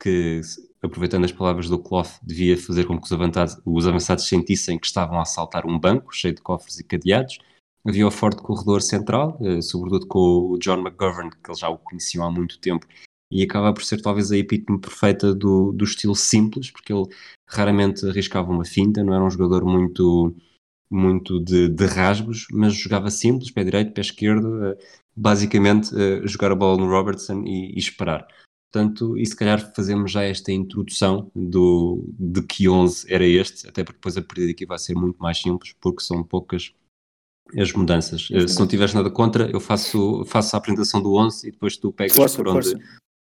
que, 0.00 0.40
aproveitando 0.82 1.24
as 1.24 1.32
palavras 1.32 1.68
do 1.68 1.78
Clough, 1.78 2.08
devia 2.22 2.56
fazer 2.58 2.84
com 2.86 2.98
que 2.98 3.06
os 3.06 3.12
avançados, 3.12 3.56
os 3.64 3.86
avançados 3.86 4.26
sentissem 4.26 4.78
que 4.78 4.86
estavam 4.86 5.18
a 5.18 5.22
assaltar 5.22 5.66
um 5.66 5.78
banco 5.78 6.14
cheio 6.14 6.34
de 6.34 6.42
cofres 6.42 6.78
e 6.78 6.84
cadeados. 6.84 7.38
Havia 7.86 8.06
o 8.06 8.10
forte 8.10 8.42
corredor 8.42 8.82
central, 8.82 9.38
eh, 9.40 9.62
sobretudo 9.62 10.06
com 10.06 10.18
o 10.50 10.58
John 10.58 10.80
McGovern, 10.80 11.30
que 11.30 11.50
eles 11.50 11.60
já 11.60 11.70
o 11.70 11.78
conheciam 11.78 12.26
há 12.26 12.30
muito 12.30 12.58
tempo, 12.58 12.86
e 13.30 13.42
acaba 13.42 13.72
por 13.72 13.82
ser 13.82 14.02
talvez 14.02 14.30
a 14.30 14.36
epítome 14.36 14.78
perfeita 14.78 15.34
do, 15.34 15.72
do 15.72 15.84
estilo 15.84 16.14
simples, 16.14 16.70
porque 16.70 16.92
ele 16.92 17.06
raramente 17.48 18.06
arriscava 18.06 18.50
uma 18.50 18.64
finta, 18.64 19.02
não 19.02 19.14
era 19.14 19.24
um 19.24 19.30
jogador 19.30 19.64
muito 19.64 20.34
muito 20.90 21.38
de, 21.38 21.68
de, 21.68 21.86
rasgos, 21.86 22.46
mas 22.50 22.74
jogava 22.74 23.10
simples, 23.10 23.50
pé 23.50 23.62
direito, 23.62 23.92
pé 23.92 24.00
esquerdo, 24.00 24.64
eh, 24.64 24.78
basicamente 25.14 25.94
eh, 25.94 26.26
jogar 26.26 26.50
a 26.50 26.56
bola 26.56 26.78
no 26.78 26.90
Robertson 26.90 27.44
e, 27.46 27.74
e, 27.76 27.78
esperar. 27.78 28.26
Portanto, 28.72 29.16
e 29.16 29.24
se 29.24 29.36
calhar 29.36 29.72
fazemos 29.74 30.10
já 30.10 30.22
esta 30.24 30.50
introdução 30.50 31.30
do, 31.34 32.04
de 32.18 32.42
que 32.42 32.68
11 32.68 33.12
era 33.12 33.24
este, 33.24 33.68
até 33.68 33.84
porque 33.84 33.98
depois 33.98 34.16
a 34.16 34.22
partir 34.22 34.50
aqui 34.50 34.66
vai 34.66 34.78
ser 34.78 34.94
muito 34.94 35.18
mais 35.18 35.40
simples, 35.40 35.74
porque 35.80 36.02
são 36.02 36.22
poucas 36.24 36.72
as 37.56 37.72
mudanças. 37.72 38.28
Eh, 38.32 38.46
se 38.46 38.58
não 38.58 38.66
tiveres 38.66 38.94
nada 38.94 39.10
contra, 39.10 39.50
eu 39.50 39.60
faço, 39.60 40.24
faço 40.26 40.54
a 40.54 40.58
apresentação 40.58 41.02
do 41.02 41.14
11 41.14 41.48
e 41.48 41.50
depois 41.52 41.76
tu 41.76 41.92
pegas 41.92 42.16
força, 42.16 42.36
por, 42.36 42.48
onde, 42.48 42.74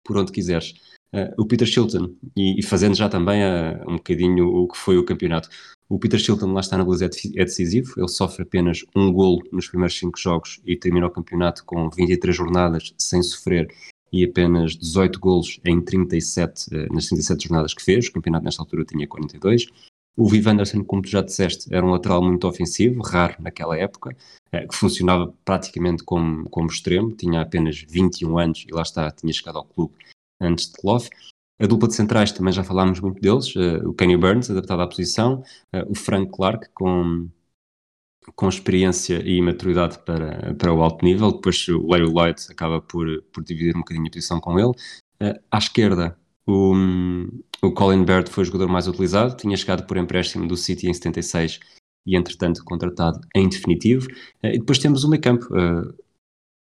por 0.05 0.17
onde 0.17 0.33
quiseres. 0.33 0.75
Uh, 1.13 1.33
o 1.39 1.47
Peter 1.47 1.67
Shilton, 1.67 2.15
e, 2.37 2.61
e, 2.61 2.63
fazendo 2.63 2.95
já 2.95 3.09
também 3.09 3.41
uh, 3.43 3.91
um 3.91 3.97
bocadinho 3.97 4.47
o 4.47 4.69
que 4.69 4.77
foi 4.77 4.99
o 4.99 5.05
campeonato. 5.05 5.49
O 5.91 5.99
Peter 5.99 6.21
Shilton 6.21 6.53
lá 6.53 6.61
está 6.61 6.77
na 6.77 6.85
Blues 6.85 7.01
é, 7.01 7.07
é 7.07 7.45
decisivo, 7.45 7.95
ele 7.97 8.09
sofre 8.09 8.43
apenas 8.43 8.85
um 8.95 9.11
golo 9.11 9.43
nos 9.51 9.69
primeiros 9.69 9.99
cinco 9.99 10.19
jogos 10.19 10.61
e 10.65 10.77
termina 10.77 11.07
o 11.07 11.11
campeonato 11.11 11.65
com 11.65 11.89
23 11.89 12.37
jornadas 12.37 12.93
sem 12.99 13.23
sofrer 13.23 13.69
e 14.13 14.25
apenas 14.25 14.77
18 14.77 15.19
golos 15.19 15.59
em 15.65 15.81
37, 15.81 16.75
uh, 16.75 16.93
nas 16.93 17.07
37 17.07 17.49
jornadas 17.49 17.75
que 17.75 17.83
fez, 17.83 18.09
o 18.09 18.13
campeonato 18.13 18.45
nesta 18.45 18.63
altura 18.63 18.85
tinha 18.85 19.07
42. 19.07 19.67
O 20.17 20.29
Viv 20.29 20.47
Anderson, 20.49 20.85
como 20.85 21.01
tu 21.01 21.09
já 21.09 21.23
disseste, 21.23 21.73
era 21.73 21.87
um 21.87 21.91
lateral 21.91 22.23
muito 22.23 22.47
ofensivo, 22.47 23.01
raro 23.03 23.37
naquela 23.39 23.79
época, 23.79 24.17
que 24.51 24.75
funcionava 24.75 25.33
praticamente 25.45 26.03
como, 26.03 26.49
como 26.51 26.69
extremo, 26.69 27.13
tinha 27.13 27.41
apenas 27.41 27.85
21 27.89 28.37
anos 28.37 28.65
e 28.67 28.75
lá 28.75 28.83
está, 28.83 29.11
tinha 29.13 29.33
chegado 29.33 29.59
ao 29.59 29.65
clube 29.65 29.95
antes 30.41 30.67
de 30.67 30.73
Clough. 30.73 31.05
A 31.61 31.67
dupla 31.67 31.89
de 31.89 31.95
centrais 31.95 32.31
também 32.31 32.53
já 32.53 32.63
falámos 32.63 33.01
muito 33.01 33.21
deles, 33.21 33.55
uh, 33.57 33.89
o 33.89 33.93
Kenny 33.93 34.17
Burns, 34.17 34.49
adaptado 34.49 34.81
à 34.81 34.87
posição, 34.87 35.43
uh, 35.75 35.91
o 35.91 35.95
Frank 35.95 36.31
Clark, 36.31 36.69
com, 36.73 37.29
com 38.37 38.49
experiência 38.49 39.21
e 39.29 39.43
maturidade 39.43 39.99
para, 40.05 40.55
para 40.55 40.73
o 40.73 40.83
alto 40.83 41.05
nível, 41.05 41.33
depois 41.33 41.67
o 41.69 41.85
Larry 41.89 42.07
Lloyd 42.07 42.41
acaba 42.49 42.81
por, 42.81 43.07
por 43.33 43.43
dividir 43.43 43.75
um 43.75 43.81
bocadinho 43.81 44.07
a 44.07 44.11
posição 44.11 44.41
com 44.41 44.59
ele. 44.59 44.71
Uh, 45.21 45.41
à 45.51 45.59
esquerda, 45.59 46.17
o, 46.47 46.75
o 47.61 47.73
Colin 47.73 48.05
Baird 48.05 48.31
foi 48.31 48.43
o 48.43 48.47
jogador 48.47 48.69
mais 48.69 48.87
utilizado, 48.87 49.37
tinha 49.37 49.57
chegado 49.57 49.85
por 49.85 49.97
empréstimo 49.97 50.47
do 50.47 50.57
City 50.57 50.89
em 50.89 50.95
76 50.95 51.59
e 52.07 52.17
entretanto 52.17 52.65
contratado 52.65 53.21
em 53.35 53.49
definitivo. 53.49 54.07
e 54.43 54.59
depois 54.59 54.79
temos 54.79 55.05
o 55.05 55.11
meio 55.11 55.21
campo, 55.21 55.47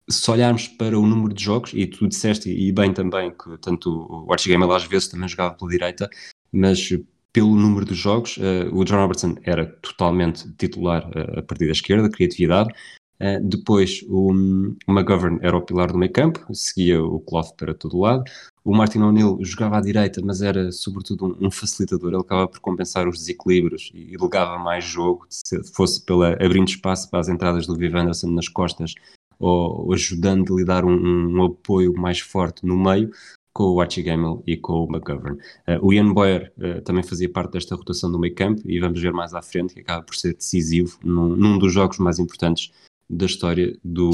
se 0.10 0.32
olharmos 0.32 0.68
para 0.68 0.98
o 0.98 1.06
número 1.06 1.34
de 1.34 1.44
jogos, 1.44 1.72
e 1.74 1.86
tu 1.86 2.08
disseste, 2.08 2.50
e 2.50 2.72
bem 2.72 2.94
também, 2.94 3.32
que 3.32 3.58
tanto 3.60 4.08
o 4.10 4.32
Archie 4.32 4.50
Gamer 4.50 4.70
às 4.72 4.84
vezes 4.84 5.08
também 5.08 5.28
jogava 5.28 5.56
pela 5.56 5.70
direita, 5.70 6.10
mas 6.52 6.90
pelo 7.32 7.56
número 7.56 7.86
de 7.86 7.94
jogos, 7.94 8.38
uh, 8.38 8.74
o 8.74 8.84
John 8.84 8.98
Robertson 8.98 9.36
era 9.44 9.66
totalmente 9.66 10.52
titular 10.58 11.08
uh, 11.10 11.40
a 11.40 11.44
partir 11.44 11.68
da 11.68 11.72
esquerda, 11.72 12.10
criatividade. 12.10 12.74
Uh, 13.22 13.44
depois 13.44 14.04
o, 14.08 14.32
o 14.32 14.92
McGovern 14.92 15.40
era 15.42 15.56
o 15.56 15.62
pilar 15.62 15.92
do 15.92 15.98
meio 15.98 16.12
campo, 16.12 16.44
seguia 16.56 17.04
o 17.04 17.20
Cloth 17.20 17.56
para 17.56 17.74
todo 17.74 18.00
lado. 18.00 18.24
O 18.64 18.76
Martin 18.76 19.00
O'Neill 19.00 19.38
jogava 19.42 19.78
à 19.78 19.82
direita, 19.82 20.22
mas 20.24 20.42
era 20.42 20.72
sobretudo 20.72 21.28
um, 21.28 21.48
um, 21.48 21.52
facilitador. 21.52 22.14
Ele 22.14 22.22
acabava 22.22 22.48
por 22.48 22.60
compensar 22.60 23.08
os 23.08 23.20
desequilíbrios 23.20 23.92
e, 23.94 24.14
e 24.14 24.18
legava 24.18 24.58
mais 24.58 24.84
jogo, 24.86 25.26
se 25.30 25.62
fosse 25.74 26.04
pela, 26.04 26.34
abrindo 26.34 26.70
espaço 26.70 27.10
para 27.10 27.20
as 27.20 27.30
entradas 27.30 27.68
do 27.68 27.76
Viv 27.76 27.96
Anderson 27.96 28.28
nas 28.28 28.48
costas 28.48 28.96
ou 29.40 29.92
ajudando 29.94 30.56
a 30.56 30.60
lhe 30.60 30.66
dar 30.66 30.86
um, 30.86 31.38
um 31.38 31.46
apoio 31.46 31.94
mais 31.94 32.20
forte 32.20 32.66
no 32.66 32.78
meio 32.78 33.10
com 33.54 33.64
o 33.64 33.82
Archie 33.82 34.04
Gamel 34.04 34.44
e 34.46 34.56
com 34.56 34.74
o 34.74 34.90
McGovern. 34.90 35.38
Uh, 35.68 35.86
o 35.86 35.92
Ian 35.94 36.14
Boyer 36.14 36.54
uh, 36.58 36.82
também 36.82 37.04
fazia 37.04 37.30
parte 37.30 37.54
desta 37.54 37.76
rotação 37.76 38.12
do 38.12 38.20
meio 38.20 38.36
campo 38.36 38.62
e 38.66 38.80
vamos 38.80 39.02
ver 39.02 39.12
mais 39.12 39.34
à 39.34 39.42
frente 39.42 39.74
que 39.74 39.82
acaba 39.82 40.04
por 40.04 40.16
ser 40.16 40.34
decisivo 40.34 40.98
num, 41.04 41.36
num 41.36 41.58
dos 41.58 41.74
jogos 41.74 41.98
mais 41.98 42.20
importantes 42.20 42.72
da 43.10 43.26
história 43.26 43.76
do, 43.84 44.12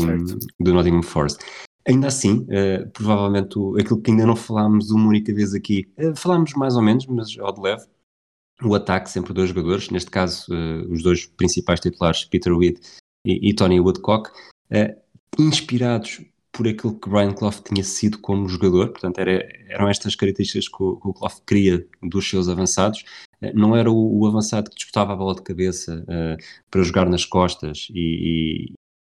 do 0.59 0.73
Nottingham 0.73 1.03
Forest. 1.03 1.43
Ainda 1.87 2.07
assim, 2.07 2.39
uh, 2.49 2.89
provavelmente 2.91 3.59
o, 3.59 3.77
aquilo 3.77 4.01
que 4.01 4.09
ainda 4.09 4.25
não 4.25 4.35
falámos 4.35 4.89
uma 4.89 5.07
única 5.07 5.33
vez 5.33 5.53
aqui, 5.53 5.87
uh, 5.99 6.15
falámos 6.15 6.53
mais 6.53 6.75
ou 6.75 6.81
menos, 6.81 7.05
mas 7.05 7.37
ao 7.37 7.53
de 7.53 7.61
leve, 7.61 7.85
o 8.63 8.73
ataque 8.73 9.09
sempre 9.09 9.33
dois 9.33 9.49
jogadores, 9.49 9.89
neste 9.89 10.09
caso 10.09 10.51
uh, 10.51 10.91
os 10.91 11.03
dois 11.03 11.27
principais 11.27 11.79
titulares, 11.79 12.25
Peter 12.25 12.51
Weed 12.55 12.79
e, 13.23 13.49
e 13.49 13.53
Tony 13.53 13.79
Woodcock, 13.79 14.31
inspirados 15.39 16.21
por 16.55 16.67
aquilo 16.67 16.97
que 16.97 17.09
Brian 17.09 17.33
Clough 17.33 17.61
tinha 17.63 17.83
sido 17.83 18.17
como 18.19 18.47
jogador, 18.47 18.89
portanto 18.89 19.19
era, 19.19 19.45
eram 19.67 19.89
estas 19.89 20.15
características 20.15 20.69
que 20.69 20.81
o, 20.81 20.95
que 20.95 21.07
o 21.09 21.13
Clough 21.13 21.41
queria 21.45 21.85
dos 22.01 22.29
seus 22.29 22.47
avançados, 22.47 23.03
eh, 23.41 23.51
não 23.53 23.75
era 23.75 23.91
o, 23.91 24.19
o, 24.19 24.25
avançado 24.25 24.69
que 24.69 24.77
disputava 24.77 25.11
a 25.13 25.15
bola 25.15 25.35
de 25.35 25.41
cabeça 25.41 26.05
uh, 26.07 26.43
para 26.71 26.83
jogar 26.83 27.09
nas 27.09 27.25
costas 27.25 27.87
e, 27.93 28.69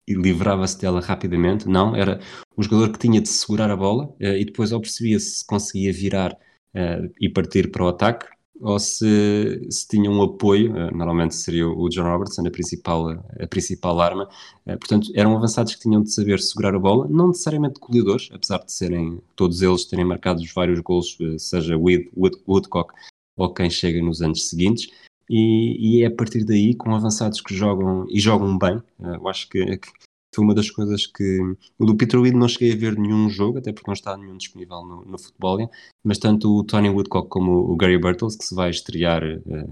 e, 0.07 0.13
e 0.13 0.13
livrava-se 0.13 0.79
dela 0.79 1.01
rapidamente, 1.01 1.67
não, 1.67 1.95
era 1.95 2.19
o 2.55 2.61
jogador 2.61 2.91
que 2.91 2.99
tinha 2.99 3.19
de 3.19 3.29
segurar 3.29 3.71
a 3.71 3.75
bola 3.75 4.05
uh, 4.05 4.15
e 4.19 4.45
depois 4.45 4.71
ao 4.71 4.81
percebia 4.81 5.19
se 5.19 5.45
conseguia 5.45 5.91
virar 5.91 6.33
uh, 6.33 7.11
e 7.19 7.27
partir 7.27 7.71
para 7.71 7.85
o 7.85 7.87
ataque, 7.87 8.27
ou 8.61 8.79
se, 8.79 9.67
se 9.69 9.87
tinha 9.87 10.09
um 10.09 10.21
apoio, 10.21 10.71
uh, 10.71 10.95
normalmente 10.95 11.35
seria 11.35 11.67
o 11.67 11.89
John 11.89 12.03
Robertson 12.03 12.45
a 12.45 12.51
principal, 12.51 13.09
a 13.09 13.47
principal 13.47 13.99
arma, 13.99 14.29
uh, 14.65 14.77
portanto 14.77 15.11
eram 15.15 15.35
avançados 15.35 15.75
que 15.75 15.81
tinham 15.81 16.01
de 16.01 16.11
saber 16.11 16.39
segurar 16.39 16.75
a 16.75 16.79
bola, 16.79 17.07
não 17.09 17.29
necessariamente 17.29 17.79
colhedores, 17.79 18.29
apesar 18.31 18.59
de 18.59 18.71
serem 18.71 19.19
todos 19.35 19.61
eles 19.61 19.85
terem 19.85 20.05
marcado 20.05 20.41
os 20.41 20.53
vários 20.53 20.79
gols, 20.79 21.17
uh, 21.19 21.39
seja 21.39 21.75
Wood, 21.75 22.09
Wood, 22.15 22.37
Woodcock 22.47 22.93
ou 23.35 23.53
quem 23.53 23.69
chega 23.69 24.01
nos 24.01 24.21
anos 24.21 24.47
seguintes, 24.47 24.89
e, 25.29 25.99
e, 25.99 26.03
é 26.03 26.07
a 26.07 26.11
partir 26.11 26.43
daí, 26.43 26.75
com 26.75 26.93
avançados 26.93 27.39
que 27.39 27.55
jogam 27.55 28.05
e 28.09 28.19
jogam 28.19 28.57
bem, 28.57 28.81
eu 28.99 29.27
acho 29.29 29.47
que 29.47 29.79
foi 30.33 30.43
uma 30.43 30.55
das 30.55 30.69
coisas 30.69 31.05
que. 31.05 31.39
O 31.77 31.85
do 31.85 31.95
Peter 31.95 32.19
Reed 32.19 32.35
não 32.35 32.47
cheguei 32.47 32.73
a 32.73 32.75
ver 32.75 32.97
nenhum 32.97 33.29
jogo, 33.29 33.57
até 33.57 33.73
porque 33.73 33.89
não 33.89 33.93
está 33.93 34.15
nenhum 34.15 34.37
disponível 34.37 34.81
no, 34.83 35.05
no 35.05 35.17
futebol, 35.17 35.69
mas 36.03 36.17
tanto 36.17 36.57
o 36.57 36.63
Tony 36.63 36.89
Woodcock 36.89 37.27
como 37.27 37.51
o 37.51 37.75
Gary 37.75 37.97
Burtles, 37.97 38.37
que 38.37 38.45
se 38.45 38.55
vai 38.55 38.69
estrear 38.69 39.23
uh, 39.23 39.69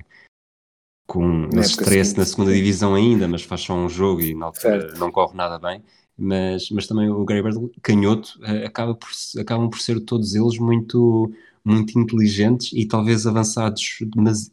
com. 1.07 1.45
Ele 1.51 1.61
estreia-se 1.61 2.17
na 2.17 2.25
segunda 2.25 2.53
divisão 2.53 2.93
ainda, 2.93 3.27
mas 3.27 3.43
faz 3.43 3.61
só 3.61 3.73
um 3.73 3.87
jogo 3.87 4.21
e 4.21 4.35
na 4.35 4.47
altura 4.47 4.81
certo. 4.81 4.99
não 4.99 5.11
corre 5.11 5.35
nada 5.35 5.57
bem. 5.57 5.81
Mas, 6.21 6.69
mas 6.71 6.85
também 6.85 7.09
o 7.09 7.23
Gary 7.23 7.41
Burtles, 7.41 7.71
canhoto, 7.81 8.37
uh, 8.41 8.65
acaba 8.65 8.93
por, 8.93 9.09
acabam 9.39 9.69
por 9.69 9.79
ser 9.79 10.01
todos 10.01 10.35
eles 10.35 10.59
muito, 10.59 11.31
muito 11.63 11.97
inteligentes 11.97 12.73
e 12.73 12.85
talvez 12.85 13.25
avançados, 13.25 13.99
mas 14.17 14.51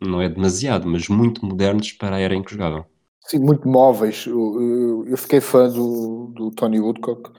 não 0.00 0.22
é 0.22 0.28
demasiado, 0.28 0.88
mas 0.88 1.08
muito 1.08 1.44
modernos 1.44 1.90
para 1.92 2.14
a 2.14 2.20
era 2.20 2.36
em 2.36 2.42
que 2.42 2.52
jogavam. 2.52 2.86
Sim, 3.30 3.38
muito 3.38 3.68
móveis. 3.68 4.26
Eu, 4.26 5.16
fiquei 5.16 5.40
fã 5.40 5.68
do, 5.68 6.32
do 6.34 6.50
Tony 6.50 6.80
Woodcock, 6.80 7.30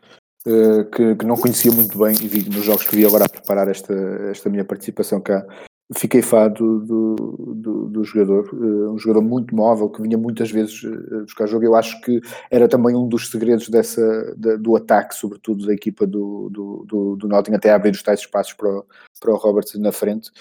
uh, 0.48 0.86
que, 0.90 1.18
que, 1.18 1.26
não 1.26 1.36
conhecia 1.36 1.70
muito 1.70 1.98
bem 2.00 2.16
e 2.16 2.28
vi 2.30 2.50
nos 2.50 2.64
jogos 2.64 2.88
que 2.88 2.96
vi 2.96 3.06
agora 3.06 3.26
a 3.26 3.30
preparar 3.30 3.68
esta, 3.68 3.94
esta 4.32 4.50
minha 4.50 4.64
participação 4.64 5.20
cá. 5.20 5.46
Fiquei 5.94 6.22
fã 6.22 6.48
do, 6.48 6.80
do, 6.80 7.16
do, 7.58 7.90
do 7.90 8.04
jogador, 8.06 8.50
uh, 8.54 8.94
um 8.94 8.98
jogador 8.98 9.22
muito 9.22 9.54
móvel 9.54 9.90
que 9.90 10.02
vinha 10.02 10.18
muitas 10.18 10.50
vezes 10.50 10.82
uh, 10.82 11.24
buscar 11.24 11.46
jogo. 11.46 11.66
Eu 11.66 11.76
acho 11.76 12.00
que 12.00 12.22
era 12.50 12.70
também 12.70 12.96
um 12.96 13.10
dos 13.10 13.30
segredos 13.30 13.68
dessa, 13.68 14.34
do 14.38 14.78
ataque, 14.78 15.14
sobretudo 15.14 15.66
da 15.66 15.74
equipa 15.74 16.08
do, 16.08 16.50
do, 16.50 16.86
do, 16.88 17.16
do 17.18 17.28
Nottingham, 17.28 17.58
até 17.58 17.74
abrir 17.74 17.92
os 17.92 18.02
tais 18.02 18.22
espaços 18.22 18.54
para 18.54 18.70
o, 18.70 18.86
para 19.20 19.34
o 19.34 19.36
Roberts 19.36 19.78
na 19.78 19.92
frente. 19.92 20.32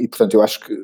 E 0.00 0.08
portanto, 0.08 0.34
eu 0.34 0.42
acho 0.42 0.58
que 0.66 0.74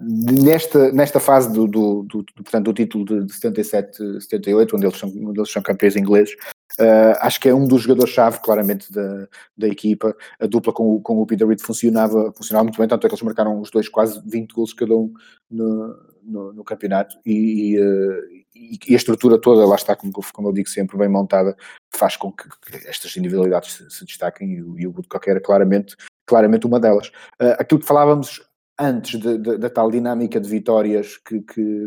nesta, 0.00 0.90
nesta 0.92 1.20
fase 1.20 1.52
do, 1.52 1.66
do, 1.66 2.02
do, 2.04 2.24
portanto, 2.34 2.64
do 2.64 2.72
título 2.72 3.04
de, 3.26 3.32
77, 3.32 4.20
78, 4.20 4.76
onde 4.76 4.86
eles 4.86 4.98
são, 4.98 5.08
onde 5.08 5.38
eles 5.38 5.52
são 5.52 5.62
campeões 5.62 5.94
ingleses, 5.94 6.34
uh, 6.80 7.16
acho 7.20 7.38
que 7.38 7.48
é 7.48 7.54
um 7.54 7.66
dos 7.66 7.82
jogadores-chave, 7.82 8.40
claramente, 8.40 8.90
da, 8.92 9.28
da 9.56 9.68
equipa. 9.68 10.16
A 10.40 10.46
dupla 10.46 10.72
com, 10.72 10.94
o, 10.94 11.00
com 11.00 11.20
o 11.20 11.26
Peter 11.26 11.46
Reid 11.46 11.62
funcionava, 11.62 12.32
funcionava 12.32 12.64
muito 12.64 12.78
bem, 12.78 12.88
tanto 12.88 13.06
é 13.06 13.08
que 13.08 13.14
eles 13.14 13.22
marcaram 13.22 13.60
os 13.60 13.70
dois 13.70 13.88
quase 13.88 14.20
20 14.24 14.52
gols 14.52 14.72
cada 14.72 14.94
um 14.94 15.12
no, 15.50 15.96
no, 16.22 16.52
no 16.54 16.64
campeonato 16.64 17.16
e, 17.26 17.78
uh, 17.78 18.22
e, 18.54 18.78
e, 18.88 18.94
a 18.94 18.96
estrutura 18.96 19.38
toda, 19.38 19.66
lá 19.66 19.76
está, 19.76 19.94
como, 19.94 20.12
como 20.32 20.48
eu 20.48 20.52
digo 20.52 20.68
sempre, 20.68 20.96
bem 20.96 21.08
montada, 21.08 21.54
faz 21.94 22.16
com 22.16 22.32
que, 22.32 22.48
que 22.48 22.88
estas 22.88 23.14
individualidades 23.16 23.74
se, 23.74 23.90
se 23.90 24.04
destaquem 24.06 24.52
e, 24.52 24.56
e 24.82 24.86
o 24.86 24.92
Woodcock 24.92 25.28
era 25.28 25.40
claramente, 25.40 25.94
claramente 26.26 26.66
uma 26.66 26.80
delas. 26.80 27.08
Uh, 27.40 27.56
aquilo 27.58 27.80
que 27.80 27.86
falávamos 27.86 28.49
antes 28.80 29.20
da 29.20 29.68
tal 29.68 29.90
dinâmica 29.90 30.40
de 30.40 30.48
vitórias 30.48 31.18
que, 31.18 31.40
que, 31.42 31.86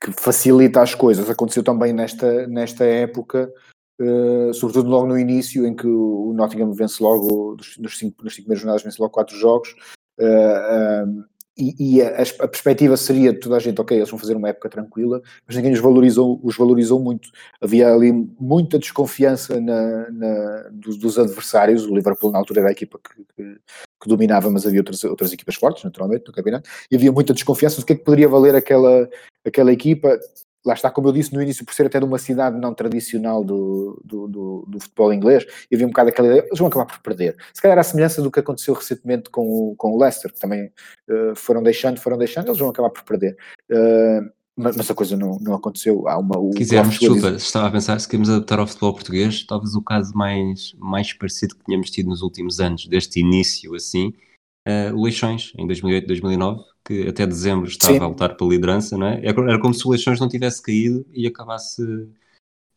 que, 0.00 0.12
facilita 0.12 0.80
as 0.80 0.94
coisas. 0.94 1.28
Aconteceu 1.28 1.62
também 1.62 1.92
nesta, 1.92 2.46
nesta 2.46 2.84
época, 2.84 3.52
uh, 4.00 4.54
sobretudo 4.54 4.88
logo 4.88 5.06
no 5.06 5.18
início, 5.18 5.66
em 5.66 5.74
que 5.74 5.86
o 5.86 6.32
Nottingham 6.34 6.72
vence 6.72 7.02
logo, 7.02 7.56
dos 7.56 7.98
cinco, 7.98 8.24
nas 8.24 8.34
cinco 8.34 8.46
primeiras 8.46 8.60
jornadas, 8.60 8.82
vence 8.82 9.00
logo 9.00 9.12
quatro 9.12 9.36
jogos. 9.36 9.74
Uh, 10.18 11.24
e, 11.58 11.96
e 11.96 12.02
a, 12.02 12.08
a, 12.08 12.48
perspectiva 12.48 12.98
seria 12.98 13.32
de 13.32 13.40
toda 13.40 13.56
a 13.56 13.58
gente, 13.58 13.80
ok, 13.80 13.96
eles 13.96 14.10
vão 14.10 14.18
fazer 14.18 14.36
uma 14.36 14.50
época 14.50 14.68
tranquila, 14.68 15.22
mas 15.46 15.56
ninguém 15.56 15.72
os 15.72 15.80
valorizou, 15.80 16.38
os 16.42 16.54
valorizou 16.54 17.00
muito. 17.00 17.30
Havia 17.62 17.92
ali 17.92 18.12
muita 18.38 18.78
desconfiança 18.78 19.58
na, 19.58 20.10
na 20.10 20.68
dos, 20.70 20.98
dos, 20.98 21.18
adversários. 21.18 21.86
O 21.86 21.94
Liverpool, 21.94 22.30
na 22.30 22.38
altura, 22.38 22.60
era 22.60 22.68
a 22.68 22.72
equipa 22.72 23.00
que, 23.02 23.24
que, 23.34 23.58
que, 24.00 24.08
dominava, 24.08 24.50
mas 24.50 24.66
havia 24.66 24.80
outras, 24.80 25.02
outras 25.04 25.32
equipas 25.32 25.54
fortes, 25.54 25.84
naturalmente, 25.84 26.24
no 26.26 26.32
campeonato, 26.32 26.68
e 26.90 26.96
havia 26.96 27.12
muita 27.12 27.32
desconfiança 27.32 27.80
do 27.80 27.86
que 27.86 27.92
é 27.92 27.96
que 27.96 28.04
poderia 28.04 28.28
valer 28.28 28.54
aquela, 28.54 29.08
aquela 29.44 29.72
equipa 29.72 30.18
lá 30.66 30.74
está, 30.74 30.90
como 30.90 31.06
eu 31.08 31.12
disse 31.12 31.32
no 31.32 31.40
início, 31.40 31.64
por 31.64 31.72
ser 31.72 31.86
até 31.86 32.00
de 32.00 32.04
uma 32.04 32.18
cidade 32.18 32.58
não 32.58 32.74
tradicional 32.74 33.44
do, 33.44 34.02
do, 34.04 34.26
do, 34.26 34.64
do, 34.66 34.80
futebol 34.80 35.12
inglês, 35.14 35.46
e 35.70 35.76
havia 35.76 35.86
um 35.86 35.90
bocado 35.90 36.08
aquela 36.08 36.26
ideia, 36.26 36.44
eles 36.44 36.58
vão 36.58 36.66
acabar 36.66 36.86
por 36.86 36.98
perder. 36.98 37.36
Se 37.54 37.62
calhar 37.62 37.78
a 37.78 37.84
semelhança 37.84 38.20
do 38.20 38.32
que 38.32 38.40
aconteceu 38.40 38.74
recentemente 38.74 39.30
com 39.30 39.48
o, 39.48 39.76
com 39.76 39.92
o 39.92 39.98
Leicester, 39.98 40.32
que 40.32 40.40
também 40.40 40.72
uh, 41.08 41.36
foram 41.36 41.62
deixando, 41.62 42.00
foram 42.00 42.18
deixando, 42.18 42.48
eles 42.48 42.58
vão 42.58 42.68
acabar 42.68 42.90
por 42.90 43.04
perder. 43.04 43.36
Uh, 43.70 44.28
mas, 44.56 44.76
mas, 44.76 44.90
a 44.90 44.94
coisa 44.94 45.16
não, 45.16 45.38
não 45.38 45.54
aconteceu. 45.54 46.08
Há 46.08 46.18
uma, 46.18 46.38
o 46.38 46.50
Quisermos, 46.50 46.98
desculpa, 46.98 47.30
estava 47.32 47.66
a 47.68 47.70
pensar, 47.70 48.00
se 48.00 48.08
queremos 48.08 48.30
adaptar 48.30 48.58
ao 48.58 48.66
futebol 48.66 48.94
português, 48.94 49.44
talvez 49.44 49.74
o 49.74 49.82
caso 49.82 50.16
mais, 50.16 50.74
mais 50.78 51.12
parecido 51.12 51.54
que 51.56 51.64
tínhamos 51.64 51.90
tido 51.90 52.08
nos 52.08 52.22
últimos 52.22 52.58
anos, 52.58 52.86
deste 52.86 53.20
início 53.20 53.74
assim, 53.74 54.14
uh, 54.66 54.94
o 54.94 55.04
Leixões, 55.04 55.52
em 55.58 55.66
2008, 55.66 56.06
2009, 56.06 56.62
que 56.82 57.06
até 57.06 57.26
dezembro 57.26 57.68
estava 57.68 57.94
Sim. 57.94 58.00
a 58.00 58.06
lutar 58.06 58.36
pela 58.36 58.50
liderança, 58.50 58.96
não 58.96 59.08
é? 59.08 59.20
Era 59.22 59.60
como 59.60 59.74
se 59.74 59.86
o 59.86 59.90
Leixões 59.90 60.18
não 60.18 60.28
tivesse 60.28 60.62
caído 60.62 61.04
e 61.12 61.26
acabasse. 61.26 61.82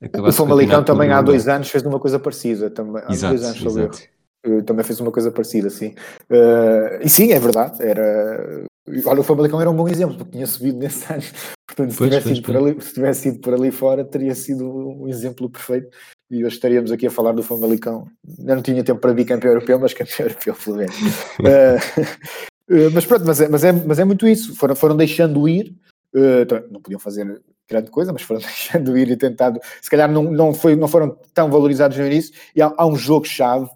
acabasse 0.01 0.41
o 0.41 0.45
Famalicão 0.45 0.83
também 0.83 1.11
há 1.11 1.21
dois 1.21 1.47
anos 1.47 1.69
fez 1.69 1.83
uma 1.85 1.99
coisa 1.99 2.19
parecida, 2.19 2.69
também, 2.69 3.01
há 3.05 3.11
exato, 3.11 3.35
dois 3.35 3.45
anos 3.47 3.65
exato. 3.65 4.18
Uh, 4.45 4.63
também 4.63 4.85
fez 4.85 4.99
uma 4.99 5.11
coisa 5.11 5.31
parecida, 5.31 5.69
sim. 5.69 5.95
Uh, 6.29 7.01
e 7.01 7.09
sim, 7.09 7.31
é 7.31 7.39
verdade, 7.39 7.83
era... 7.83 8.65
Olha, 9.05 9.19
o 9.19 9.23
Famalicão 9.23 9.61
era 9.61 9.69
um 9.69 9.75
bom 9.75 9.87
exemplo, 9.87 10.17
porque 10.17 10.31
tinha 10.31 10.47
subido 10.47 10.79
nesse 10.79 11.11
ano. 11.11 11.21
Portanto, 11.67 11.91
se, 11.91 11.97
pois, 11.97 12.09
tivesse, 12.09 12.27
pois. 12.27 12.39
Por 12.39 12.57
ali, 12.57 12.81
se 12.81 12.93
tivesse 12.93 13.29
ido 13.29 13.39
por 13.39 13.53
ali 13.53 13.71
fora, 13.71 14.03
teria 14.03 14.33
sido 14.33 14.67
um 14.67 15.07
exemplo 15.07 15.49
perfeito. 15.49 15.89
E 16.31 16.45
hoje 16.45 16.55
estaríamos 16.55 16.91
aqui 16.91 17.07
a 17.07 17.11
falar 17.11 17.31
do 17.33 17.43
Famalicão. 17.43 18.07
Eu 18.39 18.55
não 18.55 18.61
tinha 18.61 18.83
tempo 18.83 18.99
para 18.99 19.13
vir 19.13 19.25
campeão 19.25 19.51
europeu, 19.51 19.79
mas 19.79 19.93
campeão 19.93 20.27
europeu, 20.27 20.55
pelo 20.55 20.77
menos. 20.77 20.95
uh, 21.39 22.91
mas 22.93 23.05
pronto, 23.05 23.25
mas 23.25 23.41
é, 23.41 23.47
mas, 23.47 23.63
é, 23.63 23.71
mas 23.71 23.99
é 23.99 24.03
muito 24.03 24.27
isso. 24.27 24.55
Foram, 24.55 24.75
foram 24.75 24.97
deixando 24.97 25.47
ir, 25.47 25.75
uh, 26.15 26.71
não 26.71 26.81
podiam 26.81 26.99
fazer 26.99 27.41
grande 27.69 27.91
coisa, 27.91 28.11
mas 28.11 28.21
foram 28.21 28.41
deixando 28.41 28.97
ir 28.97 29.09
e 29.09 29.17
tentando. 29.17 29.59
Se 29.81 29.89
calhar 29.89 30.11
não, 30.11 30.23
não, 30.23 30.53
foi, 30.53 30.75
não 30.75 30.87
foram 30.87 31.17
tão 31.33 31.49
valorizados 31.49 31.97
no 31.97 32.05
início. 32.05 32.33
E 32.55 32.61
há, 32.61 32.73
há 32.77 32.85
um 32.85 32.95
jogo-chave 32.95 33.69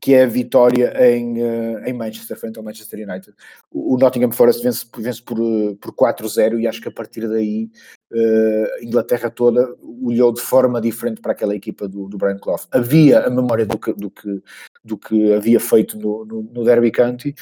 que 0.00 0.14
é 0.14 0.24
a 0.24 0.26
vitória 0.26 0.92
em, 1.10 1.42
uh, 1.42 1.78
em 1.84 1.92
Manchester, 1.92 2.38
frente 2.38 2.58
ao 2.58 2.64
Manchester 2.64 3.08
United. 3.08 3.34
O, 3.72 3.96
Nottingham 3.96 4.30
Forest 4.32 4.62
vence, 4.62 4.86
vence 4.98 5.22
por, 5.22 5.38
por 5.80 5.92
4-0 5.92 6.60
e 6.60 6.66
acho 6.66 6.80
que 6.80 6.88
a 6.88 6.92
partir 6.92 7.26
daí 7.26 7.70
a 8.10 8.84
Inglaterra 8.84 9.28
toda 9.28 9.68
olhou 10.02 10.32
de 10.32 10.40
forma 10.40 10.80
diferente 10.80 11.20
para 11.20 11.32
aquela 11.32 11.54
equipa 11.54 11.86
do, 11.86 12.08
do 12.08 12.16
Brian 12.16 12.38
Clough. 12.38 12.60
Havia 12.70 13.20
a 13.20 13.30
memória 13.30 13.66
do 13.66 13.78
que, 13.78 13.92
do 13.92 14.10
que, 14.10 14.42
do 14.82 14.96
que 14.96 15.34
havia 15.34 15.60
feito 15.60 15.98
no, 15.98 16.24
no, 16.24 16.42
no 16.42 16.64
Derby 16.64 16.90
County, 16.90 17.34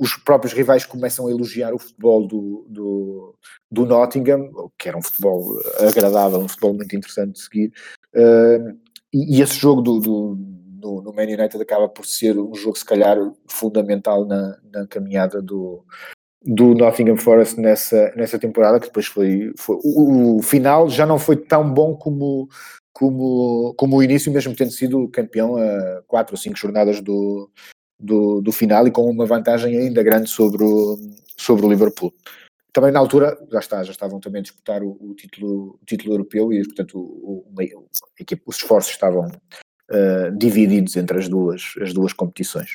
os 0.00 0.16
próprios 0.16 0.52
rivais 0.52 0.84
começam 0.84 1.26
a 1.26 1.30
elogiar 1.30 1.72
o 1.72 1.78
futebol 1.78 2.26
do, 2.26 2.66
do, 2.68 3.34
do, 3.70 3.86
Nottingham, 3.86 4.50
que 4.76 4.88
era 4.88 4.98
um 4.98 5.02
futebol 5.02 5.56
agradável, 5.78 6.40
um 6.40 6.48
futebol 6.48 6.74
muito 6.74 6.96
interessante 6.96 7.34
de 7.34 7.40
seguir, 7.40 7.72
e, 9.12 9.38
e, 9.38 9.40
esse 9.40 9.54
jogo 9.54 9.82
do, 9.82 10.00
do 10.00 10.59
no, 10.80 11.02
no 11.02 11.12
Man 11.12 11.24
United 11.24 11.60
acaba 11.60 11.88
por 11.88 12.06
ser 12.06 12.38
um 12.38 12.54
jogo, 12.54 12.78
se 12.78 12.84
calhar, 12.84 13.16
fundamental 13.48 14.24
na, 14.24 14.58
na 14.72 14.86
caminhada 14.86 15.42
do, 15.42 15.84
do 16.42 16.74
Nottingham 16.74 17.16
Forest 17.16 17.60
nessa, 17.60 18.12
nessa 18.16 18.38
temporada, 18.38 18.80
que 18.80 18.86
depois 18.86 19.06
foi, 19.06 19.52
foi 19.56 19.76
o, 19.84 20.38
o, 20.38 20.42
final 20.42 20.88
já 20.88 21.04
não 21.04 21.18
foi 21.18 21.36
tão 21.36 21.72
bom 21.72 21.94
como, 21.94 22.48
como, 22.92 23.74
como 23.76 23.96
o 23.96 24.02
início, 24.02 24.32
mesmo 24.32 24.56
tendo 24.56 24.70
sido 24.70 25.08
campeão 25.08 25.56
a 25.56 26.02
quatro 26.06 26.34
ou 26.34 26.40
cinco 26.40 26.56
jornadas 26.56 27.00
do, 27.00 27.50
do, 27.98 28.40
do 28.40 28.52
final 28.52 28.86
e 28.86 28.90
com 28.90 29.02
uma 29.02 29.26
vantagem 29.26 29.76
ainda 29.76 30.02
grande 30.02 30.30
sobre 30.30 30.64
o, 30.64 30.98
sobre 31.36 31.66
o 31.66 31.68
Liverpool. 31.68 32.12
Também 32.72 32.92
na 32.92 33.00
altura, 33.00 33.36
já 33.50 33.58
está, 33.58 33.82
já 33.82 33.90
estavam 33.90 34.20
também 34.20 34.40
a 34.40 34.42
disputar 34.42 34.82
o, 34.82 34.96
o 35.00 35.14
título, 35.14 35.78
o 35.82 35.84
título 35.84 36.14
europeu 36.14 36.52
e, 36.52 36.64
portanto, 36.64 36.98
o, 36.98 37.44
o, 37.50 37.62
equipe, 38.18 38.42
os 38.46 38.56
esforços 38.56 38.92
estavam, 38.92 39.28
uh, 39.90 40.36
divididos 40.36 40.96
entre 40.96 41.18
as 41.18 41.28
duas, 41.28 41.74
as 41.80 41.92
duas 41.92 42.12
competições. 42.12 42.70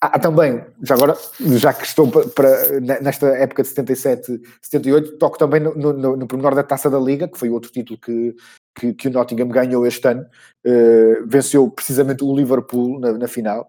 Há 0.00 0.18
também, 0.18 0.64
já 0.82 0.94
agora, 0.94 1.16
já 1.56 1.72
que 1.72 1.84
estou 1.84 2.08
para, 2.08 2.80
nesta 3.00 3.26
época 3.28 3.62
de 3.62 3.68
77, 3.68 4.40
78, 4.62 5.18
toco 5.18 5.38
também 5.38 5.60
no, 5.60 5.74
no, 5.74 6.16
no 6.16 6.26
pormenor 6.26 6.54
da 6.54 6.62
Taça 6.62 6.90
da 6.90 6.98
Liga, 6.98 7.28
que 7.28 7.38
foi 7.38 7.50
outro 7.50 7.70
título 7.70 7.98
que, 7.98 8.34
que, 8.74 8.94
que 8.94 9.08
o 9.08 9.10
Nottingham 9.10 9.48
ganhou 9.48 9.86
este 9.86 10.08
ano, 10.08 10.22
uh, 10.66 11.26
venceu 11.26 11.70
precisamente 11.70 12.24
o 12.24 12.34
Liverpool 12.34 12.98
na, 12.98 13.12
na 13.12 13.28
final, 13.28 13.68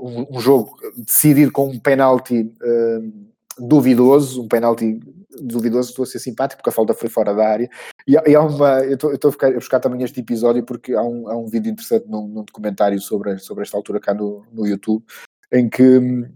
um, 0.00 0.26
um, 0.30 0.40
jogo 0.40 0.76
decidido 0.96 1.52
com 1.52 1.68
um 1.68 1.78
penalti 1.78 2.50
um, 2.62 3.28
duvidoso, 3.58 4.42
um 4.42 4.48
penalti 4.48 4.98
duvidoso, 5.42 5.90
estou 5.90 6.02
a 6.02 6.06
ser 6.06 6.18
simpático 6.18 6.58
porque 6.58 6.70
a 6.70 6.72
falta 6.72 6.94
foi 6.94 7.08
fora 7.08 7.34
da 7.34 7.46
área. 7.46 7.68
E, 8.06 8.12
e 8.12 8.34
há 8.34 8.42
uma, 8.42 8.80
eu 8.84 8.94
estou, 8.94 9.30
a, 9.40 9.50
buscar 9.52 9.80
também 9.80 10.02
este 10.02 10.20
episódio 10.20 10.64
porque 10.64 10.94
há 10.94 11.02
um, 11.02 11.28
há 11.28 11.36
um 11.36 11.46
vídeo 11.46 11.70
interessante 11.70 12.06
num, 12.08 12.26
num 12.26 12.44
documentário 12.44 13.00
sobre, 13.00 13.38
sobre 13.38 13.62
esta 13.62 13.76
altura 13.76 14.00
cá 14.00 14.14
no, 14.14 14.44
no 14.52 14.66
YouTube, 14.66 15.04
em 15.52 15.68
que 15.68 16.28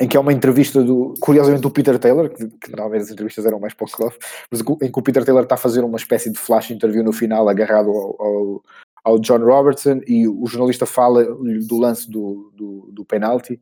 em 0.00 0.08
que 0.08 0.16
há 0.16 0.20
uma 0.20 0.32
entrevista 0.32 0.82
do, 0.82 1.14
curiosamente, 1.20 1.62
do 1.62 1.70
Peter 1.70 1.98
Taylor, 1.98 2.30
que, 2.30 2.48
que 2.48 2.70
normalmente 2.70 3.02
as 3.02 3.10
entrevistas 3.10 3.44
eram 3.44 3.60
mais 3.60 3.74
Clough, 3.74 4.14
mas 4.50 4.60
em 4.60 4.90
que 4.90 4.98
o 4.98 5.02
Peter 5.02 5.24
Taylor 5.24 5.42
está 5.42 5.56
a 5.56 5.58
fazer 5.58 5.84
uma 5.84 5.98
espécie 5.98 6.30
de 6.30 6.38
flash 6.38 6.70
interview 6.70 7.02
no 7.02 7.12
final, 7.12 7.48
agarrado 7.48 7.90
ao, 7.90 8.22
ao, 8.22 8.62
ao 9.04 9.18
John 9.18 9.44
Robertson, 9.44 10.00
e 10.06 10.26
o 10.26 10.46
jornalista 10.46 10.86
fala 10.86 11.24
do 11.24 11.78
lance 11.78 12.10
do, 12.10 12.50
do, 12.54 12.88
do 12.92 13.04
penalti, 13.04 13.60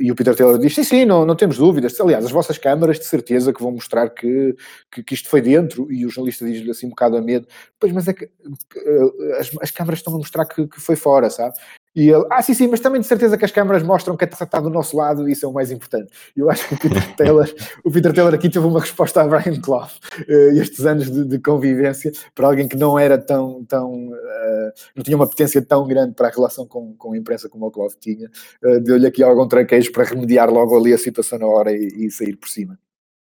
e 0.00 0.10
o 0.10 0.14
Peter 0.14 0.34
Taylor 0.34 0.58
diz: 0.58 0.74
sim, 0.74 0.84
sim, 0.84 1.04
não, 1.04 1.24
não 1.24 1.34
temos 1.34 1.56
dúvidas. 1.56 1.98
Aliás, 2.00 2.24
as 2.24 2.30
vossas 2.30 2.58
câmaras 2.58 2.98
de 2.98 3.06
certeza 3.06 3.52
que 3.52 3.62
vão 3.62 3.72
mostrar 3.72 4.10
que, 4.10 4.54
que, 4.90 5.02
que 5.02 5.14
isto 5.14 5.28
foi 5.28 5.40
dentro. 5.40 5.90
E 5.90 6.04
o 6.04 6.10
jornalista 6.10 6.44
diz-lhe 6.44 6.70
assim 6.70 6.86
um 6.86 6.90
bocado 6.90 7.16
a 7.16 7.22
medo: 7.22 7.46
pois, 7.78 7.92
mas 7.92 8.06
é 8.08 8.12
que 8.12 8.24
uh, 8.24 9.32
as, 9.38 9.50
as 9.60 9.70
câmaras 9.70 10.00
estão 10.00 10.14
a 10.14 10.18
mostrar 10.18 10.44
que, 10.44 10.66
que 10.66 10.80
foi 10.80 10.96
fora, 10.96 11.30
sabe? 11.30 11.56
E 11.94 12.10
ele, 12.10 12.24
ah, 12.30 12.42
sim, 12.42 12.54
sim, 12.54 12.68
mas 12.68 12.80
também 12.80 13.00
de 13.00 13.06
certeza 13.06 13.36
que 13.36 13.44
as 13.44 13.50
câmaras 13.50 13.82
mostram 13.82 14.16
que 14.16 14.24
a 14.24 14.28
taça 14.28 14.44
está 14.44 14.60
do 14.60 14.70
nosso 14.70 14.96
lado 14.96 15.28
e 15.28 15.32
isso 15.32 15.46
é 15.46 15.48
o 15.48 15.52
mais 15.52 15.70
importante. 15.70 16.12
Eu 16.36 16.50
acho 16.50 16.68
que 16.68 16.74
o 16.74 16.78
Peter 16.78 17.02
Taylor, 17.16 17.54
o 17.84 17.90
Peter 17.90 18.12
Taylor 18.12 18.34
aqui 18.34 18.48
teve 18.48 18.66
uma 18.66 18.80
resposta 18.80 19.22
a 19.22 19.26
Brian 19.26 19.60
Clough, 19.60 19.88
uh, 20.28 20.60
estes 20.60 20.84
anos 20.86 21.10
de, 21.10 21.24
de, 21.24 21.38
convivência, 21.38 22.12
para 22.34 22.46
alguém 22.46 22.68
que 22.68 22.76
não 22.76 22.98
era 22.98 23.18
tão, 23.18 23.64
tão 23.64 24.08
uh, 24.08 24.72
não 24.94 25.02
tinha 25.02 25.16
uma 25.16 25.26
potência 25.26 25.60
tão 25.62 25.86
grande 25.86 26.14
para 26.14 26.28
a 26.28 26.30
relação 26.30 26.66
com, 26.66 26.94
com 26.94 27.12
a 27.12 27.16
imprensa 27.16 27.48
como 27.48 27.66
o 27.66 27.70
Clough 27.70 27.94
tinha, 27.98 28.30
uh, 28.62 28.80
deu-lhe 28.80 29.06
aqui 29.06 29.22
algum 29.22 29.48
traquejo 29.48 29.90
para 29.90 30.04
remediar 30.04 30.50
logo 30.50 30.76
ali 30.76 30.92
a 30.92 30.98
situação 30.98 31.38
na 31.38 31.46
hora 31.46 31.72
e, 31.72 32.06
e 32.06 32.10
sair 32.10 32.36
por 32.36 32.48
cima. 32.48 32.78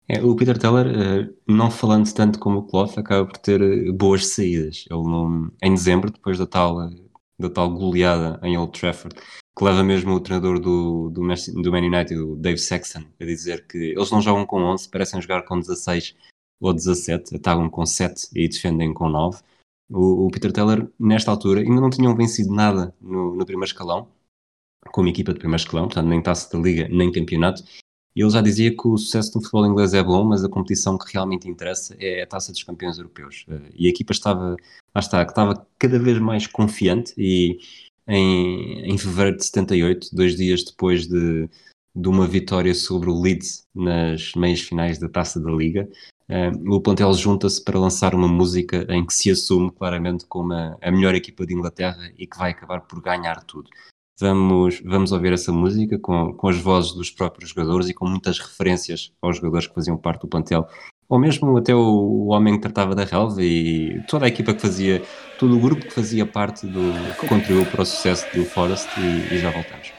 É, 0.08 0.22
o 0.22 0.36
Peter 0.36 0.56
Teller, 0.56 1.34
não 1.48 1.68
falando 1.68 2.12
tanto 2.12 2.38
como 2.38 2.60
o 2.60 2.62
Clough, 2.62 2.92
acaba 2.96 3.26
por 3.26 3.38
ter 3.38 3.92
boas 3.92 4.26
saídas. 4.28 4.84
Ele, 4.88 5.02
não, 5.02 5.50
em 5.60 5.74
dezembro, 5.74 6.12
depois 6.12 6.38
da 6.38 6.46
tal 6.46 6.78
da 7.38 7.50
tal 7.50 7.70
goleada 7.70 8.40
em 8.42 8.56
Old 8.56 8.78
Trafford, 8.78 9.14
que 9.56 9.64
leva 9.64 9.82
mesmo 9.82 10.14
o 10.14 10.20
treinador 10.20 10.58
do, 10.58 11.10
do, 11.10 11.22
do 11.62 11.72
Man 11.72 11.86
United, 11.86 12.18
o 12.20 12.36
Dave 12.36 12.58
Sexton, 12.58 13.04
a 13.20 13.24
dizer 13.24 13.66
que 13.66 13.78
eles 13.78 14.10
não 14.10 14.20
jogam 14.20 14.46
com 14.46 14.62
11, 14.62 14.88
parecem 14.88 15.20
jogar 15.20 15.42
com 15.42 15.58
16 15.58 16.14
ou 16.60 16.72
17, 16.72 17.36
atacam 17.36 17.68
com 17.68 17.84
7 17.84 18.28
e 18.34 18.48
defendem 18.48 18.92
com 18.92 19.08
9. 19.08 19.40
O, 19.90 20.26
o 20.26 20.30
Peter 20.30 20.52
Teller, 20.52 20.88
nesta 20.98 21.30
altura, 21.30 21.60
ainda 21.60 21.80
não 21.80 21.90
tinham 21.90 22.14
vencido 22.16 22.52
nada 22.52 22.94
no, 23.00 23.34
no 23.34 23.46
primeiro 23.46 23.70
escalão, 23.70 24.08
como 24.92 25.08
equipa 25.08 25.32
de 25.32 25.38
primeiro 25.38 25.62
escalão, 25.62 25.86
portanto, 25.86 26.08
nem 26.08 26.22
taça 26.22 26.50
da 26.50 26.62
Liga, 26.62 26.88
nem 26.88 27.12
campeonato. 27.12 27.62
E 28.16 28.22
ele 28.22 28.30
já 28.30 28.40
dizia 28.40 28.74
que 28.74 28.88
o 28.88 28.96
sucesso 28.96 29.34
do 29.34 29.42
futebol 29.42 29.66
inglês 29.66 29.92
é 29.92 30.02
bom, 30.02 30.24
mas 30.24 30.42
a 30.42 30.48
competição 30.48 30.96
que 30.96 31.12
realmente 31.12 31.46
interessa 31.46 31.94
é 32.00 32.22
a 32.22 32.26
taça 32.26 32.50
dos 32.50 32.62
campeões 32.62 32.96
europeus. 32.96 33.44
Eh, 33.46 33.72
e 33.74 33.86
a 33.86 33.90
equipa 33.90 34.12
estava, 34.12 34.56
lá 34.94 35.00
está, 35.00 35.22
estava 35.22 35.66
cada 35.78 35.98
vez 35.98 36.18
mais 36.18 36.46
confiante 36.46 37.12
e 37.18 37.58
em, 38.08 38.90
em 38.90 38.96
fevereiro 38.96 39.36
de 39.36 39.44
78, 39.44 40.08
dois 40.14 40.34
dias 40.34 40.64
depois 40.64 41.06
de, 41.06 41.46
de 41.94 42.08
uma 42.08 42.26
vitória 42.26 42.74
sobre 42.74 43.10
o 43.10 43.20
Leeds 43.20 43.66
nas 43.74 44.32
meias 44.34 44.60
finais 44.60 44.98
da 44.98 45.10
Taça 45.10 45.38
da 45.38 45.50
Liga, 45.50 45.86
uh, 46.30 46.74
o 46.74 46.80
plantel 46.80 47.12
junta-se 47.12 47.62
para 47.62 47.78
lançar 47.78 48.14
uma 48.14 48.28
música 48.28 48.86
em 48.88 49.04
que 49.04 49.12
se 49.12 49.30
assume 49.30 49.70
claramente 49.72 50.24
como 50.26 50.54
a, 50.54 50.78
a 50.80 50.90
melhor 50.90 51.14
equipa 51.14 51.44
de 51.44 51.52
Inglaterra 51.52 52.10
e 52.16 52.26
que 52.26 52.38
vai 52.38 52.52
acabar 52.52 52.80
por 52.80 53.02
ganhar 53.02 53.42
tudo. 53.44 53.68
Vamos, 54.18 54.80
vamos 54.82 55.12
ouvir 55.12 55.34
essa 55.34 55.52
música 55.52 55.98
com, 55.98 56.32
com 56.32 56.48
as 56.48 56.56
vozes 56.56 56.92
dos 56.92 57.10
próprios 57.10 57.50
jogadores 57.50 57.88
e 57.88 57.94
com 57.94 58.08
muitas 58.08 58.38
referências 58.38 59.12
aos 59.20 59.36
jogadores 59.36 59.66
que 59.66 59.74
faziam 59.74 59.98
parte 59.98 60.22
do 60.22 60.28
plantel, 60.28 60.66
ou 61.06 61.18
mesmo 61.18 61.56
até 61.56 61.74
o, 61.74 61.78
o 61.78 62.26
homem 62.28 62.54
que 62.54 62.62
tratava 62.62 62.94
da 62.94 63.04
relva 63.04 63.42
e 63.42 64.02
toda 64.08 64.24
a 64.24 64.28
equipa 64.28 64.54
que 64.54 64.60
fazia, 64.62 65.02
todo 65.38 65.56
o 65.56 65.60
grupo 65.60 65.82
que 65.82 65.92
fazia 65.92 66.24
parte 66.24 66.66
do 66.66 66.80
que 67.20 67.28
contribuiu 67.28 67.66
para 67.66 67.82
o 67.82 67.86
sucesso 67.86 68.26
do 68.34 68.44
Forest 68.46 68.88
e, 68.98 69.34
e 69.34 69.38
já 69.38 69.50
voltamos. 69.50 69.95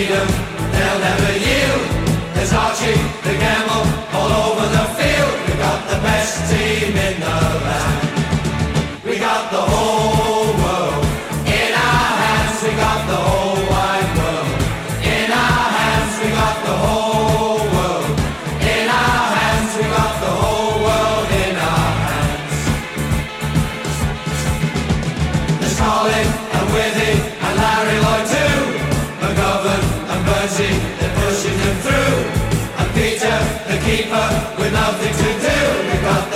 they'll 0.00 0.98
never 1.00 1.32
yield. 1.32 1.82
There's 2.34 2.52
Archie, 2.52 2.96
the 3.24 3.34
gamble, 3.38 3.84
all 4.16 4.32
over 4.44 4.66
the 4.76 4.86
field. 4.96 5.34
We've 5.46 5.58
got 5.58 5.86
the 5.90 6.00
best 6.00 6.50
team 6.50 6.96
in 6.96 7.20
the 7.20 7.26
land. 7.26 7.81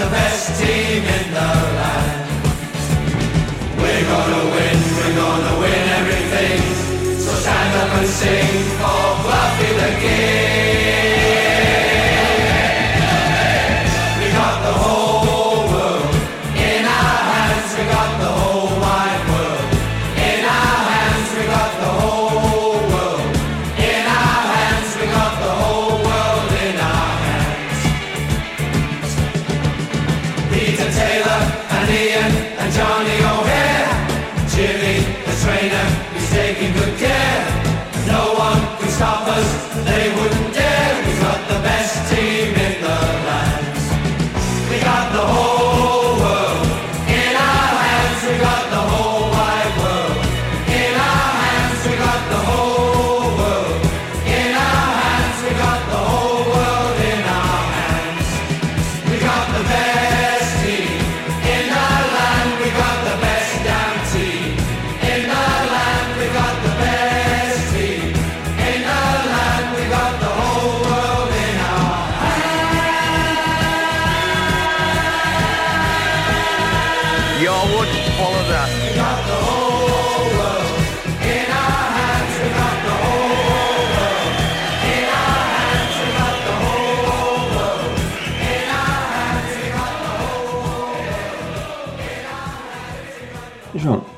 the 0.07 0.13
best 0.13 0.61
team 0.61 1.03
in 1.03 1.27
the 1.35 1.51
land. 1.79 2.31
We're 3.81 4.05
gonna 4.13 4.45
win, 4.55 4.79
we're 4.97 5.17
gonna 5.17 5.55
win 5.63 5.83
everything. 6.01 6.61
So 7.19 7.33
stand 7.35 7.75
up 7.83 7.99
and 7.99 8.09
sing 8.09 8.63
for 8.79 9.03
Fluffy 9.23 9.71
the 9.81 9.91
King. 10.03 10.66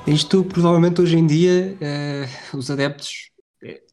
Isto 0.09 0.45
provavelmente 0.45 1.01
hoje 1.01 1.17
em 1.17 1.27
dia 1.27 1.77
uh, 1.81 2.57
os 2.57 2.71
adeptos 2.71 3.29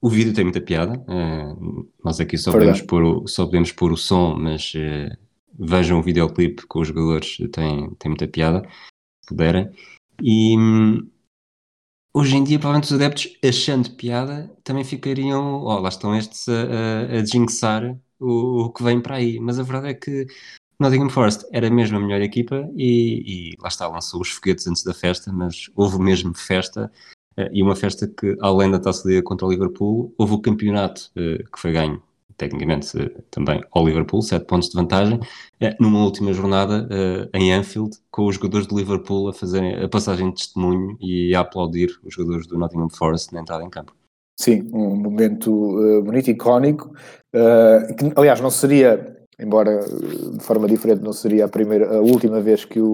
o 0.02 0.10
vídeo 0.10 0.34
tem 0.34 0.44
muita 0.44 0.62
piada. 0.62 1.00
Uh, 1.08 1.90
nós 2.04 2.20
aqui 2.20 2.38
só 2.38 2.52
podemos, 2.52 2.82
pôr 2.82 3.04
o, 3.04 3.28
só 3.28 3.46
podemos 3.46 3.72
pôr 3.72 3.92
o 3.92 3.98
som, 3.98 4.36
mas 4.36 4.74
uh, 4.76 5.18
vejam 5.58 6.00
o 6.00 6.04
videoclipe 6.04 6.68
com 6.68 6.82
os 6.82 6.88
jogadores, 6.88 7.38
tem, 7.52 7.90
tem 7.96 8.10
muita 8.10 8.28
piada, 8.28 8.62
se 9.22 9.30
puderem. 9.30 9.72
E 10.22 10.56
hum, 10.58 11.10
hoje 12.14 12.36
em 12.36 12.44
dia, 12.44 12.60
provavelmente 12.60 12.86
os 12.86 12.94
adeptos, 12.94 13.38
achando 13.44 13.92
piada, 13.92 14.56
também 14.64 14.84
ficariam, 14.84 15.64
oh, 15.64 15.80
lá 15.80 15.90
estão 15.90 16.16
estes 16.16 16.48
a, 16.48 16.54
a, 16.54 17.20
a 17.20 17.26
jinxar 17.26 18.00
o, 18.20 18.66
o, 18.66 18.72
que 18.72 18.84
vem 18.84 19.02
para 19.02 19.16
aí. 19.16 19.40
Mas 19.40 19.58
a 19.58 19.64
verdade 19.64 19.90
é 19.90 19.94
que 19.96 20.28
Nottingham 20.80 21.10
Forest 21.10 21.46
era 21.52 21.70
mesmo 21.70 21.98
a 21.98 22.00
melhor 22.00 22.22
equipa 22.22 22.70
e, 22.76 23.52
e 23.54 23.62
lá 23.62 23.70
está, 23.70 23.88
lançou 23.88 24.22
os 24.22 24.30
foguetes 24.30 24.68
antes 24.68 24.84
da 24.84 24.94
festa, 24.94 25.32
mas 25.32 25.70
houve 25.76 25.98
mesmo 26.00 26.34
festa 26.34 26.92
eh, 27.38 27.50
e 27.52 27.64
uma 27.64 27.76
festa 27.76 28.08
que, 28.08 28.38
além 28.42 28.72
da 28.72 28.80
taça 28.80 29.04
de 29.04 29.10
liga 29.10 29.24
contra 29.24 29.46
o 29.46 29.50
Liverpool, 29.50 30.14
houve 30.18 30.34
o 30.34 30.40
campeonato 30.40 31.12
eh, 31.16 31.44
que 31.52 31.60
foi 31.60 31.72
ganho, 31.72 32.02
tecnicamente 32.38 32.98
eh, 32.98 33.12
também 33.30 33.62
ao 33.72 33.86
Liverpool, 33.86 34.22
7 34.22 34.46
pontos 34.46 34.70
de 34.70 34.76
vantagem, 34.76 35.20
numa 35.80 36.04
última 36.04 36.34
jornada 36.34 36.88
em 37.34 37.54
Anfield, 37.54 37.98
com 38.12 38.26
os 38.26 38.36
jogadores 38.36 38.68
do 38.68 38.78
Liverpool 38.78 39.30
a 39.30 39.34
fazerem 39.34 39.84
a 39.84 39.88
passagem 39.88 40.30
de 40.30 40.36
testemunho 40.36 40.98
e 41.00 41.34
a 41.36 41.42
aplaudir 41.42 41.98
os 42.04 42.14
jogadores 42.14 42.48
do 42.48 42.58
Nottingham 42.58 42.90
Forest 42.90 43.34
na 43.34 43.42
entrada 43.42 43.64
em 43.64 43.70
campo. 43.70 43.94
Sim, 44.38 44.70
um 44.74 44.98
momento 44.98 45.50
bonito, 46.04 46.30
icónico, 46.30 46.94
que 47.32 48.12
aliás 48.18 48.42
não 48.42 48.50
seria, 48.50 49.15
embora 49.40 49.80
de 49.80 50.44
forma 50.44 50.68
diferente, 50.68 51.02
não 51.02 51.14
seria 51.14 51.46
a 51.46 51.50
primeira, 51.50 51.98
a 51.98 52.02
última 52.02 52.42
vez 52.42 52.66
que, 52.66 52.80
o, 52.80 52.94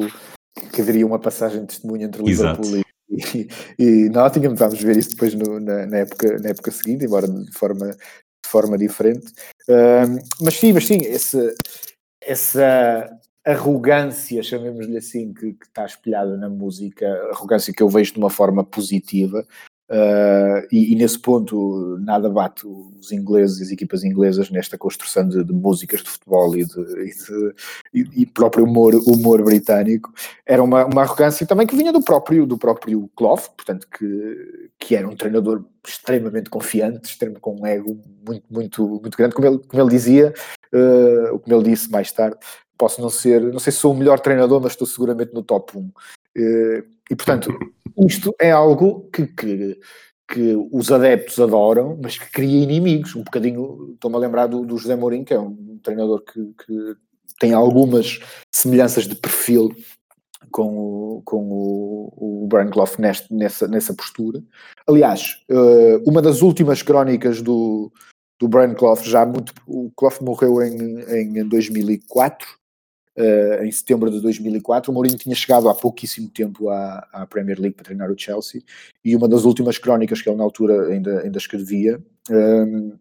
que 0.74 0.82
haveria 0.82 1.06
uma 1.06 1.20
passagem 1.20 1.62
de 1.62 1.68
testemunho 1.68 2.04
entre 2.04 2.24
Liverpool 2.24 2.66
Exato. 2.66 2.78
e 2.78 2.92
e, 3.12 3.48
e 3.78 4.10
Nottingham, 4.10 4.56
vamos 4.56 4.82
ver 4.82 4.98
isso 4.98 5.10
depois 5.12 5.34
no, 5.34 5.60
na, 5.60 5.86
na, 5.86 5.98
época, 5.98 6.40
na 6.40 6.50
época 6.50 6.72
seguinte, 6.72 7.06
embora 7.06 7.28
de 7.28 7.52
forma, 7.52 7.92
de 7.92 8.50
forma 8.50 8.78
diferente. 8.78 9.28
Um, 9.68 10.44
mas 10.46 10.56
sim, 10.56 10.72
mas 10.72 10.88
sim, 10.88 10.98
esse, 11.02 11.54
essa 12.22 13.10
arrogância, 13.46 14.42
chamemos-lhe 14.44 14.98
assim, 14.98 15.34
que, 15.34 15.54
que, 15.54 15.66
está 15.66 15.86
espelhada 15.86 16.38
na 16.38 16.50
música, 16.50 17.06
arrogância 17.32 17.74
que 17.74 17.84
eu 17.84 17.90
vejo 17.90 18.14
de 18.14 18.20
uma 18.20 18.30
forma 18.30 18.64
positiva, 18.64 19.46
Uh, 19.92 20.66
e, 20.72 20.94
e, 20.94 20.96
nesse 20.96 21.20
ponto 21.20 21.98
nada 22.00 22.30
bate 22.30 22.66
os 22.66 23.12
ingleses 23.12 23.60
e 23.60 23.64
as 23.64 23.72
equipas 23.72 24.06
inglesas 24.06 24.50
nesta 24.50 24.78
construção 24.78 25.28
de, 25.28 25.44
de 25.44 25.52
músicas 25.52 26.02
de 26.02 26.10
futebol 26.10 26.56
e, 26.56 26.64
de, 26.64 26.80
e, 27.94 28.04
de, 28.06 28.22
e, 28.22 28.26
próprio 28.26 28.64
humor, 28.64 28.96
humor 29.06 29.44
britânico. 29.44 30.14
Era 30.46 30.64
uma, 30.64 30.86
uma 30.86 31.02
arrogância 31.02 31.46
também 31.46 31.68
que 31.68 31.76
vinha 31.76 31.92
do 31.92 32.02
próprio, 32.02 32.46
do 32.46 32.58
próprio 32.58 33.10
Clough, 33.18 33.50
portanto 33.58 33.86
que, 33.90 34.70
que 34.80 34.96
era 34.96 35.06
um 35.06 35.16
treinador 35.16 35.66
extremamente 35.86 36.50
confiante, 36.50 37.10
extremo, 37.10 37.38
com 37.42 37.60
um 37.60 37.66
ego 37.66 38.00
muito, 38.26 38.46
muito, 38.50 38.88
muito 38.88 39.18
grande, 39.18 39.36
como 39.36 39.46
ele, 39.46 39.60
como 39.60 39.84
ele 39.84 39.90
dizia, 39.90 40.34
uh, 40.74 41.38
como 41.40 41.54
ele 41.54 41.70
disse 41.70 41.92
mais 41.92 42.10
tarde, 42.14 42.38
posso 42.78 43.02
não 43.02 43.10
ser, 43.10 43.42
não 43.42 43.60
sei 43.60 43.74
se 43.74 43.80
sou 43.80 43.94
o 43.94 43.98
melhor 43.98 44.22
treinador, 44.22 44.62
mas 44.62 44.72
estou 44.72 44.88
seguramente 44.88 45.34
no 45.34 45.44
top 45.44 45.78
1. 45.78 45.82
Uh, 45.82 45.92
e 47.10 47.16
portanto, 47.16 47.52
isto 48.08 48.34
é 48.40 48.52
algo 48.52 49.10
que, 49.14 49.28
que, 49.28 49.80
que, 50.28 50.56
os 50.72 50.92
adeptos 50.92 51.40
adoram, 51.40 52.00
mas 52.02 52.18
que 52.18 52.32
cria 52.32 52.64
inimigos. 52.64 53.16
Um 53.16 53.24
bocadinho, 53.24 53.92
estou-me 53.94 54.18
a 54.18 54.20
lembrar 54.20 54.48
do, 54.48 54.66
do, 54.66 54.78
José 54.78 54.96
Mourinho, 54.96 55.26
que 55.26 55.34
é 55.34 55.40
um 55.40 55.80
treinador 55.84 56.24
que, 56.24 56.54
que 56.66 56.96
tem 57.40 57.54
algumas 57.54 58.20
semelhanças 58.54 59.08
de 59.08 59.16
perfil 59.16 59.76
com 60.52 60.78
o, 60.78 61.22
com 61.24 61.50
o, 61.50 62.44
o 62.44 62.48
Brian 62.48 62.70
Clough 62.70 62.98
nessa, 63.00 63.68
nessa 63.68 63.94
postura. 63.94 64.44
Aliás, 64.88 65.42
uh, 65.50 66.10
uma 66.10 66.22
das 66.22 66.42
últimas 66.42 66.82
crónicas 66.82 67.42
do, 67.42 67.92
do 68.40 68.48
Brian 68.48 68.74
Clough, 68.74 69.02
já 69.04 69.26
muito, 69.26 69.54
o 69.68 69.92
Clough 69.96 70.22
morreu 70.22 70.62
em, 70.62 71.02
em 71.10 71.48
2004, 71.48 72.48
Uh, 73.18 73.66
em 73.66 73.72
setembro 73.72 74.10
de 74.10 74.22
2004. 74.22 74.90
O 74.90 74.94
Mourinho 74.94 75.18
tinha 75.18 75.36
chegado 75.36 75.68
há 75.68 75.76
pouquíssimo 75.76 76.30
tempo 76.30 76.70
à, 76.70 77.06
à, 77.12 77.28
Premier 77.28 77.60
League 77.60 77.76
para 77.76 77.84
treinar 77.84 78.10
o 78.10 78.18
Chelsea 78.18 78.64
e 79.04 79.14
uma 79.18 79.28
das 79.28 79.44
últimas 79.44 79.78
crónicas 79.78 80.22
que 80.22 80.30
ele 80.30 80.38
na 80.38 80.46
altura 80.46 80.88
ainda, 80.88 81.20
ainda 81.20 81.38
escrevia, 81.38 82.02
um, 82.30 82.34
ehm, 82.34 83.00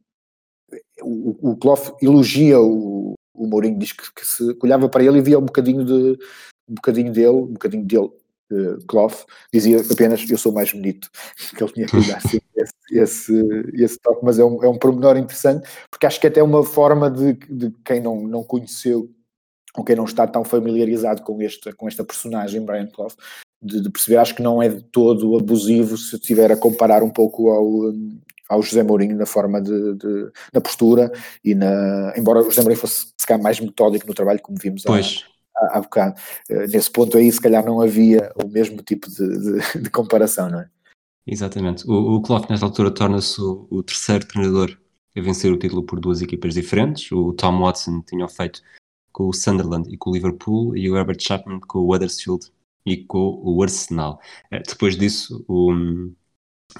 o, 1.03 1.51
o 1.51 1.57
Klopp 1.57 2.03
elogia 2.03 2.61
o, 2.61 3.15
o 3.35 3.47
Mourinho, 3.47 3.79
diz 3.79 3.93
que, 3.93 4.13
que, 4.15 4.27
se 4.27 4.57
olhava 4.63 4.89
para 4.89 5.05
ele 5.05 5.19
e 5.19 5.23
via 5.23 5.39
um 5.39 5.45
bocadinho, 5.45 5.85
de, 5.85 6.19
um 6.69 6.75
bocadinho 6.75 7.13
dele, 7.13 7.29
um 7.29 7.53
bocadinho 7.53 7.85
dele, 7.85 8.11
uh, 8.53 8.87
Klopp, 8.87 9.15
dizia 9.53 9.81
apenas 9.91 10.29
eu 10.29 10.39
sou 10.39 10.53
mais 10.53 10.73
bonito, 10.73 11.11
que 11.57 11.63
ele 11.63 11.73
tinha 11.73 11.87
que 11.87 12.09
dar 12.09 12.21
sempre 12.21 12.49
esse, 12.57 12.73
esse, 12.93 13.71
esse 13.75 13.99
toque, 14.01 14.25
mas 14.25 14.39
é 14.39 14.45
um, 14.45 14.63
é 14.63 14.69
um 14.69 14.79
pormenor 14.79 15.17
interessante, 15.17 15.69
porque 15.91 16.07
acho 16.07 16.21
que 16.21 16.27
até 16.27 16.41
é 16.41 16.45
uma 16.45 16.63
forma 16.63 17.11
de, 17.11 17.33
de 17.33 17.71
quem 17.85 18.01
não, 18.01 18.23
não 18.27 18.45
conheceu 18.45 19.11
com 19.73 19.85
quem 19.85 19.97
não 19.97 20.05
está 20.05 20.27
tão 20.27 20.45
familiarizado 20.45 21.23
com, 21.23 21.41
este, 21.43 21.73
com 21.73 21.89
esta 21.89 22.05
personagem, 22.05 22.65
Brian 22.65 22.87
Clough, 22.87 23.15
de, 23.63 23.81
de, 23.81 23.91
perceber, 23.91 24.17
acho 24.17 24.35
que 24.35 24.43
não 24.43 24.63
é 24.63 24.69
de 24.69 24.83
todo 24.83 25.37
abusivo 25.37 25.97
se 25.97 26.17
estiver 26.17 26.51
a 26.51 26.57
comparar 26.57 27.03
um 27.03 27.11
pouco 27.11 27.51
ao, 27.51 27.93
ao 28.49 28.63
José 28.63 28.83
Mourinho 28.83 29.17
na 29.17 29.27
forma 29.27 29.61
de, 29.61 29.95
de, 29.95 30.31
na 30.53 30.61
postura 30.61 31.13
e 31.45 31.55
na, 31.55 32.13
embora 32.17 32.41
o 32.41 32.45
José 32.45 32.63
Mourinho 32.63 32.81
fosse 32.81 33.13
se 33.19 33.27
calhar 33.27 33.43
mais 33.43 33.61
metódico 33.61 34.07
no 34.07 34.15
trabalho, 34.15 34.41
como 34.41 34.59
vimos 34.59 34.83
pois. 34.83 35.25
há, 35.57 35.79
há 35.79 35.81
bocado. 35.81 36.21
Uh, 36.51 36.67
nesse 36.69 36.91
ponto 36.91 37.17
aí, 37.17 37.31
se 37.31 37.41
calhar 37.41 37.65
não 37.65 37.81
havia 37.81 38.33
o 38.43 38.49
mesmo 38.49 38.83
tipo 38.83 39.09
de, 39.09 39.29
de, 39.29 39.79
de 39.83 39.91
comparação, 39.91 40.51
não 40.51 40.61
é? 40.61 40.69
Exatamente. 41.27 41.89
O, 41.89 42.17
o 42.17 42.23
Klopp, 42.23 42.51
nesta 42.51 42.67
altura, 42.67 42.91
torna-se 42.91 43.41
o, 43.41 43.69
o, 43.71 43.83
terceiro 43.83 44.27
treinador 44.27 44.77
a 45.17 45.21
vencer 45.21 45.53
o 45.53 45.59
título 45.59 45.85
por 45.85 46.01
duas 46.01 46.23
equipas 46.23 46.55
diferentes. 46.55 47.13
O 47.13 47.33
Tom 47.35 47.61
Watson 47.61 48.03
tinha 48.03 48.27
feito 48.27 48.63
com 49.13 49.29
o 49.29 49.33
Sunderland 49.33 49.93
e 49.93 49.97
com 49.97 50.11
o 50.11 50.15
Liverpool, 50.15 50.77
e 50.77 50.91
o 50.91 50.97
Herbert 50.97 51.21
Chapman 51.21 51.61
com 51.61 51.81
o 51.81 51.95
Huddersfield 51.95 52.47
e 52.87 52.97
com 53.05 53.41
o 53.43 53.63
Arsenal. 53.63 54.21
Eh, 54.51 54.63
depois 54.67 54.97
disso, 54.97 55.45
o, 55.49 55.73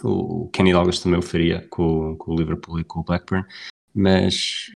o 0.03 0.49
Kenny 0.53 0.73
Dalgas 0.73 1.01
também 1.01 1.19
o 1.19 1.23
faria 1.23 1.67
com, 1.69 2.17
com 2.17 2.33
o 2.33 2.37
Liverpool 2.37 2.81
e 2.81 2.85
com 2.85 3.01
o 3.01 3.05
Blackburn, 3.05 3.47
mas 3.95 4.71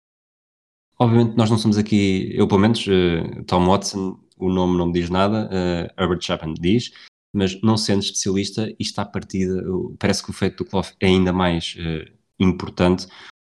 obviamente 0.98 1.36
nós 1.36 1.50
não 1.50 1.58
somos 1.58 1.78
aqui, 1.78 2.30
eu 2.34 2.46
pelo 2.46 2.60
menos, 2.60 2.86
uh, 2.86 3.44
Tom 3.46 3.66
Watson, 3.66 4.18
o 4.36 4.48
nome 4.48 4.76
não 4.76 4.86
me 4.86 4.92
diz 4.92 5.10
nada, 5.10 5.48
uh, 5.48 6.00
Herbert 6.00 6.20
Chapman 6.20 6.54
diz, 6.54 6.92
mas 7.32 7.60
não 7.62 7.76
sendo 7.76 8.02
especialista, 8.02 8.72
isto 8.78 8.98
à 9.00 9.04
partida, 9.04 9.62
parece 9.98 10.22
que 10.22 10.30
o 10.30 10.32
feito 10.32 10.64
do 10.64 10.70
Clough 10.70 10.92
é 11.00 11.06
ainda 11.06 11.32
mais 11.32 11.76
uh, 11.78 12.12
importante, 12.38 13.06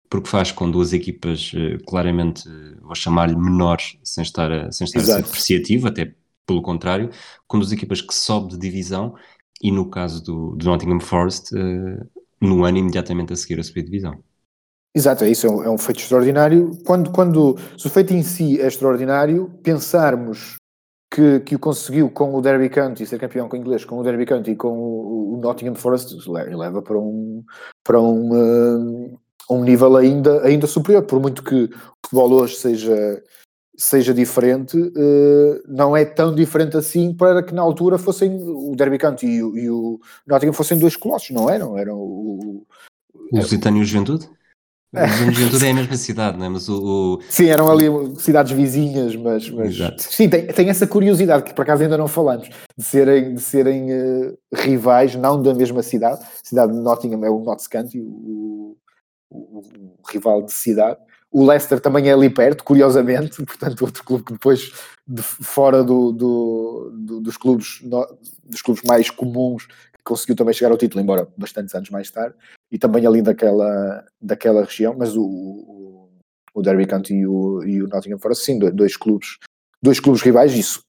porque 0.10 0.30
faz 0.30 0.51
com 0.51 0.70
duas 0.70 0.91
equipas 0.91 1.53
uh, 1.53 1.84
claramente, 1.86 2.47
uh, 2.49 2.82
vou 2.82 2.95
chamar-lhe 2.95 3.36
menores, 3.36 3.97
sem 4.03 4.24
estar, 4.24 4.51
a, 4.51 4.72
sem 4.72 4.86
estar 4.86 4.99
a 4.99 5.03
ser 5.03 5.24
depreciativo, 5.24 5.88
até 5.88 6.14
pelo 6.45 6.62
contrário, 6.62 7.12
com 7.47 7.60
duas 7.60 7.72
equipas 7.72 8.01
que 8.01 8.14
sobe 8.14 8.49
de 8.49 8.57
divisão 8.57 9.16
e 9.62 9.72
no 9.72 9.89
caso 9.89 10.24
do, 10.24 10.55
do 10.55 10.66
Nottingham 10.66 10.99
Forest, 10.99 11.53
uh, 11.53 12.10
no 12.41 12.64
ano 12.64 12.78
imediatamente 12.78 13.34
a 13.34 13.36
seguir 13.36 13.60
a 13.60 13.64
subir 13.64 13.82
de 13.82 13.91
divisão. 13.91 14.18
Exato, 14.95 15.24
é 15.24 15.30
isso, 15.30 15.45
é 15.45 15.49
um, 15.51 15.64
é 15.64 15.70
um, 15.70 15.78
feito 15.78 15.99
extraordinário. 15.99 16.72
Quando, 16.86 17.12
quando, 17.12 17.55
se 17.78 17.86
o 17.86 17.89
feito 17.89 18.14
em 18.14 18.24
si 18.24 18.60
é 18.60 18.66
extraordinário, 18.66 19.51
pensarmos 19.62 20.55
que, 21.14 21.41
que 21.41 21.55
o 21.55 21.60
conseguiu 21.60 22.10
com 22.10 22.34
o 22.34 22.41
Derby 22.41 22.70
County, 22.70 23.05
ser 23.05 23.20
campeão 23.20 23.47
com 23.47 23.55
o 23.55 23.60
inglês, 23.60 23.86
com 23.86 23.99
o 23.99 24.03
Derby 24.03 24.26
County 24.26 24.51
e 24.51 24.55
com 24.55 24.70
o, 24.70 25.36
o 25.36 25.41
Nottingham 25.41 25.76
Forest, 25.76 26.16
leva 26.28 26.82
para 26.82 26.97
um, 26.97 27.43
para 27.84 28.01
um, 28.01 29.16
um 29.50 29.64
nível 29.64 29.97
ainda, 29.97 30.45
ainda 30.45 30.68
superior, 30.68 31.04
por 31.04 31.20
muito 31.20 31.43
que 31.43 31.64
o 31.64 31.70
futebol 32.06 32.32
hoje 32.34 32.56
seja, 32.56 33.24
seja 33.76 34.14
diferente, 34.14 34.78
uh, 34.78 35.62
não 35.68 35.97
é 35.97 36.06
tão 36.06 36.34
diferente 36.34 36.78
assim 36.78 37.14
para 37.14 37.41
que 37.41 37.54
na 37.54 37.62
altura 37.62 37.97
fossem 37.97 38.38
o 38.41 38.76
Derby 38.76 39.00
County 39.00 39.26
e 39.26 39.43
o, 39.43 39.58
e 39.58 39.70
o 39.70 40.00
Nottingham 40.28 40.54
fossem 40.54 40.78
dois 40.78 40.95
colossos, 40.95 41.32
não 41.32 41.50
eram? 41.50 41.78
Eram 41.78 41.97
o... 41.97 42.66
O 43.32 43.38
Lusitano 43.38 43.78
e 43.78 43.82
o 43.82 43.86
Juventude? 43.86 44.30
O 44.91 45.32
Juventude 45.32 45.68
é 45.68 45.70
a 45.70 45.74
mesma 45.76 45.95
cidade, 45.97 46.38
não 46.39 46.47
é? 46.47 46.50
Mas 46.50 46.68
o, 46.68 47.18
o... 47.18 47.22
Sim, 47.30 47.45
eram 47.45 47.72
ali 47.72 47.86
cidades 48.18 48.52
vizinhas, 48.52 49.16
mas, 49.16 49.47
mas... 49.47 49.78
sim, 50.00 50.28
tem, 50.28 50.47
tem 50.47 50.68
essa 50.68 50.88
curiosidade 50.88 51.43
que 51.43 51.54
por 51.54 51.62
acaso 51.62 51.84
ainda 51.84 51.95
não 51.95 52.08
falamos, 52.08 52.50
de 52.76 52.84
serem, 52.84 53.36
de 53.36 53.41
serem 53.41 53.91
uh, 53.91 54.38
rivais, 54.52 55.14
não 55.14 55.39
da 55.39 55.54
mesma 55.54 55.84
cidade. 55.84 56.24
A 56.24 56.28
cidade 56.43 56.74
de 56.74 56.80
Nottingham 56.80 57.24
é 57.24 57.30
o 57.30 57.39
Notts 57.39 57.68
County, 57.68 58.00
o, 58.00 58.76
o, 59.30 59.60
o, 59.60 60.00
rival 60.10 60.44
de 60.44 60.52
cidade. 60.52 61.00
O 61.32 61.46
Leicester 61.46 61.80
também 61.80 62.10
é 62.10 62.14
ali 62.14 62.30
perto, 62.30 62.64
curiosamente, 62.64 63.44
portanto, 63.46 63.82
outro 63.82 64.04
clube 64.04 64.24
que 64.24 64.34
depois, 64.34 64.72
de 65.08 65.22
fora 65.22 65.84
do, 65.84 66.12
do, 66.12 66.92
do, 66.94 67.22
dos, 67.22 67.38
clubes, 67.38 67.82
dos 68.44 68.62
clubes 68.62 68.84
mais 68.84 69.10
comuns, 69.10 69.68
conseguiu 70.04 70.36
também 70.36 70.54
chegar 70.54 70.72
ao 70.72 70.78
título, 70.78 71.04
embora 71.04 71.28
bastantes 71.38 71.76
anos 71.76 71.90
mais 71.90 72.10
tarde, 72.10 72.36
e 72.72 72.80
também 72.80 73.06
ali 73.06 73.22
daquela, 73.22 74.04
daquela 74.22 74.64
região, 74.64 74.96
mas 74.98 75.16
o, 75.16 75.24
o, 75.24 76.10
o 76.54 76.62
Derby 76.62 76.88
County 76.88 77.14
e 77.14 77.28
o, 77.28 77.64
e 77.64 77.84
o 77.84 77.88
Nottingham 77.88 78.18
Forest, 78.18 78.46
sim, 78.46 78.58
dois 78.58 78.98
clubes, 78.98 79.38
dois 79.82 80.00
clubes 80.00 80.22
rivais, 80.22 80.54
isso 80.56 80.82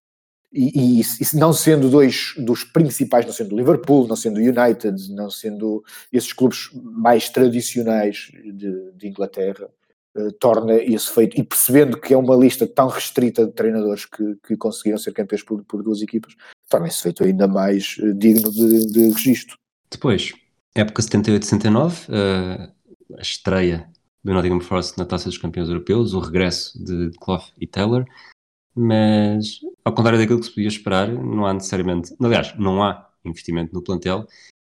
e, 0.52 1.00
e, 1.00 1.00
e, 1.00 1.36
não 1.36 1.52
sendo 1.52 1.88
dois 1.88 2.34
dos 2.36 2.64
principais, 2.64 3.24
não 3.24 3.32
sendo 3.32 3.56
Liverpool, 3.56 4.08
não 4.08 4.16
sendo 4.16 4.38
United, 4.38 5.12
não 5.12 5.30
sendo 5.30 5.84
esses 6.12 6.32
clubes 6.32 6.70
mais 6.74 7.28
tradicionais 7.28 8.32
de, 8.54 8.92
de 8.92 9.08
Inglaterra, 9.08 9.68
uh, 10.16 10.32
torna 10.32 10.74
esse 10.74 11.08
feito, 11.10 11.38
e 11.38 11.44
percebendo 11.44 12.00
que 12.00 12.12
é 12.12 12.16
uma 12.16 12.34
lista 12.34 12.66
tão 12.66 12.88
restrita 12.88 13.46
de 13.46 13.52
treinadores 13.52 14.04
que, 14.04 14.36
que 14.46 14.56
conseguiram 14.56 14.98
ser 14.98 15.12
campeões 15.12 15.42
por, 15.44 15.62
por 15.64 15.82
duas 15.82 16.02
equipas, 16.02 16.34
torna 16.68 16.88
esse 16.88 17.02
feito 17.02 17.22
ainda 17.22 17.46
mais 17.46 17.96
uh, 17.98 18.12
digno 18.12 18.50
de, 18.50 18.86
de 18.86 19.10
registro. 19.10 19.56
Depois, 19.88 20.32
época 20.74 21.00
78-79, 21.02 22.08
uh, 22.08 22.72
a 23.16 23.22
estreia 23.22 23.88
do 24.22 24.34
Nottingham 24.34 24.60
Forest 24.60 24.98
na 24.98 25.04
Taça 25.04 25.28
dos 25.28 25.38
Campeões 25.38 25.68
Europeus, 25.68 26.12
o 26.12 26.20
regresso 26.20 26.82
de 26.82 27.10
Clough 27.18 27.44
e 27.58 27.66
Taylor, 27.66 28.04
mas 28.80 29.60
ao 29.84 29.94
contrário 29.94 30.18
daquilo 30.18 30.40
que 30.40 30.46
se 30.46 30.54
podia 30.54 30.68
esperar, 30.68 31.08
não 31.12 31.44
há 31.46 31.52
necessariamente, 31.52 32.14
aliás, 32.18 32.56
não 32.58 32.82
há 32.82 33.10
investimento 33.24 33.74
no 33.74 33.82
plantel 33.82 34.26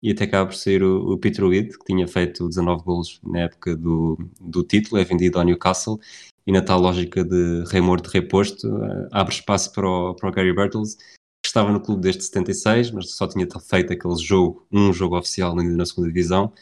e 0.02 0.10
até 0.10 0.24
acaba 0.24 0.50
por 0.50 0.54
ser 0.54 0.82
o, 0.82 1.12
o 1.12 1.18
Peter 1.18 1.46
Reed, 1.48 1.70
que 1.70 1.84
tinha 1.86 2.06
feito 2.06 2.46
19 2.46 2.84
golos 2.84 3.20
na 3.24 3.40
época 3.40 3.74
do, 3.74 4.18
do 4.38 4.62
título, 4.62 5.00
é 5.00 5.04
vendido 5.04 5.38
ao 5.38 5.44
Newcastle 5.44 5.98
e 6.46 6.52
na 6.52 6.60
tal 6.60 6.78
lógica 6.78 7.24
de 7.24 7.64
rei 7.70 7.80
morto, 7.80 8.08
reposto, 8.08 8.68
uh, 8.68 9.08
abre 9.10 9.32
espaço 9.32 9.72
para 9.72 9.88
o, 9.88 10.14
para 10.14 10.28
o 10.28 10.32
Gary 10.32 10.54
Bertels, 10.54 10.96
que 10.96 11.48
estava 11.48 11.72
no 11.72 11.80
clube 11.80 12.02
desde 12.02 12.22
76, 12.24 12.90
mas 12.90 13.12
só 13.12 13.26
tinha 13.26 13.46
feito 13.66 13.94
aquele 13.94 14.16
jogo, 14.16 14.66
um 14.70 14.92
jogo 14.92 15.16
oficial 15.16 15.58
ainda 15.58 15.74
na 15.74 15.86
segunda 15.86 16.08
divisão, 16.08 16.52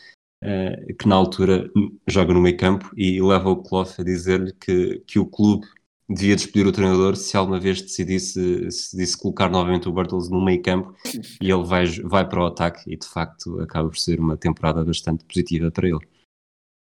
uh, 0.44 0.94
que 0.94 1.08
na 1.08 1.16
altura 1.16 1.68
joga 2.06 2.32
no 2.32 2.40
meio 2.40 2.56
campo 2.56 2.92
e 2.96 3.20
leva 3.20 3.50
o 3.50 3.56
Clough 3.56 3.92
a 3.98 4.04
dizer-lhe 4.04 4.52
que, 4.52 5.02
que 5.04 5.18
o 5.18 5.26
clube 5.26 5.66
devia 6.12 6.36
despedir 6.36 6.66
o 6.66 6.72
treinador 6.72 7.16
se 7.16 7.36
alguma 7.36 7.58
vez 7.58 7.80
decidisse, 7.80 8.60
decidisse 8.60 9.16
colocar 9.16 9.48
novamente 9.48 9.88
o 9.88 9.92
Bertels 9.92 10.28
no 10.28 10.44
meio 10.44 10.62
campo 10.62 10.94
e 11.40 11.50
ele 11.50 11.64
vai, 11.64 11.86
vai 12.04 12.28
para 12.28 12.42
o 12.42 12.46
ataque 12.46 12.82
e 12.86 12.96
de 12.96 13.06
facto 13.06 13.60
acaba 13.60 13.88
por 13.88 13.98
ser 13.98 14.20
uma 14.20 14.36
temporada 14.36 14.84
bastante 14.84 15.24
positiva 15.24 15.70
para 15.70 15.88
ele. 15.88 16.00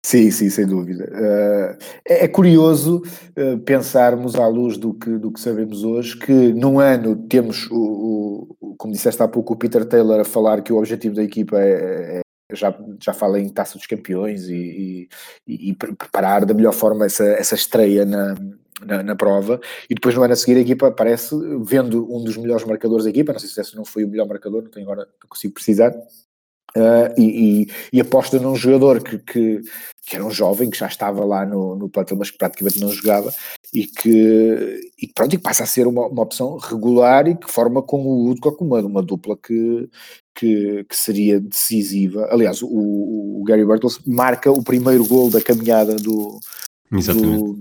Sim, 0.05 0.31
sim, 0.31 0.49
sem 0.49 0.65
dúvida. 0.65 1.03
Uh, 1.03 1.83
é, 2.07 2.23
é, 2.23 2.27
curioso 2.29 3.01
uh, 3.37 3.57
pensarmos 3.59 4.35
à 4.35 4.47
luz 4.47 4.77
do 4.77 4.93
que, 4.93 5.09
do 5.17 5.31
que 5.31 5.39
sabemos 5.39 5.83
hoje 5.83 6.17
que 6.17 6.53
num 6.53 6.79
ano 6.79 7.15
temos, 7.27 7.67
o, 7.69 8.55
o, 8.61 8.75
como 8.77 8.93
disseste 8.93 9.21
há 9.21 9.27
pouco, 9.27 9.53
o 9.53 9.57
Peter 9.57 9.83
Taylor 9.83 10.21
a 10.21 10.23
falar 10.23 10.61
que 10.61 10.71
o 10.71 10.77
objetivo 10.77 11.15
da 11.15 11.23
equipa 11.23 11.59
é, 11.59 12.19
é 12.19 12.55
já, 12.55 12.73
já 13.03 13.11
fala 13.11 13.39
em 13.39 13.49
Taça 13.49 13.77
dos 13.77 13.85
Campeões 13.85 14.47
e, 14.47 15.09
e, 15.45 15.71
e, 15.71 15.73
preparar 15.73 16.45
da 16.45 16.53
melhor 16.53 16.73
forma 16.73 17.05
essa, 17.05 17.25
essa 17.25 17.55
estreia 17.55 18.05
na, 18.05 18.35
na, 18.85 19.03
na, 19.03 19.15
prova, 19.15 19.59
e 19.89 19.95
depois 19.95 20.15
no 20.15 20.23
ano 20.23 20.33
a 20.33 20.35
seguir 20.35 20.57
a 20.57 20.61
equipa 20.61 20.87
aparece 20.87 21.35
vendo 21.61 22.07
um 22.13 22.23
dos 22.23 22.37
melhores 22.37 22.65
marcadores 22.65 23.05
da 23.05 23.09
equipa, 23.09 23.33
não 23.33 23.39
sei 23.39 23.49
se 23.49 23.59
esse 23.59 23.75
não 23.75 23.85
foi 23.85 24.03
o 24.03 24.07
melhor 24.07 24.27
marcador, 24.27 24.63
não 24.63 24.69
tenho 24.69 24.85
agora, 24.85 25.07
não 25.21 25.29
consigo 25.29 25.53
precisar, 25.53 25.91
uh, 26.75 27.13
e, 27.17 27.63
e, 27.63 27.67
e, 27.93 28.01
aposta 28.01 28.39
num 28.39 28.55
jogador 28.55 29.01
que, 29.01 29.17
que, 29.17 29.61
que, 30.05 30.15
era 30.15 30.25
um 30.25 30.31
jovem, 30.31 30.69
que 30.69 30.77
já 30.77 30.87
estava 30.87 31.25
lá 31.25 31.45
no, 31.45 31.75
no 31.75 31.89
plantel, 31.89 32.17
mas 32.17 32.29
que 32.29 32.37
praticamente 32.37 32.79
não 32.79 32.89
jogava, 32.89 33.33
e 33.73 33.85
que, 33.85 34.91
e 35.01 35.07
pronto, 35.13 35.33
e 35.33 35.37
passa 35.37 35.63
a 35.63 35.67
ser 35.67 35.87
uma, 35.87 36.07
uma 36.07 36.23
opção 36.23 36.57
regular 36.57 37.27
e 37.27 37.35
que 37.35 37.51
forma 37.51 37.81
com 37.81 38.01
o 38.01 38.27
Woodcock 38.27 38.63
uma, 38.63 38.79
uma 38.79 39.01
dupla 39.01 39.37
que, 39.37 39.89
que, 40.35 40.85
que, 40.85 40.95
seria 40.95 41.39
decisiva. 41.39 42.27
Aliás, 42.31 42.61
o, 42.61 42.67
o 42.69 43.43
Gary 43.45 43.65
Bartels 43.65 43.99
marca 44.05 44.51
o 44.51 44.63
primeiro 44.63 45.05
gol 45.05 45.29
da 45.29 45.41
caminhada 45.41 45.95
do, 45.95 46.39
do, 46.91 47.59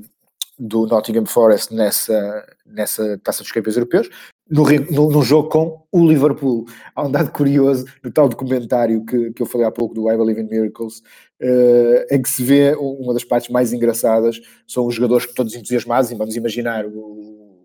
do 0.58 0.86
Nottingham 0.86 1.26
Forest 1.26 1.74
nessa, 1.74 2.46
nessa 2.64 3.18
taça 3.22 3.42
dos 3.42 3.52
campeões 3.52 3.76
europeus, 3.76 4.08
no, 4.48 4.64
no, 4.90 5.10
no, 5.10 5.22
jogo 5.22 5.48
com 5.48 5.82
o 5.90 6.06
Liverpool. 6.06 6.66
Há 6.94 7.04
um 7.04 7.10
dado 7.10 7.30
curioso 7.32 7.84
no 8.02 8.10
tal 8.10 8.28
documentário 8.28 9.04
que, 9.04 9.32
que 9.32 9.42
eu 9.42 9.46
falei 9.46 9.66
há 9.66 9.72
pouco 9.72 9.94
do 9.94 10.10
I 10.10 10.16
Believe 10.16 10.40
in 10.40 10.48
Miracles, 10.48 11.02
uh, 11.42 12.06
em 12.10 12.22
que 12.22 12.28
se 12.28 12.42
vê 12.42 12.74
uma 12.78 13.12
das 13.12 13.24
partes 13.24 13.50
mais 13.50 13.72
engraçadas, 13.72 14.40
são 14.66 14.86
os 14.86 14.94
jogadores 14.94 15.26
todos 15.34 15.54
entusiasmados, 15.54 16.10
e 16.10 16.14
vamos 16.14 16.36
imaginar 16.36 16.86
o, 16.86 17.64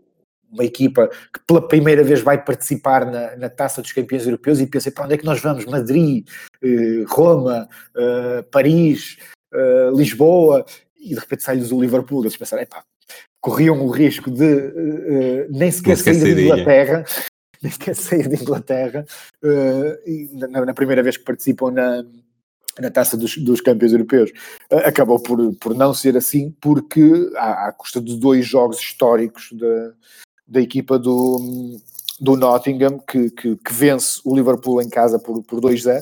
uma 0.52 0.66
equipa 0.66 1.08
que 1.08 1.39
pela 1.48 1.66
primeira 1.66 2.04
vez 2.04 2.22
vai 2.22 2.44
participar 2.44 3.06
na, 3.06 3.38
na 3.38 3.50
taça 3.50 3.82
dos 3.82 3.92
campeões 3.92 4.26
europeus 4.26 4.60
e 4.60 4.68
pensa, 4.68 4.92
para 4.92 5.06
onde 5.06 5.14
é 5.14 5.18
que 5.18 5.26
nós 5.26 5.39
vamos? 5.39 5.66
Madrid, 5.66 6.28
uh, 6.64 7.06
Roma, 7.08 7.70
uh, 7.96 8.44
Paris, 8.52 9.18
Lisboa, 9.94 10.66
e 11.02 11.10
de 11.10 11.20
repente 11.20 11.43
sai-lhes 11.43 11.72
o 11.72 11.82
Liverpool, 11.82 12.22
eles 12.22 12.38
pensaram, 12.38 12.62
epá, 12.62 12.84
corriam 13.41 13.84
o 13.84 13.89
risco 13.89 14.30
de 14.30 14.45
uh, 14.45 15.47
nem 15.52 15.72
sequer 15.72 15.97
sair 15.97 16.36
de 16.36 16.43
Inglaterra, 16.43 17.06
nem 17.62 17.72
sequer 17.72 17.95
sair 17.95 18.28
de 18.28 18.41
Inglaterra, 18.41 19.06
uh, 19.43 20.47
na, 20.49 20.66
na, 20.66 20.74
primeira 20.74 21.02
vez 21.02 21.18
que 21.18 21.24
participam 21.24 21.72
na, 21.72 22.04
na 22.80 22.91
taça 22.91 23.18
dos, 23.18 23.38
dos 23.38 23.62
campeões 23.62 23.91
europeus. 23.91 24.32
Uh, 24.72 24.78
acabou 24.86 25.20
por, 25.20 25.56
por 25.56 25.74
não 25.74 25.93
ser 25.93 26.16
assim, 26.16 26.52
porque 26.62 27.32
à, 27.36 27.68
à 27.68 27.72
custa 27.72 27.99
de 27.99 28.18
dois 28.18 28.45
jogos 28.45 28.80
históricos 28.80 29.49
da, 29.54 29.93
da 30.47 30.62
equipa 30.62 30.99
do, 30.99 31.80
do 32.20 32.38
Nottingham, 32.38 32.99
que, 32.99 33.32
que, 33.32 33.56
que 33.56 33.74
vence 33.74 34.22
o 34.24 34.36
Liverpool 34.36 34.82
em 34.82 34.89
casa 34.89 35.18
por, 35.18 35.41
por 35.43 35.60
2-0, 35.60 35.99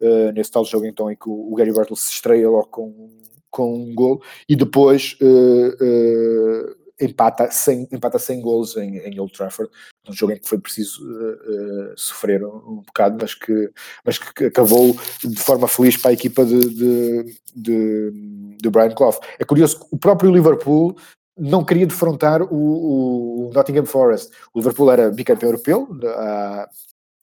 uh, 0.00 0.32
nesse 0.32 0.50
tal 0.50 0.64
jogo 0.64 0.86
então 0.86 1.10
em 1.10 1.16
que 1.16 1.28
o, 1.28 1.52
o 1.52 1.54
Gary 1.54 1.72
Bartle 1.72 1.96
se 1.96 2.10
estreia 2.10 2.48
logo 2.48 2.68
com 2.68 3.10
com 3.58 3.74
um 3.74 3.92
gol 3.92 4.22
e 4.48 4.54
depois 4.54 5.16
uh, 5.20 5.74
uh, 5.84 6.76
empata, 7.00 7.50
sem, 7.50 7.88
empata 7.90 8.20
sem 8.20 8.40
gols 8.40 8.76
em, 8.76 8.98
em 8.98 9.18
Old 9.18 9.32
Trafford, 9.32 9.68
um 10.08 10.12
jogo 10.12 10.32
em 10.32 10.38
que 10.38 10.48
foi 10.48 10.58
preciso 10.60 11.02
uh, 11.04 11.92
sofrer 11.96 12.44
um, 12.44 12.56
um, 12.56 12.82
bocado, 12.86 13.18
mas 13.20 13.34
que, 13.34 13.68
mas 14.04 14.16
que 14.16 14.44
acabou 14.44 14.96
de 15.24 15.40
forma 15.40 15.66
feliz 15.66 15.96
para 15.96 16.12
a 16.12 16.14
equipa 16.14 16.44
de, 16.44 16.68
de, 16.70 17.36
de, 17.56 18.56
de 18.62 18.70
Brian 18.70 18.94
Clough. 18.94 19.18
É 19.40 19.44
curioso 19.44 19.80
que 19.80 19.86
o 19.90 19.98
próprio 19.98 20.30
Liverpool 20.30 20.96
não 21.36 21.64
queria 21.64 21.86
defrontar 21.86 22.40
o, 22.42 23.48
o, 23.48 23.50
Nottingham 23.52 23.86
Forest. 23.86 24.30
O 24.54 24.60
Liverpool 24.60 24.92
era 24.92 25.10
bicampeão 25.10 25.50
europeu 25.50 25.88
à, 26.16 26.68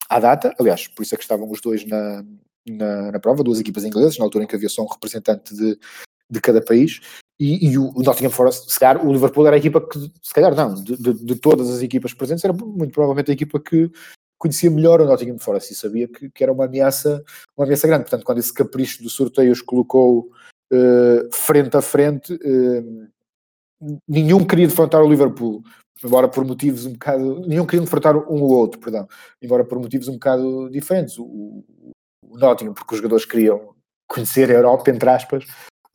à 0.09 0.19
data, 0.19 0.53
aliás, 0.59 0.86
por 0.89 1.03
isso 1.03 1.15
é 1.15 1.17
que 1.17 1.23
estavam 1.23 1.49
os 1.49 1.61
dois 1.61 1.86
na, 1.86 2.25
na, 2.67 3.11
na, 3.13 3.19
prova, 3.19 3.43
duas 3.43 3.59
equipas 3.59 3.83
inglesas, 3.83 4.17
na 4.17 4.25
altura 4.25 4.43
em 4.43 4.47
que 4.47 4.55
havia 4.55 4.69
só 4.69 4.81
um 4.81 4.88
representante 4.88 5.53
de, 5.53 5.77
de 6.30 6.41
cada 6.41 6.61
país, 6.61 7.01
e, 7.39 7.69
e, 7.69 7.78
o 7.78 7.91
Nottingham 7.97 8.32
Forest, 8.32 8.71
se 8.71 8.80
calhar, 8.80 9.05
o 9.05 9.11
Liverpool 9.11 9.45
era 9.45 9.55
a 9.57 9.59
equipa 9.59 9.82
que, 9.82 9.99
se 10.21 10.34
calhar 10.34 10.55
não, 10.55 10.73
de, 10.73 10.95
de, 10.95 11.13
de, 11.13 11.36
todas 11.36 11.69
as 11.69 11.82
equipas 11.82 12.13
presentes, 12.13 12.45
era 12.45 12.53
muito 12.53 12.93
provavelmente 12.93 13.30
a 13.30 13.34
equipa 13.34 13.59
que 13.59 13.91
conhecia 14.38 14.69
melhor 14.69 15.01
o 15.01 15.05
Nottingham 15.05 15.38
Forest 15.38 15.73
e 15.73 15.76
sabia 15.76 16.07
que, 16.07 16.30
que 16.30 16.43
era 16.43 16.53
uma 16.53 16.65
ameaça, 16.65 17.23
uma 17.57 17.65
ameaça 17.65 17.88
grande. 17.88 18.03
Portanto, 18.03 18.23
quando 18.23 18.38
esse 18.38 18.53
capricho 18.53 19.03
do 19.03 19.09
sorteio 19.09 19.51
os 19.51 19.61
colocou 19.61 20.30
uh, 20.71 21.30
frente 21.34 21.76
a 21.76 21.82
frente, 21.82 22.34
uh, 22.34 23.07
nenhum 24.07 24.45
queria 24.45 24.67
defrontar 24.67 25.01
o 25.01 25.09
Liverpool, 25.09 25.61
embora 26.03 26.30
por 26.30 26.45
motivos 26.45 26.86
um 26.86 26.93
bocado. 26.93 27.41
Nenhum 27.47 27.65
queria 27.65 27.84
defrontar 27.84 28.15
um 28.15 28.41
ou 28.41 28.51
outro, 28.51 28.80
perdão, 28.80 29.07
embora 29.41 29.65
por 29.65 29.80
motivos 29.80 30.07
um 30.07 30.13
bocado 30.13 30.69
diferentes. 30.69 31.17
O, 31.17 31.65
o 32.23 32.38
Nottingham, 32.38 32.73
porque 32.73 32.93
os 32.93 32.97
jogadores 32.97 33.26
queriam 33.26 33.76
conhecer 34.07 34.49
a 34.51 34.53
Europa, 34.53 34.89
entre 34.91 35.09
aspas, 35.09 35.45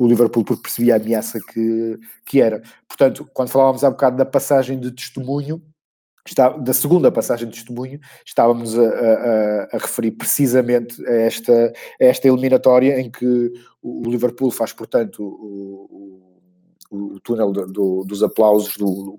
o 0.00 0.08
Liverpool 0.08 0.42
porque 0.42 0.62
percebia 0.62 0.94
a 0.94 0.96
ameaça 0.96 1.38
que, 1.38 2.00
que 2.24 2.40
era. 2.40 2.62
Portanto, 2.88 3.28
quando 3.34 3.50
falávamos 3.50 3.84
há 3.84 3.90
bocado 3.90 4.16
da 4.16 4.24
passagem 4.24 4.80
de 4.80 4.90
testemunho, 4.90 5.62
está, 6.26 6.48
da 6.48 6.72
segunda 6.72 7.12
passagem 7.12 7.46
de 7.46 7.54
testemunho, 7.54 8.00
estávamos 8.24 8.78
a, 8.78 8.82
a, 8.82 9.68
a 9.72 9.78
referir 9.78 10.12
precisamente 10.12 11.06
a 11.06 11.12
esta, 11.12 11.72
a 12.00 12.04
esta 12.04 12.26
eliminatória 12.26 12.98
em 12.98 13.10
que 13.10 13.52
o 13.82 14.02
Liverpool 14.08 14.50
faz, 14.50 14.72
portanto, 14.72 15.22
o, 15.22 16.24
o, 16.90 17.14
o 17.16 17.20
túnel 17.20 17.52
do, 17.52 17.66
do, 17.66 18.04
dos 18.06 18.22
aplausos 18.22 18.78
do, 18.78 19.18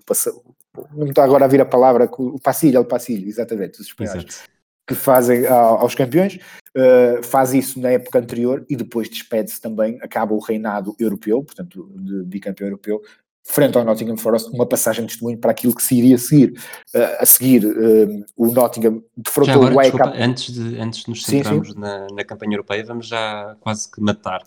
não 0.96 1.06
está 1.06 1.22
agora 1.22 1.44
a 1.44 1.48
vir 1.48 1.60
a 1.60 1.66
palavra, 1.66 2.10
o 2.18 2.40
passilho, 2.40 2.80
o 2.80 2.84
passilho, 2.84 3.28
exatamente, 3.28 3.80
os 3.80 3.86
espanhóis 3.86 4.42
que 4.84 4.96
fazem 4.96 5.46
aos 5.46 5.94
campeões, 5.94 6.38
uh, 6.76 7.22
faz 7.22 7.54
isso 7.54 7.80
na 7.80 7.90
época 7.90 8.18
anterior 8.18 8.64
e 8.68 8.76
depois 8.76 9.08
despede-se 9.08 9.60
também, 9.60 9.98
acaba 10.02 10.34
o 10.34 10.38
reinado 10.38 10.94
europeu, 10.98 11.42
portanto, 11.42 11.90
de 11.94 12.24
bicampeão 12.24 12.68
europeu, 12.68 13.02
frente 13.44 13.76
ao 13.76 13.84
Nottingham 13.84 14.16
Forest, 14.16 14.50
uma 14.50 14.66
passagem 14.66 15.04
de 15.04 15.12
testemunho 15.12 15.38
para 15.38 15.50
aquilo 15.50 15.74
que 15.74 15.82
se 15.82 15.96
iria 15.96 16.16
seguir. 16.18 16.52
Uh, 16.94 17.16
a 17.18 17.26
seguir, 17.26 17.66
uh, 17.66 18.24
o 18.36 18.46
Nottingham 18.52 19.02
defrontou 19.16 19.54
agora, 19.54 19.74
o 19.74 19.80
AEK. 19.80 20.00
Antes 20.14 20.52
de, 20.52 20.78
antes 20.78 21.04
de 21.04 21.10
nos 21.10 21.24
centrarmos 21.24 21.68
sim, 21.68 21.74
sim. 21.74 21.80
Na, 21.80 22.06
na 22.14 22.24
campanha 22.24 22.54
europeia, 22.54 22.84
vamos 22.84 23.06
já 23.06 23.56
quase 23.60 23.90
que 23.90 24.00
matar 24.00 24.42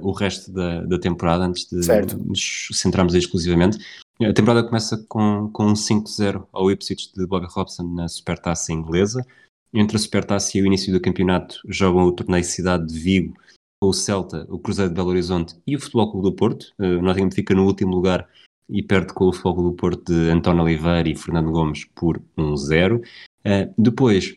o 0.00 0.12
resto 0.12 0.50
da, 0.50 0.80
da 0.80 0.98
temporada, 0.98 1.44
antes 1.44 1.68
de 1.68 1.84
certo. 1.84 2.16
nos 2.16 2.68
centrarmos 2.72 3.14
exclusivamente. 3.14 3.78
A 4.20 4.32
temporada 4.32 4.64
começa 4.66 4.96
com, 5.08 5.48
com 5.52 5.66
um 5.66 5.74
5-0 5.74 6.46
ao 6.52 6.70
Ipswich 6.70 7.12
de 7.14 7.24
Bobby 7.24 7.46
Robson 7.48 7.84
na 7.84 8.08
Supertaça 8.08 8.72
inglesa. 8.72 9.24
Entre 9.72 9.96
a 9.96 10.00
Supertaça 10.00 10.56
e 10.56 10.62
o 10.62 10.66
início 10.66 10.92
do 10.92 11.00
campeonato 11.00 11.60
jogam 11.68 12.04
o 12.04 12.12
torneio 12.12 12.44
Cidade 12.44 12.86
de 12.86 12.98
Vigo, 12.98 13.34
o 13.82 13.92
Celta, 13.92 14.46
o 14.48 14.58
Cruzeiro 14.58 14.90
de 14.90 14.96
Belo 14.96 15.10
Horizonte 15.10 15.56
e 15.66 15.76
o 15.76 15.80
Futebol 15.80 16.10
Clube 16.10 16.30
do 16.30 16.34
Porto. 16.34 16.72
Uh, 16.78 17.02
Nottingham 17.02 17.30
fica 17.30 17.54
no 17.54 17.66
último 17.66 17.94
lugar 17.94 18.28
e 18.68 18.82
perde 18.82 19.12
com 19.12 19.26
o 19.26 19.32
fogo 19.32 19.62
do 19.62 19.72
Porto 19.72 20.12
de 20.12 20.30
António 20.30 20.64
Oliveira 20.64 21.08
e 21.08 21.16
Fernando 21.16 21.50
Gomes 21.50 21.84
por 21.94 22.20
1-0. 22.36 22.98
Uh, 22.98 23.74
depois, 23.76 24.36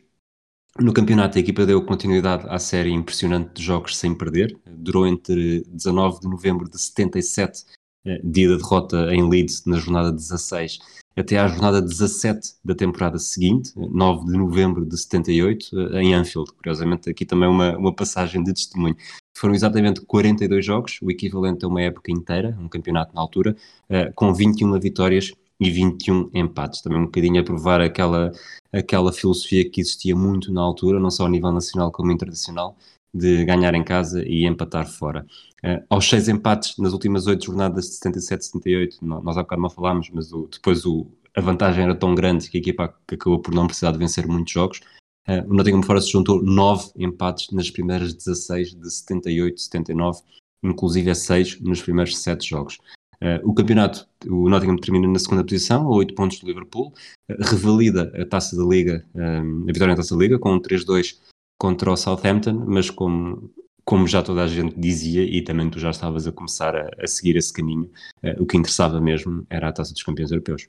no 0.79 0.93
campeonato, 0.93 1.38
a 1.38 1.41
equipa 1.41 1.65
deu 1.65 1.84
continuidade 1.86 2.45
à 2.47 2.59
série 2.59 2.91
impressionante 2.91 3.53
de 3.53 3.63
jogos 3.63 3.97
sem 3.97 4.13
perder. 4.13 4.57
Durou 4.65 5.07
entre 5.07 5.63
19 5.67 6.21
de 6.21 6.29
novembro 6.29 6.69
de 6.69 6.79
77, 6.79 7.65
uh, 8.05 8.19
dia 8.23 8.49
da 8.49 8.57
derrota 8.57 9.13
em 9.13 9.27
Leeds, 9.27 9.65
na 9.65 9.77
jornada 9.77 10.11
16, 10.11 10.79
até 11.16 11.38
à 11.38 11.47
jornada 11.47 11.82
17 11.82 12.55
da 12.64 12.74
temporada 12.74 13.20
seguinte, 13.20 13.74
9 13.76 14.26
de 14.26 14.38
novembro 14.38 14.86
de 14.86 14.97
78, 14.97 15.80
eh, 15.93 16.01
em 16.01 16.14
Anfield. 16.14 16.51
Curiosamente, 16.53 17.09
aqui 17.09 17.26
também 17.26 17.49
uma, 17.49 17.78
uma 17.78 17.93
passagem 17.93 18.43
de 18.43 18.53
testemunho. 18.53 18.95
Foram 19.36 19.53
exatamente 19.53 20.01
42 20.01 20.66
jogos, 20.66 20.99
o 21.01 21.09
equivalente 21.12 21.66
a 21.66 21.68
uma 21.68 21.82
época 21.82 22.12
inteira, 22.12 22.57
um 22.59 22.70
campeonato 22.70 23.14
na 23.16 23.22
altura, 23.22 23.55
uh, 23.89 24.14
com 24.14 24.34
21 24.34 24.80
vitórias 24.80 25.32
e 25.59 25.70
21 25.70 26.30
empates. 26.34 26.82
Também 26.82 26.99
um 26.99 27.05
bocadinho 27.05 27.41
a 27.41 27.43
provar 27.43 27.82
aquela, 27.82 28.32
aquela 28.72 29.12
filosofia 29.12 29.68
que 29.70 29.82
existia 29.82 30.16
muito 30.16 30.51
na 30.53 30.62
altura, 30.62 30.99
não 30.99 31.09
só 31.09 31.26
a 31.26 31.30
nível 31.30 31.51
nacional 31.51 31.91
como 31.91 32.12
internacional, 32.12 32.78
de 33.14 33.43
ganhar 33.45 33.74
em 33.74 33.84
casa 33.84 34.24
e 34.26 34.45
empatar 34.45 34.88
fora. 34.88 35.26
Uh, 35.64 35.84
aos 35.89 36.07
seis 36.07 36.28
empates 36.28 36.78
nas 36.78 36.93
últimas 36.93 37.28
oito 37.28 37.45
jornadas 37.45 37.86
de 37.86 37.95
77 37.95 38.45
78, 38.45 38.97
nós 39.01 39.38
há 39.38 39.43
bocado 39.43 39.62
não 39.62 39.70
falámos, 39.70 40.09
mas 40.12 40.32
o, 40.32 40.47
depois 40.51 40.86
o, 40.86 41.07
a 41.36 41.41
vantagem 41.41 41.84
era 41.84 41.95
tão 41.95 42.16
grande 42.16 42.49
que 42.49 42.57
a 42.57 42.62
equipa 42.62 42.95
acabou 43.12 43.39
por 43.39 43.53
não 43.53 43.68
precisar 43.68 43.91
de 43.91 43.97
vencer 43.97 44.28
muitos 44.28 44.53
jogos. 44.53 44.82
Uh, 45.28 45.47
o 45.47 45.53
Nottingham 45.53 45.84
Forest 45.84 46.12
juntou 46.12 46.41
nove 46.41 46.89
empates 46.95 47.51
nas 47.51 47.70
primeiras 47.70 48.14
16 48.14 48.76
de 48.76 48.91
78 48.91 49.62
79, 49.62 50.22
inclusive 50.64 51.12
a 51.12 51.16
seis 51.16 51.59
nos 51.59 51.82
primeiros 51.82 52.18
sete 52.18 52.49
jogos. 52.49 52.80
Uh, 53.22 53.38
o 53.47 53.53
campeonato, 53.53 54.07
o 54.26 54.49
Nottingham 54.49 54.78
termina 54.78 55.07
na 55.07 55.20
segunda 55.20 55.43
posição, 55.43 55.86
a 55.86 55.95
8 55.95 56.16
pontos 56.16 56.39
do 56.39 56.47
Liverpool, 56.47 56.91
uh, 57.30 57.36
revalida 57.39 58.12
a 58.20 58.26
taça 58.26 58.57
da 58.57 58.64
Liga, 58.64 59.05
a 59.14 59.72
vitória 59.72 59.93
na 59.93 59.95
taça 59.95 60.16
da 60.16 60.22
Liga, 60.22 60.39
com 60.39 60.53
um 60.53 60.59
3-2 60.59 61.18
contra 61.62 61.91
o 61.91 61.95
Southampton, 61.95 62.64
mas 62.66 62.89
como, 62.89 63.51
como 63.86 64.07
já 64.07 64.24
toda 64.24 64.41
a 64.41 64.47
gente 64.47 64.74
dizia, 64.80 65.22
e 65.22 65.43
também 65.43 65.70
tu 65.70 65.78
já 65.78 65.91
estavas 65.91 66.26
a 66.26 66.32
começar 66.32 66.76
a, 66.76 66.89
a 66.99 67.05
seguir 67.05 67.36
esse 67.36 67.53
caminho, 67.53 67.88
uh, 68.24 68.41
o 68.41 68.47
que 68.47 68.57
interessava 68.57 68.99
mesmo 68.99 69.45
era 69.47 69.70
a 69.70 69.72
taça 69.72 69.93
dos 69.93 70.01
campeões 70.01 70.32
europeus. 70.32 70.66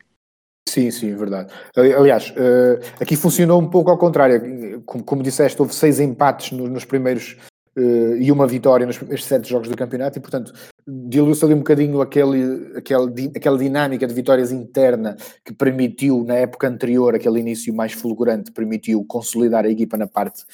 Sim, 0.68 0.90
sim, 0.90 1.16
verdade. 1.16 1.50
Aliás, 1.74 2.28
uh, 2.32 2.78
aqui 3.00 3.16
funcionou 3.16 3.58
um 3.58 3.70
pouco 3.70 3.90
ao 3.90 3.96
contrário. 3.96 4.82
Como, 4.84 5.02
como 5.02 5.22
disseste, 5.22 5.58
houve 5.62 5.74
seis 5.74 5.98
empates 5.98 6.52
nos, 6.52 6.68
nos 6.68 6.84
primeiros 6.84 7.38
uh, 7.74 8.16
e 8.16 8.30
uma 8.30 8.46
vitória 8.46 8.86
nos 8.86 8.98
primeiros 8.98 9.24
sete 9.24 9.48
jogos 9.48 9.70
do 9.70 9.76
campeonato, 9.76 10.18
e 10.18 10.20
portanto 10.20 10.52
diluiu-se 10.86 11.42
ali 11.42 11.54
um 11.54 11.58
bocadinho 11.58 12.02
aquele, 12.02 12.76
aquele, 12.76 13.32
aquela 13.34 13.56
dinâmica 13.56 14.06
de 14.06 14.12
vitórias 14.12 14.52
interna 14.52 15.16
que 15.42 15.54
permitiu, 15.54 16.22
na 16.22 16.34
época 16.34 16.68
anterior, 16.68 17.14
aquele 17.14 17.40
início 17.40 17.72
mais 17.72 17.92
fulgurante, 17.92 18.52
permitiu 18.52 19.02
consolidar 19.06 19.64
a 19.64 19.70
equipa 19.70 19.96
na 19.96 20.06
parte 20.06 20.44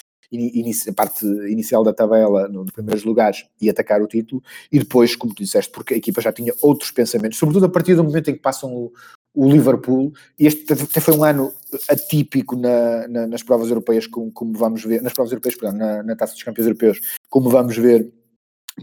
a 0.89 0.93
parte 0.93 1.24
inicial 1.51 1.83
da 1.83 1.93
tabela, 1.93 2.49
nos 2.49 2.70
primeiros 2.70 3.05
lugares, 3.05 3.47
e 3.61 3.70
atacar 3.70 4.03
o 4.03 4.07
título, 4.07 4.43
e 4.70 4.79
depois, 4.79 5.16
como 5.16 5.35
tu 5.35 5.43
disseste, 5.43 5.70
porque 5.72 5.95
a 5.95 5.97
equipa 5.97 6.20
já 6.20 6.33
tinha 6.33 6.53
outros 6.61 6.91
pensamentos, 6.91 7.39
sobretudo 7.39 7.66
a 7.66 7.68
partir 7.68 7.95
do 7.95 8.05
momento 8.05 8.31
em 8.31 8.35
que 8.35 8.41
passam 8.41 8.72
o, 8.72 8.93
o 9.35 9.49
Liverpool, 9.51 10.12
e 10.39 10.47
este 10.47 10.72
até 10.72 11.01
foi 11.01 11.14
um 11.16 11.24
ano 11.24 11.53
atípico 11.89 12.57
na, 12.57 13.09
na, 13.09 13.26
nas 13.26 13.43
provas 13.43 13.68
europeias, 13.68 14.07
como, 14.07 14.31
como, 14.33 14.53
vamos 14.53 14.85
ver, 14.85 15.03
nas 15.03 15.12
provas 15.12 15.33
europeias, 15.33 15.57
perdão, 15.57 15.79
na, 15.79 16.03
na 16.03 16.16
Taça 16.16 16.35
dos 16.35 16.43
Campeões 16.43 16.66
Europeus, 16.66 17.01
como 17.29 17.49
vamos 17.49 17.76
ver 17.76 18.12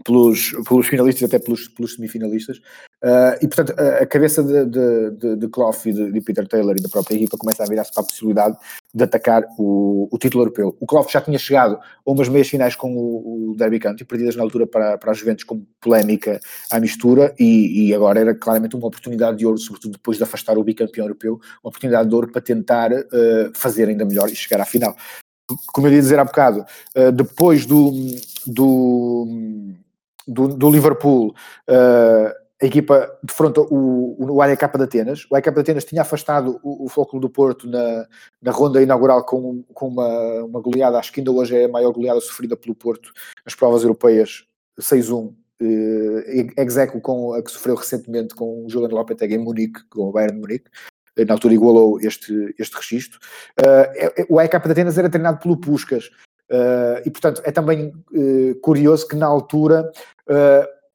pelos, 0.04 0.52
pelos 0.68 0.88
finalistas 0.88 1.24
até 1.24 1.40
pelos, 1.40 1.68
pelos 1.68 1.96
semifinalistas. 1.96 2.58
Uh, 3.04 3.38
e 3.42 3.48
portanto, 3.48 3.80
a, 3.80 4.04
a 4.04 4.06
cabeça 4.06 4.44
de, 4.44 4.66
de, 4.66 5.12
de, 5.12 5.36
de 5.36 5.48
Clough 5.50 5.76
e 5.86 5.94
de, 5.94 6.12
de, 6.12 6.22
Peter 6.22 6.48
Taylor 6.48 6.76
e 6.78 6.82
da 6.82 6.90
própria 6.90 7.16
equipa 7.16 7.38
começa 7.38 7.64
a 7.64 7.68
virar-se 7.68 7.94
para 7.94 8.04
a 8.04 8.06
possibilidade 8.06 8.58
de 8.96 9.04
atacar 9.04 9.44
o, 9.58 10.08
o 10.10 10.18
título 10.18 10.44
europeu. 10.44 10.76
O 10.80 10.86
Clough 10.86 11.10
já 11.10 11.20
tinha 11.20 11.38
chegado 11.38 11.76
a 11.76 12.12
umas 12.12 12.30
meias 12.30 12.48
finais 12.48 12.76
com 12.78 12.96
o, 12.96 13.52
o 13.52 13.56
Derby 13.58 13.78
County, 13.78 14.06
perdidas 14.06 14.38
na 14.38 14.44
altura 14.44 14.66
para, 14.66 14.98
para 14.98 15.12
as 15.12 15.18
Juventus 15.18 15.44
como 15.44 15.68
polémica 15.82 16.40
à 16.72 16.80
mistura, 16.80 17.36
e, 17.38 17.90
e, 17.90 17.94
agora 17.94 18.22
era 18.22 18.34
claramente 18.34 18.74
uma 18.74 18.88
oportunidade 18.88 19.38
de 19.38 19.46
ouro, 19.46 19.58
sobretudo 19.58 19.92
depois 19.92 20.18
de 20.18 20.24
afastar 20.24 20.58
o 20.58 20.64
bicampeão 20.64 21.04
europeu, 21.04 21.34
uma 21.62 21.70
oportunidade 21.70 22.08
de 22.08 22.16
ouro 22.16 22.32
para 22.32 22.42
tentar 22.42 22.94
uh, 22.94 23.52
fazer 23.54 23.90
ainda 23.90 24.06
melhor 24.06 24.30
e 24.30 24.36
chegar 24.36 24.62
à 24.62 24.66
final. 24.66 24.96
Como 25.74 25.88
eu 25.88 25.92
ia 25.92 26.00
dizer 26.00 26.18
há 26.18 26.24
bocado, 26.24 26.66
uh, 26.98 27.12
depois 27.12 27.66
do, 27.66 27.92
do 28.48 29.28
do, 30.28 30.48
do 30.48 30.70
Liverpool, 30.72 31.36
uh, 31.70 32.45
a 32.66 32.68
equipa 32.68 33.18
defronta 33.24 33.62
o, 33.62 34.16
o, 34.20 34.40
o 34.40 34.56
de 34.56 34.84
Atenas. 34.84 35.28
O 35.30 35.36
AEK 35.36 35.52
de 35.52 35.60
Atenas 35.60 35.86
tinha 35.86 36.02
afastado 36.02 36.60
o, 36.64 36.86
o 36.86 36.90
Flóculo 36.90 37.22
do 37.22 37.30
Porto 37.30 37.68
na, 37.68 38.08
na 38.42 38.52
ronda 38.52 38.82
inaugural 38.82 39.24
com, 39.24 39.64
com 39.74 39.88
uma, 39.88 40.44
uma 40.44 40.60
goleada, 40.60 40.98
acho 40.98 41.14
que 41.14 41.20
ainda 41.20 41.32
hoje 41.32 41.56
é 41.56 41.66
a 41.66 41.70
maior 41.70 41.92
goleada 41.92 42.20
sofrida 42.20 42.58
pelo 42.58 42.74
Porto 42.74 43.12
nas 43.46 43.54
provas 43.54 43.84
europeias, 43.84 44.46
6-1. 44.80 45.34
Uh, 45.62 46.52
execo 46.58 47.00
com 47.00 47.34
a 47.34 47.42
que 47.42 47.50
sofreu 47.50 47.76
recentemente 47.76 48.36
com 48.36 48.66
o 48.66 48.70
Julian 48.70 48.90
Lopetegui 48.90 49.36
em 49.36 49.38
Munique, 49.38 49.86
com 49.90 50.10
o 50.10 50.12
Bayern 50.12 50.36
de 50.36 50.42
Munique 50.42 50.70
na 51.26 51.34
altura 51.34 51.54
igualou 51.54 51.98
este, 52.02 52.54
este 52.60 52.76
registro. 52.76 53.20
Uh, 53.58 54.26
o 54.28 54.38
AEK 54.38 54.60
de 54.60 54.72
Atenas 54.72 54.98
era 54.98 55.10
treinado 55.10 55.40
pelo 55.40 55.58
Puskas, 55.58 56.10
Uh, 56.48 57.02
e 57.04 57.10
portanto 57.10 57.42
é 57.44 57.52
também 57.52 57.88
uh, 57.88 58.56
curioso 58.62 59.08
que 59.08 59.16
na 59.16 59.26
altura, 59.26 59.92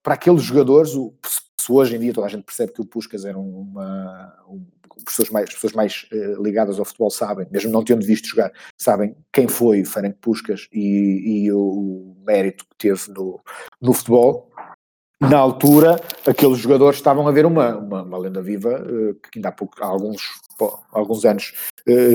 para 0.00 0.14
aqueles 0.14 0.42
jogadores, 0.42 0.94
o, 0.94 1.12
se 1.60 1.70
hoje 1.70 1.96
em 1.96 2.00
dia 2.00 2.14
toda 2.14 2.26
a 2.26 2.30
gente 2.30 2.44
percebe 2.44 2.72
que 2.72 2.80
o 2.80 2.86
Puskas 2.86 3.24
era 3.24 3.38
uma. 3.38 4.34
Um, 4.48 4.64
pessoas 5.04 5.30
mais, 5.30 5.52
pessoas 5.52 5.72
mais 5.72 6.06
ligadas 6.42 6.78
ao 6.78 6.84
futebol 6.84 7.10
sabem, 7.10 7.46
mesmo 7.50 7.70
não 7.70 7.82
tendo 7.82 8.04
visto 8.04 8.28
jogar, 8.28 8.52
sabem 8.78 9.16
quem 9.32 9.48
foi 9.48 9.84
Ferenc 9.84 10.16
Puskas 10.20 10.68
e, 10.72 11.44
e 11.44 11.52
o, 11.52 12.14
mérito 12.26 12.64
que 12.64 12.76
teve 12.76 13.10
no, 13.10 13.40
no 13.80 13.92
futebol. 13.92 14.50
Na 15.20 15.36
altura, 15.36 16.00
aqueles 16.26 16.58
jogadores 16.58 16.98
estavam 16.98 17.28
a 17.28 17.30
ver 17.30 17.44
uma, 17.44 17.76
uma, 17.76 18.02
uma 18.02 18.18
lenda 18.18 18.40
viva 18.40 18.82
que 19.30 19.38
ainda 19.38 19.50
há, 19.50 19.52
pouco, 19.52 19.82
há 19.82 19.86
alguns, 19.86 20.22
alguns 20.90 21.24
anos 21.26 21.52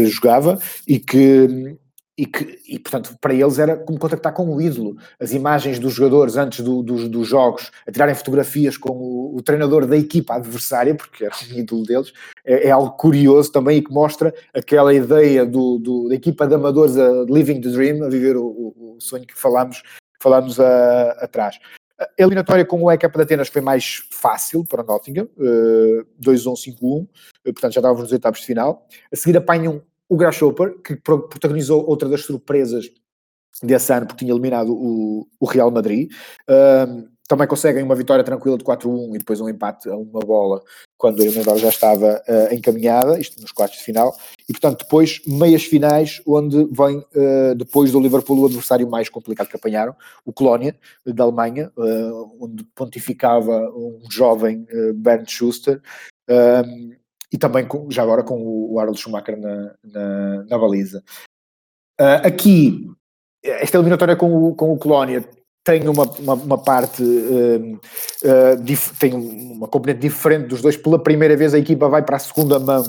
jogava 0.08 0.60
e 0.88 1.00
que 1.00 1.78
e 2.18 2.26
que, 2.26 2.60
e, 2.68 2.80
portanto, 2.80 3.18
para 3.20 3.34
eles 3.34 3.60
era 3.60 3.76
como 3.76 4.00
contactar 4.00 4.34
com 4.34 4.56
o 4.56 4.62
ídolo. 4.62 4.98
As 5.20 5.34
imagens 5.34 5.80
dos 5.80 5.94
jogadores 5.94 6.38
antes 6.38 6.64
do, 6.64 6.82
dos, 6.82 7.10
dos 7.10 7.28
jogos, 7.28 7.72
a 7.86 7.92
tirarem 7.92 8.16
fotografias 8.16 8.78
com 8.78 8.92
o, 8.92 9.36
o, 9.36 9.42
treinador 9.42 9.86
da 9.86 9.98
equipa 9.98 10.36
adversária, 10.36 10.96
porque 10.96 11.26
era 11.26 11.36
o 11.36 11.60
ídolo 11.60 11.84
deles, 11.84 12.14
é, 12.46 12.68
é, 12.68 12.72
algo 12.72 12.92
curioso 12.92 13.52
também 13.52 13.80
e 13.80 13.82
que 13.82 13.92
mostra 13.92 14.34
aquela 14.54 14.94
ideia 14.94 15.46
do, 15.46 15.78
do, 15.78 16.08
da 16.08 16.16
equipa 16.16 16.48
de 16.48 16.56
amadores 16.56 16.98
a 16.98 17.26
living 17.28 17.60
the 17.60 17.70
dream, 17.70 18.04
a 18.06 18.10
viver 18.10 18.38
o, 18.38 18.46
o 18.46 18.98
sonho 19.00 19.28
que 19.28 19.38
falámos, 19.38 19.84
falámos 20.22 20.58
a, 20.60 21.12
atrás. 21.20 21.60
A 22.00 22.08
eliminatória 22.18 22.66
com 22.66 22.82
o 22.82 22.92
ECAP 22.92 23.16
de 23.16 23.24
Atenas 23.24 23.48
foi 23.48 23.62
mais 23.62 24.06
fácil 24.12 24.66
para 24.66 24.84
Nottingham, 24.84 25.30
uh, 25.38 26.06
2-1-5-1, 26.22 27.04
uh, 27.04 27.08
portanto 27.44 27.74
já 27.74 27.80
estávamos 27.80 28.04
nos 28.04 28.12
oitavos 28.12 28.40
de 28.40 28.46
final. 28.46 28.86
A 29.12 29.16
seguir 29.16 29.38
apanham 29.38 29.82
o 30.10 30.16
Grasshopper, 30.16 30.80
que 30.82 30.96
protagonizou 30.96 31.88
outra 31.88 32.08
das 32.08 32.22
surpresas 32.22 32.90
desse 33.62 33.94
ano, 33.94 34.06
porque 34.06 34.26
tinha 34.26 34.34
eliminado 34.34 34.74
o, 34.74 35.28
o 35.40 35.46
Real 35.46 35.72
Madrid. 35.72 36.12
Um, 36.50 37.08
também 37.28 37.48
conseguem 37.48 37.82
uma 37.82 37.96
vitória 37.96 38.24
tranquila 38.24 38.58
de 38.58 38.64
4-1 38.64 39.16
e 39.16 39.18
depois 39.18 39.42
um 39.42 39.50
empate 39.50 39.90
a 39.90 39.96
uma 39.96 40.20
bola 40.20 40.62
quando 40.96 41.22
a 41.22 41.26
eliminatória 41.26 41.60
já 41.60 41.70
estava 41.70 42.22
uh, 42.28 42.54
encaminhada, 42.54 43.20
isto 43.20 43.42
nos 43.42 43.52
quartos 43.52 43.80
de 43.80 43.84
final, 43.84 44.16
e 44.48 44.54
portanto 44.54 44.84
depois 44.84 45.22
meias 45.26 45.64
finais, 45.64 46.22
onde 46.26 46.66
vem 46.72 46.98
uh, 46.98 47.56
depois 47.56 47.92
do 47.92 48.00
Liverpool 48.00 48.40
o 48.40 48.46
adversário 48.46 48.88
mais 48.88 49.10
complicado 49.10 49.48
que 49.48 49.56
apanharam, 49.56 49.96
o 50.24 50.32
Colónia, 50.32 50.76
da 51.04 51.24
Alemanha, 51.24 51.72
uh, 51.76 52.38
onde 52.40 52.64
pontificava 52.76 53.72
um 53.72 54.02
jovem 54.10 54.68
Bernd 54.96 55.28
Schuster, 55.30 55.82
e 57.32 57.38
também 57.38 57.68
com, 57.68 57.90
já 57.90 58.04
agora 58.04 58.24
com 58.24 58.42
o 58.42 58.80
Harold 58.80 59.00
Schumacher 59.00 59.38
na, 59.38 59.76
na, 59.84 60.44
na 60.44 60.58
baliza. 60.58 61.04
Uh, 62.00 62.28
aqui, 62.28 62.90
esta 63.44 63.78
eliminatória 63.78 64.16
com 64.16 64.50
o, 64.50 64.56
com 64.56 64.74
o 64.74 64.78
Colónia 64.78 65.24
tem 65.64 65.88
uma, 65.88 66.04
uma, 66.04 66.34
uma 66.36 66.58
parte, 66.58 67.02
uh, 67.02 67.76
uh, 67.76 68.64
dif, 68.64 68.96
tem 69.00 69.14
uma 69.14 69.68
componente 69.68 70.02
diferente 70.02 70.48
dos 70.48 70.62
dois. 70.62 70.78
Pela 70.78 71.02
primeira 71.02 71.36
vez 71.36 71.54
a 71.54 71.60
equipa 71.60 71.90
vai 71.90 72.04
para 72.04 72.18
a 72.18 72.20
segunda 72.20 72.60
mão 72.60 72.84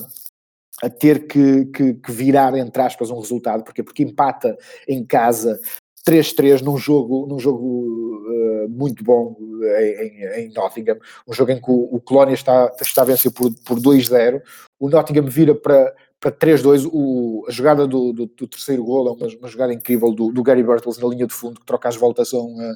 a 0.83 0.91
ter 0.91 1.27
que, 1.27 1.65
que, 1.67 1.95
que 1.95 2.13
virar, 2.13 2.55
entre 2.57 2.83
aspas, 2.83 3.11
um 3.11 3.19
resultado. 3.19 3.65
Porquê? 3.65 3.83
Porque 3.83 4.03
empata 4.03 4.57
em 4.87 5.05
casa 5.05 5.59
3-3 6.07 6.63
num 6.63 6.79
jogo, 6.79 7.27
num 7.27 7.39
jogo 7.39 7.67
uh, 7.67 8.69
muito 8.69 9.03
bom 9.03 9.37
em, 9.79 10.45
em, 10.45 10.53
Nottingham, 10.53 10.99
um 11.27 11.33
jogo 11.33 11.51
em 11.51 11.61
que 11.61 11.71
o, 11.71 11.89
o 11.97 12.01
Colónia 12.01 12.35
está, 12.35 12.73
está 12.81 13.03
a 13.03 13.07
vencer 13.07 13.33
por, 13.33 13.53
por 13.65 13.81
2-0, 13.81 14.41
o 14.79 14.89
Nottingham 14.89 15.27
vira 15.27 15.55
para, 15.55 15.93
para 16.21 16.31
3-2, 16.31 17.49
a 17.49 17.51
jogada 17.51 17.87
do, 17.87 18.13
do, 18.13 18.27
do, 18.27 18.47
terceiro 18.47 18.85
gol 18.85 19.09
é 19.09 19.11
uma, 19.11 19.27
uma 19.39 19.49
jogada 19.49 19.73
incrível 19.73 20.13
do, 20.13 20.31
do 20.31 20.43
Gary 20.43 20.63
Burtles 20.63 20.99
na 20.99 21.09
linha 21.09 21.27
de 21.27 21.35
fundo, 21.35 21.61
que 21.61 21.67
troca 21.67 21.89
as 21.89 21.97
voltas 21.97 22.33
a 22.33 22.39
um, 22.39 22.75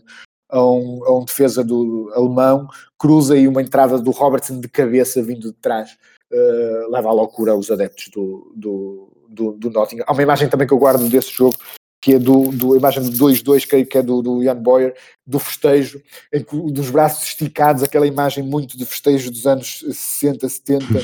a 0.49 0.65
um, 0.65 1.05
a 1.05 1.19
um 1.19 1.25
defesa 1.25 1.63
do 1.63 2.11
alemão, 2.15 2.67
cruza 2.99 3.37
e 3.37 3.47
uma 3.47 3.63
entrada 3.63 3.99
do 3.99 4.11
Robertson 4.11 4.61
de 4.61 4.69
cabeça 4.69 5.23
vindo 5.23 5.53
de 5.53 5.57
trás 5.59 5.97
uh, 6.33 6.91
leva 6.91 7.09
à 7.09 7.13
loucura 7.13 7.55
os 7.55 7.71
adeptos 7.71 8.09
do, 8.09 8.53
do, 8.57 9.09
do, 9.29 9.53
do 9.53 9.71
Nottingham. 9.71 10.05
Há 10.09 10.13
uma 10.13 10.23
imagem 10.23 10.49
também 10.49 10.67
que 10.67 10.75
eu 10.75 10.79
guardo 10.79 11.09
desse 11.09 11.31
jogo 11.31 11.57
que 12.01 12.15
é 12.15 12.19
do, 12.19 12.51
do 12.51 12.75
imagem 12.75 13.03
de 13.03 13.11
2-2, 13.11 13.67
que, 13.69 13.85
que, 13.85 13.99
é 13.99 14.03
do, 14.03 14.23
do 14.23 14.43
Ian 14.43 14.57
Boyer, 14.57 14.95
do 15.27 15.39
festejo, 15.39 16.01
em 16.33 16.43
que, 16.43 16.57
dos 16.73 16.89
braços 16.89 17.29
esticados, 17.29 17.83
aquela 17.83 18.07
imagem 18.07 18.43
muito 18.43 18.79
de 18.79 18.87
festejo 18.87 19.31
dos 19.31 19.47
anos 19.47 19.85
60, 19.87 20.49
70, 20.49 20.85
uh, 20.85 21.01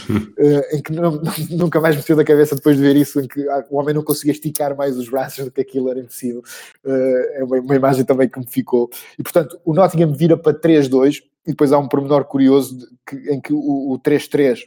em 0.72 0.80
que 0.80 0.92
não, 0.92 1.20
nunca 1.50 1.80
mais 1.80 1.94
me 1.94 2.02
saiu 2.02 2.16
da 2.16 2.24
cabeça 2.24 2.56
depois 2.56 2.76
de 2.76 2.82
ver 2.82 2.96
isso, 2.96 3.20
em 3.20 3.28
que 3.28 3.46
o 3.70 3.76
homem 3.76 3.94
não 3.94 4.02
conseguia 4.02 4.32
esticar 4.32 4.74
mais 4.74 4.96
os 4.96 5.08
braços 5.08 5.44
do 5.44 5.50
que 5.50 5.60
aquilo 5.60 5.90
era 5.90 6.00
impossível. 6.00 6.42
Uh, 6.82 6.90
é 7.34 7.44
uma, 7.44 7.60
uma, 7.60 7.76
imagem 7.76 8.04
também 8.04 8.28
que 8.28 8.38
me 8.38 8.46
ficou. 8.46 8.88
E 9.18 9.22
portanto, 9.22 9.60
o 9.64 9.74
Nottingham 9.74 10.12
vira 10.12 10.36
para 10.36 10.58
3-2, 10.58 11.22
e 11.46 11.50
depois 11.50 11.72
há 11.72 11.78
um 11.78 11.86
pormenor 11.86 12.24
curioso 12.24 12.78
de, 12.78 12.86
que, 13.06 13.30
em 13.30 13.40
que 13.40 13.52
o, 13.52 13.92
o 13.92 13.98
3-3 14.00 14.60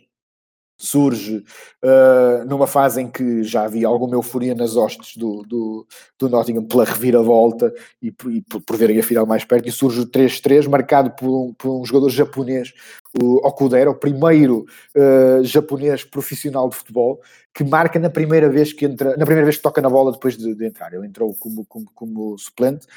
surge 0.79 1.43
uh, 1.83 2.45
numa 2.45 2.65
fase 2.65 3.01
em 3.01 3.11
que 3.11 3.43
já 3.43 3.65
havia 3.65 3.85
alguma 3.85 4.15
euforia 4.15 4.55
nas 4.55 4.77
hostes 4.77 5.17
do, 5.17 5.43
do, 5.43 5.85
do 6.17 6.29
Nottingham 6.29 6.63
pela 6.63 6.85
reviravolta 6.85 7.73
e, 8.01 8.07
e 8.07 8.41
por, 8.41 8.61
por 8.61 8.77
verem 8.77 8.97
a 8.97 9.03
final 9.03 9.25
mais 9.25 9.43
perto, 9.43 9.67
e 9.67 9.71
surge 9.71 9.99
o 9.99 10.07
3-3, 10.07 10.69
marcado 10.69 11.11
por 11.11 11.27
um, 11.27 11.53
por 11.53 11.81
um, 11.81 11.85
jogador 11.85 12.09
japonês, 12.09 12.73
o 13.21 13.45
Okudera, 13.45 13.91
o 13.91 13.95
primeiro 13.95 14.65
uh, 14.95 15.43
japonês 15.43 16.05
profissional 16.05 16.69
de 16.69 16.77
futebol, 16.77 17.19
que 17.53 17.63
marca 17.63 17.99
na 17.99 18.09
primeira 18.09 18.49
vez 18.49 18.71
que 18.71 18.85
entra, 18.85 19.17
na 19.17 19.25
primeira 19.25 19.43
vez 19.43 19.57
que 19.57 19.63
toca 19.63 19.81
na 19.81 19.89
bola 19.89 20.13
depois 20.13 20.37
de, 20.37 20.55
de 20.55 20.65
entrar. 20.65 20.93
Ele 20.93 21.07
entrou 21.07 21.35
como, 21.35 21.65
como, 21.65 21.91
como 21.93 22.37
suplente, 22.37 22.87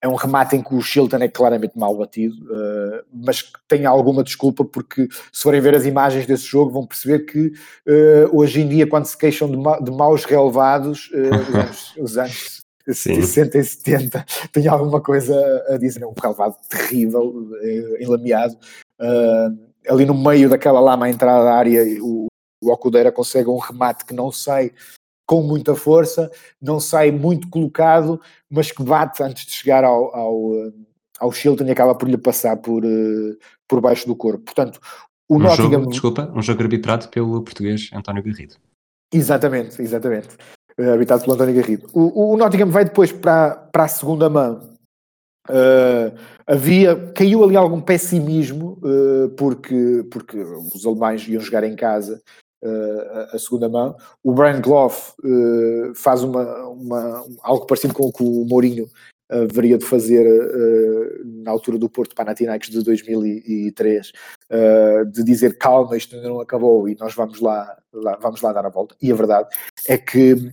é 0.00 0.08
um 0.08 0.14
remate 0.14 0.56
em 0.56 0.62
que 0.62 0.74
o 0.74 0.80
Shilton 0.80 1.16
é 1.16 1.28
claramente 1.28 1.78
mal 1.78 1.96
batido, 1.96 2.36
uh, 2.44 3.04
mas 3.12 3.42
tem 3.66 3.86
alguma 3.86 4.22
desculpa, 4.22 4.64
porque 4.64 5.08
se 5.32 5.42
forem 5.42 5.60
ver 5.60 5.74
as 5.74 5.86
imagens 5.86 6.26
desse 6.26 6.44
jogo, 6.44 6.70
vão 6.70 6.86
perceber 6.86 7.20
que 7.20 7.48
uh, 7.48 8.36
hoje 8.36 8.60
em 8.60 8.68
dia, 8.68 8.86
quando 8.86 9.06
se 9.06 9.16
queixam 9.16 9.50
de, 9.50 9.56
ma 9.56 9.78
de 9.80 9.90
maus 9.90 10.24
relevados, 10.24 11.10
uh, 11.12 11.40
os 11.48 11.54
anos, 11.54 11.94
os 11.98 12.16
anos 12.16 12.62
60 12.88 13.58
e 13.58 13.64
70 13.64 14.26
tem 14.52 14.68
alguma 14.68 15.00
coisa 15.00 15.34
a 15.68 15.76
dizer. 15.76 16.02
É 16.02 16.06
um 16.06 16.14
relevado 16.20 16.54
terrível, 16.68 17.50
enlameado. 17.98 18.56
ali 19.88 20.04
no 20.04 20.14
meio 20.14 20.48
daquela 20.48 20.78
lama 20.78 21.06
à 21.06 21.10
entrada 21.10 21.42
da 21.42 21.54
área, 21.54 21.82
o, 22.00 22.26
o 22.62 22.70
Okudeira 22.70 23.10
consegue 23.10 23.48
um 23.48 23.58
remate 23.58 24.04
que 24.04 24.14
não 24.14 24.30
sai 24.30 24.70
com 25.26 25.42
muita 25.42 25.74
força, 25.74 26.30
não 26.62 26.78
sai 26.78 27.10
muito 27.10 27.50
colocado, 27.50 28.20
mas 28.48 28.70
que 28.70 28.82
bate 28.82 29.22
antes 29.22 29.44
de 29.44 29.52
chegar 29.52 29.82
ao, 29.82 30.14
ao, 30.14 30.54
eh, 30.54 30.72
ao 31.18 31.32
Shilton 31.32 31.64
e 31.64 31.72
acaba 31.72 31.94
por 31.96 32.08
lhe 32.08 32.16
passar 32.16 32.56
por, 32.56 32.84
uh, 32.84 33.36
por 33.66 33.80
baixo 33.80 34.06
do 34.06 34.14
corpo. 34.14 34.44
Portanto, 34.44 34.80
o 35.28 35.36
um 35.36 35.38
Nottingham... 35.40 35.80
Jogo, 35.80 35.90
desculpa, 35.90 36.32
um 36.34 36.40
jogo 36.40 36.62
arbitrado 36.62 37.08
pelo 37.08 37.42
português 37.42 37.90
António 37.92 38.22
Garrido. 38.22 38.54
Exatamente, 39.12 39.82
exatamente. 39.82 40.28
Uh, 40.78 40.90
arbitrado 40.90 41.22
pelo 41.22 41.34
António 41.34 41.56
Garrido. 41.56 41.88
O, 41.92 42.34
o 42.34 42.36
Nottingham 42.36 42.70
vai 42.70 42.84
depois 42.84 43.10
para, 43.10 43.56
para 43.56 43.84
a 43.84 43.88
segunda 43.88 44.30
mão. 44.30 44.76
Uh, 45.48 46.16
havia, 46.46 47.12
caiu 47.12 47.42
ali 47.42 47.56
algum 47.56 47.80
pessimismo, 47.80 48.80
porque, 49.36 50.04
porque 50.10 50.38
os 50.38 50.84
alemães 50.84 51.26
iam 51.28 51.40
jogar 51.40 51.62
em 51.64 51.76
casa 51.76 52.20
uh, 52.20 52.45
a 53.32 53.38
segunda 53.38 53.68
mão. 53.68 53.96
O 54.24 54.32
Brian 54.32 54.60
Clough 54.60 54.92
uh, 55.22 55.94
faz 55.94 56.22
uma, 56.22 56.68
uma, 56.68 57.24
algo 57.42 57.66
parecido 57.66 57.94
com 57.94 58.06
o 58.06 58.12
que 58.12 58.22
o 58.22 58.44
Mourinho 58.44 58.88
haveria 59.28 59.76
de 59.76 59.84
fazer 59.84 60.24
na 61.46 61.50
altura 61.50 61.78
do 61.78 61.88
Porto 61.88 62.14
Panathinaikos 62.14 62.70
de 62.70 62.82
2003, 62.82 64.12
uh, 64.50 65.06
de 65.06 65.22
dizer 65.22 65.58
calma, 65.58 65.96
isto 65.96 66.16
ainda 66.16 66.28
não 66.28 66.40
acabou 66.40 66.88
e 66.88 66.96
nós 66.98 67.14
vamos 67.14 67.40
lá, 67.40 67.76
lá, 67.92 68.16
vamos 68.20 68.40
lá 68.40 68.52
dar 68.52 68.66
a 68.66 68.70
volta. 68.70 68.96
E 69.00 69.10
a 69.12 69.14
verdade 69.14 69.48
é 69.88 69.96
que 69.96 70.52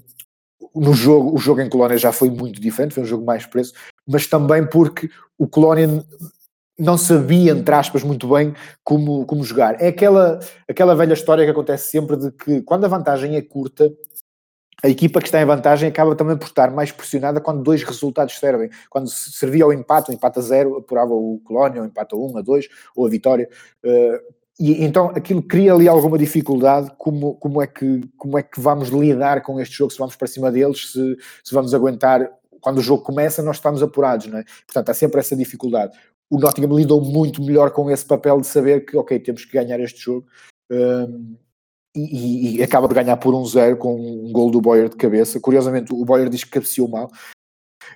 no 0.76 0.94
jogo, 0.94 1.36
o 1.36 1.38
jogo 1.38 1.62
em 1.62 1.70
Colónia 1.70 1.98
já 1.98 2.12
foi 2.12 2.30
muito 2.30 2.60
diferente, 2.62 2.94
foi 2.94 3.04
um 3.04 3.08
jogo 3.08 3.26
mais 3.26 3.46
preso, 3.46 3.74
mas 4.08 4.28
também 4.28 4.66
porque 4.68 5.10
o 5.38 5.48
Colónia 5.48 6.04
não 6.84 6.98
sabia, 6.98 7.52
entre 7.52 7.74
aspas, 7.74 8.04
muito 8.04 8.28
bem 8.28 8.54
como, 8.84 9.26
como 9.26 9.44
jogar. 9.44 9.82
É 9.82 9.88
aquela, 9.88 10.40
aquela 10.68 10.96
velha 10.96 11.14
história 11.14 11.46
que 11.46 11.52
acontece 11.52 11.90
sempre 11.90 12.18
de 12.18 12.32
que 12.32 12.62
quando 12.62 12.86
a 12.86 12.88
vantagem 12.88 13.36
é 13.36 13.42
curta, 13.42 13.92
a 14.84 14.90
equipa 14.90 15.22
que 15.22 15.28
está 15.28 15.42
em 15.42 15.46
vantagem 15.46 15.88
acaba 15.88 16.14
também 16.14 16.36
por 16.36 16.48
estar 16.48 16.70
mais 16.70 16.92
pressionada 16.92 17.40
quando 17.40 17.64
dois 17.64 17.84
resultados 17.84 18.38
servem. 18.38 18.70
Quando 18.90 19.08
servia 19.08 19.64
ao 19.64 19.72
empate, 19.72 20.12
o 20.12 20.14
empate 20.14 20.40
a 20.40 20.42
zero, 20.42 20.78
apurava 20.78 21.14
o 21.14 21.40
Colónia, 21.46 21.82
o 21.82 21.86
empate 21.86 22.14
a 22.14 22.18
um, 22.18 22.38
a 22.38 22.42
dois, 22.42 22.68
ou 22.94 23.06
a 23.06 23.10
vitória. 23.10 23.48
Uh, 23.82 24.20
e 24.60 24.84
então 24.84 25.10
aquilo 25.16 25.42
cria 25.42 25.74
ali 25.74 25.88
alguma 25.88 26.18
dificuldade, 26.18 26.92
como, 26.98 27.36
como, 27.36 27.62
é 27.62 27.68
que, 27.68 28.02
como 28.18 28.38
é 28.38 28.44
que 28.44 28.60
vamos 28.60 28.90
lidar 28.90 29.42
com 29.42 29.60
este 29.60 29.78
jogo, 29.78 29.92
se 29.92 29.98
vamos 29.98 30.18
para 30.18 30.28
cima 30.28 30.52
deles, 30.52 30.92
se, 30.92 31.18
se 31.44 31.56
vamos 31.56 31.74
aguentar 31.74 32.30
quando 32.60 32.78
o 32.78 32.82
jogo 32.82 33.04
começa, 33.04 33.42
nós 33.42 33.58
estamos 33.58 33.82
apurados, 33.82 34.28
não 34.28 34.40
é? 34.40 34.44
Portanto, 34.66 34.90
há 34.90 34.94
sempre 34.94 35.20
essa 35.20 35.36
dificuldade 35.36 35.98
o 36.34 36.40
Nottingham 36.40 36.76
lidou 36.76 37.00
muito 37.00 37.44
melhor 37.44 37.70
com 37.70 37.92
esse 37.92 38.04
papel 38.04 38.42
de 38.42 38.48
saber 38.48 38.86
que, 38.86 38.98
ok, 38.98 39.20
temos 39.20 39.46
que 39.46 39.54
ganhar 39.54 39.80
este 39.80 40.02
jogo. 40.02 40.26
Um, 40.72 41.36
e, 41.96 42.58
e, 42.58 42.64
acaba 42.64 42.88
de 42.88 42.96
ganhar 42.96 43.18
por 43.18 43.36
um 43.36 43.46
zero 43.46 43.78
com 43.78 43.96
um 43.96 44.32
gol 44.32 44.50
do 44.50 44.60
Boyer 44.60 44.90
de 44.90 44.96
cabeça. 44.96 45.40
Curiosamente, 45.40 45.94
o 45.94 46.04
Boyer 46.04 46.28
diz 46.28 46.44
que 46.44 46.50
cabeceou 46.50 46.88
mal, 46.88 47.12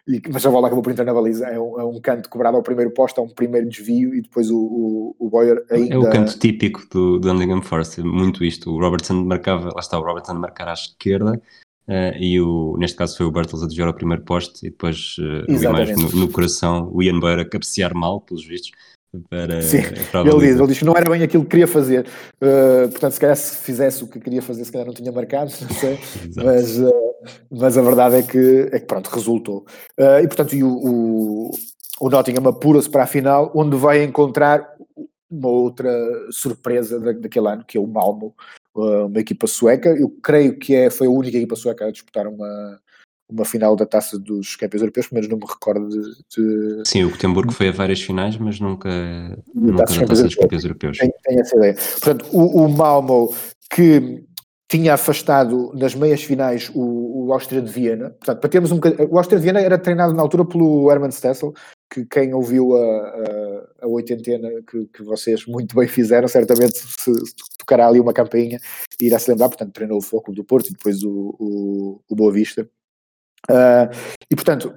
e, 0.08 0.22
mas 0.32 0.46
a 0.46 0.52
bola 0.52 0.68
acabou 0.68 0.84
por 0.84 0.92
entrar 0.92 1.04
na 1.04 1.16
baliza. 1.16 1.48
É 1.48 1.60
um, 1.60 1.80
é 1.80 1.84
um 1.84 2.00
canto 2.00 2.30
cobrado 2.30 2.58
ao 2.58 2.62
primeiro 2.62 2.92
posto, 2.92 3.20
é 3.20 3.24
um 3.24 3.30
primeiro 3.30 3.68
desvio 3.68 4.14
e 4.14 4.22
depois 4.22 4.52
o, 4.52 4.60
o, 4.60 5.16
o 5.18 5.30
Boyer 5.32 5.66
ainda... 5.72 5.96
É 5.96 5.98
o 5.98 6.12
canto 6.12 6.38
típico 6.38 6.86
do, 6.92 7.20
Nottingham 7.20 7.64
Forest, 7.64 8.04
muito 8.04 8.46
isto. 8.46 8.70
O 8.70 8.80
Robertson 8.80 9.16
marcava, 9.16 9.72
lá 9.74 9.80
está 9.80 9.98
o 9.98 10.04
Robertson 10.04 10.36
marcar 10.36 10.68
à 10.68 10.74
esquerda 10.74 11.42
Uh, 11.88 12.12
e 12.20 12.42
o, 12.42 12.76
neste 12.78 12.98
caso 12.98 13.16
foi 13.16 13.26
o 13.26 13.32
Bartels 13.32 13.64
a 13.64 13.66
desviar 13.66 13.88
ao 13.88 13.94
primeiro 13.94 14.22
poste 14.24 14.68
e 14.68 14.70
depois 14.70 15.16
uh, 15.20 15.50
ali 15.50 15.68
mais 15.70 15.96
no, 15.96 16.10
no, 16.20 16.28
coração 16.28 16.90
o 16.92 17.02
Ian 17.02 17.18
Beira 17.18 17.44
a 17.44 17.50
cabecear 17.50 17.96
mal, 17.96 18.20
pelos 18.20 18.46
vistos. 18.46 18.72
Para, 19.30 19.62
Sim, 19.62 19.84
para 20.12 20.30
ele, 20.30 20.40
diz, 20.40 20.58
ele 20.58 20.68
diz 20.68 20.80
que 20.80 20.86
não 20.86 20.96
era 20.96 21.10
bem 21.10 21.24
aquilo 21.24 21.44
que 21.44 21.52
queria 21.52 21.68
fazer. 21.68 22.06
Uh, 22.42 22.90
portanto, 22.90 23.14
se 23.14 23.20
calhar 23.22 23.38
se 23.38 23.56
fizesse 23.64 24.04
o 24.04 24.08
que 24.08 24.20
queria 24.20 24.42
fazer, 24.42 24.66
se 24.66 24.72
calhar 24.72 24.86
não 24.86 24.94
tinha 24.94 25.14
marcado, 25.14 25.50
não 25.62 25.70
sei. 25.70 25.98
mas, 26.36 26.78
mas 27.50 27.78
a 27.78 27.82
verdade 27.82 28.18
é 28.18 28.24
que, 28.24 28.70
é 28.74 28.80
que 28.80 28.86
pronto, 28.86 29.08
resultou. 29.08 29.66
e 29.98 30.28
portanto, 30.28 30.54
e 30.54 30.64
o, 30.64 30.70
o, 30.70 31.52
o 32.02 32.10
Nottingham 32.10 32.50
apura-se 32.50 32.90
para 32.90 33.04
a 33.04 33.08
final, 33.08 33.50
onde 33.56 33.78
vai 33.78 34.04
encontrar 34.04 34.77
uma 35.30 35.50
outra 35.50 35.92
surpresa 36.32 37.00
da, 37.00 37.12
daquele 37.12 37.48
ano, 37.48 37.66
que 37.66 37.78
é 37.78 37.82
o 37.82 37.88
Malmo, 37.88 38.36
uma 38.74 39.20
equipa 39.20 39.48
sueca. 39.48 39.90
Eu 39.90 40.10
creio 40.22 40.58
que 40.58 40.76
é, 40.76 40.90
foi 40.90 41.08
a 41.08 41.12
única 41.12 41.38
equipa 41.38 41.56
sueca 41.56 41.86
a 41.86 41.92
disputar 41.92 42.28
uma, 42.28 42.80
uma 43.30 43.46
final 43.46 43.76
da 43.76 43.86
taça 43.86 44.18
dos 44.18 44.56
campeões 44.56 44.82
europeus, 44.82 45.08
mas 45.12 45.28
não 45.28 45.38
me 45.38 45.46
recordo 45.46 45.90
de. 45.90 46.02
de... 46.36 46.84
Sim, 46.86 47.04
o 47.04 47.10
Gotemburgo 47.10 47.52
foi 47.52 47.70
a 47.70 47.72
várias 47.72 48.02
finais, 48.02 48.38
mas 48.38 48.60
nunca, 48.60 48.90
nunca 49.54 49.78
da 49.78 49.86
taça 49.86 50.06
dos 50.06 50.36
campeões 50.36 50.64
europeus. 50.64 50.98
Tenho, 50.98 51.14
tenho 51.24 51.42
essa 51.42 51.58
ideia. 51.58 51.74
Portanto, 51.74 52.26
o, 52.32 52.66
o 52.66 52.70
Malmo 52.70 53.34
que 53.70 54.24
tinha 54.70 54.94
afastado 54.94 55.72
nas 55.74 55.96
meias 55.96 56.22
finais 56.22 56.70
o, 56.74 57.28
o 57.28 57.34
Áustria 57.34 57.62
de 57.62 57.72
Viena. 57.72 58.10
Portanto, 58.12 58.40
para 58.40 58.50
termos 58.50 58.72
um 58.72 58.80
o 59.10 59.18
Áustria 59.18 59.40
de 59.40 59.44
Viena 59.44 59.62
era 59.62 59.78
treinado 59.78 60.14
na 60.14 60.22
altura 60.22 60.44
pelo 60.46 60.92
Hermann 60.92 61.12
Stessel, 61.12 61.54
que 61.90 62.06
quem 62.06 62.34
ouviu 62.34 62.76
a, 62.76 62.82
a, 62.82 63.86
a 63.86 63.88
oitentena 63.88 64.50
que, 64.70 64.86
que, 64.88 65.04
vocês 65.04 65.46
muito 65.46 65.76
bem 65.76 65.88
fizeram, 65.88 66.28
certamente 66.28 66.78
se, 66.78 67.14
se 67.14 67.34
tocará 67.58 67.88
ali 67.88 68.00
uma 68.00 68.14
campainha 68.14 68.60
e 69.02 69.06
irá 69.06 69.18
se 69.18 69.30
lembrar, 69.32 69.50
portanto, 69.50 69.74
treinou 69.74 69.98
o 69.98 70.02
Foco 70.02 70.34
do 70.34 70.44
Porto 70.44 70.68
e 70.68 70.74
depois 70.74 71.04
o, 71.04 71.36
o, 71.40 72.02
o 72.10 72.16
Boa 72.16 72.32
Vista. 72.32 72.70
Uh, 73.50 73.88
e 74.30 74.36
portanto, 74.36 74.74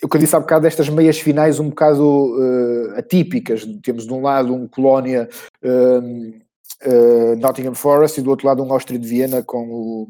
eu 0.00 0.08
que 0.08 0.18
disse 0.18 0.36
há 0.36 0.40
bocado 0.40 0.62
destas 0.62 0.88
meias 0.88 1.18
finais 1.18 1.58
um 1.58 1.70
bocado 1.70 2.04
uh, 2.04 2.96
atípicas, 2.96 3.66
temos 3.82 4.06
de 4.06 4.12
um 4.12 4.22
lado 4.22 4.54
um 4.54 4.68
Colónia 4.68 5.28
uh, 5.64 7.36
Nottingham 7.38 7.74
Forest 7.74 8.20
e 8.20 8.22
do 8.22 8.30
outro 8.30 8.46
lado 8.46 8.62
um 8.62 8.72
Áustria 8.72 8.98
de 8.98 9.08
Viena 9.08 9.42
com 9.42 9.68
o, 9.68 10.08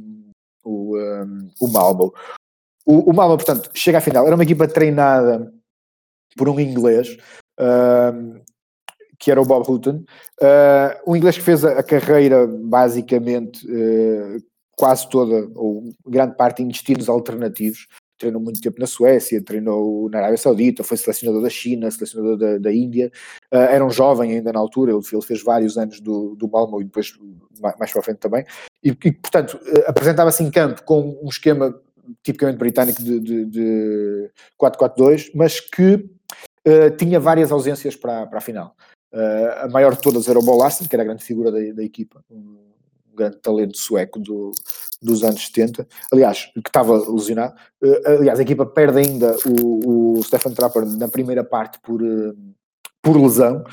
o, 0.65 0.99
um, 0.99 1.51
o 1.61 1.69
Malmo. 1.69 2.13
O, 2.85 3.11
o 3.11 3.15
Malmo, 3.15 3.37
portanto, 3.37 3.71
chega 3.73 3.99
à 3.99 4.01
final, 4.01 4.27
era 4.27 4.35
uma 4.35 4.45
equipa 4.45 4.67
treinada 4.67 5.51
por 6.37 6.49
um 6.49 6.59
inglês, 6.59 7.17
uh, 7.61 8.41
que 9.19 9.31
era 9.31 9.41
o 9.41 9.45
Bob 9.45 9.65
Hutton, 9.69 10.05
uh, 10.41 11.11
um 11.11 11.15
inglês 11.15 11.37
que 11.37 11.45
fez 11.45 11.65
a, 11.65 11.79
a 11.79 11.83
carreira 11.83 12.47
basicamente 12.47 13.65
uh, 13.67 14.43
quase 14.77 15.09
toda, 15.09 15.49
ou 15.55 15.93
grande 16.07 16.37
parte 16.37 16.63
em 16.63 16.69
destinos 16.69 17.09
alternativos, 17.09 17.87
treinou 18.19 18.41
muito 18.41 18.61
tempo 18.61 18.81
na 18.81 18.87
Suécia, 18.87 19.43
treinou 19.43 20.09
na 20.11 20.19
Arábia 20.19 20.39
Saudita, 20.39 20.85
foi 20.85 20.97
selecionador 20.97 21.43
da 21.43 21.51
China, 21.51 21.91
selecionador 21.91 22.37
da, 22.37 22.59
da 22.59 22.73
Índia, 22.73 23.13
uh, 23.53 23.57
era 23.57 23.85
um 23.85 23.91
jovem 23.91 24.33
ainda 24.33 24.53
na 24.53 24.59
altura, 24.59 24.93
ele, 24.93 25.01
ele 25.13 25.23
fez 25.23 25.43
vários 25.43 25.79
anos 25.79 26.01
do, 26.01 26.35
do 26.35 26.49
Malmo 26.49 26.81
e 26.81 26.85
depois 26.85 27.13
mais, 27.61 27.79
mais 27.79 27.93
para 27.93 28.03
frente 28.03 28.19
também, 28.19 28.45
e, 28.83 28.89
e 28.89 29.13
portanto 29.13 29.61
apresentava-se 29.87 30.43
em 30.43 30.51
campo 30.51 30.83
com 30.85 31.17
um 31.23 31.29
esquema 31.29 31.73
tipicamente 32.23 32.59
britânico 32.59 33.03
de, 33.03 33.21
de, 33.21 33.45
de 33.47 34.31
4-4-2, 34.61 35.31
mas 35.35 35.61
que 35.61 36.05
uh, 36.67 36.97
tinha 36.97 37.21
várias 37.21 37.53
ausências 37.53 37.97
para, 37.97 38.27
para 38.27 38.39
a 38.39 38.41
final. 38.41 38.75
Uh, 39.13 39.65
a 39.65 39.69
maior 39.69 39.95
de 39.95 40.01
todas 40.01 40.29
era 40.29 40.39
o 40.39 40.43
Bolassin, 40.43 40.87
que 40.87 40.97
era 40.97 41.03
a 41.03 41.07
grande 41.07 41.25
figura 41.25 41.51
da, 41.51 41.59
da 41.73 41.83
equipa, 41.83 42.25
um 42.31 42.57
grande 43.15 43.37
talento 43.39 43.77
sueco 43.77 44.19
do, 44.19 44.53
dos 45.01 45.23
anos 45.23 45.47
70, 45.47 45.87
aliás, 46.11 46.51
que 46.55 46.61
estava 46.67 46.99
lesionado. 47.11 47.55
Uh, 47.83 48.19
aliás, 48.19 48.39
a 48.39 48.43
equipa 48.43 48.65
perde 48.65 48.99
ainda 49.01 49.37
o, 49.47 50.19
o 50.19 50.23
Stefan 50.23 50.53
Trapper 50.53 50.87
na 50.87 51.09
primeira 51.09 51.45
parte 51.45 51.79
por, 51.83 52.01
por 53.03 53.17
lesão, 53.21 53.65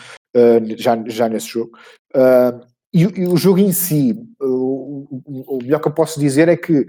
já, 0.78 1.02
já 1.08 1.30
nesse 1.30 1.48
jogo. 1.48 1.72
E, 2.94 3.04
e, 3.04 3.28
o 3.28 3.38
jogo 3.38 3.60
em 3.60 3.72
si, 3.72 4.16
o, 4.42 5.08
o 5.48 5.60
melhor 5.62 5.80
que 5.80 5.88
eu 5.88 5.94
posso 5.94 6.20
dizer 6.20 6.50
é 6.50 6.58
que 6.58 6.86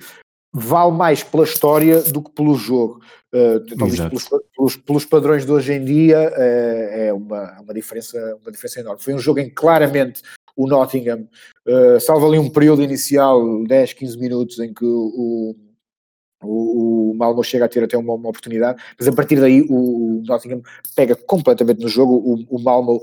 vale 0.53 0.93
mais 0.93 1.23
pela 1.23 1.45
história 1.45 2.03
do 2.03 2.23
que 2.23 2.31
pelo 2.31 2.55
jogo. 2.55 3.01
Uh, 3.33 3.61
pelos, 3.77 4.29
pelos, 4.57 4.77
pelos, 4.77 5.05
padrões 5.05 5.47
de 5.47 5.53
hoje 5.53 5.73
em 5.73 5.85
dia, 5.85 6.31
uh, 6.31 6.35
é 6.37 7.13
uma, 7.13 7.61
uma, 7.61 7.73
diferença, 7.73 8.19
uma 8.43 8.51
diferença 8.51 8.81
enorme. 8.81 9.03
Foi 9.03 9.15
um 9.15 9.21
jogo 9.21 9.39
em 9.39 9.49
que 9.49 9.55
claramente 9.55 10.21
o 10.57 10.67
Nottingham, 10.67 11.29
uh, 11.67 12.01
salvo 12.01 12.27
ali 12.27 12.39
um 12.39 12.51
período 12.51 12.83
inicial, 12.83 13.65
10, 13.65 13.93
15 13.93 14.19
minutos, 14.19 14.59
em 14.59 14.75
que 14.75 14.85
o, 14.85 15.55
o, 16.43 17.11
o 17.11 17.15
Malmo 17.15 17.45
chega 17.45 17.67
a 17.67 17.69
ter 17.69 17.85
até 17.85 17.97
uma, 17.97 18.15
uma, 18.15 18.31
oportunidade, 18.31 18.83
mas 18.99 19.07
a 19.07 19.13
partir 19.13 19.39
daí 19.41 19.63
o, 19.63 20.19
o 20.19 20.23
Nottingham 20.27 20.63
pega 20.97 21.15
completamente 21.15 21.81
no 21.81 21.89
jogo. 21.89 22.15
O, 22.15 22.57
o 22.57 22.59
Malmo 22.61 23.01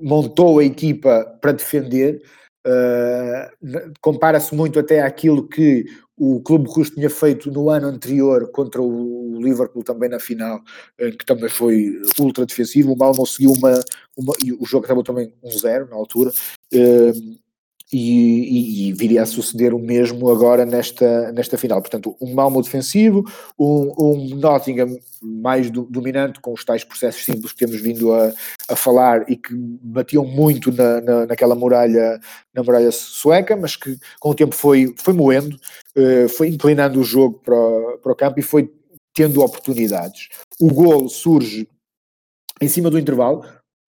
montou 0.00 0.60
a 0.60 0.64
equipa 0.64 1.24
para 1.40 1.52
defender 1.52 2.22
Uh, 2.66 3.92
compara-se 4.00 4.54
muito 4.54 4.78
até 4.78 5.00
àquilo 5.00 5.46
que 5.46 5.86
o 6.16 6.40
Clube 6.40 6.68
Russo 6.68 6.94
tinha 6.94 7.08
feito 7.08 7.50
no 7.50 7.70
ano 7.70 7.86
anterior 7.86 8.50
contra 8.50 8.82
o 8.82 9.38
Liverpool 9.40 9.84
também 9.84 10.08
na 10.08 10.18
final, 10.18 10.62
que 10.96 11.26
também 11.26 11.48
foi 11.48 12.00
ultra 12.18 12.46
defensivo. 12.46 12.94
O 12.94 12.96
Malmo 12.96 13.26
seguiu 13.26 13.52
uma, 13.52 13.78
uma 14.16 14.34
e 14.42 14.50
o 14.52 14.64
jogo 14.64 14.86
acabou 14.86 15.04
também 15.04 15.32
1-0 15.44 15.86
um 15.86 15.90
na 15.90 15.96
altura. 15.96 16.30
Uh, 16.72 17.38
e, 17.92 17.98
e, 17.98 18.88
e, 18.88 18.92
viria 18.92 19.22
a 19.22 19.26
suceder 19.26 19.72
o 19.72 19.78
mesmo 19.78 20.28
agora 20.28 20.66
nesta, 20.66 21.30
nesta 21.32 21.56
final. 21.56 21.80
Portanto, 21.80 22.16
um 22.20 22.34
Malmo 22.34 22.60
defensivo, 22.60 23.24
um, 23.58 23.92
um 23.96 24.34
Nottingham 24.36 24.98
mais 25.22 25.70
do, 25.70 25.82
dominante, 25.84 26.40
com 26.40 26.52
os 26.52 26.64
tais 26.64 26.82
processos 26.82 27.24
simples 27.24 27.52
que 27.52 27.58
temos 27.58 27.80
vindo 27.80 28.12
a, 28.12 28.32
a 28.68 28.76
falar 28.76 29.30
e 29.30 29.36
que 29.36 29.54
batiam 29.54 30.24
muito 30.24 30.72
na, 30.72 31.00
na, 31.00 31.26
naquela 31.26 31.54
muralha, 31.54 32.18
na 32.52 32.62
muralha 32.62 32.90
sueca, 32.90 33.56
mas 33.56 33.76
que 33.76 33.96
com 34.18 34.30
o 34.30 34.34
tempo 34.34 34.54
foi, 34.54 34.92
foi 34.98 35.14
moendo, 35.14 35.56
uh, 35.96 36.28
foi 36.28 36.48
inclinando 36.48 37.00
o 37.00 37.04
jogo 37.04 37.38
para, 37.38 37.54
o, 37.54 37.98
para 37.98 38.12
o 38.12 38.16
campo 38.16 38.40
e 38.40 38.42
foi 38.42 38.68
tendo 39.14 39.42
oportunidades. 39.42 40.28
O 40.60 40.72
gol 40.72 41.08
surge 41.08 41.68
em 42.60 42.68
cima 42.68 42.90
do 42.90 42.98
intervalo, 42.98 43.44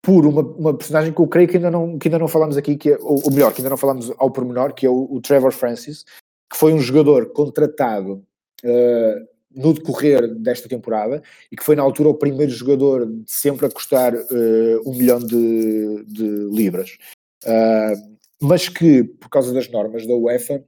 por 0.05 0.27
uma, 0.27 0.43
uma 0.43 0.77
personagem 0.77 1.13
que 1.13 1.21
eu 1.21 1.27
creio 1.27 1.49
que 1.49 1.57
ainda 1.57 1.71
não, 1.71 1.99
que 1.99 2.09
ainda 2.09 2.19
não 2.19 2.29
falamos 2.29 2.57
aqui, 2.59 2.77
que 2.77 2.93
é, 2.93 2.99
ou, 3.01 3.23
ou 3.25 3.33
melhor, 3.33 3.53
que 3.53 3.61
ainda 3.61 3.71
não 3.71 3.77
falamos 3.77 4.13
ao 4.19 4.31
pormenor, 4.31 4.75
que 4.75 4.87
é 4.87 4.91
o, 4.91 5.09
o 5.11 5.21
Trevor 5.21 5.51
Francis, 5.51 6.05
que 6.53 6.59
foi 6.59 6.75
um 6.75 6.79
jogador 6.79 7.33
contratado 7.33 8.23
uh, 8.63 9.29
no 9.51 9.73
decorrer 9.73 10.29
desta 10.35 10.69
temporada 10.69 11.23
e 11.51 11.57
que 11.57 11.65
foi 11.65 11.75
na 11.75 11.83
altura 11.83 12.11
o 12.11 12.15
primeiro 12.15 12.53
jogador 12.53 13.11
sempre 13.27 13.67
a 13.67 13.71
custar 13.71 14.15
uh, 14.15 14.83
um 14.87 14.95
milhão 14.95 15.19
de, 15.19 16.05
de 16.05 16.29
libras. 16.53 16.99
Uh, 17.45 18.15
mas 18.43 18.69
que, 18.69 19.05
por 19.05 19.31
causa 19.31 19.55
das 19.55 19.71
normas 19.71 20.07
da 20.07 20.15
UEFA, 20.15 20.63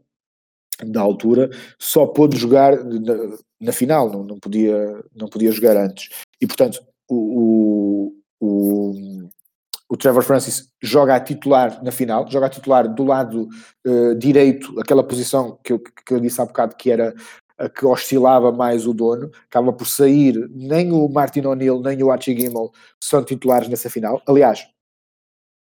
da 0.83 1.03
altura, 1.03 1.51
só 1.79 2.07
pôde 2.07 2.39
jogar 2.39 2.83
na, 2.83 3.37
na 3.61 3.73
final, 3.73 4.11
não, 4.11 4.25
não, 4.25 4.39
podia, 4.39 5.05
não 5.15 5.29
podia 5.29 5.53
jogar 5.53 5.77
antes. 5.77 6.09
E, 6.41 6.47
portanto, 6.47 6.83
o, 7.09 8.15
o 8.41 9.26
Trevor 9.95 10.23
Francis 10.23 10.69
joga 10.83 11.15
a 11.15 11.21
titular 11.21 11.83
na 11.85 11.93
final, 11.93 12.27
joga 12.31 12.47
a 12.47 12.51
titular 12.51 12.93
do 12.93 13.05
lado 13.05 13.49
uh, 13.87 14.15
direito, 14.17 14.79
aquela 14.81 15.05
posição 15.05 15.59
que 15.63 15.73
eu, 15.73 15.79
que 15.79 16.15
eu 16.15 16.19
disse 16.19 16.41
há 16.41 16.47
bocado 16.47 16.75
que 16.77 16.91
era 16.91 17.15
a 17.59 17.69
que 17.69 17.87
oscilava 17.87 18.51
mais 18.53 18.87
o 18.87 18.93
dono, 18.93 19.31
acaba 19.49 19.73
por 19.73 19.87
sair, 19.87 20.49
nem 20.51 20.93
o 20.93 21.09
Martin 21.09 21.47
O'Neill, 21.47 21.81
nem 21.81 22.03
o 22.03 22.11
Archie 22.11 22.39
Gimmel 22.39 22.71
são 23.03 23.25
titulares 23.25 23.69
nessa 23.69 23.89
final. 23.89 24.21
Aliás, 24.27 24.67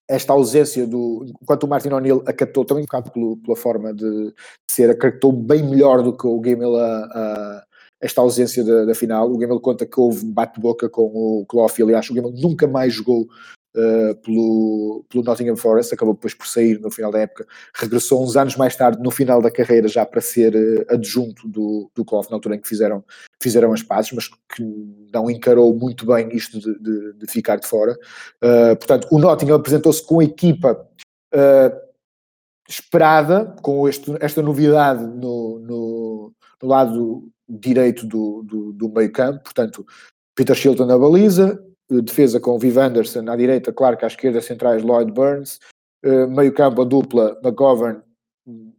esta 0.09 0.33
ausência 0.33 0.87
do. 0.87 1.25
Enquanto 1.41 1.63
o 1.63 1.67
Martin 1.67 1.89
O'Neill 1.89 2.23
acatou, 2.25 2.65
também 2.65 2.83
um 2.83 2.85
bocado 2.85 3.11
pelo, 3.11 3.37
pela 3.37 3.55
forma 3.55 3.93
de 3.93 4.33
ser, 4.69 4.89
acatou 4.89 5.31
bem 5.31 5.63
melhor 5.63 6.01
do 6.01 6.15
que 6.15 6.25
o 6.25 6.41
Gimmel 6.43 6.75
a, 6.75 7.03
a 7.05 7.67
esta 8.01 8.21
ausência 8.21 8.63
da, 8.63 8.85
da, 8.85 8.95
final. 8.95 9.31
O 9.31 9.37
Gamel 9.37 9.59
conta 9.59 9.85
que 9.85 9.99
houve 9.99 10.25
bate-boca 10.25 10.89
com 10.89 11.03
o 11.03 11.45
Clough 11.47 11.71
aliás 11.81 12.09
o 12.09 12.13
Gamel 12.13 12.31
nunca 12.31 12.67
mais 12.67 12.93
jogou 12.93 13.27
uh, 13.77 14.15
pelo, 14.15 15.05
pelo 15.07 15.23
Nottingham 15.23 15.55
Forest, 15.55 15.93
acabou 15.93 16.15
depois 16.15 16.33
por 16.33 16.47
sair 16.47 16.79
no 16.79 16.89
final 16.89 17.11
da 17.11 17.19
época, 17.19 17.45
regressou 17.75 18.23
uns 18.23 18.35
anos 18.35 18.55
mais 18.55 18.75
tarde 18.75 19.01
no 19.01 19.11
final 19.11 19.41
da 19.41 19.51
carreira 19.51 19.87
já 19.87 20.05
para 20.05 20.19
ser 20.19 20.55
uh, 20.55 20.93
adjunto 20.93 21.47
do, 21.47 21.89
do 21.95 22.03
Clough 22.03 22.27
na 22.29 22.35
altura 22.35 22.55
em 22.55 22.59
que 22.59 22.67
fizeram, 22.67 23.03
fizeram 23.41 23.71
as 23.71 23.83
pazes, 23.83 24.11
mas 24.11 24.27
que 24.27 24.63
não 25.13 25.29
encarou 25.29 25.73
muito 25.73 26.05
bem 26.05 26.29
isto 26.35 26.59
de, 26.59 26.79
de, 26.79 27.13
de 27.13 27.27
ficar 27.31 27.57
de 27.57 27.67
fora. 27.67 27.93
Uh, 28.43 28.75
portanto, 28.75 29.07
o 29.11 29.19
Nottingham 29.19 29.55
apresentou-se 29.55 30.05
com 30.05 30.19
a 30.19 30.23
equipa 30.23 30.85
esperada, 32.67 33.55
com 33.61 33.87
este, 33.87 34.11
esta 34.19 34.41
novidade 34.41 35.05
no, 35.05 35.59
no, 35.59 36.33
no 36.61 36.67
lado 36.67 37.29
direito 37.47 38.05
do, 38.05 38.43
do, 38.43 38.73
do 38.73 38.89
meio 38.89 39.11
campo, 39.11 39.43
portanto, 39.43 39.85
Peter 40.35 40.55
Shilton 40.55 40.85
na 40.85 40.97
baliza, 40.97 41.57
eh, 41.57 41.67
defesa 41.89 42.39
com 42.39 42.59
Viv 42.59 42.77
Anderson 42.77 43.29
à 43.29 43.35
direita, 43.35 43.73
Clark 43.73 44.03
à 44.03 44.07
esquerda, 44.07 44.41
centrais 44.41 44.83
Lloyd 44.83 45.11
Burns, 45.11 45.59
uh, 46.05 46.27
meio 46.27 46.53
campo 46.53 46.81
a 46.81 46.85
dupla 46.85 47.39
McGovern 47.43 48.01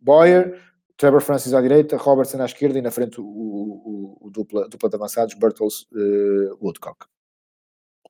Boyer, 0.00 0.60
Trevor 0.96 1.20
Francis 1.20 1.54
à 1.54 1.60
direita, 1.60 1.96
Robertson 1.96 2.42
à 2.42 2.44
esquerda 2.44 2.78
e 2.78 2.82
na 2.82 2.90
frente 2.90 3.20
o, 3.20 3.24
o, 3.24 4.18
o 4.26 4.30
dupla, 4.30 4.68
dupla 4.68 4.88
de 4.88 4.96
avançados 4.96 5.34
Bertels 5.34 5.86
uh, 5.92 6.58
Woodcock. 6.60 7.06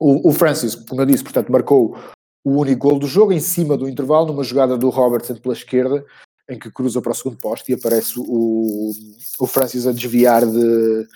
O, 0.00 0.28
o, 0.28 0.32
Francis, 0.32 0.74
como 0.74 1.02
eu 1.02 1.06
disse, 1.06 1.24
portanto, 1.24 1.50
marcou 1.50 1.98
o 2.44 2.60
único 2.60 2.88
gol 2.88 2.98
do 2.98 3.06
jogo 3.06 3.32
em 3.32 3.40
cima 3.40 3.76
do 3.76 3.88
intervalo, 3.88 4.28
numa 4.28 4.44
jogada 4.44 4.78
do 4.78 4.88
Robertson 4.88 5.34
pela 5.36 5.54
esquerda, 5.54 6.04
em 6.48 6.58
que 6.58 6.70
cruza 6.70 7.02
para 7.02 7.12
o 7.12 7.14
segundo 7.14 7.36
poste 7.36 7.72
e 7.72 7.74
aparece 7.74 8.14
o, 8.16 8.92
o 9.38 9.46
Francis 9.46 9.86
a 9.86 9.92
desviar 9.92 10.46
de, 10.46 11.06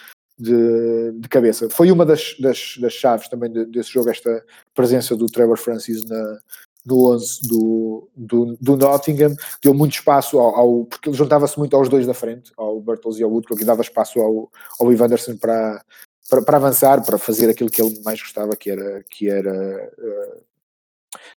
de, 0.43 1.13
de 1.13 1.29
cabeça. 1.29 1.69
Foi 1.71 1.91
uma 1.91 2.05
das, 2.05 2.35
das, 2.39 2.77
das 2.79 2.93
chaves 2.93 3.29
também 3.29 3.51
de, 3.51 3.65
desse 3.67 3.91
jogo, 3.91 4.11
esta 4.11 4.45
presença 4.75 5.17
do 5.17 5.27
Trevor 5.27 5.57
Francis 5.57 6.05
na, 6.05 6.39
no 6.85 7.13
11 7.13 7.49
do, 7.49 8.09
do, 8.17 8.57
do, 8.61 8.77
Nottingham, 8.77 9.35
deu 9.63 9.73
muito 9.73 9.93
espaço 9.95 10.39
ao, 10.39 10.57
ao 10.57 10.85
porque 10.85 11.09
ele 11.09 11.17
juntava-se 11.17 11.57
muito 11.59 11.77
aos 11.77 11.89
dois 11.89 12.07
da 12.07 12.15
frente, 12.15 12.53
ao 12.57 12.81
Bertels 12.81 13.19
e 13.19 13.23
ao 13.23 13.31
Woodcock, 13.31 13.63
e 13.63 13.65
dava 13.65 13.83
espaço 13.83 14.21
ao, 14.21 14.51
ao 14.81 14.89
Anderson 14.91 15.37
para, 15.37 15.85
para, 16.29 16.43
para, 16.43 16.57
avançar, 16.57 17.05
para 17.05 17.19
fazer 17.19 17.49
aquilo 17.49 17.71
que 17.71 17.81
ele 17.81 18.01
mais 18.03 18.21
gostava, 18.21 18.57
que 18.57 18.71
era, 18.71 19.05
que 19.09 19.31
era, 19.31 19.93
uh, 19.99 20.43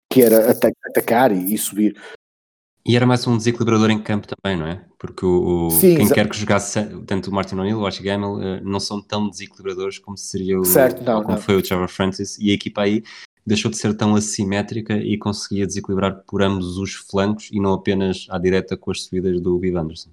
que 0.10 0.22
era 0.22 0.52
atacar 0.52 1.32
e 1.34 1.58
subir. 1.58 2.00
E 2.86 2.98
era 2.98 3.06
mais 3.06 3.26
um 3.26 3.38
desequilibrador 3.38 3.90
em 3.90 4.02
campo 4.02 4.28
também, 4.28 4.60
não 4.60 4.68
é? 4.68 4.84
Porque 5.00 5.26
o, 5.26 5.70
Sim, 5.70 5.96
quem 5.96 6.10
quer 6.10 6.28
que 6.28 6.38
jogasse, 6.38 6.84
tanto 7.06 7.30
o 7.30 7.34
Martin 7.34 7.56
O'Neill, 7.56 7.80
o 7.80 7.86
Archie 7.86 8.04
Gamel, 8.04 8.42
eh, 8.42 8.62
não 8.62 8.80
são 8.80 9.02
tão 9.02 9.30
desequilibradores 9.30 10.00
como 10.00 10.18
seria 10.18 10.60
o, 10.60 10.66
certo, 10.66 11.02
não, 11.02 11.22
como 11.24 11.36
não. 11.36 11.42
foi 11.42 11.56
o 11.56 11.62
Trevor 11.62 11.88
Francis, 11.88 12.38
e 12.38 12.52
a 12.52 12.54
equipa 12.54 12.82
aí 12.82 13.02
deixou 13.46 13.72
de 13.72 13.78
ser 13.78 13.94
tão 13.96 14.16
assimétrica 14.16 14.98
e 14.98 15.18
conseguia 15.18 15.66
desequilibrar 15.66 16.24
por 16.28 16.42
ambos 16.42 16.78
os 16.78 16.94
flancos 16.94 17.50
e 17.54 17.60
não 17.60 17.74
apenas 17.74 18.28
à 18.30 18.38
direta 18.38 18.76
com 18.76 18.92
as 18.92 19.04
subidas 19.04 19.40
do 19.40 19.58
Viv 19.58 19.78
Anderson. 19.78 20.10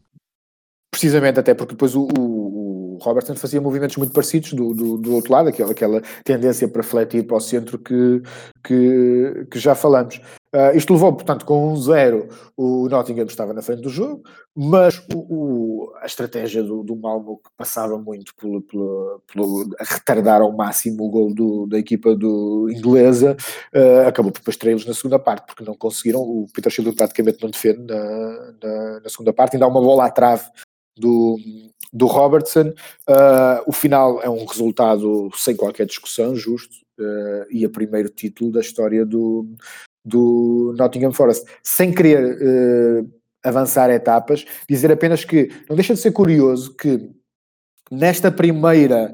Precisamente, 0.93 1.41
até 1.41 1.55
porque 1.55 1.75
depois 1.75 1.95
o, 1.97 2.09
o, 2.17 2.60
o 2.60 2.60
Robertson 3.03 3.35
fazia 3.35 3.61
movimentos 3.61 3.97
muito 3.97 4.13
parecidos 4.13 4.53
do, 4.53 4.75
do, 4.75 4.99
do, 4.99 5.15
outro 5.15 5.33
lado, 5.33 5.49
aquela, 5.49 5.73
aquela 5.73 6.03
tendência 6.25 6.69
para 6.69 6.83
fletir 6.83 7.27
para 7.27 7.37
o 7.37 7.41
centro 7.41 7.79
que, 7.79 8.23
que, 8.65 9.47
que 9.51 9.59
já 9.59 9.75
falamos. 9.75 10.21
Uh, 10.53 10.77
isto 10.77 10.93
levou, 10.93 11.13
portanto, 11.13 11.45
com 11.45 11.73
um 11.73 11.77
zero, 11.77 12.29
o 12.57 12.89
Nottingham 12.89 13.25
estava 13.25 13.55
na 13.55 13.63
frente 13.63 13.83
do 13.83 13.89
jogo, 13.89 14.21
mas 14.53 14.99
o, 15.15 15.19
o, 15.19 15.93
a 16.03 16.07
estratégia 16.07 16.61
do, 16.61 16.83
do 16.83 16.97
Malmo, 16.97 17.37
que 17.37 17.51
passava 17.57 17.97
muito 17.97 18.35
pelo, 18.35 18.61
pelo, 18.63 19.23
pelo 19.33 19.71
retardar 19.79 20.43
ao 20.43 20.51
máximo 20.51 21.05
o 21.05 21.09
gol 21.09 21.33
do, 21.33 21.69
da 21.69 21.79
equipa 21.79 22.17
do 22.17 22.69
inglesa, 22.69 23.37
uh, 23.73 24.09
acabou 24.09 24.33
por 24.33 24.41
depois 24.41 24.57
traí-los 24.57 24.85
na 24.87 24.93
segunda 24.93 25.21
parte, 25.21 25.47
porque 25.47 25.63
não 25.63 25.77
conseguiram, 25.77 26.21
o 26.21 26.47
Peter 26.53 26.73
Schilling 26.73 26.95
praticamente 26.95 27.41
não 27.41 27.51
defende 27.51 27.83
na, 27.87 28.53
na, 28.61 29.01
na, 29.05 29.09
segunda 29.09 29.33
parte, 29.33 29.55
ainda 29.55 29.67
há 29.67 29.69
uma 29.69 29.81
bola 29.81 30.07
à 30.07 30.11
trave 30.11 30.51
do, 31.01 31.39
do 31.93 32.07
Robertson. 32.07 32.73
Uh, 33.09 33.63
o 33.67 33.73
final 33.73 34.23
é 34.23 34.29
um 34.29 34.45
resultado 34.45 35.31
sem 35.35 35.57
qualquer 35.57 35.87
discussão, 35.87 36.37
justo, 36.37 36.75
uh, 36.99 37.47
e 37.51 37.65
a 37.65 37.69
primeiro 37.69 38.09
título 38.09 38.53
da 38.53 38.61
história 38.61 39.05
do, 39.05 39.47
do 40.05 40.75
Nottingham 40.79 41.13
Forest, 41.13 41.47
sem 41.63 41.93
querer 41.93 42.37
uh, 42.37 43.11
avançar 43.43 43.91
etapas, 43.91 44.45
dizer 44.69 44.93
apenas 44.93 45.25
que 45.25 45.51
não 45.69 45.75
deixa 45.75 45.95
de 45.95 46.01
ser 46.01 46.13
curioso 46.13 46.77
que 46.77 47.11
nesta 47.91 48.31
primeira 48.31 49.13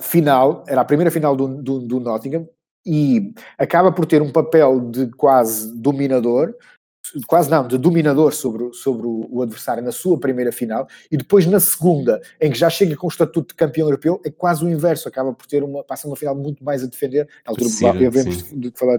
final, 0.00 0.62
era 0.68 0.82
a 0.82 0.84
primeira 0.84 1.10
final 1.10 1.34
do, 1.34 1.48
do, 1.60 1.80
do, 1.80 1.98
Nottingham, 1.98 2.48
e 2.86 3.34
acaba 3.58 3.90
por 3.90 4.06
ter 4.06 4.22
um 4.22 4.30
papel 4.30 4.78
de 4.88 5.08
quase 5.16 5.76
dominador, 5.76 6.54
quase 7.26 7.50
não, 7.50 7.66
de 7.66 7.78
dominador 7.78 8.32
sobre, 8.32 8.72
sobre 8.72 9.06
o, 9.06 9.42
adversário 9.42 9.82
na 9.82 9.92
sua 9.92 10.18
primeira 10.18 10.52
final, 10.52 10.86
e 11.10 11.16
depois 11.16 11.46
na 11.46 11.60
segunda, 11.60 12.20
em 12.40 12.50
que 12.50 12.58
já 12.58 12.70
chega 12.70 12.96
com 12.96 13.06
o 13.06 13.10
estatuto 13.10 13.48
de 13.48 13.54
campeão 13.54 13.86
europeu, 13.86 14.20
é 14.24 14.30
quase 14.30 14.64
o 14.64 14.68
inverso, 14.68 15.08
acaba 15.08 15.32
por 15.32 15.46
ter 15.46 15.62
uma, 15.62 15.84
passa 15.84 16.06
uma 16.06 16.16
final 16.16 16.34
muito 16.34 16.64
mais 16.64 16.82
a 16.82 16.86
defender, 16.86 17.26
na 17.46 17.52
altura 17.52 17.70
sim, 17.70 17.86
havemos 17.86 18.44
de 18.52 18.72
falar 18.76 18.98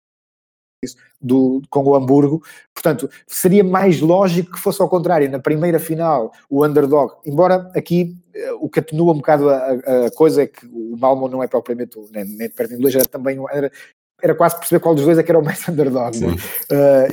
do, 1.22 1.62
com 1.70 1.84
o 1.84 1.96
Hamburgo. 1.96 2.42
Portanto, 2.74 3.10
seria 3.28 3.64
mais 3.64 4.00
lógico 4.00 4.54
que 4.54 4.60
fosse 4.60 4.82
ao 4.82 4.90
contrário. 4.90 5.30
Na 5.30 5.40
primeira 5.40 5.80
final, 5.80 6.32
o 6.50 6.66
underdog, 6.66 7.14
embora 7.26 7.70
aqui 7.76 8.16
uh, 8.36 8.66
o 8.66 8.70
que 8.70 8.80
atenua 8.80 9.14
um 9.14 9.18
bocado 9.18 9.50
a, 9.50 9.72
a, 9.72 10.12
coisa 10.16 10.44
é 10.44 10.48
que 10.48 10.66
o 10.68 10.96
Malmo 10.98 11.28
não 11.28 11.44
é 11.44 11.48
propriamente, 11.48 11.98
nem, 12.12 12.24
nem 12.24 12.48
de 12.48 12.54
perto 12.54 12.70
nem 12.70 12.80
de 12.80 12.84
longe, 12.84 12.98
era 12.98 13.08
também 13.08 13.38
era, 13.52 13.72
era 14.22 14.36
quase 14.36 14.58
perceber 14.58 14.80
qual 14.82 14.96
dos 14.96 15.06
dois 15.06 15.18
é 15.18 15.24
que 15.24 15.32
era 15.32 15.40
o 15.40 15.44
mais 15.44 15.66
underdog. 15.70 16.18
Uh, 16.18 16.36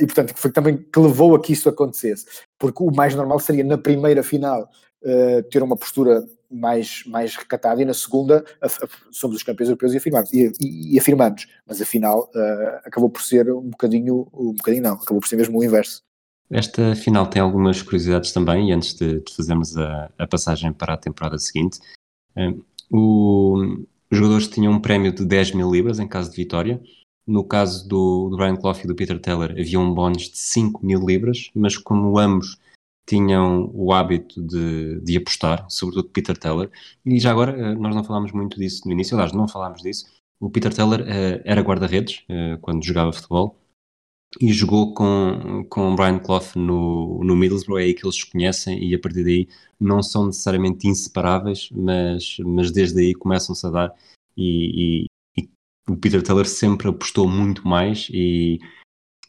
e 0.01 0.05
portanto, 0.05 0.33
foi 0.35 0.51
também 0.51 0.77
que 0.77 0.99
levou 0.99 1.35
a 1.35 1.41
que 1.41 1.53
isso 1.53 1.69
acontecesse. 1.69 2.25
Porque 2.57 2.83
o 2.83 2.91
mais 2.91 3.15
normal 3.15 3.39
seria 3.39 3.63
na 3.63 3.77
primeira 3.77 4.23
final 4.23 4.69
uh, 5.03 5.43
ter 5.49 5.61
uma 5.63 5.75
postura 5.75 6.25
mais, 6.49 7.03
mais 7.05 7.35
recatada 7.35 7.81
e 7.81 7.85
na 7.85 7.93
segunda 7.93 8.43
somos 9.11 9.37
os 9.37 9.43
campeões 9.43 9.69
europeus 9.69 9.93
e 9.93 9.97
afirmamos, 9.97 10.33
e, 10.33 10.51
e, 10.61 10.95
e 10.95 10.99
afirmamos. 10.99 11.45
mas 11.67 11.81
afinal 11.81 12.29
uh, 12.33 12.79
acabou 12.85 13.09
por 13.09 13.21
ser 13.21 13.51
um 13.51 13.69
bocadinho, 13.69 14.27
um 14.33 14.53
bocadinho 14.53 14.83
não, 14.83 14.93
acabou 14.93 15.19
por 15.19 15.27
ser 15.27 15.35
mesmo 15.35 15.59
o 15.59 15.63
inverso. 15.63 16.01
Esta 16.49 16.95
final 16.95 17.27
tem 17.27 17.41
algumas 17.41 17.81
curiosidades 17.81 18.31
também, 18.31 18.69
e 18.69 18.71
antes 18.71 18.93
de, 18.93 19.19
de 19.19 19.35
fazermos 19.35 19.75
a, 19.75 20.09
a, 20.17 20.25
passagem 20.25 20.71
para 20.71 20.93
a 20.93 20.97
temporada 20.97 21.37
seguinte, 21.37 21.79
uh, 22.37 22.63
o, 22.89 23.85
os 24.09 24.17
jogadores 24.17 24.47
tinham 24.47 24.73
um 24.73 24.79
prémio 24.79 25.11
de 25.11 25.25
10 25.25 25.51
mil 25.53 25.71
libras 25.71 25.99
em 25.99 26.07
caso 26.07 26.29
de 26.29 26.35
vitória, 26.35 26.81
no 27.25 27.43
caso 27.43 27.87
do, 27.87 28.29
do 28.29 28.37
Brian 28.37 28.55
Clough 28.55 28.79
e 28.83 28.87
do 28.87 28.95
Peter 28.95 29.19
Taylor 29.19 29.51
havia 29.51 29.79
um 29.79 29.93
bónus 29.93 30.29
de 30.29 30.37
5 30.37 30.85
mil 30.85 31.05
libras, 31.05 31.51
mas 31.53 31.77
como 31.77 32.17
ambos 32.17 32.57
tinham 33.05 33.71
o 33.73 33.93
hábito 33.93 34.41
de, 34.41 34.99
de 35.01 35.17
apostar, 35.17 35.65
sobretudo 35.69 36.09
Peter 36.09 36.37
Teller, 36.37 36.69
e 37.05 37.19
já 37.19 37.31
agora 37.31 37.57
eh, 37.57 37.75
nós 37.75 37.95
não 37.95 38.03
falámos 38.03 38.33
muito 38.33 38.59
disso 38.59 38.81
no 38.85 38.91
início, 38.91 39.15
aliás, 39.15 39.31
não 39.31 39.47
falámos 39.47 39.81
disso. 39.81 40.05
O 40.39 40.49
Peter 40.49 40.73
Teller 40.73 41.01
uh, 41.01 41.41
era 41.45 41.61
guarda-redes 41.61 42.23
uh, 42.29 42.59
quando 42.59 42.83
jogava 42.83 43.13
futebol 43.13 43.57
e 44.39 44.51
jogou 44.51 44.93
com, 44.93 45.65
com 45.69 45.91
o 45.91 45.95
Brian 45.95 46.19
Clough 46.19 46.55
no, 46.55 47.23
no 47.23 47.35
Middlesbrough, 47.35 47.79
é 47.79 47.83
aí 47.83 47.93
que 47.93 48.05
eles 48.05 48.15
se 48.15 48.29
conhecem 48.29 48.83
e 48.83 48.93
a 48.93 48.99
partir 48.99 49.23
daí 49.23 49.47
não 49.79 50.03
são 50.03 50.27
necessariamente 50.27 50.87
inseparáveis, 50.87 51.69
mas, 51.71 52.37
mas 52.39 52.71
desde 52.71 52.99
aí 53.01 53.13
começam-se 53.13 53.65
a 53.65 53.69
dar 53.69 53.95
e, 54.35 55.05
e, 55.37 55.41
e 55.41 55.49
o 55.89 55.95
Peter 55.95 56.21
Teller 56.21 56.47
sempre 56.47 56.89
apostou 56.89 57.27
muito 57.27 57.67
mais 57.67 58.09
e 58.11 58.59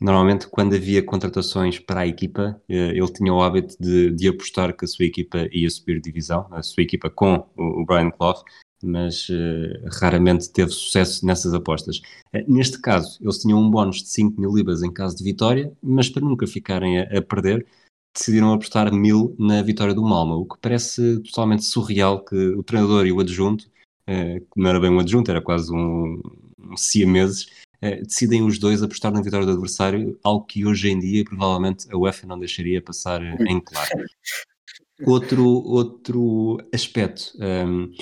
Normalmente, 0.01 0.47
quando 0.47 0.77
havia 0.77 1.03
contratações 1.03 1.81
para 1.81 2.03
a 2.03 2.07
equipa, 2.07 2.61
eh, 2.69 2.91
ele 2.91 3.13
tinha 3.13 3.35
o 3.35 3.43
hábito 3.43 3.75
de, 3.81 4.13
de 4.13 4.29
apostar 4.29 4.77
que 4.77 4.85
a 4.85 4.89
sua 4.89 5.05
equipa 5.05 5.49
ia 5.51 5.69
subir 5.69 6.01
divisão, 6.01 6.47
a 6.53 6.63
sua 6.63 6.85
equipa 6.85 7.11
com 7.11 7.45
o, 7.57 7.85
Brian 7.85 8.11
Clough, 8.11 8.45
mas 8.83 9.29
uh, 9.29 9.89
raramente 10.01 10.51
teve 10.51 10.71
sucesso 10.71 11.25
nessas 11.27 11.53
apostas. 11.55 11.99
Uh, 12.33 12.45
neste 12.47 12.81
caso, 12.81 13.19
eles 13.21 13.39
tinham 13.39 13.61
um 13.61 13.71
bónus 13.71 14.03
de 14.03 14.09
5 14.09 14.41
mil 14.41 14.55
libras 14.55 14.83
em 14.83 14.93
caso 14.93 15.17
de 15.17 15.25
vitória, 15.25 15.73
mas 15.83 16.09
para 16.09 16.25
nunca 16.25 16.47
ficarem 16.47 17.01
a, 17.01 17.19
a 17.19 17.23
perder, 17.23 17.67
decidiram 18.15 18.53
apostar 18.53 18.93
mil 18.93 19.35
na 19.39 19.63
vitória 19.63 19.95
do 19.95 20.03
Malma, 20.03 20.37
o 20.37 20.47
que 20.47 20.57
parece 20.61 21.21
totalmente 21.21 21.65
surreal 21.65 22.25
que 22.25 22.37
o 22.37 22.63
treinador 22.63 23.07
e 23.07 23.13
o 23.13 23.21
adjunto, 23.21 23.67
uh, 24.09 24.41
que 24.41 24.61
não 24.61 24.71
era 24.71 24.81
bem 24.81 24.91
um 24.91 25.01
adjunto, 25.01 25.31
era 25.31 25.43
quase 25.43 25.73
um, 25.73 26.21
um 26.59 26.77
siameses, 26.77 27.49
decidem 27.81 28.43
os 28.43 28.59
dois 28.59 28.83
apostar 28.83 29.13
na 29.13 29.23
vitória 29.23 29.47
do 29.47 29.53
adversário, 29.53 30.19
algo 30.25 30.45
que 30.45 30.67
hoje 30.67 30.91
em 30.91 30.99
dia 30.99 31.25
provavelmente 31.25 31.87
a 31.93 31.97
UEFA 31.97 32.27
não 32.27 32.37
deixaria 32.37 32.83
passar 32.83 33.23
em 33.23 33.61
claro. 33.61 33.89
Outro, 35.07 35.47
outro 35.47 36.59
aspecto, 36.73 37.33
um, 37.39 37.45
ehm, 37.45 37.93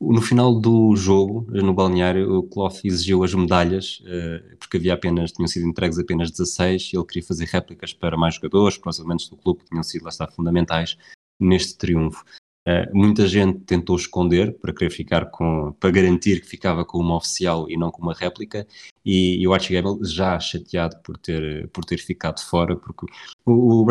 no 0.00 0.20
final 0.20 0.54
do 0.58 0.94
jogo, 0.94 1.46
no 1.50 1.72
balneário, 1.72 2.38
o 2.38 2.42
Clough 2.42 2.80
exigiu 2.84 3.24
as 3.24 3.32
medalhas, 3.34 4.00
uh, 4.00 4.56
porque 4.58 4.76
havia 4.76 4.94
apenas, 4.94 5.32
tinham 5.32 5.48
sido 5.48 5.66
entregues 5.66 5.98
apenas 5.98 6.30
16, 6.30 6.90
e 6.92 6.96
ele 6.96 7.06
queria 7.06 7.26
fazer 7.26 7.46
réplicas 7.46 7.92
para 7.92 8.16
mais 8.16 8.34
jogadores, 8.34 8.76
para 8.76 8.90
os 8.90 8.98
elementos 8.98 9.28
do 9.28 9.36
clube 9.36 9.60
que 9.60 9.70
tinham 9.70 9.82
sido, 9.82 10.04
lá 10.04 10.10
está, 10.10 10.26
fundamentais 10.26 10.96
neste 11.40 11.76
triunfo. 11.78 12.24
Uh, 12.68 12.90
muita 12.92 13.28
gente 13.28 13.60
tentou 13.60 13.94
esconder 13.96 14.58
para 14.58 14.74
querer 14.74 14.90
ficar 14.90 15.26
com, 15.26 15.72
para 15.78 15.90
garantir 15.90 16.40
que 16.40 16.48
ficava 16.48 16.84
com 16.84 16.98
uma 16.98 17.16
oficial 17.16 17.70
e 17.70 17.76
não 17.76 17.90
com 17.90 18.02
uma 18.02 18.12
réplica, 18.12 18.66
e, 19.04 19.40
e 19.40 19.46
o 19.46 19.54
Archie 19.54 19.74
Gable 19.74 20.04
já 20.04 20.38
chateado 20.40 20.96
por 21.02 21.16
ter, 21.16 21.68
por 21.68 21.84
ter 21.84 21.98
ficado 21.98 22.40
fora, 22.40 22.76
porque 22.76 23.06
o, 23.46 23.82
o 23.82 23.86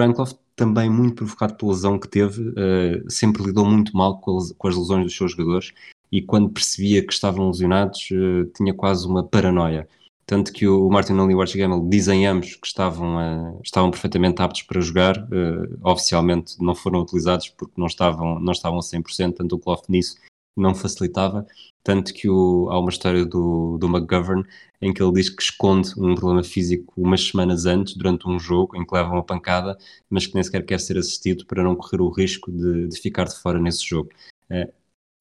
também 0.56 0.90
muito 0.90 1.16
provocado 1.16 1.56
pela 1.56 1.72
lesão 1.72 2.00
que 2.00 2.08
teve, 2.08 2.42
uh, 2.50 3.10
sempre 3.10 3.44
lidou 3.44 3.66
muito 3.66 3.96
mal 3.96 4.20
com 4.20 4.38
com 4.58 4.68
as, 4.68 4.76
lesões 4.76 5.06
dos 5.06 5.16
seus 5.16 5.32
jogadores, 5.32 5.74
e 6.16 6.22
quando 6.22 6.50
percebia 6.50 7.06
que 7.06 7.12
estavam 7.12 7.48
lesionados, 7.48 8.10
uh, 8.12 8.46
tinha 8.56 8.74
quase 8.74 9.06
uma 9.06 9.22
paranoia. 9.22 9.86
Tanto 10.26 10.54
que 10.54 10.66
o 10.66 10.90
Martinelli 10.90 11.34
e 11.34 11.36
o 11.36 11.42
Archie 11.42 11.60
Gamble 11.60 11.90
dizem 11.90 12.26
ambos 12.26 12.56
que 12.56 12.66
estavam, 12.66 13.18
uh, 13.18 13.62
estavam 13.62 13.92
perfeitamente 13.92 14.42
aptos 14.42 14.62
para 14.62 14.80
jogar, 14.80 15.18
uh, 15.18 15.78
oficialmente 15.84 16.56
não 16.62 16.74
foram 16.74 17.02
utilizados 17.02 17.50
porque 17.50 17.74
não 17.76 17.88
estavam, 17.88 18.40
não 18.40 18.54
estavam 18.54 18.80
a 18.80 18.82
100%, 18.82 19.34
tanto 19.34 19.56
o 19.58 19.60
Clough 19.60 19.84
nisso 19.90 20.16
não 20.56 20.74
facilitava, 20.74 21.46
tanto 21.84 22.14
que 22.14 22.30
o, 22.30 22.70
há 22.72 22.80
uma 22.80 22.90
história 22.90 23.26
do, 23.26 23.78
do 23.78 23.88
McGovern 23.88 24.46
em 24.82 24.94
que 24.94 25.04
ele 25.04 25.12
diz 25.12 25.30
que 25.30 25.44
esconde 25.44 25.90
um 25.98 26.16
problema 26.16 26.44
físico 26.46 26.94
umas 26.96 27.28
semanas 27.28 27.66
antes, 27.66 27.94
durante 27.94 28.26
um 28.26 28.40
jogo, 28.40 28.78
em 28.78 28.86
que 28.86 28.96
leva 28.96 29.12
uma 29.12 29.24
pancada, 29.24 29.78
mas 30.10 30.26
que 30.26 30.34
nem 30.34 30.44
sequer 30.44 30.66
quer 30.66 30.80
ser 30.80 30.98
assistido 30.98 31.46
para 31.46 31.62
não 31.62 31.76
correr 31.76 32.02
o 32.02 32.10
risco 32.10 32.50
de, 32.54 32.88
de 32.88 33.02
ficar 33.02 33.26
de 33.26 33.36
fora 33.36 33.60
nesse 33.60 33.86
jogo. 33.86 34.10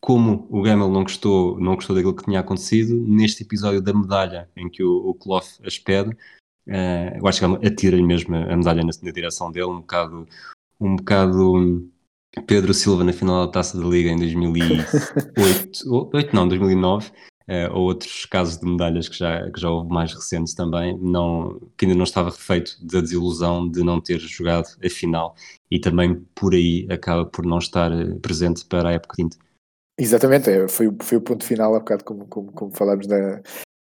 Como 0.05 0.47
o 0.51 0.61
Gamel 0.61 0.91
não 0.91 1.03
gostou, 1.03 1.59
não 1.59 1.77
gostou 1.77 1.97
daquilo 1.97 2.15
que 2.15 2.25
tinha 2.25 2.41
acontecido, 2.41 2.95
neste 2.95 3.43
episódio 3.43 3.81
da 3.81 3.95
medalha 3.95 4.51
em 4.55 4.69
que 4.69 4.85
o, 4.85 4.97
o 4.99 5.15
Clough 5.15 5.47
as 5.65 5.79
pede, 5.79 6.11
uh, 6.11 7.17
eu 7.17 7.27
acho 7.27 7.39
que 7.39 7.45
ele 7.47 7.67
atira-lhe 7.67 8.03
mesmo 8.03 8.37
a 8.37 8.55
medalha 8.55 8.83
na, 8.83 8.91
na, 9.03 9.11
direção 9.11 9.51
dele, 9.51 9.65
um 9.65 9.81
bocado, 9.81 10.29
um 10.79 10.97
bocado 10.97 11.89
Pedro 12.47 12.75
Silva 12.75 13.03
na 13.03 13.15
final 13.15 13.47
da 13.47 13.53
Taça 13.53 13.81
da 13.81 13.89
Liga 13.89 14.11
em 14.11 14.19
2008, 14.19 16.11
8, 16.13 16.37
não, 16.37 16.49
2009, 16.49 17.09
uh, 17.09 17.13
eh, 17.49 17.71
ou 17.71 17.85
outros 17.85 18.27
casos 18.27 18.59
de 18.59 18.67
medalhas 18.67 19.09
que 19.09 19.17
já, 19.17 19.51
que 19.51 19.59
já 19.59 19.71
houve 19.71 19.89
mais 19.89 20.13
recentes 20.13 20.53
também, 20.53 20.99
não, 20.99 21.59
que 21.79 21.87
ainda 21.87 21.97
não 21.97 22.05
estava 22.05 22.29
refeito 22.29 22.77
da 22.85 23.01
desilusão 23.01 23.67
de 23.67 23.83
não 23.83 24.03
ter 24.03 24.19
jogado 24.19 24.67
a 24.85 24.91
final 24.91 25.35
e 25.71 25.81
também 25.81 26.17
por 26.35 26.53
aí 26.53 26.87
acaba 26.91 27.25
por 27.25 27.47
não 27.47 27.57
estar 27.57 27.91
eh, 27.91 28.19
presente 28.21 28.67
para 28.67 28.91
a 28.91 28.93
época 28.93 29.15
seguinte. 29.17 29.39
Exatamente, 29.99 30.51
é, 30.51 30.67
foi, 30.69 30.89
foi 31.01 31.19
o 31.19 31.21
ponto 31.21 31.45
final, 31.45 31.75
há 31.75 31.79
bocado, 31.79 32.05
como, 32.05 32.27
como, 32.27 32.53
como 32.53 32.77
falámos 32.77 33.07
da, 33.07 33.41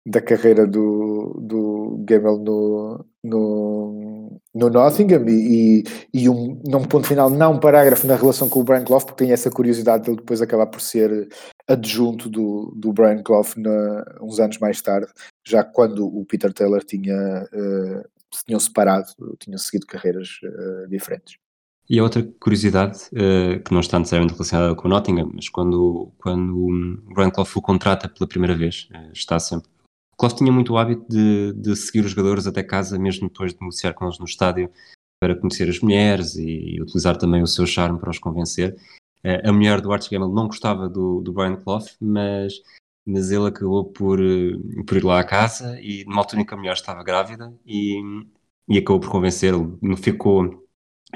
da 0.07 0.21
carreira 0.23 0.65
do, 0.65 1.35
do 1.43 2.05
Gamel 2.07 2.39
no, 2.39 3.05
no, 3.25 4.41
no 4.55 4.71
Nottingham 4.71 5.29
e, 5.29 5.83
e 6.15 6.29
um, 6.29 6.63
num 6.65 6.85
ponto 6.85 7.09
final, 7.09 7.29
não 7.29 7.55
um 7.55 7.61
parágrafo 7.61 8.07
na 8.07 8.15
relação 8.15 8.49
com 8.49 8.61
o 8.61 8.65
Brian 8.65 8.85
Clough, 8.85 9.05
porque 9.05 9.25
tem 9.25 9.33
essa 9.33 9.51
curiosidade 9.51 10.05
de 10.05 10.11
ele 10.11 10.19
depois 10.19 10.41
acabar 10.41 10.67
por 10.67 10.81
ser 10.81 11.29
adjunto 11.67 12.31
do, 12.31 12.73
do 12.77 12.93
Brian 12.93 13.21
Clough 13.21 13.57
na, 13.57 14.05
uns 14.23 14.39
anos 14.39 14.59
mais 14.59 14.81
tarde, 14.81 15.09
já 15.45 15.65
quando 15.65 16.07
o 16.07 16.25
Peter 16.25 16.53
Taylor 16.53 16.85
tinha, 16.85 17.49
uh, 17.53 18.09
se 18.33 18.45
tinham 18.45 18.61
separado, 18.61 19.09
tinham 19.41 19.59
seguido 19.59 19.87
carreiras 19.87 20.39
uh, 20.45 20.89
diferentes. 20.89 21.37
E 21.89 22.01
outra 22.01 22.23
curiosidade, 22.41 22.99
uh, 23.13 23.63
que 23.63 23.73
não 23.73 23.81
está 23.81 23.99
necessariamente 23.99 24.35
relacionada 24.35 24.75
com 24.75 24.89
o 24.89 24.91
Nottingham, 24.91 25.31
mas 25.33 25.49
quando, 25.49 26.13
quando 26.19 26.57
o 26.57 27.15
Brian 27.15 27.31
Clough 27.31 27.49
o 27.55 27.63
contrata 27.63 28.09
pela 28.09 28.29
primeira 28.29 28.57
vez, 28.57 28.89
uh, 28.93 29.13
está 29.13 29.39
sempre. 29.39 29.71
O 30.13 30.17
Clough 30.17 30.35
tinha 30.35 30.51
muito 30.51 30.73
o 30.73 30.79
hábito 30.79 31.07
de, 31.09 31.53
de 31.53 31.77
seguir 31.77 32.01
os 32.01 32.11
jogadores 32.11 32.47
até 32.47 32.63
casa, 32.63 32.99
mesmo 32.99 33.29
depois 33.29 33.53
de 33.53 33.61
negociar 33.61 33.93
com 33.93 34.05
eles 34.05 34.19
no 34.19 34.25
estádio, 34.25 34.69
para 35.21 35.37
conhecer 35.37 35.69
as 35.69 35.81
mulheres 35.81 36.35
e, 36.35 36.75
e 36.75 36.83
utilizar 36.83 37.17
também 37.17 37.43
o 37.43 37.47
seu 37.47 37.67
charme 37.67 38.01
para 38.01 38.11
os 38.11 38.19
convencer. 38.19 38.77
Uh, 39.25 39.49
a 39.49 39.53
mulher 39.53 39.81
do 39.81 39.93
Archie 39.93 40.11
Gamble 40.11 40.35
não 40.35 40.49
gostava 40.49 40.89
do, 40.89 41.21
do 41.21 41.33
Brian 41.33 41.55
Clough, 41.55 41.87
mas, 42.01 42.55
mas 43.07 43.31
ele 43.31 43.47
acabou 43.47 43.85
por, 43.85 44.19
por 44.85 44.97
ir 44.97 45.05
lá 45.05 45.21
à 45.21 45.25
casa 45.25 45.81
e 45.81 46.05
numa 46.05 46.23
altura 46.23 46.43
em 46.43 46.45
que 46.45 46.53
a 46.53 46.57
mulher 46.57 46.75
estava 46.75 47.05
grávida 47.05 47.55
e, 47.65 48.03
e 48.69 48.77
acabou 48.77 48.99
por 48.99 49.11
convencê-lo. 49.11 49.79
Ficou 49.99 50.66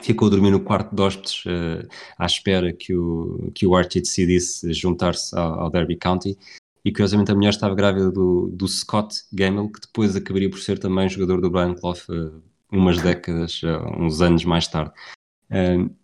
ficou 0.02 0.28
a 0.28 0.30
dormir 0.30 0.50
no 0.50 0.60
quarto 0.60 0.94
de 0.94 1.02
hóspedes 1.02 1.44
uh, 1.46 1.88
à 2.18 2.26
espera 2.26 2.72
que 2.72 2.94
o, 2.94 3.50
que 3.54 3.66
o 3.66 3.74
Archie 3.74 4.00
decidisse 4.00 4.72
juntar-se 4.72 5.36
ao, 5.36 5.60
ao, 5.60 5.70
Derby 5.70 5.96
County 5.96 6.38
e 6.84 6.92
curiosamente 6.92 7.30
a 7.30 7.34
mulher 7.34 7.50
estava 7.50 7.74
grávida 7.74 8.10
do, 8.10 8.48
do 8.48 8.68
Scott 8.68 9.24
Gamble 9.32 9.70
que 9.72 9.80
depois 9.80 10.14
acabaria 10.14 10.48
por 10.48 10.58
ser 10.58 10.78
também 10.78 11.08
jogador 11.08 11.40
do 11.40 11.50
Brian 11.50 11.74
Clough 11.74 11.98
uh, 12.08 12.42
umas 12.70 13.02
décadas, 13.02 13.62
uh, 13.62 14.00
uns 14.00 14.20
anos 14.20 14.44
mais 14.44 14.68
tarde. 14.68 14.92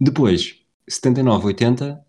depois, 0.01 0.61
79, 0.89 1.47
80, 1.47 2.05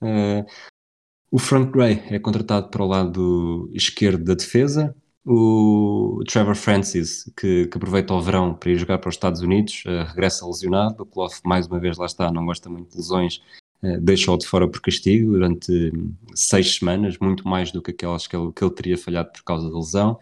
O 1.31 1.37
Frank 1.37 1.71
Gray 1.71 2.03
é 2.09 2.17
contratado 2.17 2.69
para 2.69 2.83
o 2.83 2.87
lado 2.87 3.69
esquerdo 3.73 4.23
da 4.23 4.33
defesa. 4.33 4.95
O 5.29 6.23
Trevor 6.25 6.55
Francis, 6.55 7.29
que, 7.35 7.67
que 7.67 7.77
aproveita 7.77 8.13
o 8.13 8.21
verão 8.21 8.53
para 8.53 8.71
ir 8.71 8.77
jogar 8.77 8.97
para 8.97 9.09
os 9.09 9.15
Estados 9.15 9.41
Unidos, 9.41 9.83
uh, 9.85 10.07
regressa 10.07 10.47
lesionado. 10.47 11.03
O 11.03 11.05
Clough, 11.05 11.33
mais 11.43 11.67
uma 11.67 11.81
vez, 11.81 11.97
lá 11.97 12.05
está, 12.05 12.31
não 12.31 12.45
gosta 12.45 12.69
muito 12.69 12.91
de 12.91 12.95
lesões, 12.95 13.41
uh, 13.83 13.99
deixou-o 13.99 14.37
de 14.37 14.47
fora 14.47 14.69
por 14.69 14.79
castigo 14.79 15.33
durante 15.33 15.91
hum, 15.93 16.13
seis 16.33 16.75
semanas, 16.75 17.17
muito 17.19 17.45
mais 17.45 17.73
do 17.73 17.81
que 17.81 17.91
aquelas 17.91 18.25
que 18.25 18.37
ele, 18.37 18.53
que 18.53 18.63
ele 18.63 18.73
teria 18.73 18.97
falhado 18.97 19.29
por 19.33 19.43
causa 19.43 19.69
da 19.69 19.75
lesão. 19.75 20.17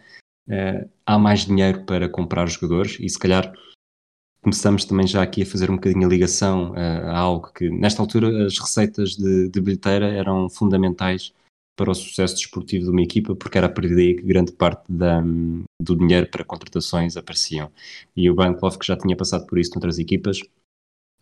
Uh, 0.48 0.90
há 1.06 1.16
mais 1.16 1.46
dinheiro 1.46 1.84
para 1.84 2.08
comprar 2.08 2.48
jogadores 2.48 2.96
e, 2.98 3.08
se 3.08 3.18
calhar, 3.18 3.52
começamos 4.42 4.84
também 4.84 5.06
já 5.06 5.22
aqui 5.22 5.42
a 5.42 5.46
fazer 5.46 5.70
um 5.70 5.76
bocadinho 5.76 6.04
a 6.04 6.10
ligação 6.10 6.72
a 6.74 7.16
algo 7.16 7.52
que, 7.52 7.70
nesta 7.70 8.02
altura, 8.02 8.46
as 8.46 8.58
receitas 8.58 9.10
de, 9.10 9.48
de, 9.50 9.60
bilheteira 9.60 10.08
eram 10.08 10.50
fundamentais 10.50 11.32
para 11.76 11.90
o 11.90 11.94
sucesso 11.94 12.34
desportivo 12.34 12.86
de 12.86 12.90
uma 12.90 13.02
equipa, 13.02 13.36
porque 13.36 13.58
era 13.58 13.66
a 13.66 13.70
partir 13.70 13.94
daí 13.94 14.16
que 14.16 14.22
grande 14.22 14.52
parte 14.52 14.90
da, 14.90 15.22
do 15.80 15.94
dinheiro 15.94 16.26
para 16.30 16.42
contratações 16.44 17.16
apareciam. 17.16 17.70
E 18.16 18.30
o 18.30 18.34
Bancroft, 18.34 18.78
que 18.78 18.86
já 18.86 18.96
tinha 18.96 19.14
passado 19.14 19.46
por 19.46 19.58
isso 19.58 19.72
noutras 19.74 19.98
equipas, 19.98 20.40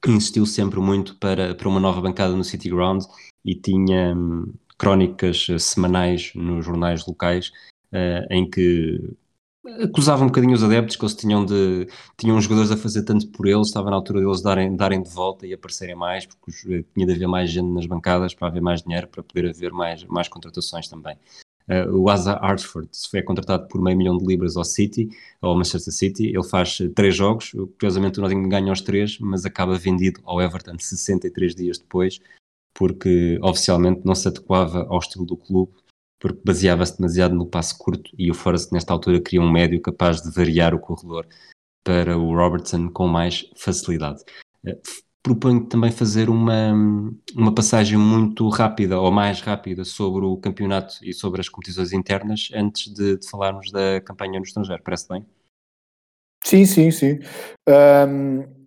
insistiu 0.06 0.46
sempre 0.46 0.80
muito 0.80 1.16
para, 1.16 1.54
para 1.54 1.68
uma 1.68 1.80
nova 1.80 2.00
bancada 2.00 2.34
no 2.36 2.44
City 2.44 2.70
Ground 2.70 3.02
e 3.44 3.54
tinha 3.54 4.14
um, 4.14 4.52
crónicas 4.78 5.46
semanais 5.58 6.32
nos 6.34 6.64
jornais 6.64 7.06
locais 7.06 7.48
uh, 7.92 8.26
em 8.30 8.48
que 8.48 9.00
acusava 9.82 10.22
um 10.22 10.26
bocadinho 10.26 10.54
os 10.54 10.62
adeptos 10.62 10.96
que 10.96 11.04
eles 11.04 11.14
tinham 11.14 11.44
de 11.44 11.88
tinham 12.16 12.40
jogadores 12.40 12.70
a 12.70 12.76
fazer 12.76 13.02
tanto 13.02 13.28
por 13.28 13.46
eles, 13.46 13.68
estava 13.68 13.90
na 13.90 13.96
altura 13.96 14.20
deles 14.20 14.42
darem, 14.42 14.76
darem 14.76 15.02
de 15.02 15.10
volta 15.10 15.46
e 15.46 15.54
aparecerem 15.54 15.94
mais, 15.94 16.26
porque 16.26 16.84
tinha 16.94 17.06
de 17.06 17.12
haver 17.12 17.26
mais 17.26 17.50
gente 17.50 17.68
nas 17.68 17.86
bancadas 17.86 18.34
para 18.34 18.48
haver 18.48 18.60
mais 18.60 18.82
dinheiro, 18.82 19.08
para 19.08 19.22
poder 19.22 19.48
haver 19.48 19.72
mais, 19.72 20.04
mais 20.04 20.28
contratações 20.28 20.88
também. 20.88 21.16
Uh, 21.66 21.96
o 21.96 22.10
Asa 22.10 22.34
Artford 22.34 22.90
foi 23.10 23.22
contratado 23.22 23.66
por 23.68 23.80
meio 23.80 23.96
milhão 23.96 24.18
de 24.18 24.26
libras 24.26 24.54
ao 24.54 24.64
City, 24.64 25.08
ao 25.40 25.56
Manchester 25.56 25.94
City, 25.94 26.26
ele 26.26 26.44
faz 26.44 26.76
três 26.94 27.16
jogos, 27.16 27.52
curiosamente 27.78 28.18
o 28.18 28.22
Nottingham 28.22 28.50
ganha 28.50 28.70
os 28.70 28.82
três, 28.82 29.18
mas 29.18 29.46
acaba 29.46 29.78
vendido 29.78 30.20
ao 30.24 30.42
Everton 30.42 30.78
63 30.78 31.54
dias 31.54 31.78
depois, 31.78 32.20
porque 32.74 33.38
oficialmente 33.42 34.02
não 34.04 34.14
se 34.14 34.28
adequava 34.28 34.86
ao 34.90 34.98
estilo 34.98 35.24
do 35.24 35.38
clube 35.38 35.72
porque 36.24 36.40
baseava-se 36.42 36.96
demasiado 36.96 37.34
no 37.34 37.44
passo 37.44 37.76
curto 37.76 38.10
e 38.16 38.30
o 38.30 38.34
Forrest 38.34 38.72
nesta 38.72 38.94
altura 38.94 39.20
queria 39.20 39.42
um 39.42 39.52
médio 39.52 39.78
capaz 39.82 40.22
de 40.22 40.30
variar 40.30 40.74
o 40.74 40.78
corredor 40.78 41.26
para 41.84 42.16
o 42.16 42.34
Robertson 42.34 42.88
com 42.88 43.06
mais 43.06 43.44
facilidade. 43.54 44.24
Eh, 44.66 44.78
proponho 45.22 45.66
também 45.66 45.92
fazer 45.92 46.30
uma, 46.30 46.72
uma 47.36 47.54
passagem 47.54 47.98
muito 47.98 48.48
rápida 48.48 48.98
ou 48.98 49.12
mais 49.12 49.42
rápida 49.42 49.84
sobre 49.84 50.24
o 50.24 50.38
campeonato 50.38 50.94
e 51.02 51.12
sobre 51.12 51.42
as 51.42 51.48
competições 51.50 51.92
internas 51.92 52.48
antes 52.54 52.90
de, 52.94 53.18
de 53.18 53.28
falarmos 53.28 53.70
da 53.70 54.00
campanha 54.00 54.38
no 54.38 54.46
estrangeiro. 54.46 54.82
Parece 54.82 55.06
bem? 55.06 55.26
Sim, 56.42 56.64
sim, 56.64 56.90
sim. 56.90 57.18
Um, 57.68 58.66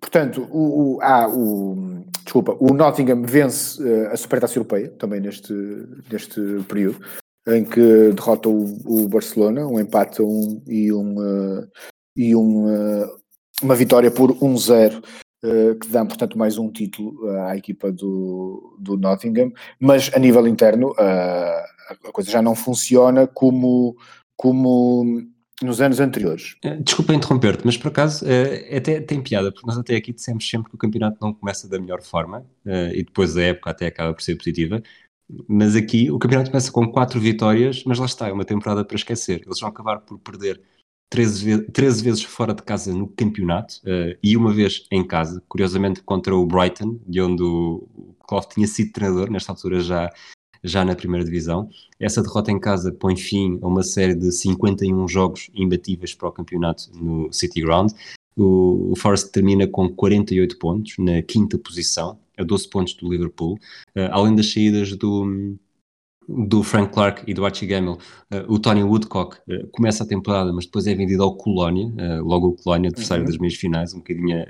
portanto, 0.00 0.48
o, 0.50 0.94
o, 0.94 1.02
ah, 1.02 1.28
o, 1.28 2.02
desculpa, 2.24 2.56
o 2.58 2.72
Nottingham 2.72 3.22
vence 3.22 3.82
uh, 3.82 4.08
a 4.10 4.16
Supertaça 4.16 4.58
Europeia, 4.58 4.90
também 4.98 5.20
neste, 5.20 5.52
neste 6.10 6.40
período, 6.68 7.00
em 7.46 7.64
que 7.64 8.12
derrota 8.12 8.48
o, 8.48 8.64
o 8.86 9.08
Barcelona, 9.08 9.66
um 9.66 9.78
empate 9.78 10.22
um, 10.22 10.62
e, 10.66 10.92
um, 10.92 11.18
uh, 11.18 11.68
e 12.16 12.34
um, 12.34 12.66
uh, 12.66 13.16
uma 13.62 13.74
vitória 13.74 14.10
por 14.10 14.32
1-0, 14.32 15.02
que 15.78 15.88
dá, 15.88 16.02
portanto, 16.06 16.38
mais 16.38 16.56
um 16.56 16.72
título 16.72 17.28
à 17.46 17.54
equipa 17.54 17.92
do, 17.92 18.78
do 18.80 18.96
Nottingham, 18.96 19.52
mas 19.78 20.10
a 20.14 20.18
nível 20.18 20.48
interno 20.48 20.94
a 20.98 22.12
coisa 22.12 22.30
já 22.30 22.40
não 22.40 22.54
funciona 22.54 23.26
como, 23.26 23.94
como 24.38 25.04
nos 25.62 25.80
anos 25.80 26.00
anteriores. 26.00 26.56
Eh, 26.62 26.76
desculpa 26.76 27.14
interromper-te, 27.14 27.64
mas 27.64 27.76
por 27.76 27.88
acaso 27.88 28.24
uh, 28.24 28.76
até 28.76 29.00
tem 29.00 29.22
piada, 29.22 29.52
porque 29.52 29.66
nós 29.66 29.78
até 29.78 29.96
aqui 29.96 30.12
dissemos 30.12 30.48
sempre 30.48 30.68
que 30.68 30.74
o 30.74 30.78
campeonato 30.78 31.18
não 31.20 31.32
começa 31.32 31.68
da 31.68 31.78
melhor 31.78 32.02
forma 32.02 32.40
uh, 32.66 32.92
e 32.92 33.04
depois 33.04 33.36
a 33.36 33.42
época 33.42 33.70
até 33.70 33.86
acaba 33.86 34.12
por 34.12 34.22
ser 34.22 34.36
positiva. 34.36 34.82
Mas 35.48 35.74
aqui 35.74 36.10
o 36.10 36.18
campeonato 36.18 36.50
começa 36.50 36.70
com 36.70 36.86
quatro 36.90 37.18
vitórias, 37.18 37.82
mas 37.84 37.98
lá 37.98 38.06
está, 38.06 38.28
é 38.28 38.32
uma 38.32 38.44
temporada 38.44 38.84
para 38.84 38.96
esquecer. 38.96 39.42
Eles 39.46 39.60
vão 39.60 39.68
acabar 39.68 40.00
por 40.00 40.18
perder 40.18 40.60
13, 41.08 41.44
ve 41.44 41.62
13 41.70 42.04
vezes 42.04 42.22
fora 42.24 42.52
de 42.52 42.62
casa 42.62 42.92
no 42.92 43.08
campeonato 43.08 43.76
uh, 43.84 44.18
e 44.22 44.36
uma 44.36 44.52
vez 44.52 44.86
em 44.90 45.06
casa, 45.06 45.42
curiosamente 45.48 46.02
contra 46.02 46.34
o 46.34 46.44
Brighton, 46.44 46.98
de 47.06 47.20
onde 47.20 47.42
o 47.42 47.88
Klopp 48.26 48.52
tinha 48.52 48.66
sido 48.66 48.92
treinador, 48.92 49.30
nesta 49.30 49.52
altura 49.52 49.80
já 49.80 50.10
já 50.64 50.84
na 50.84 50.96
primeira 50.96 51.24
divisão. 51.24 51.68
Essa 52.00 52.22
derrota 52.22 52.50
em 52.50 52.58
casa 52.58 52.90
põe 52.90 53.16
fim 53.16 53.58
a 53.62 53.68
uma 53.68 53.82
série 53.82 54.14
de 54.14 54.32
51 54.32 55.06
jogos 55.06 55.50
imbatíveis 55.54 56.14
para 56.14 56.28
o 56.28 56.32
campeonato 56.32 56.90
no 56.94 57.32
City 57.32 57.60
Ground. 57.60 57.92
O, 58.36 58.92
o 58.92 58.96
Forest 58.96 59.30
termina 59.30 59.66
com 59.68 59.88
48 59.88 60.58
pontos, 60.58 60.94
na 60.98 61.22
quinta 61.22 61.56
posição, 61.58 62.18
a 62.36 62.42
12 62.42 62.68
pontos 62.68 62.94
do 62.94 63.08
Liverpool, 63.08 63.54
uh, 63.96 64.08
além 64.10 64.34
das 64.34 64.52
saídas 64.52 64.96
do, 64.96 65.56
do 66.28 66.62
Frank 66.62 66.92
Clark 66.92 67.22
e 67.26 67.34
do 67.34 67.44
Archie 67.44 67.66
Gamble, 67.66 67.92
uh, 67.92 67.98
o 68.48 68.58
Tony 68.58 68.82
Woodcock 68.82 69.36
uh, 69.36 69.68
começa 69.68 70.02
a 70.04 70.06
temporada, 70.06 70.52
mas 70.52 70.64
depois 70.64 70.86
é 70.86 70.94
vendido 70.94 71.22
ao 71.22 71.36
Colónia, 71.36 71.86
uh, 71.86 72.24
logo 72.24 72.48
o 72.48 72.56
Colónia, 72.56 72.88
adversário 72.88 73.24
uhum. 73.24 73.30
das 73.30 73.38
meias 73.38 73.54
finais, 73.54 73.94
um 73.94 73.98
bocadinho 73.98 74.44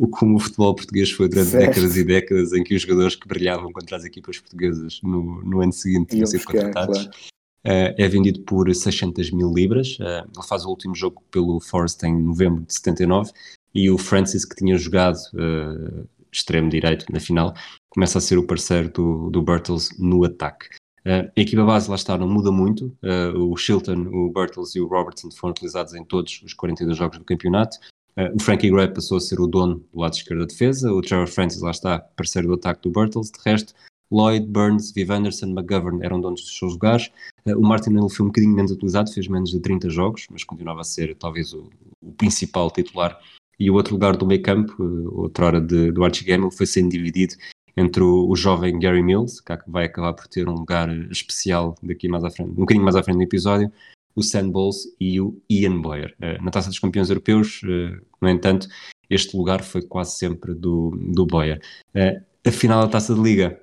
o 0.00 0.08
como 0.08 0.36
o 0.36 0.38
futebol 0.38 0.74
português 0.74 1.10
foi 1.10 1.28
durante 1.28 1.50
certo. 1.50 1.66
décadas 1.66 1.94
e 1.94 2.04
décadas 2.04 2.52
em 2.54 2.64
que 2.64 2.74
os 2.74 2.80
jogadores 2.80 3.14
que 3.14 3.28
brilhavam 3.28 3.70
contra 3.70 3.98
as 3.98 4.04
equipas 4.06 4.38
portuguesas 4.38 4.98
no, 5.02 5.42
no 5.42 5.60
ano 5.60 5.74
seguinte 5.74 6.12
tinham 6.12 6.24
sido 6.24 6.42
contratados. 6.42 7.02
Claro. 7.02 7.18
Uh, 7.66 7.92
é 7.98 8.08
vendido 8.08 8.40
por 8.40 8.74
600 8.74 9.30
mil 9.30 9.52
libras. 9.52 9.98
Uh, 9.98 10.24
ele 10.34 10.46
faz 10.48 10.64
o 10.64 10.70
último 10.70 10.94
jogo 10.94 11.22
pelo 11.30 11.60
Forest 11.60 12.02
em 12.06 12.18
novembro 12.18 12.64
de 12.64 12.72
79 12.72 13.30
e 13.74 13.90
o 13.90 13.98
Francis, 13.98 14.46
que 14.46 14.56
tinha 14.56 14.78
jogado 14.78 15.18
uh, 15.34 16.08
extremo 16.32 16.70
direito 16.70 17.04
na 17.12 17.20
final, 17.20 17.52
começa 17.90 18.16
a 18.16 18.22
ser 18.22 18.38
o 18.38 18.46
parceiro 18.46 18.88
do, 18.88 19.28
do 19.28 19.42
Bertels 19.42 19.90
no 19.98 20.24
ataque. 20.24 20.68
a 21.04 21.30
equipa 21.36 21.62
base 21.62 21.90
lá 21.90 21.96
está, 21.96 22.16
não 22.16 22.26
muda 22.28 22.50
muito. 22.50 22.96
o 23.34 23.54
Shilton, 23.54 24.08
o 24.10 24.32
Bertels 24.32 24.74
e 24.76 24.80
o 24.80 24.86
Robertson 24.86 25.30
foram 25.30 25.50
utilizados 25.50 25.92
em 25.92 26.04
todos 26.04 26.40
os 26.42 26.54
42 26.54 26.96
jogos 26.96 27.18
do 27.18 27.24
campeonato. 27.24 27.78
Uh, 28.16 28.34
o 28.34 28.42
Frankie 28.42 28.70
Gray 28.70 28.88
passou 28.88 29.18
a 29.18 29.20
ser 29.20 29.40
o 29.40 29.46
dono 29.46 29.84
do 29.92 30.00
lado 30.00 30.14
esquerdo 30.14 30.40
da 30.40 30.46
defesa, 30.46 30.92
o 30.92 31.00
Trevor 31.00 31.28
Francis 31.28 31.62
lá 31.62 31.70
está, 31.70 31.98
parceiro 31.98 32.48
do 32.48 32.54
ataque 32.54 32.82
do 32.82 32.90
Bertels, 32.90 33.30
de 33.30 33.38
resto, 33.44 33.74
Lloyd, 34.10 34.46
Burns, 34.46 34.92
Viv 34.92 35.10
Anderson, 35.10 35.46
McGovern 35.46 36.04
eram 36.04 36.20
donos 36.20 36.40
dos 36.42 36.58
seus 36.58 36.72
lugares. 36.72 37.10
Uh, 37.46 37.58
o 37.58 37.62
Martin 37.62 37.92
Hill 37.92 38.08
foi 38.08 38.24
um 38.24 38.28
bocadinho 38.28 38.54
menos 38.54 38.72
utilizado, 38.72 39.12
fez 39.12 39.28
menos 39.28 39.50
de 39.50 39.60
30 39.60 39.88
jogos, 39.88 40.26
mas 40.30 40.44
continuava 40.44 40.80
a 40.80 40.84
ser 40.84 41.14
talvez 41.14 41.52
o, 41.52 41.70
o 42.02 42.12
principal 42.12 42.70
titular. 42.70 43.18
E 43.58 43.70
o 43.70 43.74
outro 43.74 43.94
lugar 43.94 44.16
do 44.16 44.26
meio 44.26 44.42
campo, 44.42 44.82
uh, 44.82 45.20
outra 45.20 45.46
hora 45.46 45.60
de, 45.60 45.92
do 45.92 46.02
Archie 46.02 46.24
Gamble, 46.24 46.50
foi 46.50 46.66
sendo 46.66 46.90
dividido 46.90 47.34
entre 47.76 48.02
o, 48.02 48.28
o, 48.28 48.34
jovem 48.34 48.78
Gary 48.78 49.02
Mills, 49.02 49.42
que 49.42 49.52
vai 49.66 49.84
acabar 49.84 50.12
por 50.12 50.26
ter 50.26 50.48
um 50.48 50.54
lugar 50.54 50.88
especial 51.10 51.76
daqui 51.82 52.08
mais 52.08 52.24
à 52.24 52.30
frente, 52.30 52.50
um 52.50 52.54
bocadinho 52.54 52.84
mais 52.84 52.96
à 52.96 53.02
frente 53.02 53.18
do 53.18 53.22
episódio, 53.22 53.70
o 54.14 54.22
Sam 54.22 54.50
Bowles 54.50 54.84
e 54.98 55.20
o 55.20 55.40
Ian 55.48 55.80
Boyer. 55.80 56.14
Uh, 56.18 56.42
na 56.42 56.50
Taça 56.50 56.68
dos 56.68 56.78
Campeões 56.78 57.08
Europeus, 57.08 57.62
uh, 57.62 58.00
no 58.20 58.28
entanto, 58.28 58.68
este 59.08 59.36
lugar 59.36 59.62
foi 59.62 59.82
quase 59.82 60.16
sempre 60.16 60.54
do, 60.54 60.90
do 61.12 61.26
Boyer. 61.26 61.60
Uh, 61.94 62.22
a 62.46 62.50
final 62.50 62.82
da 62.82 62.88
Taça 62.88 63.14
de 63.14 63.20
Liga, 63.20 63.60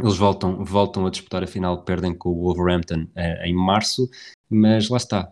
eles 0.00 0.16
voltam, 0.16 0.64
voltam 0.64 1.06
a 1.06 1.10
disputar 1.10 1.42
a 1.42 1.46
final, 1.46 1.82
perdem 1.82 2.14
com 2.14 2.30
o 2.30 2.42
Wolverhampton 2.42 3.06
em 3.44 3.54
março, 3.54 4.08
mas 4.48 4.88
lá 4.88 4.96
está, 4.96 5.30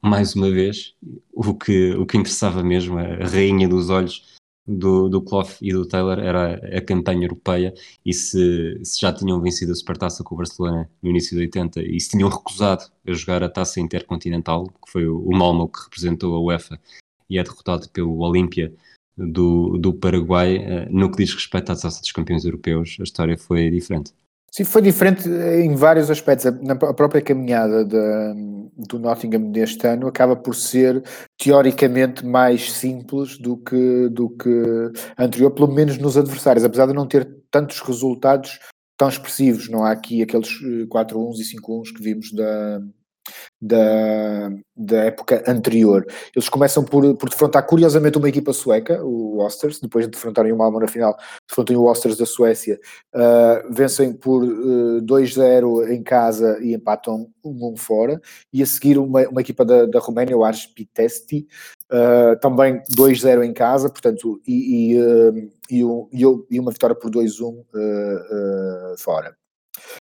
mais 0.00 0.34
uma 0.34 0.50
vez, 0.50 0.94
o 1.34 1.54
que, 1.54 1.92
o 1.92 2.06
que 2.06 2.16
interessava 2.16 2.62
mesmo, 2.62 2.98
a 2.98 3.26
rainha 3.26 3.68
dos 3.68 3.90
olhos 3.90 4.38
do, 4.70 5.08
do 5.08 5.20
Clough 5.20 5.50
e 5.60 5.72
do 5.72 5.84
Taylor 5.84 6.18
era 6.20 6.54
a 6.76 6.80
campanha 6.80 7.24
europeia 7.24 7.74
e 8.06 8.14
se, 8.14 8.78
se, 8.84 9.00
já 9.00 9.12
tinham 9.12 9.40
vencido 9.40 9.72
a 9.72 9.74
Supertaça 9.74 10.22
com 10.22 10.34
o 10.34 10.38
Barcelona 10.38 10.88
no 11.02 11.10
início 11.10 11.36
de 11.36 11.42
80 11.42 11.82
e 11.82 11.98
se 11.98 12.10
tinham 12.10 12.28
recusado 12.28 12.84
a 13.06 13.12
jogar 13.12 13.42
a 13.42 13.48
Taça 13.48 13.80
Intercontinental, 13.80 14.66
que 14.66 14.90
foi 14.90 15.08
o, 15.08 15.30
Malmo 15.30 15.68
que 15.68 15.82
representou 15.82 16.34
a 16.36 16.40
UEFA 16.40 16.80
e 17.28 17.38
é 17.38 17.42
derrotado 17.42 17.88
pelo 17.90 18.18
Olímpia 18.20 18.72
do, 19.16 19.76
do 19.76 19.92
Paraguai, 19.92 20.56
eh, 20.56 20.88
no 20.90 21.10
que 21.10 21.18
diz 21.18 21.34
respeito 21.34 21.72
à 21.72 21.76
Taça 21.76 22.00
dos 22.00 22.12
Campeões 22.12 22.44
Europeus, 22.44 22.96
a 23.00 23.02
história 23.02 23.36
foi 23.36 23.70
diferente. 23.70 24.12
Sim, 24.52 24.64
foi 24.64 24.82
diferente 24.82 25.28
em 25.28 25.74
vários 25.76 26.10
aspectos. 26.10 26.52
Na 26.60 26.74
própria 26.74 27.22
caminhada 27.22 27.84
de, 27.84 27.96
do 28.88 28.98
Nottingham 28.98 29.50
deste 29.52 29.86
ano 29.86 30.08
acaba 30.08 30.34
por 30.34 30.54
ser 30.54 31.02
teoricamente 31.38 32.26
mais 32.26 32.72
simples 32.72 33.38
do 33.38 33.56
que, 33.56 34.08
do 34.08 34.28
que 34.30 34.92
anterior, 35.16 35.52
pelo 35.52 35.72
menos 35.72 35.98
nos 35.98 36.16
adversários, 36.16 36.64
apesar 36.64 36.86
de 36.86 36.94
não 36.94 37.06
ter 37.06 37.28
tantos 37.50 37.80
resultados 37.80 38.58
tão 38.98 39.08
expressivos. 39.08 39.68
Não 39.68 39.84
há 39.84 39.92
aqui 39.92 40.20
aqueles 40.22 40.48
4-1 40.88 41.38
eh, 41.38 41.40
e 41.40 41.56
5-1 41.60 41.94
que 41.94 42.02
vimos 42.02 42.32
da, 42.32 42.80
da, 43.60 44.50
da 44.76 45.04
época 45.04 45.42
anterior. 45.46 46.06
Eles 46.34 46.48
começam 46.48 46.84
por, 46.84 47.16
por 47.16 47.28
defrontar 47.28 47.66
curiosamente 47.66 48.18
uma 48.18 48.28
equipa 48.28 48.52
sueca, 48.52 49.04
o 49.04 49.38
Osters, 49.38 49.80
depois 49.80 50.06
de 50.06 50.12
defrontarem 50.12 50.52
o 50.52 50.56
Malmö 50.56 50.80
na 50.80 50.88
final, 50.88 51.16
defrontam 51.48 51.76
o 51.76 51.90
Osters 51.90 52.16
da 52.16 52.26
Suécia, 52.26 52.78
uh, 53.14 53.72
vencem 53.72 54.12
por 54.12 54.42
uh, 54.42 55.02
2-0 55.02 55.90
em 55.90 56.02
casa 56.02 56.58
e 56.60 56.74
empatam 56.74 57.28
1-1 57.44 57.76
fora, 57.76 58.20
e 58.52 58.62
a 58.62 58.66
seguir 58.66 58.98
uma, 58.98 59.22
uma 59.28 59.40
equipa 59.40 59.64
da, 59.64 59.86
da 59.86 59.98
Roménia, 59.98 60.36
o 60.36 60.44
Ars 60.44 60.66
Pitesti, 60.66 61.46
uh, 61.90 62.38
também 62.40 62.80
2-0 62.96 63.44
em 63.44 63.52
casa, 63.52 63.88
portanto, 63.90 64.40
e, 64.46 64.94
e, 64.94 65.00
uh, 65.00 65.50
e, 65.70 66.20
e, 66.50 66.60
uma 66.60 66.72
vitória 66.72 66.96
por 66.96 67.10
2-1 67.10 67.58
uh, 67.58 68.98
fora. 68.98 69.36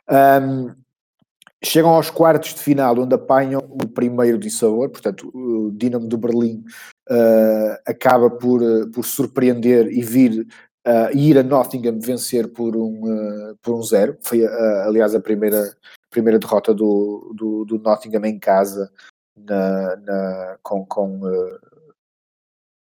Um, 0.10 0.74
Chegam 1.64 1.90
aos 1.90 2.10
quartos 2.10 2.54
de 2.54 2.62
final, 2.62 2.98
onde 2.98 3.14
apanham 3.14 3.60
o 3.60 3.88
primeiro 3.88 4.38
de 4.38 4.50
sabor, 4.50 4.90
portanto, 4.90 5.30
o 5.34 5.72
Dinamo 5.72 6.08
de 6.08 6.16
Berlim 6.16 6.64
uh, 7.10 7.76
acaba 7.86 8.30
por, 8.30 8.62
uh, 8.62 8.90
por 8.92 9.04
surpreender 9.06 9.88
e 9.88 10.02
vir 10.02 10.48
uh, 10.88 11.18
ir 11.18 11.38
a 11.38 11.44
Nottingham 11.44 12.00
vencer 12.00 12.48
por 12.54 12.78
um, 12.78 13.56
por 13.62 13.76
um 13.76 13.84
zero. 13.84 14.18
Foi, 14.22 14.46
aliás, 14.86 15.14
a 15.14 15.20
primeira, 15.20 15.76
primeira 16.10 16.40
derrota 16.40 16.74
do, 16.74 17.34
do, 17.36 17.66
do 17.66 17.78
Nottingham 17.78 18.26
em 18.26 18.40
casa 18.40 18.90
na, 19.36 19.98
na 19.98 20.58
com, 20.64 20.86
com 20.86 21.20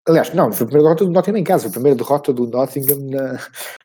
Aliás, 0.06 0.34
não, 0.34 0.52
foi 0.52 0.64
a 0.64 0.68
primeira 0.68 0.82
derrota 0.82 1.04
do 1.06 1.10
Nottingham 1.10 1.38
em 1.38 1.44
casa, 1.44 1.62
foi 1.62 1.70
a 1.70 1.72
primeira 1.72 1.96
derrota 1.96 2.32
do 2.32 2.46
Nottingham 2.46 2.98
na, 3.08 3.32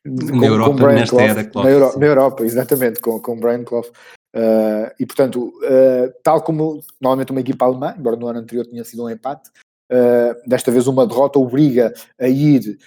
na 0.05 0.31
com, 0.31 0.45
Europa, 0.45 0.69
com 0.71 0.75
Brian 0.75 0.95
nesta 0.95 1.15
Clough, 1.15 1.29
era 1.29 1.43
Clough, 1.45 1.63
na, 1.63 1.71
Euro, 1.71 1.99
na, 1.99 2.05
Europa, 2.05 2.43
exatamente, 2.43 2.99
com, 2.99 3.19
com 3.21 3.39
Brian 3.39 3.63
Clough. 3.63 3.87
Uh, 4.35 4.93
e 4.99 5.05
portanto, 5.05 5.47
uh, 5.63 6.13
tal 6.23 6.41
como 6.43 6.81
normalmente 7.01 7.31
uma 7.31 7.41
equipa 7.41 7.65
alemã, 7.65 7.95
embora 7.97 8.15
no 8.15 8.27
ano 8.27 8.39
anterior 8.39 8.65
tinha 8.65 8.83
sido 8.83 9.03
um 9.03 9.09
empate, 9.09 9.49
uh, 9.91 10.47
desta 10.47 10.71
vez 10.71 10.87
uma 10.87 11.07
derrota 11.07 11.39
obriga 11.39 11.93
a 12.19 12.27
ir 12.27 12.77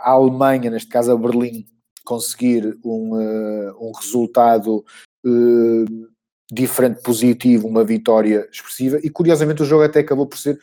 à 0.00 0.12
Alemanha, 0.12 0.70
neste 0.70 0.88
caso 0.88 1.12
a 1.12 1.16
Berlim, 1.16 1.66
conseguir 2.04 2.78
um, 2.84 3.14
um 3.78 3.92
resultado 3.92 4.84
diferente, 6.50 7.02
positivo, 7.02 7.66
uma 7.66 7.84
vitória 7.84 8.46
expressiva. 8.52 8.98
E 9.02 9.10
curiosamente 9.10 9.62
o 9.62 9.66
jogo 9.66 9.84
até 9.84 10.00
acabou 10.00 10.26
por 10.26 10.38
ser 10.38 10.58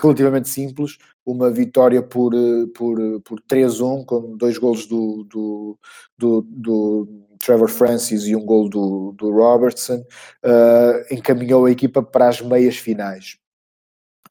relativamente 0.00 0.48
simples, 0.48 0.98
uma 1.24 1.50
vitória 1.50 2.02
por, 2.02 2.32
por, 2.74 3.20
por 3.22 3.40
3-1, 3.42 4.04
com 4.04 4.36
dois 4.36 4.58
golos 4.58 4.86
do, 4.86 5.24
do, 5.24 5.78
do, 6.18 6.42
do 6.42 7.08
Trevor 7.44 7.68
Francis 7.68 8.24
e 8.24 8.36
um 8.36 8.44
gol 8.44 8.68
do, 8.68 9.12
do 9.12 9.30
Robertson, 9.32 10.04
uh, 10.44 11.14
encaminhou 11.14 11.66
a 11.66 11.70
equipa 11.70 12.02
para 12.02 12.28
as 12.28 12.40
meias 12.40 12.76
finais. 12.76 13.36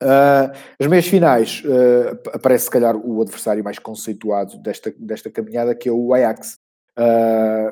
Uh, 0.01 0.49
as 0.79 0.87
meias 0.87 1.05
finais 1.05 1.61
uh, 1.63 2.19
aparece 2.33 2.65
se 2.65 2.71
calhar 2.71 2.95
o 2.95 3.21
adversário 3.21 3.63
mais 3.63 3.77
conceituado 3.77 4.57
desta, 4.57 4.91
desta 4.97 5.29
caminhada, 5.29 5.75
que 5.75 5.87
é 5.87 5.91
o 5.91 6.13
Ajax. 6.13 6.57
Uh, 6.97 7.71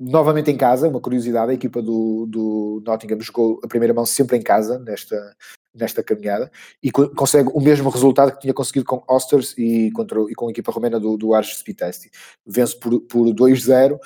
novamente 0.00 0.50
em 0.50 0.56
casa, 0.56 0.88
uma 0.88 1.00
curiosidade, 1.00 1.50
a 1.50 1.54
equipa 1.54 1.82
do, 1.82 2.26
do 2.26 2.82
Nottingham 2.86 3.20
jogou 3.20 3.60
a 3.62 3.68
primeira 3.68 3.92
mão 3.92 4.06
sempre 4.06 4.38
em 4.38 4.42
casa 4.42 4.78
nesta, 4.78 5.36
nesta 5.76 6.02
caminhada 6.02 6.50
e 6.82 6.90
co 6.90 7.08
consegue 7.10 7.50
o 7.52 7.60
mesmo 7.60 7.90
resultado 7.90 8.32
que 8.32 8.40
tinha 8.40 8.54
conseguido 8.54 8.86
com 8.86 9.02
Osters 9.08 9.54
e, 9.56 9.90
contra, 9.92 10.20
e 10.28 10.34
com 10.34 10.48
a 10.48 10.50
equipa 10.50 10.72
romena 10.72 10.98
do, 10.98 11.16
do 11.16 11.34
Arges 11.34 11.58
Spitesti. 11.58 12.10
Vence 12.44 12.78
por, 12.78 13.00
por 13.02 13.26
2-0 13.28 13.94
uh, 13.94 13.98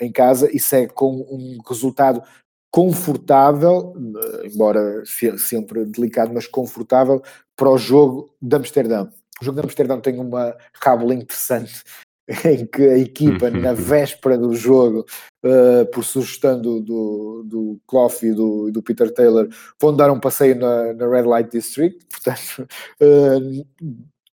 em 0.00 0.10
casa 0.10 0.48
e 0.54 0.58
segue 0.58 0.92
com 0.92 1.12
um 1.12 1.58
resultado 1.66 2.22
confortável, 2.70 3.94
uh, 3.96 4.46
embora 4.46 5.02
sempre 5.38 5.84
delicado, 5.84 6.32
mas 6.34 6.46
confortável 6.46 7.22
para 7.56 7.70
o 7.70 7.78
jogo 7.78 8.34
de 8.40 8.56
Amsterdão. 8.56 9.10
O 9.40 9.44
jogo 9.44 9.60
de 9.60 9.66
Amsterdão 9.66 10.00
tem 10.00 10.18
uma 10.18 10.56
cábula 10.80 11.14
interessante 11.14 11.82
em 12.44 12.66
que 12.66 12.82
a 12.82 12.98
equipa, 12.98 13.50
na 13.50 13.72
véspera 13.72 14.38
do 14.38 14.54
jogo, 14.54 15.04
uh, 15.44 15.86
por 15.92 16.04
sugestão 16.04 16.60
do, 16.60 16.80
do, 16.80 17.42
do 17.44 17.80
Clough 17.86 18.22
e 18.22 18.32
do, 18.32 18.70
do, 18.70 18.82
Peter 18.82 19.12
Taylor, 19.12 19.48
vão 19.80 19.94
dar 19.94 20.10
um 20.10 20.20
passeio 20.20 20.54
na, 20.56 20.92
na 20.94 21.08
Red 21.08 21.22
Light 21.22 21.50
District, 21.50 21.98
portanto, 22.10 22.68
uh, 23.00 23.66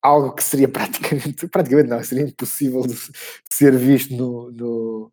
algo 0.03 0.33
que 0.33 0.45
seria 0.45 0.69
praticamente, 0.69 1.49
praticamente 1.49 1.89
não, 1.89 2.03
seria 2.03 2.25
impossível 2.25 2.83
de, 2.83 2.97
ser 3.51 3.77
visto 3.77 4.15
no, 4.15 4.51
no, 4.53 5.13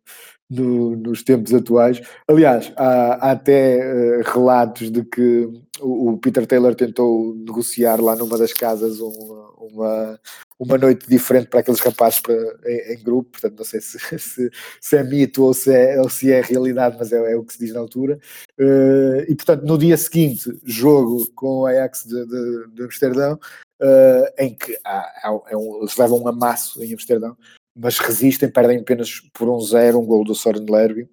no, 0.50 0.96
nos 0.96 1.22
tempos 1.22 1.52
atuais. 1.52 2.00
Aliás, 2.28 2.72
há, 2.76 3.28
há 3.28 3.30
até 3.32 3.78
uh, 3.78 4.22
relatos 4.30 4.90
de 4.90 5.04
que 5.04 5.48
o, 5.80 6.12
o, 6.12 6.18
Peter 6.18 6.46
Taylor 6.46 6.74
tentou 6.74 7.34
negociar 7.34 8.00
lá 8.00 8.14
numa 8.16 8.38
das 8.38 8.52
casas 8.52 9.00
uma, 9.00 9.50
uma, 9.58 10.20
uma 10.58 10.78
noite 10.78 11.08
diferente 11.08 11.48
para 11.48 11.60
aqueles 11.60 11.80
rapazes 11.80 12.20
para, 12.20 12.34
em, 12.66 12.94
em, 12.94 13.02
grupo, 13.02 13.30
portanto 13.30 13.58
não 13.58 13.64
sei 13.64 13.80
se, 13.80 13.98
se, 14.18 14.50
se, 14.80 14.96
é 14.96 15.02
mito 15.02 15.44
ou 15.44 15.52
se 15.52 15.72
é, 15.72 16.00
ou 16.00 16.08
se 16.08 16.32
é 16.32 16.40
realidade, 16.40 16.96
mas 16.98 17.12
é, 17.12 17.32
é 17.32 17.36
o 17.36 17.44
que 17.44 17.52
se 17.52 17.58
diz 17.58 17.72
na 17.72 17.80
altura. 17.80 18.18
Uh, 18.58 19.20
e 19.28 19.34
portanto, 19.34 19.64
no 19.64 19.76
dia 19.76 19.96
seguinte, 19.96 20.50
jogo 20.64 21.30
com 21.34 21.60
o 21.60 21.66
Ajax 21.66 22.04
de, 22.04 22.26
de, 22.26 22.68
de 22.74 22.82
Amsterdão, 22.82 23.38
uh, 23.82 24.32
em 24.38 24.54
que 24.54 24.78
há, 24.84 24.98
há, 24.98 25.40
é 25.48 25.56
um, 25.56 25.78
eles 25.80 25.96
levam 25.96 26.22
um 26.22 26.28
amasso 26.28 26.82
em 26.82 26.92
Amsterdão, 26.92 27.36
mas 27.74 27.98
resistem, 27.98 28.50
perdem 28.50 28.78
apenas 28.78 29.20
por 29.34 29.48
um 29.48 29.60
zero, 29.60 30.00
um 30.00 30.06
gol 30.06 30.24
do 30.24 30.34
Soren 30.34 30.64
Lerby, 30.68 31.08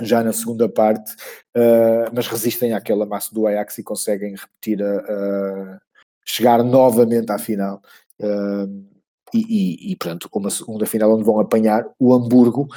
já 0.00 0.22
na 0.22 0.32
segunda 0.32 0.68
parte, 0.68 1.12
uh, 1.56 2.08
mas 2.14 2.26
resistem 2.26 2.72
àquele 2.72 3.02
amasso 3.02 3.34
do 3.34 3.46
Ajax 3.46 3.78
e 3.78 3.82
conseguem 3.82 4.34
repetir 4.34 4.82
a, 4.82 4.96
a 4.96 5.80
chegar 6.24 6.62
novamente 6.62 7.30
à 7.30 7.38
final. 7.38 7.82
E, 9.34 9.38
e, 9.38 9.92
e, 9.92 9.96
portanto, 9.96 10.28
uma 10.34 10.50
segunda 10.50 10.84
final 10.84 11.14
onde 11.14 11.24
vão 11.24 11.40
apanhar 11.40 11.86
o 11.98 12.12
Hamburgo 12.12 12.68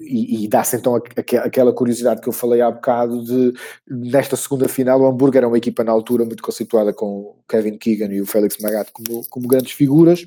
e, 0.00 0.44
e 0.44 0.48
dá-se 0.48 0.76
então 0.76 0.94
aquela 0.96 1.72
curiosidade 1.72 2.20
que 2.20 2.28
eu 2.28 2.32
falei 2.32 2.60
há 2.60 2.70
bocado 2.70 3.24
de 3.24 3.54
nesta 3.88 4.36
segunda 4.36 4.68
final 4.68 5.00
o 5.00 5.06
Hamburgo 5.06 5.38
era 5.38 5.48
uma 5.48 5.56
equipa 5.56 5.82
na 5.82 5.92
altura 5.92 6.26
muito 6.26 6.42
conceituada 6.42 6.92
com 6.92 7.06
o 7.06 7.36
Kevin 7.48 7.78
Keegan 7.78 8.12
e 8.12 8.20
o 8.20 8.26
Félix 8.26 8.58
Magato 8.58 8.92
como, 8.92 9.26
como 9.30 9.48
grandes 9.48 9.72
figuras 9.72 10.26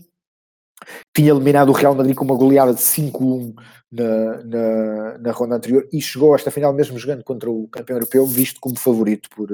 tinha 1.16 1.32
eliminado 1.32 1.70
o 1.70 1.74
Real 1.74 1.96
Madrid 1.96 2.16
com 2.16 2.26
uma 2.26 2.36
goleada 2.36 2.74
de 2.74 2.82
5-1 2.82 3.54
na, 3.92 4.44
na, 4.44 5.18
na, 5.18 5.32
ronda 5.32 5.56
anterior 5.56 5.88
e 5.92 6.02
chegou 6.02 6.34
a 6.34 6.36
esta 6.36 6.52
final 6.52 6.74
mesmo 6.74 7.00
jogando 7.00 7.24
contra 7.24 7.50
o 7.50 7.68
campeão 7.68 7.98
europeu, 7.98 8.26
visto 8.26 8.60
como 8.60 8.78
favorito 8.78 9.30
por, 9.30 9.50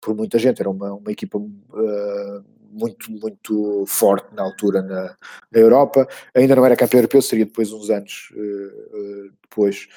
por 0.00 0.16
muita 0.16 0.38
gente. 0.38 0.60
Era 0.60 0.70
uma, 0.70 0.94
uma 0.94 1.12
equipa 1.12 1.38
uh, 1.38 2.44
muito, 2.74 3.10
muito 3.10 3.84
forte 3.86 4.34
na 4.34 4.42
altura 4.42 4.82
na, 4.82 5.16
na, 5.52 5.60
Europa. 5.60 6.06
Ainda 6.34 6.56
não 6.56 6.66
era 6.66 6.76
campeão 6.76 6.98
europeu, 6.98 7.22
seria 7.22 7.44
depois 7.44 7.72
uns 7.72 7.90
anos 7.90 8.30
uh, 8.34 8.96
uh, 8.96 9.32
depois, 9.42 9.88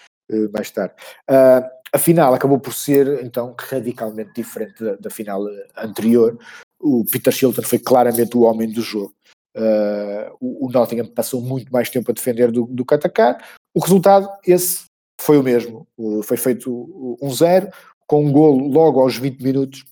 mais 0.51 0.69
tarde. 0.69 0.93
a 1.27 1.97
final 1.97 2.33
acabou 2.33 2.59
por 2.59 2.73
ser 2.73 3.23
então 3.23 3.55
radicalmente 3.57 4.33
diferente 4.35 4.83
da, 4.83 4.95
da 4.97 5.09
final 5.09 5.41
anterior. 5.77 6.37
O 6.79 7.05
Peter 7.09 7.31
Shilton 7.31 7.63
foi 7.63 7.79
claramente 7.79 8.35
o 8.35 8.41
homem 8.41 8.69
do 8.69 8.81
jogo 8.81 9.15
Uh, 9.57 10.37
o, 10.39 10.67
o, 10.67 10.71
Nottingham 10.71 11.07
passou 11.07 11.41
muito 11.41 11.73
mais 11.73 11.89
tempo 11.89 12.11
a 12.11 12.13
defender 12.13 12.51
do, 12.51 12.67
do 12.67 12.85
que 12.85 12.93
atacar. 12.93 13.43
O 13.75 13.79
resultado, 13.79 14.29
esse 14.45 14.85
foi 15.19 15.39
o 15.39 15.43
mesmo. 15.43 15.87
Uh, 15.97 16.21
foi 16.21 16.37
feito 16.37 17.17
um 17.19 17.33
zero, 17.33 17.67
com 18.05 18.23
um 18.23 18.31
golo 18.31 18.67
logo 18.67 19.01
aos 19.01 19.17
20 19.17 19.41
minutos, 19.41 19.83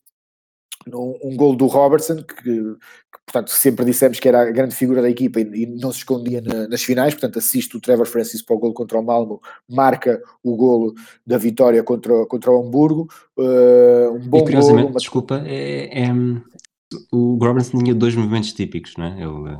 um, 0.93 1.17
um 1.23 1.35
golo 1.35 1.55
do 1.55 1.67
Robertson, 1.67 2.17
que, 2.17 2.43
que, 2.43 2.77
portanto 3.25 3.49
sempre 3.49 3.85
dissemos 3.85 4.19
que 4.19 4.27
era 4.27 4.41
a 4.41 4.51
grande 4.51 4.75
figura 4.75 5.01
da 5.01 5.09
equipa 5.09 5.39
e, 5.39 5.63
e 5.63 5.65
não 5.65 5.91
se 5.91 5.99
escondia 5.99 6.41
na, 6.41 6.67
nas 6.67 6.83
finais, 6.83 7.13
portanto 7.13 7.39
assiste 7.39 7.75
o 7.75 7.81
Trevor 7.81 8.05
Francis 8.05 8.41
para 8.41 8.55
o 8.55 8.59
golo 8.59 8.73
contra 8.73 8.99
o 8.99 9.03
Malmo, 9.03 9.41
marca 9.69 10.21
o 10.43 10.55
golo 10.55 10.93
da 11.25 11.37
vitória 11.37 11.81
contra, 11.83 12.25
contra 12.25 12.51
o 12.51 12.61
Hamburgo. 12.61 13.07
Uh, 13.37 14.11
um 14.13 14.29
bom 14.29 14.39
e 14.39 14.43
curiosamente, 14.43 14.81
golo, 14.81 14.93
uma... 14.93 14.99
desculpa, 14.99 15.43
é, 15.45 16.03
é, 16.03 16.13
o 17.11 17.37
Robertson 17.37 17.79
tinha 17.79 17.95
dois 17.95 18.15
movimentos 18.15 18.53
típicos, 18.53 18.95
não 18.97 19.05
é? 19.05 19.21
Ele, 19.21 19.57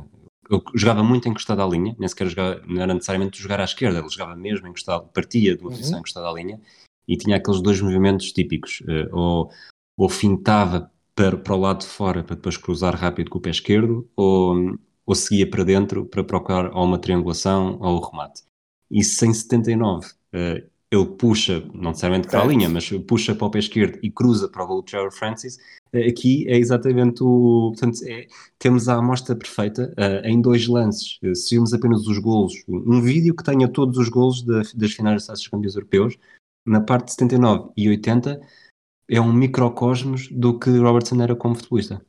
ele 0.50 0.62
jogava 0.74 1.02
muito 1.02 1.28
encostado 1.28 1.60
à 1.60 1.66
linha, 1.66 1.96
nem 1.98 2.08
sequer 2.08 2.28
jogava, 2.28 2.62
não 2.66 2.82
era 2.82 2.94
necessariamente 2.94 3.40
jogar 3.40 3.60
à 3.60 3.64
esquerda, 3.64 3.98
ele 3.98 4.08
jogava 4.08 4.36
mesmo 4.36 4.68
encostado, 4.68 5.08
partia 5.12 5.56
de 5.56 5.62
uma 5.62 5.70
posição 5.70 5.94
uhum. 5.94 6.00
encostada 6.00 6.28
à 6.28 6.32
linha 6.32 6.60
e 7.08 7.16
tinha 7.16 7.36
aqueles 7.36 7.60
dois 7.60 7.80
movimentos 7.80 8.32
típicos, 8.32 8.80
uh, 8.82 9.16
ou, 9.16 9.50
ou 9.96 10.08
fintava 10.08 10.90
para, 11.16 11.36
para 11.36 11.54
o 11.54 11.58
lado 11.58 11.80
de 11.80 11.86
fora 11.86 12.22
para 12.22 12.36
depois 12.36 12.58
cruzar 12.58 12.94
rápido 12.94 13.30
com 13.30 13.38
o 13.38 13.40
pé 13.40 13.50
esquerdo, 13.50 14.08
ou, 14.14 14.78
ou 15.04 15.14
seguia 15.14 15.48
para 15.48 15.64
dentro 15.64 16.04
para 16.04 16.22
procurar 16.22 16.70
ou 16.76 16.84
uma 16.84 16.98
triangulação 16.98 17.78
ou 17.80 17.96
o 17.96 18.10
remate. 18.10 18.42
E 18.90 19.02
sem 19.02 19.32
79, 19.32 20.06
uh, 20.06 20.70
ele 20.90 21.06
puxa, 21.18 21.64
não 21.74 21.90
necessariamente 21.90 22.28
para 22.28 22.42
a 22.42 22.44
linha, 22.44 22.68
mas 22.68 22.88
puxa 23.08 23.34
para 23.34 23.46
o 23.46 23.50
pé 23.50 23.58
esquerdo 23.58 23.98
e 24.02 24.10
cruza 24.10 24.48
para 24.48 24.62
o 24.62 24.66
gol 24.66 24.82
de 24.82 24.90
Trevor 24.92 25.10
Francis, 25.10 25.58
eh, 25.92 26.06
aqui 26.06 26.46
é 26.48 26.56
exatamente 26.56 27.22
o. 27.22 27.72
Portanto, 27.72 27.98
é, 28.04 28.28
temos 28.58 28.88
a 28.88 28.94
amostra 28.94 29.34
perfeita 29.34 29.92
uh, 29.98 30.26
em 30.26 30.40
dois 30.40 30.68
lances. 30.68 31.18
Uh, 31.24 31.34
se 31.34 31.56
vimos 31.56 31.72
apenas 31.72 32.06
os 32.06 32.18
golos, 32.18 32.54
um 32.68 33.00
vídeo 33.00 33.34
que 33.34 33.42
tenha 33.42 33.66
todos 33.66 33.98
os 33.98 34.08
golos 34.08 34.42
das 34.42 34.92
finais 34.92 35.16
das 35.16 35.26
taças 35.26 35.48
campeões 35.48 35.74
europeus, 35.74 36.16
na 36.64 36.80
parte 36.80 37.06
de 37.06 37.12
79 37.12 37.70
e 37.76 37.88
80 37.88 38.40
é 39.08 39.20
um 39.20 39.32
microcosmos 39.32 40.28
do 40.30 40.58
que 40.58 40.70
Robertson 40.70 41.22
era 41.22 41.34
como 41.36 41.54
futebolista. 41.54 42.00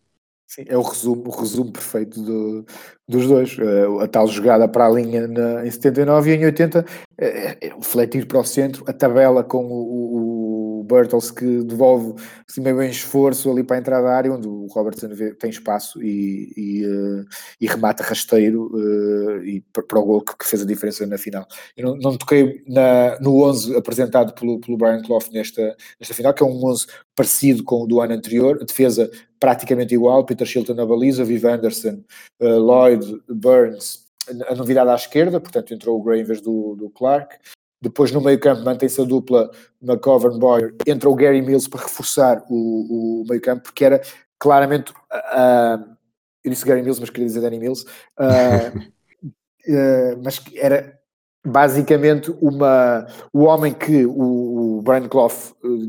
Sim, 0.47 0.63
é 0.67 0.77
o 0.77 0.81
resumo, 0.81 1.23
o 1.27 1.41
resumo 1.41 1.73
perfeito 1.73 2.21
do, 2.21 2.65
dos 3.05 3.27
dois. 3.27 3.57
Uh, 3.57 3.99
a 3.99 4.07
tal 4.07 4.25
jogada 4.27 4.65
para 4.65 4.87
a 4.87 4.89
linha 4.89 5.27
na, 5.27 5.65
em 5.67 5.69
79 5.69 6.31
e 6.31 6.35
em 6.37 6.45
80, 6.45 6.85
é, 7.17 7.67
é, 7.67 7.81
fletir 7.81 8.25
para 8.25 8.39
o 8.39 8.45
centro, 8.45 8.85
a 8.87 8.93
tabela 8.93 9.43
com 9.43 9.65
o, 9.65 9.71
o, 9.71 10.46
Bertels 10.87 11.31
que 11.31 11.63
devolve 11.63 12.21
assim, 12.49 12.61
meio 12.61 12.81
em 12.81 12.89
esforço 12.89 13.51
ali 13.51 13.63
para 13.63 13.75
a 13.75 13.79
entrada 13.79 14.03
da 14.03 14.15
área, 14.15 14.31
onde 14.31 14.47
o 14.47 14.67
Robertson 14.67 15.09
tem 15.39 15.49
espaço 15.49 16.01
e, 16.01 16.53
e, 16.55 16.85
uh, 16.85 17.25
e 17.59 17.67
remata 17.67 18.03
rasteiro 18.03 18.71
uh, 18.73 19.43
e 19.43 19.61
para 19.71 19.99
o 19.99 20.05
gol 20.05 20.21
que, 20.21 20.37
que, 20.37 20.45
fez 20.45 20.61
a 20.61 20.65
diferença 20.65 21.05
na 21.05 21.17
final. 21.17 21.45
Eu 21.75 21.87
não, 21.87 21.97
não 21.97 22.17
toquei 22.17 22.63
na, 22.67 23.19
no 23.19 23.43
11 23.43 23.75
apresentado 23.75 24.33
pelo, 24.33 24.59
pelo 24.59 24.77
Brian 24.77 25.01
Clough 25.01 25.29
nesta, 25.31 25.75
nesta 25.99 26.13
final, 26.13 26.33
que 26.33 26.43
é 26.43 26.45
um 26.45 26.65
11 26.65 26.87
parecido 27.15 27.63
com 27.63 27.83
o 27.83 27.87
do 27.87 27.99
ano 27.99 28.13
anterior, 28.13 28.59
a 28.61 28.65
defesa 28.65 29.09
praticamente 29.39 29.93
igual, 29.93 30.25
Peter 30.25 30.47
Shilton 30.47 30.73
na 30.73 30.85
baliza, 30.85 31.23
Viv 31.23 31.45
Anderson, 31.45 32.03
uh, 32.39 32.57
Lloyd, 32.57 33.21
Burns, 33.27 34.07
a 34.47 34.55
novidade 34.55 34.89
à 34.89 34.95
esquerda, 34.95 35.39
portanto 35.39 35.73
entrou 35.73 35.99
o 35.99 36.03
Gray 36.03 36.21
em 36.21 36.23
vez 36.23 36.41
do, 36.41 36.75
do 36.75 36.89
Clark. 36.89 37.37
Depois 37.81 38.11
no 38.11 38.21
meio 38.21 38.39
campo 38.39 38.63
mantém-se 38.63 38.99
a 38.99 39.03
dupla 39.03 39.51
McGovern 39.81 40.39
Boyer, 40.39 40.75
entra 40.87 41.09
o 41.09 41.15
Gary 41.15 41.41
Mills 41.41 41.69
para 41.69 41.81
reforçar 41.81 42.43
o, 42.49 43.21
o 43.21 43.25
meio 43.29 43.41
campo, 43.41 43.63
porque 43.63 43.85
era 43.85 44.01
claramente, 44.39 44.91
uh, 44.91 45.95
eu 46.43 46.51
disse 46.51 46.65
Gary 46.65 46.81
Mills, 46.81 46.99
mas 46.99 47.09
queria 47.09 47.27
dizer 47.27 47.41
Danny 47.41 47.59
Mills, 47.59 47.85
uh, 48.19 48.77
uh, 48.79 50.19
mas 50.23 50.41
era 50.55 50.97
basicamente 51.45 52.31
uma, 52.41 53.07
o 53.31 53.43
homem 53.43 53.73
que 53.73 54.05
o, 54.05 54.79
o 54.79 54.81
Brian 54.81 55.07
Clough 55.07 55.31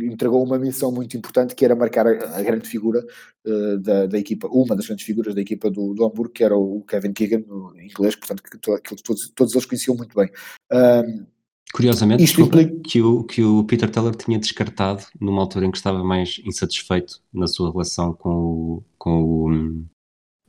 entregou 0.03 0.45
uma 0.45 0.59
missão 0.59 0.93
muito 0.93 1.17
importante 1.17 1.55
que 1.55 1.65
era 1.65 1.75
marcar 1.75 2.07
a, 2.07 2.39
a 2.39 2.43
grande 2.43 2.69
figura 2.69 3.05
uh, 3.45 3.79
da, 3.79 4.07
da, 4.07 4.19
equipa, 4.19 4.47
uma 4.49 4.77
das 4.77 4.87
grandes 4.87 5.05
figuras 5.05 5.35
da 5.35 5.41
equipa 5.41 5.71
do, 5.71 5.95
do 5.95 6.05
Hamburgo, 6.05 6.33
que 6.33 6.45
era 6.45 6.57
o 6.57 6.83
Kevin 6.83 7.13
Keegan, 7.13 7.45
em 7.77 7.87
inglês, 7.87 8.15
portanto 8.15 8.43
que, 8.43 8.51
que 8.51 9.03
todos, 9.03 9.33
todos 9.35 9.55
eles 9.55 9.67
conheciam 9.67 9.97
muito 9.97 10.15
bem. 10.15 10.31
Curiosamente, 11.73 12.25
desculpa, 12.25 12.63
implica... 12.63 12.89
que, 12.89 13.03
o, 13.03 13.25
que 13.25 13.43
o 13.45 13.63
Peter 13.65 13.91
Teller 13.91 14.15
tinha 14.15 14.39
descartado 14.39 15.05
numa 15.21 15.43
altura 15.43 15.67
em 15.67 15.71
que 15.71 15.77
estava 15.77 16.03
mais 16.03 16.41
insatisfeito 16.45 17.21
na 17.33 17.47
sua 17.47 17.71
relação 17.71 18.15
com 18.15 18.31
o, 18.31 18.85
com 18.97 19.23
o, 19.23 19.85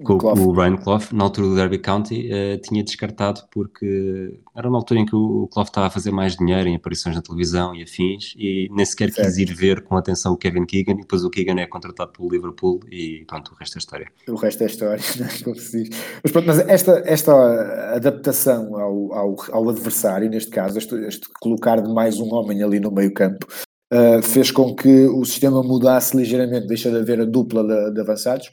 com 0.03 0.13
o, 0.13 0.47
o 0.47 0.51
Ryan 0.53 0.77
Clough, 0.77 1.03
na 1.11 1.23
altura 1.25 1.47
do 1.47 1.55
Derby 1.55 1.79
County, 1.79 2.29
uh, 2.31 2.57
tinha 2.61 2.83
descartado 2.83 3.41
porque 3.51 4.39
era 4.55 4.67
uma 4.67 4.77
altura 4.77 5.01
em 5.01 5.05
que 5.05 5.15
o, 5.15 5.47
Clough 5.51 5.65
estava 5.65 5.87
a 5.87 5.89
fazer 5.89 6.11
mais 6.11 6.35
dinheiro 6.35 6.69
em 6.69 6.75
aparições 6.75 7.15
na 7.15 7.21
televisão 7.21 7.75
e 7.75 7.83
afins 7.83 8.33
e 8.37 8.69
nem 8.71 8.85
sequer 8.85 9.11
certo. 9.11 9.27
quis 9.27 9.37
ir 9.37 9.53
ver 9.53 9.81
com 9.81 9.97
atenção 9.97 10.33
o 10.33 10.37
Kevin 10.37 10.65
Keegan 10.65 10.93
e 10.93 11.01
depois 11.01 11.23
o 11.23 11.29
Keegan 11.29 11.59
é 11.59 11.67
contratado 11.67 12.11
pelo 12.11 12.29
Liverpool 12.29 12.79
e 12.89 13.25
pronto, 13.27 13.51
o 13.51 13.55
resto 13.55 13.77
é 13.77 13.79
história. 13.79 14.07
O 14.27 14.35
resto 14.35 14.63
é 14.63 14.65
história, 14.67 15.01
é? 15.19 15.43
como 15.43 15.55
se 15.55 15.83
diz. 15.83 15.97
Mas 16.23 16.31
pronto, 16.31 16.47
mas 16.47 16.59
esta, 16.59 17.03
esta 17.05 17.95
adaptação 17.95 18.77
ao, 18.77 19.13
ao, 19.13 19.35
ao 19.51 19.69
adversário, 19.69 20.29
neste 20.29 20.51
caso, 20.51 20.77
este, 20.77 20.95
este 21.05 21.27
colocar 21.39 21.81
de 21.81 21.93
mais 21.93 22.19
um 22.19 22.33
homem 22.33 22.63
ali 22.63 22.79
no 22.79 22.91
meio 22.91 23.13
campo, 23.13 23.45
Uh, 23.91 24.21
fez 24.21 24.51
com 24.51 24.75
que 24.75 25.07
o 25.07 25.25
sistema 25.25 25.63
mudasse 25.63 26.15
ligeiramente, 26.15 26.67
deixa 26.67 26.91
de 26.91 26.97
haver 26.97 27.21
a 27.21 27.25
dupla 27.25 27.63
de, 27.63 27.95
de 27.95 28.01
avançados 28.01 28.51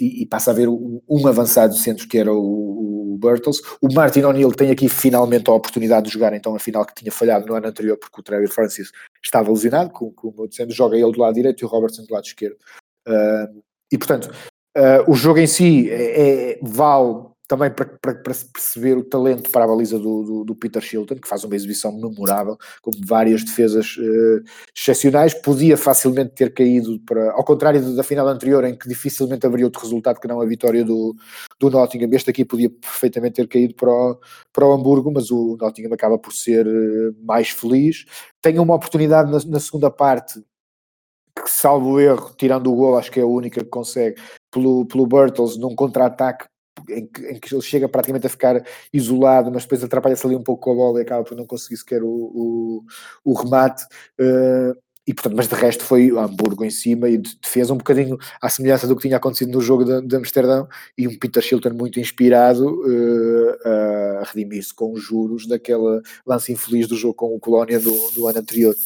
e, 0.00 0.22
e, 0.22 0.26
passa 0.26 0.50
a 0.50 0.52
haver 0.52 0.68
um, 0.68 1.26
avançado 1.26 1.74
centro 1.74 2.08
que 2.08 2.18
era 2.18 2.32
o, 2.32 2.38
o. 2.38 3.02
O 3.80 3.94
Martin 3.94 4.22
O'Neill 4.22 4.50
tem 4.52 4.70
aqui 4.72 4.88
finalmente 4.88 5.48
a 5.48 5.52
oportunidade 5.52 6.06
de 6.06 6.12
jogar 6.12 6.34
então 6.34 6.56
a 6.56 6.58
final 6.58 6.84
que 6.84 6.94
tinha 6.94 7.12
falhado 7.12 7.46
no 7.46 7.54
ano 7.54 7.68
anterior 7.68 7.96
porque 7.96 8.20
o 8.20 8.22
Trevor 8.22 8.48
Francis 8.48 8.90
estava 9.24 9.48
lesionado, 9.48 9.90
como, 9.90 10.12
como 10.12 10.48
dizendo, 10.48 10.72
joga 10.72 10.96
ele 10.96 11.12
do 11.12 11.20
lado 11.20 11.34
direito 11.34 11.60
e 11.60 11.64
o 11.64 11.68
Robertson 11.68 12.02
do 12.04 12.12
lado 12.12 12.24
esquerdo. 12.24 12.56
Uh, 13.06 13.62
e 13.92 13.98
portanto, 13.98 14.32
uh, 14.76 15.10
o 15.10 15.14
jogo 15.14 15.38
em 15.38 15.46
si 15.46 15.88
é, 15.88 16.54
é, 16.54 16.58
vale 16.62 17.31
também 17.52 17.70
para, 17.70 17.84
para, 17.84 18.14
para, 18.14 18.34
perceber 18.50 18.96
o 18.96 19.04
talento 19.04 19.50
para 19.50 19.64
a 19.64 19.68
baliza 19.68 19.98
do, 19.98 20.22
do, 20.22 20.44
do, 20.44 20.54
Peter 20.54 20.80
Shilton, 20.80 21.16
que 21.16 21.28
faz 21.28 21.44
uma 21.44 21.54
exibição 21.54 21.92
memorável, 21.92 22.56
com 22.80 22.90
várias 23.04 23.44
defesas 23.44 23.94
uh, 23.98 24.42
excepcionais, 24.74 25.34
podia 25.34 25.76
facilmente 25.76 26.30
ter 26.30 26.54
caído 26.54 26.98
para, 27.00 27.30
ao 27.32 27.44
contrário 27.44 27.94
da 27.94 28.02
final 28.02 28.26
anterior, 28.26 28.64
em 28.64 28.74
que 28.74 28.88
dificilmente 28.88 29.44
haveria 29.44 29.66
outro 29.66 29.82
resultado 29.82 30.18
que 30.18 30.26
não 30.26 30.40
a 30.40 30.46
vitória 30.46 30.82
do, 30.82 31.14
do 31.60 31.68
Nottingham, 31.68 32.08
este 32.14 32.30
aqui 32.30 32.42
podia 32.42 32.70
perfeitamente 32.70 33.34
ter 33.34 33.46
caído 33.46 33.74
para 33.74 33.90
o, 33.90 34.18
para 34.50 34.66
o 34.66 34.72
Hamburgo, 34.72 35.12
mas 35.12 35.30
o 35.30 35.58
Nottingham 35.60 35.92
acaba 35.92 36.18
por 36.18 36.32
ser 36.32 36.66
uh, 36.66 37.14
mais 37.22 37.50
feliz, 37.50 38.06
tem 38.40 38.58
uma 38.58 38.76
oportunidade 38.76 39.30
na, 39.30 39.38
na 39.44 39.60
segunda 39.60 39.90
parte, 39.90 40.42
que 41.36 41.50
salvo 41.50 42.00
erro, 42.00 42.32
tirando 42.34 42.72
o 42.72 42.74
gol, 42.74 42.96
acho 42.96 43.10
que 43.10 43.20
é 43.20 43.22
a 43.22 43.26
única 43.26 43.62
que 43.62 43.68
consegue, 43.68 44.18
pelo, 44.50 44.86
pelo 44.86 45.06
Bertels, 45.06 45.58
num 45.58 45.74
contra-ataque 45.74 46.46
em 46.88 47.06
que, 47.06 47.26
em 47.26 47.40
que, 47.40 47.54
ele 47.54 47.62
chega 47.62 47.88
praticamente 47.88 48.26
a 48.26 48.30
ficar 48.30 48.64
isolado, 48.92 49.50
mas 49.52 49.62
depois 49.62 49.82
atrapalha-se 49.84 50.26
ali 50.26 50.36
um 50.36 50.42
pouco 50.42 50.62
com 50.62 50.72
a 50.72 50.74
bola 50.74 50.98
e 50.98 51.02
acaba 51.02 51.24
por 51.24 51.36
não 51.36 51.46
conseguir 51.46 51.76
sequer 51.76 52.02
o, 52.02 52.08
o, 52.08 52.84
o 53.24 53.34
remate. 53.34 53.84
Uh, 54.20 54.76
e 55.06 55.12
portanto, 55.12 55.36
mas 55.36 55.48
de 55.48 55.54
resto 55.54 55.82
foi 55.82 56.10
Hamburgo 56.16 56.64
em 56.64 56.70
cima 56.70 57.08
e 57.08 57.18
defesa 57.18 57.72
um 57.72 57.76
bocadinho 57.76 58.16
à 58.40 58.48
semelhança 58.48 58.86
do 58.86 58.94
que 58.94 59.02
tinha 59.02 59.16
acontecido 59.16 59.50
no 59.50 59.60
jogo 59.60 59.84
de, 59.84 60.06
de 60.06 60.16
Amsterdão 60.16 60.68
e 60.96 61.08
um 61.08 61.18
Peter 61.18 61.42
Shilton 61.42 61.70
muito 61.70 61.98
inspirado 61.98 62.64
uh, 62.64 64.20
a 64.20 64.24
redimir-se 64.24 64.72
com 64.72 64.92
os 64.92 65.02
juros 65.02 65.46
daquela 65.48 66.00
lance 66.24 66.52
infeliz 66.52 66.86
do 66.86 66.96
jogo 66.96 67.14
com 67.14 67.34
o 67.34 67.40
Colónia 67.40 67.80
do, 67.80 68.12
do 68.12 68.28
ano 68.28 68.38
anterior. 68.38 68.76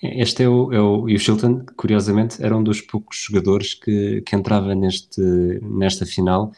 Este 0.00 0.44
é 0.44 0.48
o, 0.48 0.72
é 0.72 0.80
o, 0.80 1.08
e 1.08 1.14
o 1.14 1.18
Shilton, 1.18 1.64
curiosamente, 1.76 2.42
era 2.42 2.56
um 2.56 2.62
dos 2.62 2.80
poucos 2.80 3.18
jogadores 3.18 3.74
que, 3.74 4.20
que 4.22 4.34
entrava 4.34 4.74
neste, 4.74 5.20
nesta 5.62 6.04
final 6.04 6.52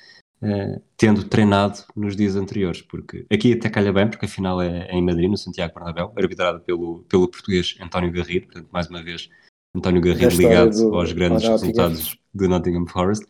uh, 0.45 0.81
tendo 0.97 1.25
treinado 1.25 1.79
nos 1.97 2.15
dias 2.15 2.37
anteriores, 2.37 2.83
porque 2.83 3.27
aqui 3.33 3.55
até 3.55 3.69
calha 3.71 3.93
bem, 3.93 4.09
porque 4.09 4.27
a 4.27 4.29
final 4.29 4.61
é, 4.61 4.87
é 4.89 4.95
em 4.95 5.03
Madrid, 5.03 5.31
no 5.31 5.37
Santiago 5.37 5.75
Bernabéu, 5.75 6.13
arbitrada 6.17 6.61
pelo, 6.61 7.05
pelo 7.09 7.29
português 7.29 7.77
António 7.81 8.13
Garrido, 8.13 8.47
portanto, 8.47 8.69
mais 8.71 8.89
uma 8.89 9.03
vez, 9.03 9.31
António 9.75 10.03
Garrido 10.03 10.37
ligado 10.37 10.77
do, 10.77 10.95
aos 10.95 11.13
grandes 11.13 11.49
resultados 11.49 12.17
do 12.33 12.49
Nottingham 12.49 12.87
Forest, 12.87 13.27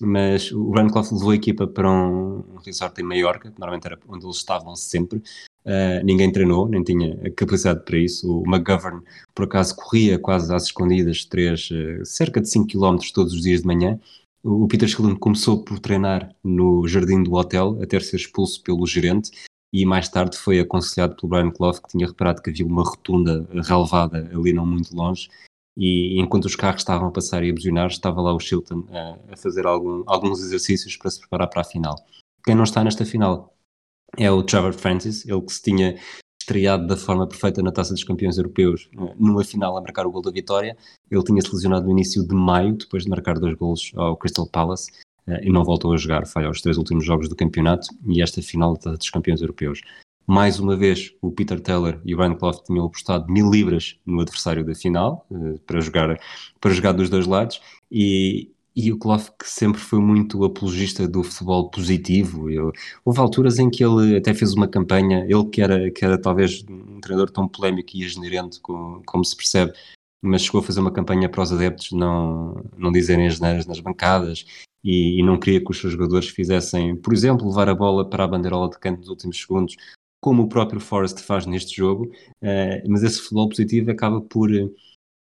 mas 0.00 0.50
o 0.52 0.72
Clough 0.72 1.12
levou 1.12 1.30
a 1.30 1.34
equipa 1.34 1.66
para 1.66 1.90
um, 1.90 2.38
um 2.54 2.58
resort 2.64 3.00
em 3.00 3.04
Maiorca, 3.04 3.50
que 3.50 3.60
normalmente 3.60 3.86
era 3.86 3.98
onde 4.08 4.24
eles 4.24 4.36
estavam 4.36 4.74
sempre, 4.74 5.18
uh, 5.18 6.04
ninguém 6.04 6.32
treinou, 6.32 6.68
nem 6.68 6.82
tinha 6.82 7.30
capacidade 7.36 7.84
para 7.84 7.98
isso, 7.98 8.40
o 8.40 8.42
McGovern, 8.46 9.02
por 9.34 9.44
acaso, 9.44 9.76
corria 9.76 10.18
quase 10.18 10.52
às 10.54 10.64
escondidas, 10.64 11.24
três, 11.24 11.70
uh, 11.70 12.04
cerca 12.04 12.40
de 12.40 12.48
5 12.48 12.66
km 12.66 12.96
todos 13.12 13.32
os 13.34 13.42
dias 13.42 13.60
de 13.60 13.66
manhã, 13.66 14.00
o 14.44 14.66
Peter 14.66 14.88
Schilling 14.88 15.14
começou 15.14 15.62
por 15.62 15.78
treinar 15.78 16.34
no 16.42 16.86
jardim 16.86 17.22
do 17.22 17.34
hotel, 17.34 17.78
até 17.82 17.98
ser 18.00 18.16
expulso 18.16 18.62
pelo 18.62 18.86
gerente, 18.86 19.30
e 19.72 19.86
mais 19.86 20.08
tarde 20.08 20.36
foi 20.36 20.58
aconselhado 20.58 21.16
pelo 21.16 21.30
Brian 21.30 21.50
Clough, 21.50 21.80
que 21.80 21.88
tinha 21.88 22.06
reparado 22.06 22.42
que 22.42 22.50
havia 22.50 22.66
uma 22.66 22.82
rotunda 22.82 23.48
relevada 23.52 24.30
ali 24.34 24.52
não 24.52 24.66
muito 24.66 24.94
longe, 24.94 25.28
e 25.76 26.20
enquanto 26.20 26.44
os 26.44 26.56
carros 26.56 26.82
estavam 26.82 27.08
a 27.08 27.12
passar 27.12 27.42
e 27.44 27.50
a 27.50 27.54
buzinar, 27.54 27.86
estava 27.86 28.20
lá 28.20 28.34
o 28.34 28.40
Shilton 28.40 28.84
a, 28.90 29.32
a 29.32 29.36
fazer 29.36 29.66
algum, 29.66 30.02
alguns 30.06 30.40
exercícios 30.40 30.96
para 30.96 31.10
se 31.10 31.20
preparar 31.20 31.48
para 31.48 31.62
a 31.62 31.64
final. 31.64 31.96
Quem 32.44 32.54
não 32.54 32.64
está 32.64 32.84
nesta 32.84 33.06
final 33.06 33.56
é 34.18 34.30
o 34.30 34.42
Trevor 34.42 34.74
Francis, 34.74 35.26
ele 35.26 35.40
que 35.40 35.52
se 35.52 35.62
tinha 35.62 35.98
estreado 36.42 36.86
da 36.86 36.96
forma 36.96 37.26
perfeita 37.26 37.62
na 37.62 37.72
Taça 37.72 37.94
dos 37.94 38.04
Campeões 38.04 38.36
Europeus, 38.36 38.88
eh, 38.96 39.14
numa 39.18 39.44
final 39.44 39.76
a 39.76 39.80
marcar 39.80 40.06
o 40.06 40.10
gol 40.10 40.22
da 40.22 40.30
vitória. 40.30 40.76
Ele 41.10 41.22
tinha-se 41.22 41.52
lesionado 41.52 41.86
no 41.86 41.92
início 41.92 42.26
de 42.26 42.34
maio, 42.34 42.76
depois 42.76 43.04
de 43.04 43.10
marcar 43.10 43.38
dois 43.38 43.56
golos 43.56 43.92
ao 43.96 44.16
Crystal 44.16 44.46
Palace, 44.46 44.90
eh, 45.26 45.46
e 45.46 45.50
não 45.50 45.64
voltou 45.64 45.92
a 45.92 45.96
jogar, 45.96 46.26
foi 46.26 46.44
aos 46.44 46.60
três 46.60 46.76
últimos 46.76 47.04
jogos 47.04 47.28
do 47.28 47.36
campeonato 47.36 47.88
e 48.06 48.20
esta 48.22 48.42
final 48.42 48.74
da 48.74 48.80
Taça 48.80 48.98
dos 48.98 49.10
Campeões 49.10 49.40
Europeus. 49.40 49.80
Mais 50.26 50.60
uma 50.60 50.76
vez, 50.76 51.12
o 51.20 51.32
Peter 51.32 51.60
Taylor 51.60 52.00
e 52.04 52.14
o 52.14 52.16
Brian 52.16 52.34
Clough 52.36 52.62
tinham 52.64 52.86
apostado 52.86 53.30
mil 53.30 53.50
libras 53.50 53.98
no 54.06 54.20
adversário 54.20 54.64
da 54.64 54.74
final, 54.74 55.26
eh, 55.32 55.58
para 55.66 55.80
jogar, 55.80 56.18
para 56.60 56.72
jogar 56.72 56.92
dos 56.92 57.08
dois 57.08 57.26
lados, 57.26 57.60
e, 57.90 58.50
e 58.74 58.92
o 58.92 58.98
Klopp 58.98 59.28
que 59.38 59.48
sempre 59.48 59.80
foi 59.80 60.00
muito 60.00 60.44
apologista 60.44 61.06
do 61.06 61.22
futebol 61.22 61.70
positivo. 61.70 62.50
Eu, 62.50 62.72
houve 63.04 63.20
alturas 63.20 63.58
em 63.58 63.70
que 63.70 63.84
ele 63.84 64.16
até 64.16 64.32
fez 64.34 64.52
uma 64.54 64.68
campanha, 64.68 65.24
ele 65.28 65.44
que 65.46 65.60
era, 65.60 65.90
que 65.90 66.04
era 66.04 66.20
talvez 66.20 66.64
um 66.68 67.00
treinador 67.00 67.30
tão 67.30 67.46
polémico 67.48 67.90
e 67.94 68.04
asneirente 68.04 68.60
como, 68.60 69.02
como 69.04 69.24
se 69.24 69.36
percebe, 69.36 69.72
mas 70.22 70.42
chegou 70.42 70.60
a 70.60 70.64
fazer 70.64 70.80
uma 70.80 70.92
campanha 70.92 71.28
para 71.28 71.42
os 71.42 71.52
adeptos 71.52 71.92
não, 71.92 72.64
não 72.76 72.92
dizerem 72.92 73.26
as 73.26 73.40
neiras 73.40 73.66
nas 73.66 73.80
bancadas 73.80 74.46
e, 74.84 75.20
e, 75.20 75.22
não 75.22 75.38
queria 75.38 75.60
que 75.60 75.70
os 75.70 75.78
seus 75.78 75.92
jogadores 75.92 76.28
fizessem, 76.28 76.96
por 76.96 77.12
exemplo, 77.12 77.48
levar 77.48 77.68
a 77.68 77.74
bola 77.74 78.08
para 78.08 78.24
a 78.24 78.28
bandeirola 78.28 78.70
de 78.70 78.78
canto 78.78 79.00
nos 79.00 79.08
últimos 79.08 79.40
segundos, 79.40 79.76
como 80.20 80.44
o 80.44 80.48
próprio 80.48 80.80
Forrest 80.80 81.18
faz 81.20 81.46
neste 81.46 81.76
jogo, 81.76 82.06
uh, 82.42 82.88
mas 82.88 83.02
esse 83.02 83.20
futebol 83.20 83.48
positivo 83.48 83.90
acaba 83.90 84.20
por 84.20 84.50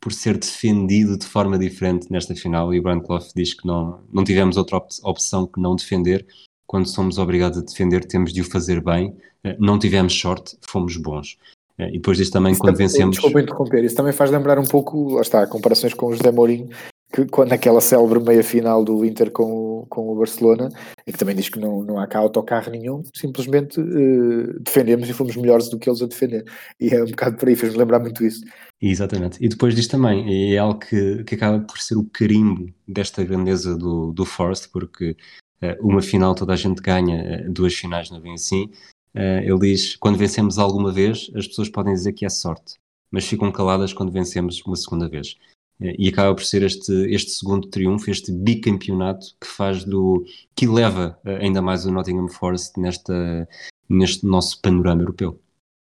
por 0.02 0.14
ser 0.14 0.38
defendido 0.38 1.18
de 1.18 1.26
forma 1.26 1.58
diferente 1.60 2.12
nesta 2.12 2.34
final 2.34 2.74
e 2.74 2.80
o 2.80 2.84
Brian 2.84 3.00
Clough 3.00 3.28
diz 3.36 3.54
que 3.54 3.68
não, 3.68 4.00
não 4.12 4.24
tivemos 4.24 4.56
outra 4.58 4.78
op 4.78 4.88
opção 5.04 5.46
que 5.46 5.60
não 5.60 5.76
defender. 5.76 6.26
Quando 6.66 6.88
somos 6.88 7.18
obrigados 7.18 7.58
a 7.58 7.62
defender, 7.62 8.06
temos 8.06 8.32
de 8.32 8.42
o 8.42 8.46
fazer 8.46 8.82
bem. 8.82 9.16
Eh, 9.44 9.58
não 9.60 9.80
tivemos 9.80 10.14
sorte, 10.14 10.58
fomos 10.62 10.96
bons. 10.98 11.38
e 11.80 11.94
depois 11.94 12.18
disto 12.18 12.34
também, 12.34 12.52
isso 12.52 12.62
quando 12.62 12.76
também, 12.76 12.88
vencemos. 12.88 13.16
Desculpa 13.16 13.42
interromper, 13.42 13.84
isso 13.84 13.96
também 13.96 14.14
faz 14.14 14.30
lembrar 14.30 14.60
um 14.60 14.66
pouco, 14.66 15.16
lá 15.16 15.22
está, 15.22 15.48
comparações 15.48 15.94
com 15.94 16.08
o 16.08 16.14
José 16.14 16.32
Mourinho, 16.32 16.70
que 17.12 17.26
quando 17.26 17.54
aquela 17.54 17.82
célebre 17.82 18.20
meia 18.20 18.44
final 18.44 18.84
do 18.84 19.04
Inter 19.04 19.32
com 19.32 19.80
o, 19.80 19.86
com 19.88 20.10
o 20.10 20.16
Barcelona, 20.16 20.70
em 21.08 21.12
que 21.12 21.18
também 21.18 21.36
diz 21.36 21.50
que 21.50 21.60
não, 21.60 21.82
não 21.84 21.98
há 21.98 22.06
cá 22.06 22.20
autocarro 22.20 22.70
nenhum, 22.70 23.02
simplesmente 23.16 23.80
uh, 23.80 24.60
defendemos 24.60 25.10
e 25.10 25.14
fomos 25.14 25.36
melhores 25.36 25.70
do 25.70 25.80
que 25.80 25.90
eles 25.90 26.02
a 26.02 26.06
defender. 26.06 26.46
E 26.80 26.90
é 26.90 27.04
um 27.04 27.08
bocado 27.08 27.38
por 27.38 27.50
aí, 27.50 27.56
fez-me 27.56 27.80
lembrar 27.80 28.00
muito 28.00 28.24
isso. 28.24 28.42
Exatamente. 28.82 29.44
E 29.44 29.50
depois 29.50 29.76
disto 29.76 29.92
também, 29.92 30.54
é 30.54 30.58
algo 30.58 30.80
que, 30.80 31.24
que 31.24 31.36
acaba 31.36 31.60
por 31.60 31.80
ser 31.80 31.98
o 31.98 32.06
carimbo 32.06 32.74
desta 32.88 33.24
grandeza 33.24 33.78
do, 33.78 34.14
do 34.14 34.26
Forest, 34.26 34.70
porque 34.70 35.18
uh, 35.62 35.88
uma 35.88 36.02
final 36.02 36.34
toda 36.34 36.54
a 36.54 36.56
gente 36.56 36.82
ganha, 36.82 37.46
uh, 37.46 37.52
duas 37.52 37.74
finais 37.74 38.10
não 38.10 38.22
vem 38.22 38.34
assim. 38.36 38.70
ele 39.14 39.60
diz: 39.60 39.96
quando 39.98 40.18
vencemos 40.18 40.58
alguma 40.58 40.94
vez, 40.94 41.30
as 41.36 41.48
pessoas 41.48 41.68
podem 41.70 41.94
dizer 41.94 42.14
que 42.14 42.26
é 42.26 42.30
sorte, 42.30 42.76
mas 43.12 43.28
ficam 43.28 43.52
caladas 43.52 43.92
quando 43.92 44.12
vencemos 44.12 44.62
uma 44.66 44.78
segunda 44.78 45.10
vez 45.10 45.36
e 45.80 46.10
acaba 46.10 46.36
por 46.36 46.44
ser 46.44 46.64
este, 46.64 46.92
este 47.10 47.32
segundo 47.32 47.70
triunfo, 47.70 48.12
este 48.12 48.32
bicampeonato 48.32 49.28
que 49.40 49.48
faz 49.48 49.86
do 49.86 50.26
que 50.54 50.68
leva 50.68 51.18
eh, 51.24 51.38
ainda 51.38 51.62
mais 51.62 51.86
o 51.86 51.92
Nottingham 51.92 52.28
Forest 52.28 52.78
nesta, 52.80 53.48
neste 53.88 54.26
nosso 54.26 54.62
panorama 54.62 55.02
europeu. 55.02 55.40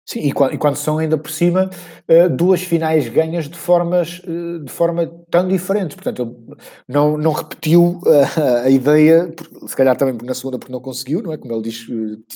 Sim, 0.09 0.21
e 0.21 0.31
quando, 0.31 0.53
e 0.53 0.57
quando, 0.57 0.77
são 0.77 0.99
ainda 0.99 1.17
por 1.17 1.29
cima 1.29 1.69
uh, 2.07 2.29
duas 2.29 2.61
finais 2.61 3.09
ganhas 3.09 3.49
de 3.49 3.57
formas 3.57 4.19
uh, 4.19 4.63
de 4.63 4.71
forma 4.71 5.05
tão 5.29 5.45
diferentes, 5.45 5.95
portanto 5.95 6.33
não, 6.87 7.17
não 7.17 7.33
repetiu 7.33 7.99
uh, 8.05 8.63
a 8.63 8.69
ideia, 8.69 9.29
se 9.67 9.75
calhar 9.75 9.97
também 9.97 10.17
na 10.25 10.33
segunda 10.33 10.57
porque 10.57 10.71
não 10.71 10.79
conseguiu, 10.79 11.21
não 11.21 11.33
é? 11.33 11.37
Como 11.37 11.53
ele 11.53 11.63
diz, 11.63 11.85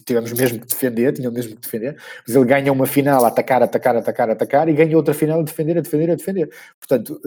tivemos 0.05 0.33
mesmo 0.33 0.59
que 0.59 0.67
defender, 0.67 1.13
tinham 1.13 1.31
mesmo 1.31 1.55
que 1.55 1.61
defender, 1.61 1.95
mas 2.27 2.35
ele 2.35 2.45
ganha 2.45 2.73
uma 2.73 2.85
final 2.85 3.23
a 3.23 3.29
atacar, 3.29 3.63
atacar, 3.63 3.95
atacar, 3.95 4.29
atacar 4.29 4.67
e 4.67 4.73
ganha 4.73 4.97
outra 4.97 5.13
final 5.13 5.39
a 5.39 5.43
defender, 5.43 5.77
a 5.77 5.81
defender, 5.81 6.11
a 6.11 6.15
defender. 6.15 6.49
Portanto, 6.77 7.21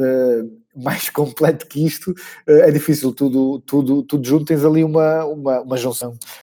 mais 0.77 1.09
completo 1.09 1.66
que 1.66 1.87
isto 1.87 2.12
é 2.47 2.71
difícil, 2.71 3.15
tudo, 3.15 3.61
tudo, 3.61 4.03
tudo 4.03 4.27
junto 4.27 4.45
tens 4.45 4.62
ali 4.62 4.85
uma, 4.85 5.25
uma, 5.25 5.61
uma 5.62 5.77
junção 5.79 6.15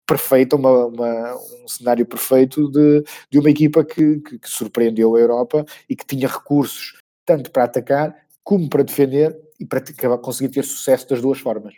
perfeita, 0.10 0.56
uma, 0.56 0.88
uma, 0.88 1.36
um 1.64 1.68
cenário 1.68 2.04
perfeito 2.04 2.68
de, 2.72 3.04
de 3.30 3.38
uma 3.38 3.52
equipa 3.52 3.86
que, 3.86 4.20
que, 4.22 4.40
que, 4.40 4.50
surpreendeu 4.50 5.16
a 5.16 5.20
Europa 5.20 5.64
e 5.88 5.96
que 5.96 6.04
tinha 6.04 6.28
recursos 6.28 6.98
tanto 7.24 7.52
para 7.52 7.66
atacar 7.66 8.16
como 8.44 8.68
para 8.68 8.82
defender 8.82 9.38
e 9.60 9.66
para 9.66 9.84
conseguir 10.18 10.50
ter 10.50 10.66
sucesso 10.66 11.08
das 11.08 11.22
duas 11.22 11.38
formas. 11.38 11.76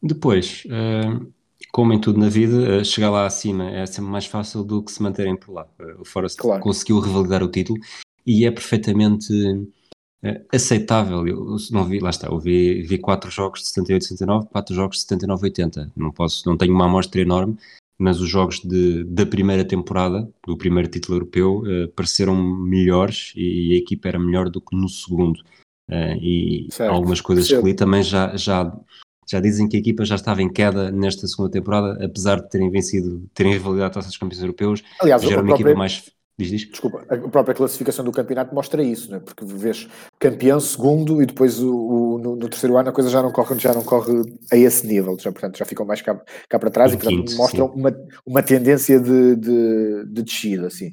Depois, 0.00 0.64
uh, 0.66 1.26
como 1.72 1.92
em 1.92 2.00
tudo 2.00 2.20
na 2.20 2.28
vida, 2.28 2.80
uh, 2.80 2.84
chegar 2.84 3.10
lá 3.10 3.26
acima 3.26 3.68
é 3.68 3.84
sempre 3.84 4.12
mais 4.12 4.26
fácil 4.26 4.62
do 4.62 4.80
que 4.84 4.92
se 4.92 5.02
manterem 5.02 5.36
por 5.36 5.52
lá. 5.52 5.66
Uh, 5.80 6.02
o 6.02 6.04
Forest 6.04 6.38
claro. 6.38 6.62
conseguiu 6.62 7.00
revalidar 7.00 7.42
o 7.42 7.50
título 7.50 7.80
e 8.24 8.46
é 8.46 8.50
perfeitamente 8.52 9.32
aceitável. 10.52 11.26
Eu 11.26 11.56
não 11.70 11.84
vi, 11.84 11.98
lá 11.98 12.10
está, 12.10 12.28
eu 12.28 12.38
vi, 12.38 12.82
vi 12.82 12.98
quatro 12.98 13.30
jogos 13.30 13.60
de 13.60 13.68
78, 13.68 14.04
79, 14.04 14.46
quatro 14.48 14.74
jogos 14.74 14.96
de 14.96 15.02
79, 15.02 15.44
80. 15.44 15.92
Não 15.96 16.10
posso, 16.10 16.48
não 16.48 16.56
tenho 16.56 16.74
uma 16.74 16.86
amostra 16.86 17.20
enorme, 17.20 17.56
mas 17.98 18.20
os 18.20 18.28
jogos 18.28 18.60
de, 18.60 19.04
da 19.04 19.24
primeira 19.24 19.64
temporada, 19.64 20.28
do 20.46 20.56
primeiro 20.56 20.88
título 20.88 21.16
europeu, 21.16 21.62
uh, 21.62 21.88
pareceram 21.94 22.36
melhores 22.36 23.32
e 23.36 23.74
a 23.74 23.76
equipa 23.76 24.08
era 24.08 24.18
melhor 24.18 24.50
do 24.50 24.60
que 24.60 24.76
no 24.76 24.88
segundo. 24.88 25.38
Uh, 25.90 26.16
e 26.20 26.68
certo. 26.70 26.92
algumas 26.94 27.20
coisas 27.20 27.46
que 27.46 27.56
li 27.56 27.74
também 27.74 28.02
já, 28.02 28.34
já, 28.36 28.74
já 29.30 29.38
dizem 29.38 29.68
que 29.68 29.76
a 29.76 29.80
equipa 29.80 30.04
já 30.04 30.14
estava 30.14 30.42
em 30.42 30.50
queda 30.50 30.90
nesta 30.90 31.26
segunda 31.26 31.50
temporada, 31.50 32.04
apesar 32.04 32.40
de 32.40 32.48
terem 32.48 32.70
vencido, 32.70 33.28
terem 33.34 33.52
rivalidade 33.52 33.90
a 33.90 33.94
taças 33.94 34.10
dos 34.10 34.18
campeões 34.18 34.42
europeus. 34.42 34.82
Aliás, 35.00 35.22
já 35.22 35.32
era 35.32 35.42
uma 35.42 35.52
equipa 35.52 35.74
mais 35.74 36.10
Diz, 36.36 36.48
diz. 36.48 36.68
Desculpa, 36.68 37.04
a 37.08 37.16
própria 37.16 37.54
classificação 37.54 38.04
do 38.04 38.10
campeonato 38.10 38.52
mostra 38.52 38.82
isso, 38.82 39.08
né? 39.10 39.20
porque 39.20 39.44
vês 39.44 39.88
campeão, 40.18 40.58
segundo 40.58 41.22
e 41.22 41.26
depois 41.26 41.60
o, 41.60 41.72
o 41.72 42.18
no, 42.18 42.34
no, 42.34 42.48
terceiro 42.48 42.76
ano 42.76 42.88
a 42.88 42.92
coisa 42.92 43.08
já 43.08 43.22
não 43.22 43.30
corre, 43.30 43.56
já 43.58 43.72
não 43.72 43.84
corre 43.84 44.12
a 44.50 44.56
esse 44.56 44.84
nível, 44.84 45.16
já, 45.20 45.30
portanto 45.30 45.56
já 45.56 45.64
ficam 45.64 45.86
mais 45.86 46.02
cá, 46.02 46.20
cá 46.48 46.58
para 46.58 46.70
trás 46.70 46.90
o 46.90 46.94
e 46.94 46.98
portanto, 46.98 47.18
quinto, 47.18 47.36
mostram 47.36 47.66
uma, 47.66 47.96
uma 48.26 48.42
tendência 48.42 48.98
de, 48.98 49.36
de, 49.36 50.04
de 50.06 50.22
descida, 50.22 50.66
assim. 50.66 50.92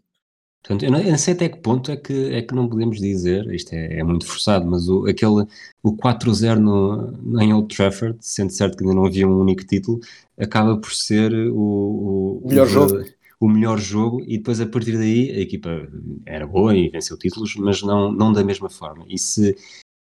Portanto, 0.61 0.85
eu 0.85 0.91
não, 0.91 0.99
eu 0.99 1.09
não, 1.09 1.17
sei 1.17 1.33
até 1.33 1.49
que 1.49 1.57
ponto 1.57 1.91
é 1.91 1.97
que, 1.97 2.35
é 2.35 2.43
que 2.43 2.53
não 2.53 2.69
podemos 2.69 2.99
dizer, 2.99 3.51
isto 3.51 3.73
é, 3.73 3.97
é 3.97 4.03
muito 4.03 4.27
forçado, 4.27 4.69
mas 4.69 4.87
o, 4.87 5.07
aquele, 5.07 5.47
o 5.81 5.97
4-0 5.97 7.41
em 7.41 7.51
Old 7.51 7.75
Trafford, 7.75 8.15
sendo 8.21 8.51
certo 8.51 8.77
que 8.77 8.83
ainda 8.83 8.93
não 8.93 9.07
havia 9.07 9.27
um 9.27 9.39
único 9.39 9.65
título, 9.65 9.99
acaba 10.37 10.77
por 10.77 10.93
ser 10.93 11.33
o, 11.33 12.41
o 12.43 12.47
melhor 12.47 12.67
o, 12.67 12.69
jogo 12.69 13.03
o 13.41 13.49
melhor 13.49 13.79
jogo 13.79 14.21
e 14.21 14.37
depois 14.37 14.61
a 14.61 14.67
partir 14.67 14.95
daí 14.95 15.31
a 15.31 15.39
equipa 15.39 15.89
era 16.27 16.45
boa 16.45 16.77
e 16.77 16.89
venceu 16.89 17.17
títulos, 17.17 17.55
mas 17.55 17.81
não, 17.81 18.11
não 18.11 18.31
da 18.31 18.43
mesma 18.43 18.69
forma. 18.69 19.03
E 19.09 19.17
se, 19.17 19.57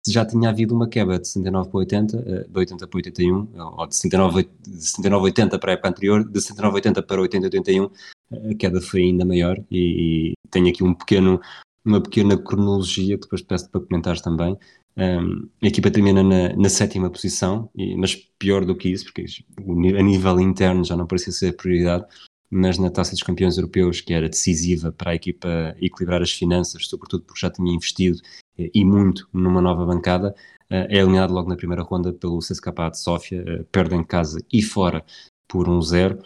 se 0.02 0.10
já 0.10 0.24
tinha 0.24 0.48
havido 0.48 0.74
uma 0.74 0.88
quebra 0.88 1.18
de 1.18 1.28
69 1.28 1.68
para 1.68 1.78
80, 1.80 2.16
eh, 2.16 2.46
de 2.48 2.58
80 2.58 2.88
para 2.88 2.96
81, 2.96 3.48
ou 3.76 3.86
de 3.86 3.94
69, 3.94 4.48
de 4.66 4.86
79 4.86 5.24
80 5.24 5.58
para 5.58 5.72
a 5.72 5.74
época 5.74 5.88
anterior, 5.90 6.24
de 6.24 6.40
69 6.40 6.74
80 6.76 7.02
para 7.02 7.20
80 7.20 7.46
81, 7.46 7.90
a 8.32 8.54
queda 8.54 8.80
foi 8.80 9.02
ainda 9.02 9.24
maior 9.26 9.62
e, 9.70 10.30
e 10.30 10.32
tenho 10.50 10.68
aqui 10.68 10.82
um 10.82 10.94
pequeno, 10.94 11.38
uma 11.84 12.00
pequena 12.00 12.38
cronologia 12.38 13.16
que 13.16 13.24
depois 13.24 13.42
peço 13.42 13.70
para 13.70 13.82
comentares 13.82 14.22
também. 14.22 14.56
Um, 14.96 15.46
a 15.62 15.66
equipa 15.66 15.90
termina 15.90 16.22
na, 16.22 16.56
na 16.56 16.70
sétima 16.70 17.10
posição, 17.10 17.68
e, 17.74 17.94
mas 17.96 18.14
pior 18.14 18.64
do 18.64 18.74
que 18.74 18.88
isso, 18.88 19.04
porque 19.04 19.26
a 19.58 20.02
nível 20.02 20.40
interno 20.40 20.82
já 20.82 20.96
não 20.96 21.06
parecia 21.06 21.34
ser 21.34 21.54
prioridade, 21.54 22.06
mas 22.51 22.78
na 22.78 22.90
Taça 22.90 23.12
dos 23.12 23.23
Campeões 23.23 23.56
Europeus, 23.56 24.01
que 24.01 24.12
era 24.12 24.28
decisiva 24.28 24.93
para 24.93 25.12
a 25.12 25.14
equipa 25.14 25.74
equilibrar 25.81 26.23
as 26.23 26.31
finanças, 26.31 26.86
sobretudo 26.86 27.24
porque 27.24 27.40
já 27.40 27.51
tinha 27.51 27.74
investido 27.74 28.18
eh, 28.59 28.70
e 28.74 28.85
muito 28.85 29.28
numa 29.32 29.60
nova 29.60 29.85
bancada, 29.85 30.35
eh, 30.70 30.86
é 30.90 30.98
eliminado 30.98 31.32
logo 31.32 31.48
na 31.48 31.56
primeira 31.56 31.82
ronda 31.82 32.12
pelo 32.12 32.39
CSKA 32.39 32.90
de 32.90 33.01
Sófia, 33.01 33.44
eh, 33.47 33.64
perde 33.70 33.94
em 33.94 34.05
casa 34.05 34.39
e 34.52 34.62
fora 34.62 35.05
por 35.48 35.68
1-0, 35.68 36.20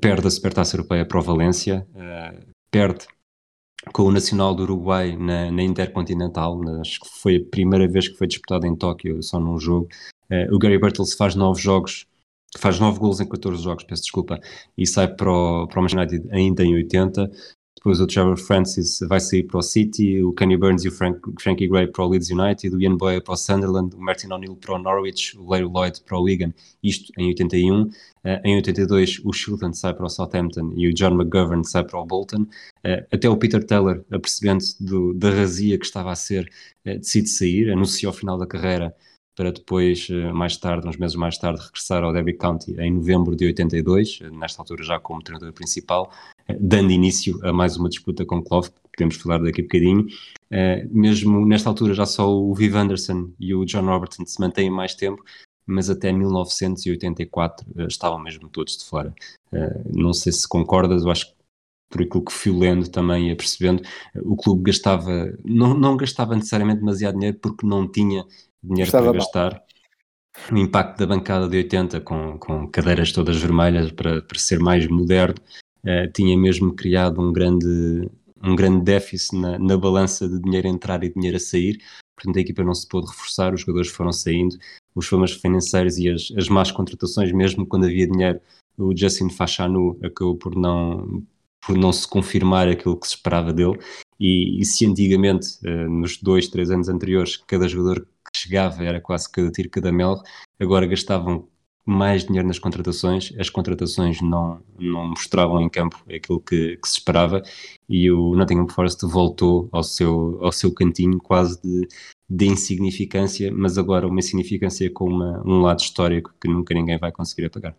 perde 0.00 0.26
a 0.26 0.30
Supertaça 0.30 0.76
Europeia 0.76 1.06
para 1.06 1.18
o 1.18 1.22
Valência, 1.22 1.86
perde 2.70 3.06
com 3.92 4.02
o 4.04 4.10
Nacional 4.10 4.54
do 4.54 4.64
Uruguai 4.64 5.16
na, 5.16 5.52
na 5.52 5.62
Intercontinental, 5.62 6.60
acho 6.80 6.98
que 7.00 7.08
foi 7.20 7.36
a 7.36 7.50
primeira 7.50 7.86
vez 7.86 8.08
que 8.08 8.16
foi 8.16 8.26
disputado 8.26 8.66
em 8.66 8.74
Tóquio, 8.74 9.22
só 9.22 9.38
num 9.38 9.58
jogo. 9.60 9.88
o 10.50 10.58
Gary 10.58 10.78
Bertels 10.80 11.14
faz 11.14 11.36
nove 11.36 11.62
jogos 11.62 12.06
faz 12.58 12.78
9 12.78 12.98
gols 12.98 13.20
em 13.20 13.28
14 13.28 13.62
jogos, 13.62 13.84
peço 13.84 14.02
desculpa, 14.02 14.40
e 14.76 14.86
sai 14.86 15.08
para 15.08 15.30
o, 15.30 15.66
para 15.66 15.78
o 15.78 15.82
Manchester 15.82 16.20
United 16.20 16.34
ainda 16.34 16.64
em 16.64 16.74
80. 16.74 17.30
Depois 17.86 18.00
o 18.00 18.06
Trevor 18.08 18.36
Francis 18.36 18.98
vai 19.08 19.20
sair 19.20 19.44
para 19.44 19.58
o 19.58 19.62
City, 19.62 20.20
o 20.20 20.32
Kenny 20.32 20.56
Burns 20.56 20.84
e 20.84 20.88
o 20.88 20.90
Frank, 20.90 21.20
Frankie 21.38 21.68
Gray 21.68 21.86
para 21.86 22.04
o 22.04 22.08
Leeds 22.08 22.30
United, 22.30 22.74
o 22.74 22.80
Ian 22.80 22.96
Boyer 22.96 23.22
para 23.22 23.34
o 23.34 23.36
Sunderland, 23.36 23.94
o 23.94 24.00
Martin 24.00 24.32
O'Neill 24.32 24.56
para 24.56 24.74
o 24.74 24.78
Norwich, 24.78 25.38
o 25.38 25.48
Larry 25.48 25.66
Lloyd 25.66 26.00
para 26.04 26.18
o 26.18 26.22
Wigan, 26.22 26.52
isto 26.82 27.12
em 27.16 27.28
81. 27.28 27.82
Uh, 27.82 27.90
eh, 28.24 28.40
em 28.44 28.56
82 28.56 29.20
o 29.24 29.32
Shilton 29.32 29.72
sai 29.72 29.94
para 29.94 30.06
o 30.06 30.08
Southampton 30.08 30.72
e 30.74 30.88
o 30.88 30.94
John 30.94 31.12
McGovern 31.12 31.64
sai 31.64 31.84
para 31.84 32.00
o 32.00 32.04
Bolton. 32.04 32.42
Uh, 32.84 33.06
até 33.12 33.28
o 33.28 33.36
Peter 33.36 33.62
Taylor, 33.64 34.04
apercebendo-se 34.10 34.76
da 35.14 35.30
razia 35.30 35.78
que 35.78 35.84
estava 35.84 36.10
a 36.10 36.16
ser, 36.16 36.50
uh, 36.86 36.98
decide 36.98 37.28
sair, 37.28 37.70
anuncia 37.70 38.08
ao 38.08 38.12
final 38.12 38.36
da 38.36 38.48
carreira 38.48 38.92
para 39.36 39.52
depois, 39.52 40.08
eh, 40.10 40.32
mais 40.32 40.56
tarde, 40.56 40.88
uns 40.88 40.96
meses 40.96 41.14
mais 41.14 41.36
tarde, 41.36 41.60
regressar 41.62 42.02
ao 42.02 42.12
Derby 42.12 42.32
County 42.32 42.74
em 42.80 42.90
novembro 42.90 43.36
de 43.36 43.44
82, 43.44 44.20
eh, 44.22 44.30
nesta 44.30 44.62
altura 44.62 44.82
já 44.82 44.98
como 44.98 45.22
treinador 45.22 45.52
principal, 45.52 46.10
eh, 46.48 46.56
dando 46.58 46.90
início 46.90 47.38
a 47.46 47.52
mais 47.52 47.76
uma 47.76 47.90
disputa 47.90 48.24
com 48.24 48.42
Klopp, 48.42 48.68
que 48.68 48.96
podemos 48.96 49.16
falar 49.16 49.38
daqui 49.38 49.60
a 49.60 49.64
bocadinho. 49.64 50.06
Mesmo 50.90 51.44
nesta 51.44 51.68
altura 51.68 51.92
já 51.92 52.06
só 52.06 52.32
o 52.32 52.54
Viv 52.54 52.74
Anderson 52.76 53.30
e 53.38 53.54
o 53.54 53.64
John 53.66 53.84
Robertson 53.84 54.24
se 54.24 54.40
mantêm 54.40 54.70
mais 54.70 54.94
tempo, 54.94 55.22
mas 55.66 55.90
até 55.90 56.12
1984 56.12 57.66
estavam 57.88 58.18
mesmo 58.20 58.48
todos 58.48 58.78
de 58.78 58.84
fora. 58.84 59.12
Não 59.92 60.14
sei 60.14 60.32
se 60.32 60.48
concordas, 60.48 61.02
eu 61.02 61.10
acho 61.10 61.26
que 61.26 61.36
por 61.90 62.02
aquilo 62.02 62.24
que 62.24 62.32
fui 62.32 62.52
lendo 62.52 62.88
também 62.88 63.28
e 63.28 63.32
apercebendo, 63.32 63.82
o 64.22 64.36
clube 64.36 64.62
gastava, 64.62 65.36
não, 65.44 65.74
não 65.74 65.96
gastava 65.96 66.34
necessariamente 66.36 66.80
demasiado 66.80 67.14
dinheiro 67.14 67.38
porque 67.40 67.66
não 67.66 67.88
tinha 67.90 68.24
dinheiro 68.66 68.88
Estava 68.88 69.10
para 69.10 69.18
gastar. 69.18 69.62
O 70.52 70.56
impacto 70.56 70.98
da 70.98 71.06
bancada 71.06 71.48
de 71.48 71.56
80 71.56 72.00
com, 72.02 72.38
com 72.38 72.68
cadeiras 72.68 73.12
todas 73.12 73.36
vermelhas 73.36 73.90
para, 73.90 74.20
para 74.20 74.38
ser 74.38 74.58
mais 74.58 74.86
moderno 74.86 75.36
uh, 75.84 76.12
tinha 76.12 76.36
mesmo 76.36 76.74
criado 76.74 77.20
um 77.20 77.32
grande, 77.32 78.10
um 78.42 78.54
grande 78.54 78.84
déficit 78.84 79.36
na, 79.36 79.58
na 79.58 79.76
balança 79.76 80.28
de 80.28 80.38
dinheiro 80.40 80.68
a 80.68 80.70
entrar 80.70 81.02
e 81.02 81.12
dinheiro 81.12 81.36
a 81.36 81.40
sair. 81.40 81.78
Portanto, 82.14 82.36
a 82.36 82.40
equipa 82.40 82.64
não 82.64 82.74
se 82.74 82.86
pôde 82.86 83.08
reforçar, 83.08 83.54
os 83.54 83.60
jogadores 83.60 83.90
foram 83.90 84.12
saindo, 84.12 84.56
os 84.94 85.06
problemas 85.06 85.32
financeiros 85.32 85.98
e 85.98 86.08
as, 86.08 86.32
as 86.36 86.48
más 86.48 86.70
contratações, 86.72 87.30
mesmo 87.32 87.66
quando 87.66 87.84
havia 87.84 88.06
dinheiro, 88.06 88.40
o 88.78 88.96
Justin 88.96 89.28
Fachanu 89.30 89.98
acabou 90.02 90.36
por 90.36 90.54
não, 90.54 91.22
por 91.66 91.76
não 91.76 91.92
se 91.92 92.06
confirmar 92.08 92.68
aquilo 92.68 92.96
que 92.96 93.06
se 93.06 93.14
esperava 93.14 93.52
dele. 93.52 93.78
E, 94.18 94.60
e 94.60 94.64
se 94.64 94.86
antigamente, 94.86 95.58
uh, 95.66 95.90
nos 95.90 96.16
dois, 96.16 96.48
três 96.48 96.70
anos 96.70 96.88
anteriores, 96.88 97.36
cada 97.36 97.68
jogador 97.68 98.06
chegava, 98.36 98.84
era 98.84 99.00
quase 99.00 99.30
cada 99.30 99.50
tiro, 99.50 99.70
cada 99.70 99.92
mel, 99.92 100.20
agora 100.60 100.86
gastavam 100.86 101.48
mais 101.86 102.24
dinheiro 102.24 102.48
nas 102.48 102.58
contratações, 102.58 103.32
as 103.38 103.48
contratações 103.48 104.20
não, 104.20 104.60
não 104.76 105.10
mostravam 105.10 105.60
em 105.60 105.68
campo 105.68 106.02
aquilo 106.12 106.40
que, 106.40 106.76
que 106.76 106.88
se 106.88 106.94
esperava 106.98 107.42
e 107.88 108.10
o 108.10 108.34
Nottingham 108.34 108.68
Forest 108.68 109.06
voltou 109.06 109.68
ao 109.70 109.84
seu, 109.84 110.38
ao 110.42 110.50
seu 110.50 110.74
cantinho 110.74 111.18
quase 111.18 111.62
de, 111.62 111.86
de 112.28 112.46
insignificância, 112.46 113.52
mas 113.52 113.78
agora 113.78 114.08
uma 114.08 114.18
insignificância 114.18 114.90
com 114.90 115.08
uma, 115.08 115.40
um 115.46 115.60
lado 115.60 115.78
histórico 115.78 116.34
que 116.40 116.48
nunca 116.48 116.74
ninguém 116.74 116.98
vai 116.98 117.12
conseguir 117.12 117.46
apagar. 117.46 117.76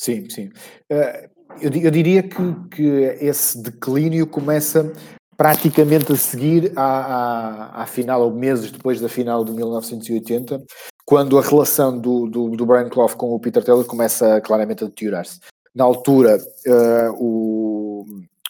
Sim, 0.00 0.30
sim. 0.30 0.50
Uh, 0.92 1.28
eu, 1.60 1.72
eu, 1.72 1.90
diria 1.90 2.22
que, 2.22 2.36
que 2.70 2.82
esse 3.20 3.60
declínio 3.60 4.26
começa 4.28 4.92
praticamente 5.36 6.12
a 6.12 6.16
seguir 6.16 6.72
à, 6.76 6.82
à, 6.82 7.82
à, 7.82 7.86
final, 7.86 8.22
ou 8.22 8.32
meses 8.32 8.70
depois 8.70 9.00
da 9.00 9.08
final 9.08 9.44
de 9.44 9.52
1980, 9.52 10.62
quando 11.04 11.38
a 11.38 11.42
relação 11.42 11.98
do, 11.98 12.26
do, 12.26 12.50
do 12.50 12.66
Brian 12.66 12.88
Clough 12.88 13.16
com 13.16 13.34
o 13.34 13.40
Peter 13.40 13.62
Taylor 13.62 13.84
começa 13.84 14.40
claramente 14.40 14.84
a 14.84 14.86
deteriorar-se. 14.86 15.40
Na 15.74 15.84
altura, 15.84 16.38
uh, 16.38 17.12
o, 17.18 18.06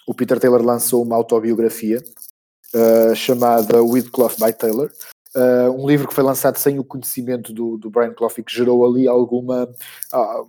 o 0.07 0.15
Peter 0.15 0.39
Taylor 0.39 0.63
lançou 0.63 1.03
uma 1.03 1.17
autobiografia 1.17 2.03
uh, 2.75 3.15
chamada 3.15 3.83
With 3.83 4.11
Clough 4.11 4.37
by 4.39 4.53
Taylor, 4.53 4.91
Uh, 5.37 5.69
um 5.73 5.85
livro 5.85 6.07
que 6.07 6.15
foi 6.15 6.23
lançado 6.23 6.59
sem 6.59 6.79
o 6.79 6.85
conhecimento 6.85 7.53
do, 7.53 7.77
do 7.77 7.91
Brian 7.91 8.15
Clough 8.15 8.33
e 8.39 8.43
que 8.43 8.55
gerou 8.55 8.87
ali 8.87 9.09
alguma. 9.09 9.65
Uh, 10.13 10.49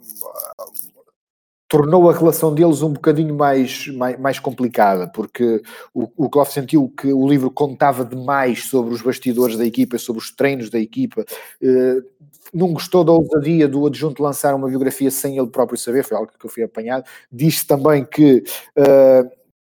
tornou 1.67 2.09
a 2.09 2.13
relação 2.13 2.53
deles 2.53 2.81
um 2.81 2.93
bocadinho 2.93 3.35
mais, 3.35 3.87
mais, 3.87 4.19
mais 4.19 4.39
complicada, 4.39 5.07
porque 5.07 5.61
o, 5.93 6.09
o 6.15 6.29
Clough 6.29 6.45
sentiu 6.45 6.93
que 6.95 7.11
o 7.11 7.27
livro 7.27 7.49
contava 7.49 8.05
demais 8.05 8.65
sobre 8.65 8.93
os 8.93 9.01
bastidores 9.01 9.57
da 9.57 9.65
equipa, 9.65 9.97
sobre 9.97 10.21
os 10.21 10.31
treinos 10.31 10.69
da 10.69 10.79
equipa. 10.79 11.25
não 12.53 12.71
gostou 12.73 13.03
da 13.03 13.11
ousadia 13.11 13.67
do 13.67 13.85
adjunto 13.87 14.21
lançar 14.21 14.53
uma 14.53 14.67
biografia 14.67 15.09
sem 15.09 15.37
ele 15.37 15.47
próprio 15.47 15.77
saber, 15.77 16.03
foi 16.03 16.17
algo 16.17 16.31
que 16.37 16.45
eu 16.45 16.49
fui 16.49 16.63
apanhado. 16.63 17.05
Disse 17.31 17.65
também 17.65 18.05
que 18.05 18.43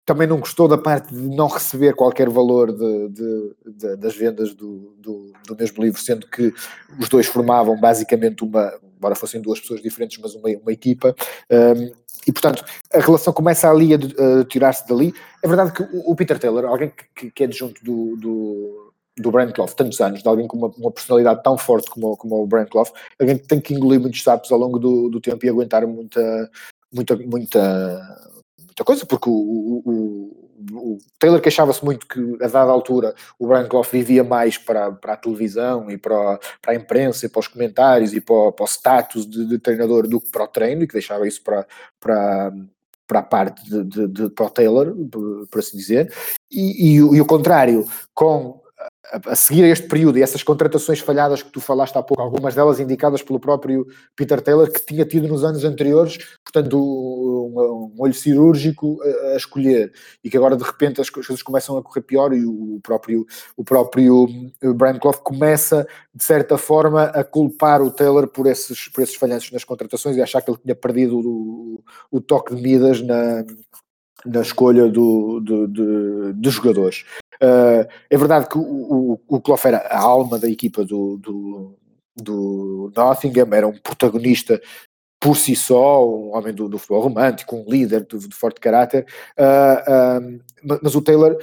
também 0.10 0.26
não 0.28 0.40
gostou 0.40 0.68
da 0.68 0.76
parte 0.78 1.14
de 1.14 1.22
não 1.36 1.48
receber 1.48 1.94
qualquer 1.94 2.28
valor 2.30 2.72
de, 2.72 3.10
de, 3.10 3.56
de, 3.76 3.96
das 3.96 4.16
vendas 4.16 4.56
do, 4.56 4.96
do, 4.98 5.32
do, 5.48 5.56
mesmo 5.56 5.84
livro, 5.84 6.02
sendo 6.02 6.26
que 6.26 6.52
os 7.00 7.08
dois 7.08 7.28
formavam 7.28 7.80
basicamente 7.80 8.44
uma, 8.44 8.74
embora 9.00 9.16
fossem 9.16 9.42
duas 9.42 9.60
pessoas 9.60 9.82
diferentes, 9.82 10.20
mas 10.22 10.36
uma, 10.36 10.50
uma 10.50 10.72
equipa. 10.72 11.16
Um, 11.50 11.92
e 12.28 12.32
portanto, 12.32 12.64
a 12.94 13.00
relação 13.00 13.34
começa 13.34 13.70
ali 13.70 13.94
a, 13.94 13.98
a 14.42 14.46
tirar-se 14.46 14.88
dali. 14.88 15.14
É 15.42 15.48
verdade 15.48 15.72
que 15.72 15.82
o, 15.82 16.12
o 16.12 16.16
Peter 16.16 16.38
Taylor, 16.38 16.66
alguém 16.66 16.92
que, 17.16 17.32
que 17.32 17.44
é 17.44 17.48
adjunto 17.48 17.84
do, 17.84 18.18
do, 18.18 18.94
do 19.18 19.32
tantos 19.76 20.00
anos, 20.02 20.22
de 20.22 20.28
alguém 20.28 20.46
com 20.46 20.58
uma, 20.58 20.68
uma 20.78 20.92
personalidade 20.92 21.42
tão 21.42 21.58
forte 21.58 21.90
como, 21.90 22.16
como 22.18 22.44
o 22.44 22.46
Brian 22.46 22.66
Clough, 22.66 22.92
alguém 23.20 23.38
que 23.38 23.48
tem 23.48 23.62
que 23.62 23.74
engolir 23.74 24.00
muitos 24.00 24.22
sapos 24.22 24.52
ao 24.52 24.60
longo 24.60 24.78
do, 24.78 25.10
do 25.10 25.22
tempo 25.22 25.46
e 25.46 25.50
aguentar 25.50 25.88
muita, 25.88 26.52
muita, 26.94 27.16
muita 27.16 28.20
muita 28.80 28.84
coisa, 28.86 29.06
porque 29.06 29.30
o, 29.30 29.34
o, 29.34 30.49
o 30.72 30.98
Taylor 31.18 31.42
queixava-se 31.42 31.84
muito 31.84 32.08
que, 32.08 32.38
a 32.44 32.48
dada 32.48 32.72
altura, 32.72 33.14
o 33.38 33.48
Clough 33.68 33.88
vivia 33.92 34.24
mais 34.24 34.58
para, 34.58 34.92
para 34.92 35.14
a 35.14 35.18
televisão 35.18 35.90
e 35.90 35.98
para, 35.98 36.40
para 36.62 36.74
a 36.74 36.76
imprensa 36.76 37.26
e 37.26 37.30
para 37.30 37.40
os 37.40 37.48
comentários 37.48 38.14
e 38.14 38.22
para, 38.22 38.52
para 38.52 38.64
o 38.64 38.68
status 38.68 39.26
de, 39.26 39.46
de, 39.46 39.60
treinador 39.60 40.08
do 40.08 40.20
que 40.20 40.30
para 40.30 40.44
o 40.44 40.48
treino 40.48 40.84
e 40.84 40.88
que 40.88 40.94
deixava 40.94 41.28
isso 41.28 41.42
para, 41.44 41.66
para, 42.00 42.54
para 43.08 43.20
a 43.20 43.24
parte 43.24 43.64
de, 43.70 43.84
de, 43.84 44.08
de 44.08 44.30
para 44.30 44.46
o 44.46 44.50
Taylor, 44.50 44.96
por, 45.10 45.48
por 45.48 45.60
assim 45.60 45.78
dizer, 45.78 46.14
e, 46.52 46.94
e, 46.94 46.96
e 46.96 47.22
o 47.22 47.26
contrário, 47.26 47.88
com 48.14 48.62
a, 49.26 49.36
seguir 49.36 49.64
a 49.64 49.68
este 49.68 49.88
período 49.88 50.18
e 50.18 50.22
essas 50.22 50.44
contratações 50.44 51.00
falhadas 51.00 51.42
que 51.42 51.52
tu 51.52 51.60
falaste 51.60 51.98
há 51.98 52.04
pouco, 52.04 52.22
algumas 52.22 52.56
delas 52.56 52.80
indicadas 52.80 53.22
pelo 53.22 53.40
próprio 53.40 53.88
Peter 54.16 54.40
Taylor, 54.42 54.72
que 54.72 54.86
tinha 54.86 55.06
tido 55.06 55.28
nos 55.28 55.44
anos 55.44 55.64
anteriores, 55.64 56.18
portanto, 56.44 56.78
um, 57.50 57.94
um 57.96 58.02
olho 58.02 58.14
cirúrgico 58.14 59.00
a, 59.02 59.34
a, 59.34 59.38
escolher, 59.38 59.92
e 60.24 60.30
que 60.30 60.38
agora 60.38 60.56
de 60.56 60.64
repente 60.64 61.02
as 61.02 61.10
coisas 61.10 61.42
começam 61.42 61.78
a 61.78 61.84
correr 61.84 62.02
pior 62.02 62.34
e 62.34 62.46
o 62.46 62.80
próprio, 62.82 63.26
o 63.56 63.64
próprio 63.64 64.28
Brian 64.76 65.00
Clough 65.00 65.18
começa, 65.24 65.88
de 66.14 66.24
certa 66.24 66.58
forma, 66.58 67.04
a 67.06 67.24
culpar 67.24 67.82
o 67.82 67.92
Taylor 67.92 68.28
por 68.28 68.48
esses, 68.48 68.88
por 68.88 69.02
esses 69.02 69.16
falhanços 69.16 69.52
nas 69.52 69.64
contratações 69.64 70.16
e 70.16 70.22
achar 70.22 70.42
que 70.42 70.50
ele 70.52 70.60
tinha 70.62 70.76
perdido 70.76 71.20
o, 71.20 71.84
o 72.12 72.22
toque 72.22 72.56
de 72.56 72.62
Midas 72.62 73.02
na, 73.02 73.44
na 74.26 74.42
escolha 74.42 74.88
do, 74.88 75.40
do, 75.40 75.68
do, 75.68 76.34
dos 76.34 76.54
jogadores. 76.54 77.06
Uh, 77.42 77.88
é 78.10 78.18
verdade 78.18 78.50
que 78.50 78.58
o, 78.58 79.20
o, 79.28 79.38
o 79.38 79.42
era 79.66 79.78
a 79.78 80.00
alma 80.00 80.38
da 80.38 80.50
equipa 80.50 80.84
do, 80.84 81.18
do, 81.18 81.78
do 82.16 82.92
Nottingham, 82.96 83.54
era 83.54 83.68
um 83.68 83.78
protagonista 83.78 84.62
por 85.20 85.36
si 85.36 85.56
só, 85.56 86.08
um 86.08 86.36
homem 86.36 86.54
do, 86.54 86.70
do 86.70 86.78
futebol 86.78 87.02
romântico, 87.02 87.56
um 87.56 87.66
líder 87.68 88.06
de, 88.06 88.28
de 88.28 88.36
forte 88.36 88.60
caráter, 88.60 89.06
uh, 89.38 90.32
uh, 90.32 90.78
mas 90.82 90.96
o 90.96 91.02
Taylor 91.02 91.38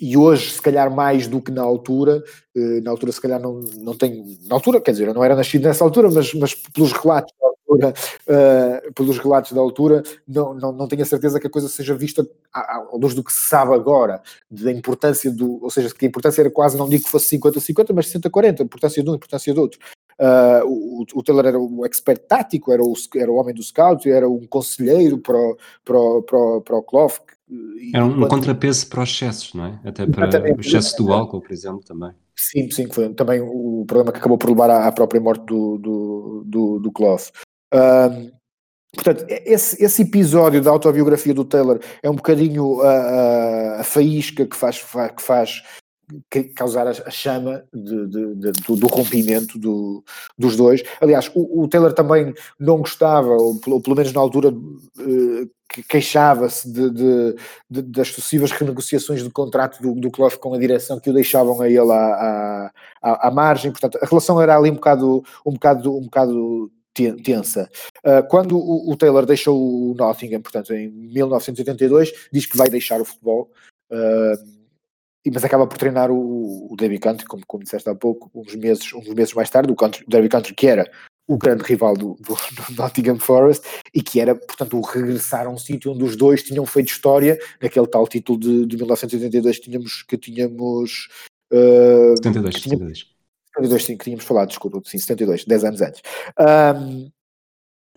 e 0.00 0.16
hoje, 0.16 0.50
se 0.50 0.60
calhar 0.60 0.90
mais 0.90 1.26
do 1.26 1.40
que 1.40 1.50
na 1.50 1.62
altura, 1.62 2.22
na 2.82 2.90
altura 2.90 3.12
se 3.12 3.20
calhar 3.20 3.40
não, 3.40 3.60
não 3.78 3.96
tenho, 3.96 4.26
na 4.46 4.54
altura, 4.54 4.78
quer 4.78 4.90
dizer, 4.90 5.08
eu 5.08 5.14
não 5.14 5.24
era 5.24 5.34
nascido 5.34 5.62
nessa 5.62 5.84
altura, 5.84 6.10
mas, 6.10 6.34
mas 6.34 6.54
pelos 6.54 6.92
relatos 6.92 7.32
altura, 7.66 7.94
uh, 8.28 8.92
pelos 8.92 9.18
relatos 9.18 9.52
da 9.52 9.60
altura, 9.60 10.02
não, 10.26 10.54
não, 10.54 10.72
não 10.72 10.88
tenho 10.88 11.02
a 11.02 11.06
certeza 11.06 11.38
que 11.38 11.46
a 11.46 11.50
coisa 11.50 11.68
seja 11.68 11.94
vista 11.94 12.26
à, 12.52 12.76
à 12.76 12.88
luz 12.94 13.14
do 13.14 13.22
que 13.22 13.32
se 13.32 13.48
sabe 13.48 13.74
agora, 13.74 14.22
da 14.50 14.72
importância 14.72 15.30
do, 15.30 15.62
ou 15.62 15.70
seja, 15.70 15.92
que 15.92 16.06
a 16.06 16.08
importância 16.08 16.40
era 16.42 16.50
quase, 16.50 16.78
não 16.78 16.88
digo 16.88 17.04
que 17.04 17.10
fosse 17.10 17.36
50-50, 17.36 17.92
mas 17.94 18.06
60-40, 18.12 18.60
a 18.60 18.64
importância 18.64 19.02
de 19.02 19.10
um, 19.10 19.14
importância 19.14 19.52
do 19.52 19.60
outro. 19.60 19.78
Uh, 20.18 20.64
o, 20.66 21.04
o 21.14 21.22
Taylor 21.22 21.46
era 21.46 21.58
o 21.58 21.84
expert 21.84 22.22
tático, 22.26 22.72
era 22.72 22.82
o, 22.82 22.94
era 23.16 23.30
o 23.30 23.36
homem 23.36 23.54
do 23.54 23.62
scout, 23.62 24.10
era 24.10 24.28
um 24.28 24.46
conselheiro 24.46 25.18
para 25.18 25.36
o, 25.36 25.56
para 25.84 25.98
o, 25.98 26.22
para 26.22 26.38
o, 26.38 26.60
para 26.62 26.76
o 26.76 26.82
Clough. 26.82 27.12
Era 27.94 28.04
um, 28.04 28.26
contrapeso 28.26 28.88
para 28.88 29.02
os 29.02 29.10
excessos, 29.10 29.54
não 29.54 29.66
é? 29.66 29.80
Até 29.84 30.06
para 30.06 30.56
o 30.56 30.60
excesso 30.60 30.96
do 30.96 31.12
álcool, 31.12 31.40
por 31.40 31.52
exemplo, 31.52 31.82
também. 31.84 32.10
Sim, 32.34 32.70
sim, 32.70 32.88
foi 32.90 33.12
também 33.14 33.40
o 33.40 33.84
problema 33.86 34.12
que 34.12 34.18
acabou 34.18 34.36
por 34.36 34.50
levar 34.50 34.70
à, 34.70 34.86
à 34.86 34.92
própria 34.92 35.20
morte 35.20 35.44
do, 35.46 35.78
do, 35.78 36.42
do, 36.44 36.78
do 36.80 36.92
Clough 36.92 37.30
portanto, 38.96 39.24
esse, 39.28 39.82
esse, 39.82 40.02
episódio 40.02 40.62
da 40.62 40.70
autobiografia 40.70 41.34
do 41.34 41.44
Taylor 41.44 41.78
é 42.02 42.10
um 42.10 42.14
bocadinho 42.14 42.80
a, 42.80 42.90
a, 42.90 43.80
a 43.80 43.84
faísca 43.84 44.46
que 44.46 44.56
faz, 44.56 44.82
que 44.82 45.22
faz 45.22 45.62
causar 46.54 46.86
a, 46.86 47.10
chama 47.10 47.64
de, 47.72 48.06
de, 48.06 48.34
de, 48.34 48.52
do, 48.52 48.76
do, 48.76 48.86
rompimento 48.86 49.58
do, 49.58 50.04
dos 50.38 50.56
dois. 50.56 50.82
Aliás, 51.00 51.30
o, 51.34 51.62
o, 51.62 51.68
Taylor 51.68 51.92
também 51.92 52.32
não 52.58 52.78
gostava, 52.78 53.28
ou, 53.28 53.58
ou 53.66 53.80
pelo 53.80 53.96
menos 53.96 54.12
na 54.12 54.20
altura 54.20 54.50
uh, 54.50 55.50
queixava-se 55.88 56.70
de, 56.70 57.34
das 57.68 58.08
sucessivas 58.08 58.52
renegociações 58.52 59.22
de 59.22 59.30
contrato 59.30 59.80
do, 59.82 59.94
do 59.94 60.10
com 60.10 60.54
a 60.54 60.58
direção 60.58 61.00
que 61.00 61.10
o 61.10 61.14
deixavam 61.14 61.60
a 61.60 61.68
ele 61.68 61.90
à, 61.90 62.70
à, 63.02 63.28
à, 63.28 63.30
margem. 63.30 63.70
Portanto, 63.70 63.98
a 64.00 64.06
relação 64.06 64.40
era 64.40 64.56
ali 64.56 64.70
um 64.70 64.74
bocado, 64.74 65.24
um 65.44 65.52
bocado, 65.52 65.96
um 65.96 66.02
bocado 66.02 66.70
tensa. 67.22 67.68
Uh, 67.98 68.26
quando 68.28 68.56
o, 68.56 68.96
Taylor 68.96 69.26
deixou 69.26 69.58
o 69.58 69.94
Nottingham, 69.94 70.40
portanto, 70.40 70.72
em 70.72 70.88
1982, 70.88 72.12
diz 72.32 72.46
que 72.46 72.56
vai 72.56 72.70
deixar 72.70 73.00
o 73.00 73.04
futebol, 73.04 73.50
uh, 73.90 74.55
mas 75.30 75.44
acaba 75.44 75.66
por 75.66 75.78
treinar 75.78 76.10
o, 76.10 76.72
o 76.72 76.76
Derby 76.76 76.98
Country, 76.98 77.26
como, 77.26 77.44
como 77.46 77.64
disseste 77.64 77.88
há 77.88 77.94
pouco, 77.94 78.30
uns 78.34 78.54
meses, 78.54 78.92
uns 78.92 79.08
meses 79.08 79.34
mais 79.34 79.50
tarde, 79.50 79.72
o, 79.72 79.76
country, 79.76 80.04
o 80.04 80.10
Derby 80.10 80.28
Country, 80.28 80.54
que 80.54 80.66
era 80.66 80.90
o 81.28 81.36
grande 81.36 81.64
rival 81.64 81.94
do, 81.94 82.16
do, 82.20 82.34
do, 82.34 82.74
Nottingham 82.76 83.18
Forest 83.18 83.66
e 83.92 84.02
que 84.02 84.20
era, 84.20 84.34
portanto, 84.34 84.78
o 84.78 84.80
regressar 84.80 85.46
a 85.46 85.50
um 85.50 85.58
sítio 85.58 85.92
onde 85.92 86.04
os 86.04 86.16
dois 86.16 86.42
tinham 86.42 86.64
feito 86.64 86.88
história, 86.88 87.38
naquele 87.60 87.86
tal 87.86 88.06
título 88.06 88.38
de, 88.38 88.66
de 88.66 88.76
1982 88.76 89.60
tínhamos, 89.60 90.02
que 90.02 90.16
tínhamos... 90.16 91.08
Uh, 91.52 92.16
72, 92.22 92.54
que 92.54 92.62
tínhamos, 92.62 92.98
72. 92.98 93.16
72, 93.56 93.84
sim, 93.84 93.96
que 93.96 94.04
tínhamos 94.04 94.24
falado, 94.24 94.48
desculpa, 94.48 94.80
sim, 94.84 94.98
72, 94.98 95.44
10 95.44 95.64
anos 95.64 95.80
antes. 95.82 96.02
Um, 96.38 97.10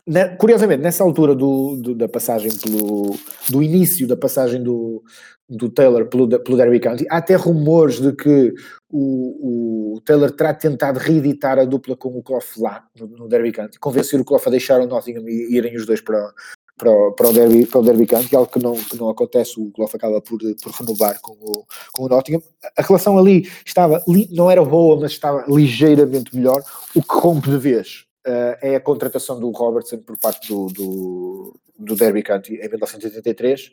na, 0.08 0.36
curiosamente, 0.36 0.82
nessa 0.82 1.04
altura 1.04 1.36
do, 1.36 1.76
do, 1.76 1.94
da 1.94 2.10
passagem 2.10 2.52
pelo. 2.58 3.16
do 3.48 3.62
início 3.62 4.08
da 4.08 4.18
passagem 4.18 4.64
do, 4.64 5.04
do 5.50 5.70
Taylor 5.70 6.06
pelo, 6.06 6.28
pelo 6.28 6.58
Derby 6.58 6.80
County, 6.80 7.06
há 7.10 7.18
até 7.18 7.36
rumores 7.36 8.00
de 8.00 8.14
que 8.14 8.54
o, 8.90 9.96
o 9.96 10.02
Taylor 10.02 10.32
terá 10.32 10.54
tentado 10.54 11.00
reeditar 11.00 11.58
a 11.58 11.66
dupla 11.66 11.96
com 11.96 12.10
o 12.10 12.22
Clough 12.22 12.44
lá 12.58 12.86
no, 12.98 13.08
no 13.08 13.28
Derby 13.28 13.52
County, 13.52 13.80
convencer 13.80 14.20
o 14.20 14.26
Clough 14.26 14.44
a 14.46 14.50
deixar 14.52 14.80
o 14.80 14.88
Nottingham 14.88 15.28
e 15.28 15.56
irem 15.56 15.76
os 15.76 15.86
dois 15.86 16.02
para, 16.02 16.32
para 16.78 17.12
para 17.12 17.30
o 17.30 17.34
Derby, 17.34 17.66
para 17.66 17.80
o 17.80 17.84
Derby 17.84 18.06
County, 18.06 18.36
algo 18.36 18.52
que 18.52 18.64
não, 18.64 18.74
que 18.74 18.98
não 18.98 19.10
acontece, 19.10 19.60
o 19.60 19.70
Clough 19.72 19.92
acaba 19.94 20.22
por, 20.22 20.40
por 20.62 20.72
renovar 20.72 21.20
com 21.20 21.34
o, 21.34 21.66
com 21.92 22.04
o 22.04 22.08
Nottingham. 22.08 22.42
A 22.78 22.82
relação 22.82 23.18
ali 23.18 23.50
estava, 23.66 24.02
não 24.32 24.50
era 24.50 24.64
boa, 24.64 24.98
mas 25.00 25.12
estava 25.12 25.44
ligeiramente 25.48 26.34
melhor. 26.34 26.64
O 26.96 27.02
que 27.02 27.16
rompe 27.16 27.50
de 27.50 27.58
vez 27.58 28.06
uh, 28.26 28.56
é 28.62 28.76
a 28.76 28.80
contratação 28.80 29.40
do 29.40 29.52
Robertson 29.52 29.98
por 29.98 30.18
parte 30.18 30.48
do, 30.48 30.68
do, 30.68 31.60
do 31.78 31.96
Derby 31.96 32.24
County 32.24 32.56
em 32.56 32.70
1983, 32.70 33.72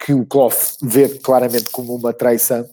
que 0.00 0.14
o 0.14 0.24
Clough 0.24 0.54
vê 0.82 1.08
claramente 1.18 1.70
como 1.70 1.94
uma 1.94 2.12
traição, 2.12 2.68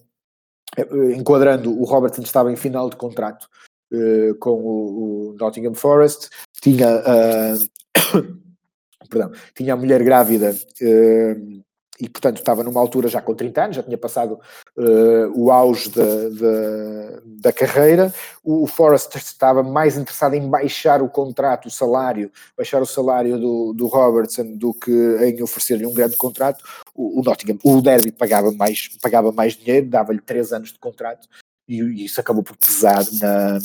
eh, 0.77 1.13
enquadrando 1.15 1.77
o 1.77 1.83
Robertson 1.83 2.21
estava 2.21 2.51
em 2.51 2.55
final 2.55 2.89
de 2.89 2.95
contrato 2.95 3.49
uh, 3.91 4.33
com 4.39 4.51
o, 4.51 5.31
o, 5.31 5.33
Nottingham 5.33 5.73
Forest, 5.73 6.29
tinha, 6.61 6.87
uh, 6.87 8.23
perdão, 9.09 9.31
tinha 9.53 9.73
a 9.73 9.77
mulher 9.77 10.01
grávida 10.03 10.51
uh, 10.51 11.63
e, 11.99 12.07
portanto, 12.07 12.37
estava 12.37 12.63
numa 12.63 12.79
altura 12.79 13.07
já 13.07 13.21
com 13.21 13.33
30 13.33 13.63
anos, 13.63 13.75
já 13.75 13.83
tinha 13.83 13.97
passado 13.97 14.39
uh, 14.77 15.31
o 15.35 15.51
auge 15.51 15.89
da, 15.89 16.03
da, 16.03 17.21
da, 17.25 17.53
carreira. 17.53 18.13
O, 18.43 18.63
o 18.63 18.67
Forrest 18.67 19.15
estava 19.15 19.63
mais 19.63 19.97
interessado 19.97 20.35
em 20.35 20.47
baixar 20.47 21.01
o 21.01 21.09
contrato, 21.09 21.67
o 21.67 21.71
salário, 21.71 22.31
baixar 22.55 22.81
o 22.81 22.85
salário 22.85 23.39
do, 23.39 23.73
do 23.73 23.87
Robertson 23.87 24.55
do 24.55 24.73
que 24.73 24.91
em 24.91 25.41
oferecer-lhe 25.41 25.85
um 25.85 25.93
grande 25.93 26.15
contrato. 26.17 26.63
O, 26.93 27.19
o 27.19 27.23
Nottingham, 27.23 27.57
o 27.63 27.81
Derby 27.81 28.11
pagava 28.11 28.51
mais, 28.51 28.89
pagava 29.01 29.31
mais 29.31 29.53
dinheiro, 29.53 29.89
dava-lhe 29.89 30.21
3 30.21 30.53
anos 30.53 30.71
de 30.71 30.79
contrato 30.79 31.27
e, 31.67 31.81
e 31.81 32.05
isso 32.05 32.21
acabou 32.21 32.43
por 32.43 32.55
pesar 32.57 33.03
na, 33.19 33.59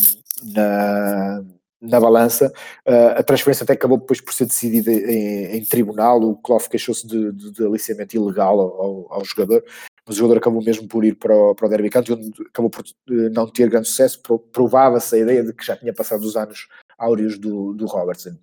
na 0.54 1.44
na 1.82 2.00
balança. 2.00 2.52
Uh, 2.86 3.18
a 3.18 3.22
transferência 3.22 3.64
até 3.64 3.72
acabou 3.72 3.98
depois 3.98 4.20
por 4.20 4.32
ser 4.32 4.46
decidida 4.46 4.92
em, 4.92 5.56
em 5.56 5.64
tribunal. 5.64 6.20
O 6.22 6.36
Clough 6.36 6.68
queixou-se 6.70 7.06
de, 7.06 7.32
de, 7.32 7.50
de, 7.50 7.66
aliciamento 7.66 8.16
ilegal 8.16 8.60
ao, 8.60 9.12
ao, 9.12 9.24
jogador, 9.24 9.64
mas 10.06 10.16
o 10.16 10.18
jogador 10.18 10.38
acabou 10.38 10.62
mesmo 10.62 10.86
por 10.86 11.04
ir 11.04 11.16
para 11.16 11.36
o, 11.36 11.54
para 11.54 11.66
o 11.66 11.68
Derby 11.68 11.90
County, 11.90 12.12
onde 12.12 12.30
acabou 12.48 12.70
por 12.70 12.84
uh, 12.84 13.30
não 13.32 13.48
ter 13.48 13.68
grande 13.68 13.88
sucesso. 13.88 14.22
Provava-se 14.52 15.14
a 15.16 15.18
ideia 15.18 15.42
de 15.42 15.52
que 15.52 15.66
já 15.66 15.76
tinha 15.76 15.92
passado 15.92 16.22
os 16.22 16.36
anos 16.36 16.68
áureos 16.96 17.38
do, 17.38 17.74
do 17.74 17.86
Robertson. 17.86 18.36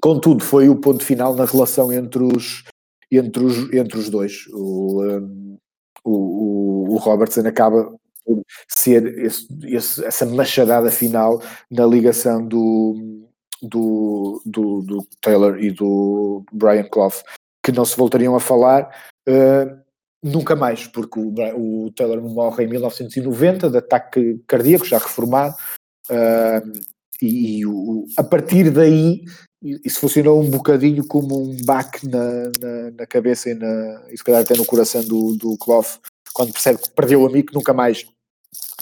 Contudo, 0.00 0.42
foi 0.42 0.68
o 0.68 0.76
ponto 0.76 1.04
final 1.04 1.34
na 1.34 1.44
relação 1.44 1.92
entre 1.92 2.22
os, 2.22 2.64
entre 3.10 3.44
os, 3.44 3.72
entre 3.72 3.98
os 3.98 4.08
dois. 4.08 4.46
O, 4.52 5.02
um, 5.04 5.58
o, 6.02 6.12
o, 6.12 6.94
o 6.94 6.96
Robertson 6.96 7.46
acaba 7.46 7.94
por 8.24 8.42
ser 8.68 9.18
esse, 9.18 9.46
esse, 9.64 10.04
essa 10.04 10.26
machadada 10.26 10.90
final 10.90 11.42
na 11.70 11.86
ligação 11.86 12.46
do, 12.46 13.26
do, 13.62 14.42
do, 14.44 14.82
do, 14.82 15.06
Taylor 15.20 15.58
e 15.58 15.70
do 15.70 16.44
Brian 16.52 16.84
Clough, 16.84 17.22
que 17.64 17.72
não 17.72 17.84
se 17.84 17.96
voltariam 17.96 18.34
a 18.34 18.40
falar 18.40 18.88
uh, 19.28 19.82
nunca 20.22 20.56
mais, 20.56 20.86
porque 20.86 21.18
o, 21.18 21.32
o, 21.56 21.90
Taylor 21.92 22.20
morre 22.22 22.64
em 22.64 22.68
1990 22.68 23.70
de 23.70 23.78
ataque 23.78 24.40
cardíaco, 24.46 24.84
já 24.84 24.98
reformado, 24.98 25.54
uh, 26.10 26.72
e, 27.20 27.58
e 27.58 27.66
o, 27.66 28.06
a 28.16 28.24
partir 28.24 28.70
daí 28.70 29.22
isso 29.62 30.00
funcionou 30.00 30.42
um 30.42 30.50
bocadinho 30.50 31.06
como 31.06 31.40
um 31.40 31.56
baque 31.64 32.08
na, 32.08 32.50
na, 32.60 32.90
na, 32.98 33.06
cabeça 33.06 33.48
e, 33.48 33.54
na, 33.54 34.02
e 34.10 34.18
se 34.18 34.24
calhar 34.24 34.40
até 34.40 34.56
no 34.56 34.66
coração 34.66 35.04
do, 35.04 35.36
do 35.36 35.56
Clough, 35.56 35.86
quando 36.32 36.52
percebe 36.52 36.80
que 36.80 36.90
perdeu 36.90 37.22
o 37.22 37.26
amigo, 37.26 37.52
nunca 37.52 37.72
mais 37.72 38.06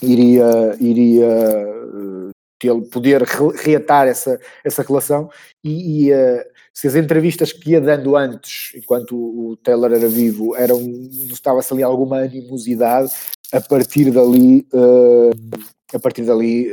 iria, 0.02 0.77
iria 0.81 1.27
uh, 1.27 2.82
poder 2.90 3.22
reatar 3.22 4.06
essa, 4.06 4.39
essa 4.64 4.82
relação. 4.82 5.31
E, 5.62 6.06
e 6.09 6.12
uh, 6.12 6.44
se 6.72 6.86
as 6.86 6.94
entrevistas 6.94 7.52
que 7.52 7.70
ia 7.70 7.81
dando 7.81 8.16
antes, 8.16 8.72
enquanto 8.74 9.16
o, 9.16 9.56
Taylor 9.56 9.93
era 9.93 10.09
vivo, 10.09 10.55
eram, 10.56 10.81
estava-se 11.32 11.72
ali 11.72 11.82
alguma 11.82 12.20
animosidade, 12.20 13.12
a 13.52 13.60
partir 13.60 14.10
dali, 14.10 14.66
uh, 14.72 15.31
a 15.93 15.98
partir 15.98 16.22
dali 16.22 16.70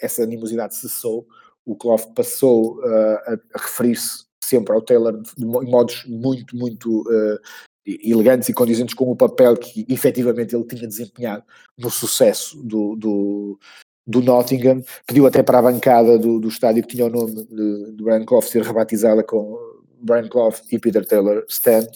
essa 0.00 0.24
animosidade 0.24 0.74
cessou, 0.74 1.26
o 1.64 1.76
Clough 1.76 2.12
passou 2.14 2.82
a, 2.84 3.38
a 3.54 3.58
referir-se 3.58 4.24
sempre 4.52 4.74
ao 4.74 4.82
Taylor 4.82 5.22
de 5.36 5.44
modos 5.44 6.04
muito, 6.06 6.54
muito 6.56 7.02
uh, 7.02 7.38
elegantes 7.86 8.48
e 8.48 8.52
condizentes 8.52 8.94
com 8.94 9.10
o 9.10 9.16
papel 9.16 9.56
que 9.56 9.84
efetivamente 9.88 10.54
ele 10.54 10.64
tinha 10.64 10.86
desempenhado 10.86 11.42
no 11.76 11.90
sucesso 11.90 12.62
do, 12.62 12.94
do, 12.96 13.58
do 14.06 14.22
Nottingham, 14.22 14.82
pediu 15.06 15.26
até 15.26 15.42
para 15.42 15.58
a 15.58 15.62
bancada 15.62 16.18
do, 16.18 16.38
do 16.38 16.48
estádio 16.48 16.82
que 16.82 16.94
tinha 16.94 17.06
o 17.06 17.10
nome 17.10 17.44
de, 17.44 17.92
de 17.92 18.02
Brian 18.02 18.24
Clough 18.24 18.42
ser 18.42 18.62
rebatizada 18.62 19.22
com 19.22 19.58
Brian 20.00 20.28
Clough 20.28 20.54
e 20.70 20.78
Peter 20.78 21.04
Taylor 21.04 21.44
Stand. 21.48 21.86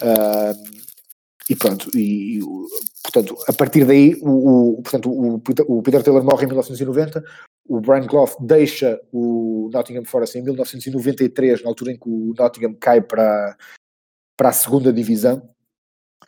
Uh, 0.00 0.84
e 1.48 1.54
pronto, 1.54 1.90
e, 1.96 2.40
portanto, 3.02 3.36
a 3.46 3.52
partir 3.52 3.84
daí, 3.84 4.18
o, 4.22 4.78
o, 4.78 4.82
portanto, 4.82 5.10
o, 5.10 5.34
o 5.68 5.82
Peter 5.82 6.02
Taylor 6.02 6.24
morre 6.24 6.44
em 6.44 6.48
1990, 6.48 7.22
o 7.68 7.80
Brian 7.80 8.06
Clough 8.06 8.30
deixa 8.40 9.00
o 9.12 9.70
Nottingham 9.72 10.04
Forest 10.04 10.38
em 10.38 10.42
1993, 10.42 11.62
na 11.62 11.68
altura 11.68 11.92
em 11.92 11.98
que 11.98 12.08
o 12.08 12.34
Nottingham 12.36 12.74
cai 12.74 13.00
para, 13.00 13.56
para 14.36 14.48
a 14.50 14.52
segunda 14.52 14.92
divisão, 14.92 15.48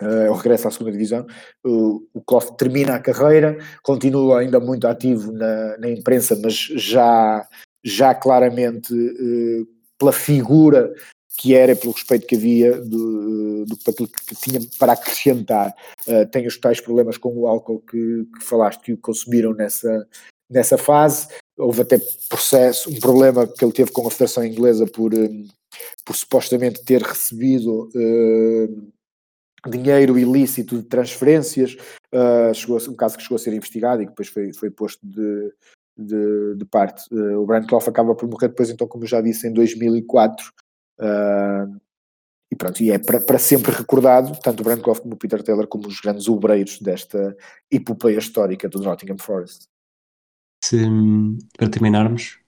uh, 0.00 0.30
o 0.30 0.34
regresso 0.34 0.68
à 0.68 0.70
segunda 0.70 0.92
divisão. 0.92 1.26
Uh, 1.64 2.06
o 2.14 2.20
Clough 2.20 2.56
termina 2.56 2.94
a 2.94 3.00
carreira, 3.00 3.58
continua 3.82 4.40
ainda 4.40 4.60
muito 4.60 4.86
ativo 4.86 5.32
na, 5.32 5.76
na 5.78 5.90
imprensa, 5.90 6.38
mas 6.40 6.54
já, 6.54 7.46
já 7.84 8.14
claramente 8.14 8.92
uh, 8.92 9.66
pela 9.98 10.12
figura 10.12 10.92
que 11.38 11.54
era, 11.54 11.76
pelo 11.76 11.92
respeito 11.92 12.26
que 12.26 12.34
havia 12.34 12.80
do, 12.80 13.66
do, 13.66 13.76
aquilo 13.86 14.08
que 14.08 14.34
tinha 14.36 14.60
para 14.78 14.92
acrescentar. 14.92 15.74
Uh, 16.06 16.26
tem 16.30 16.46
os 16.46 16.56
tais 16.58 16.80
problemas 16.80 17.18
com 17.18 17.28
o 17.36 17.46
álcool 17.46 17.80
que, 17.80 18.26
que 18.38 18.44
falaste 18.44 18.82
que 18.82 18.92
o 18.94 18.98
consumiram 18.98 19.52
nessa, 19.52 20.06
nessa 20.50 20.78
fase. 20.78 21.28
Houve 21.58 21.82
até 21.82 21.98
processo, 22.28 22.90
um 22.90 23.00
problema 23.00 23.46
que 23.46 23.64
ele 23.64 23.72
teve 23.72 23.90
com 23.90 24.06
a 24.06 24.10
Federação 24.10 24.44
Inglesa 24.44 24.86
por, 24.86 25.12
por 26.04 26.14
supostamente 26.16 26.84
ter 26.84 27.02
recebido 27.02 27.88
uh, 27.88 28.92
dinheiro 29.68 30.18
ilícito 30.18 30.76
de 30.76 30.84
transferências, 30.84 31.76
uh, 32.14 32.54
chegou 32.54 32.78
um 32.88 32.94
caso 32.94 33.16
que 33.16 33.22
chegou 33.22 33.36
a 33.36 33.38
ser 33.38 33.52
investigado 33.52 34.02
e 34.02 34.06
que 34.06 34.10
depois 34.10 34.28
foi, 34.28 34.52
foi 34.52 34.70
posto 34.70 35.06
de, 35.06 35.52
de, 35.96 36.54
de 36.56 36.64
parte. 36.64 37.02
Uh, 37.12 37.40
o 37.40 37.46
Clough 37.66 37.88
acaba 37.88 38.14
por 38.14 38.28
morrer 38.28 38.48
depois, 38.48 38.70
então, 38.70 38.86
como 38.86 39.04
eu 39.04 39.08
já 39.08 39.20
disse, 39.20 39.48
em 39.48 39.52
2004. 39.52 40.52
Uh, 40.98 41.80
e 42.50 42.54
pronto, 42.56 42.80
e 42.80 42.90
é 42.90 42.98
para, 42.98 43.38
sempre 43.38 43.72
recordado, 43.72 44.38
tanto 44.40 44.60
o 44.60 44.82
Clough 44.82 45.00
como 45.00 45.14
o 45.14 45.18
Peter 45.18 45.42
Taylor, 45.42 45.66
como 45.66 45.88
os 45.88 46.00
grandes 46.00 46.28
obreiros 46.28 46.80
desta 46.80 47.36
epopeia 47.70 48.18
histórica 48.18 48.68
do 48.68 48.80
Nottingham 48.80 49.18
Forest. 49.18 49.66
Se, 50.62 50.78
para 51.58 51.68
terminarmos, 51.68 52.38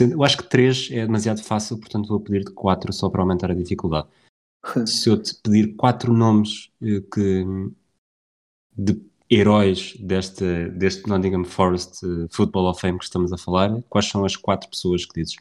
eu 0.00 0.24
acho 0.24 0.38
que 0.38 0.44
3 0.44 0.88
é 0.92 1.06
demasiado 1.06 1.42
fácil, 1.42 1.78
portanto 1.78 2.08
vou 2.08 2.20
pedir 2.20 2.44
de 2.44 2.52
4 2.52 2.92
só 2.92 3.10
para 3.10 3.20
aumentar 3.22 3.50
a 3.50 3.54
dificuldade. 3.54 4.08
Se 4.86 5.08
eu 5.08 5.20
te 5.20 5.34
pedir 5.34 5.76
4 5.76 6.12
nomes 6.12 6.70
eh, 6.80 7.02
que, 7.12 7.44
de 8.76 9.02
heróis 9.28 9.96
deste, 9.98 10.68
deste 10.70 11.08
Nottingham 11.08 11.44
Forest 11.44 12.04
eh, 12.04 12.26
Football 12.30 12.70
of 12.70 12.80
Fame 12.80 12.98
que 12.98 13.04
estamos 13.04 13.32
a 13.32 13.38
falar, 13.38 13.82
quais 13.88 14.08
são 14.08 14.24
as 14.24 14.36
4 14.36 14.68
pessoas 14.70 15.04
que 15.04 15.20
dizes? 15.20 15.36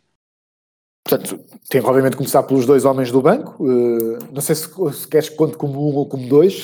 Portanto, 1.04 1.44
tem 1.68 1.82
obviamente 1.82 2.16
começar 2.16 2.44
pelos 2.44 2.66
dois 2.66 2.86
homens 2.86 3.12
do 3.12 3.22
banco. 3.22 3.64
Uh, 3.64 4.20
não 4.32 4.40
sei 4.40 4.54
se, 4.54 4.68
se, 4.94 5.08
queres 5.08 5.30
que 5.30 5.36
conte 5.36 5.58
como 5.58 5.90
um 5.90 5.96
ou 5.96 6.06
como 6.06 6.28
dois. 6.28 6.64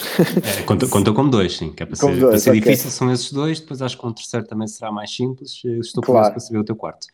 É, 0.59 0.61
conta, 0.61 0.85
conta 0.87 1.11
como 1.11 1.31
dois, 1.31 1.57
sim. 1.57 1.73
Que 1.73 1.81
é 1.81 1.85
para 1.87 1.95
ser, 1.95 2.05
dois, 2.05 2.19
para 2.19 2.37
ser 2.37 2.49
okay. 2.51 2.61
difícil, 2.61 2.91
são 2.91 3.11
esses 3.11 3.31
dois. 3.31 3.59
Depois 3.59 3.81
acho 3.81 3.97
que 3.97 4.05
o 4.05 4.13
terceiro 4.13 4.45
também 4.45 4.67
será 4.67 4.91
mais 4.91 5.13
simples. 5.13 5.59
Estou 5.81 6.03
claro. 6.03 6.29
para 6.29 6.39
saber 6.39 6.59
o 6.59 6.63
teu 6.63 6.75
quarto. 6.75 7.07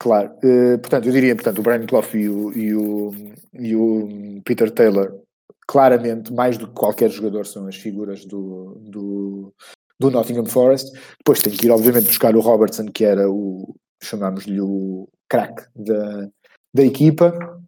Claro, 0.00 0.32
uh, 0.42 0.78
portanto, 0.78 1.06
eu 1.06 1.12
diria, 1.12 1.34
portanto, 1.34 1.58
o 1.58 1.62
Brian 1.62 1.84
Clough 1.86 2.14
e 2.14 2.26
o, 2.26 2.52
e 2.56 2.74
o, 2.74 3.14
e 3.52 3.76
o 3.76 4.40
Peter 4.46 4.70
Taylor, 4.70 5.20
claramente, 5.68 6.32
mais 6.32 6.56
do 6.56 6.66
que 6.66 6.72
qualquer 6.72 7.10
jogador, 7.10 7.46
são 7.46 7.66
as 7.66 7.76
figuras 7.76 8.24
do, 8.24 8.80
do, 8.80 9.52
do 9.98 10.10
Nottingham 10.10 10.46
Forest. 10.46 10.90
Depois 11.18 11.42
tem 11.42 11.52
que 11.52 11.66
ir, 11.66 11.70
obviamente, 11.70 12.06
buscar 12.06 12.34
o 12.34 12.40
Robertson, 12.40 12.86
que 12.86 13.04
era 13.04 13.30
o, 13.30 13.76
chamámos-lhe 14.02 14.58
o 14.58 15.06
craque 15.28 15.64
da, 15.76 16.28
da 16.72 16.82
equipa. 16.82 17.60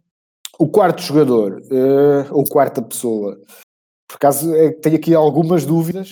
O 0.57 0.67
quarto 0.67 1.03
jogador, 1.03 1.61
uh, 1.61 2.33
ou 2.33 2.43
quarta 2.45 2.81
pessoa, 2.81 3.39
por 4.07 4.15
acaso 4.15 4.55
é, 4.55 4.71
tenho 4.71 4.95
aqui 4.95 5.13
algumas 5.13 5.65
dúvidas. 5.65 6.09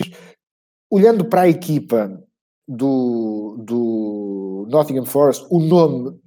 Olhando 0.88 1.24
para 1.24 1.42
a 1.42 1.48
equipa 1.48 2.22
do, 2.66 3.56
do 3.58 4.66
Nottingham 4.70 5.04
Forest, 5.04 5.46
o 5.50 5.58
nome 5.58 6.18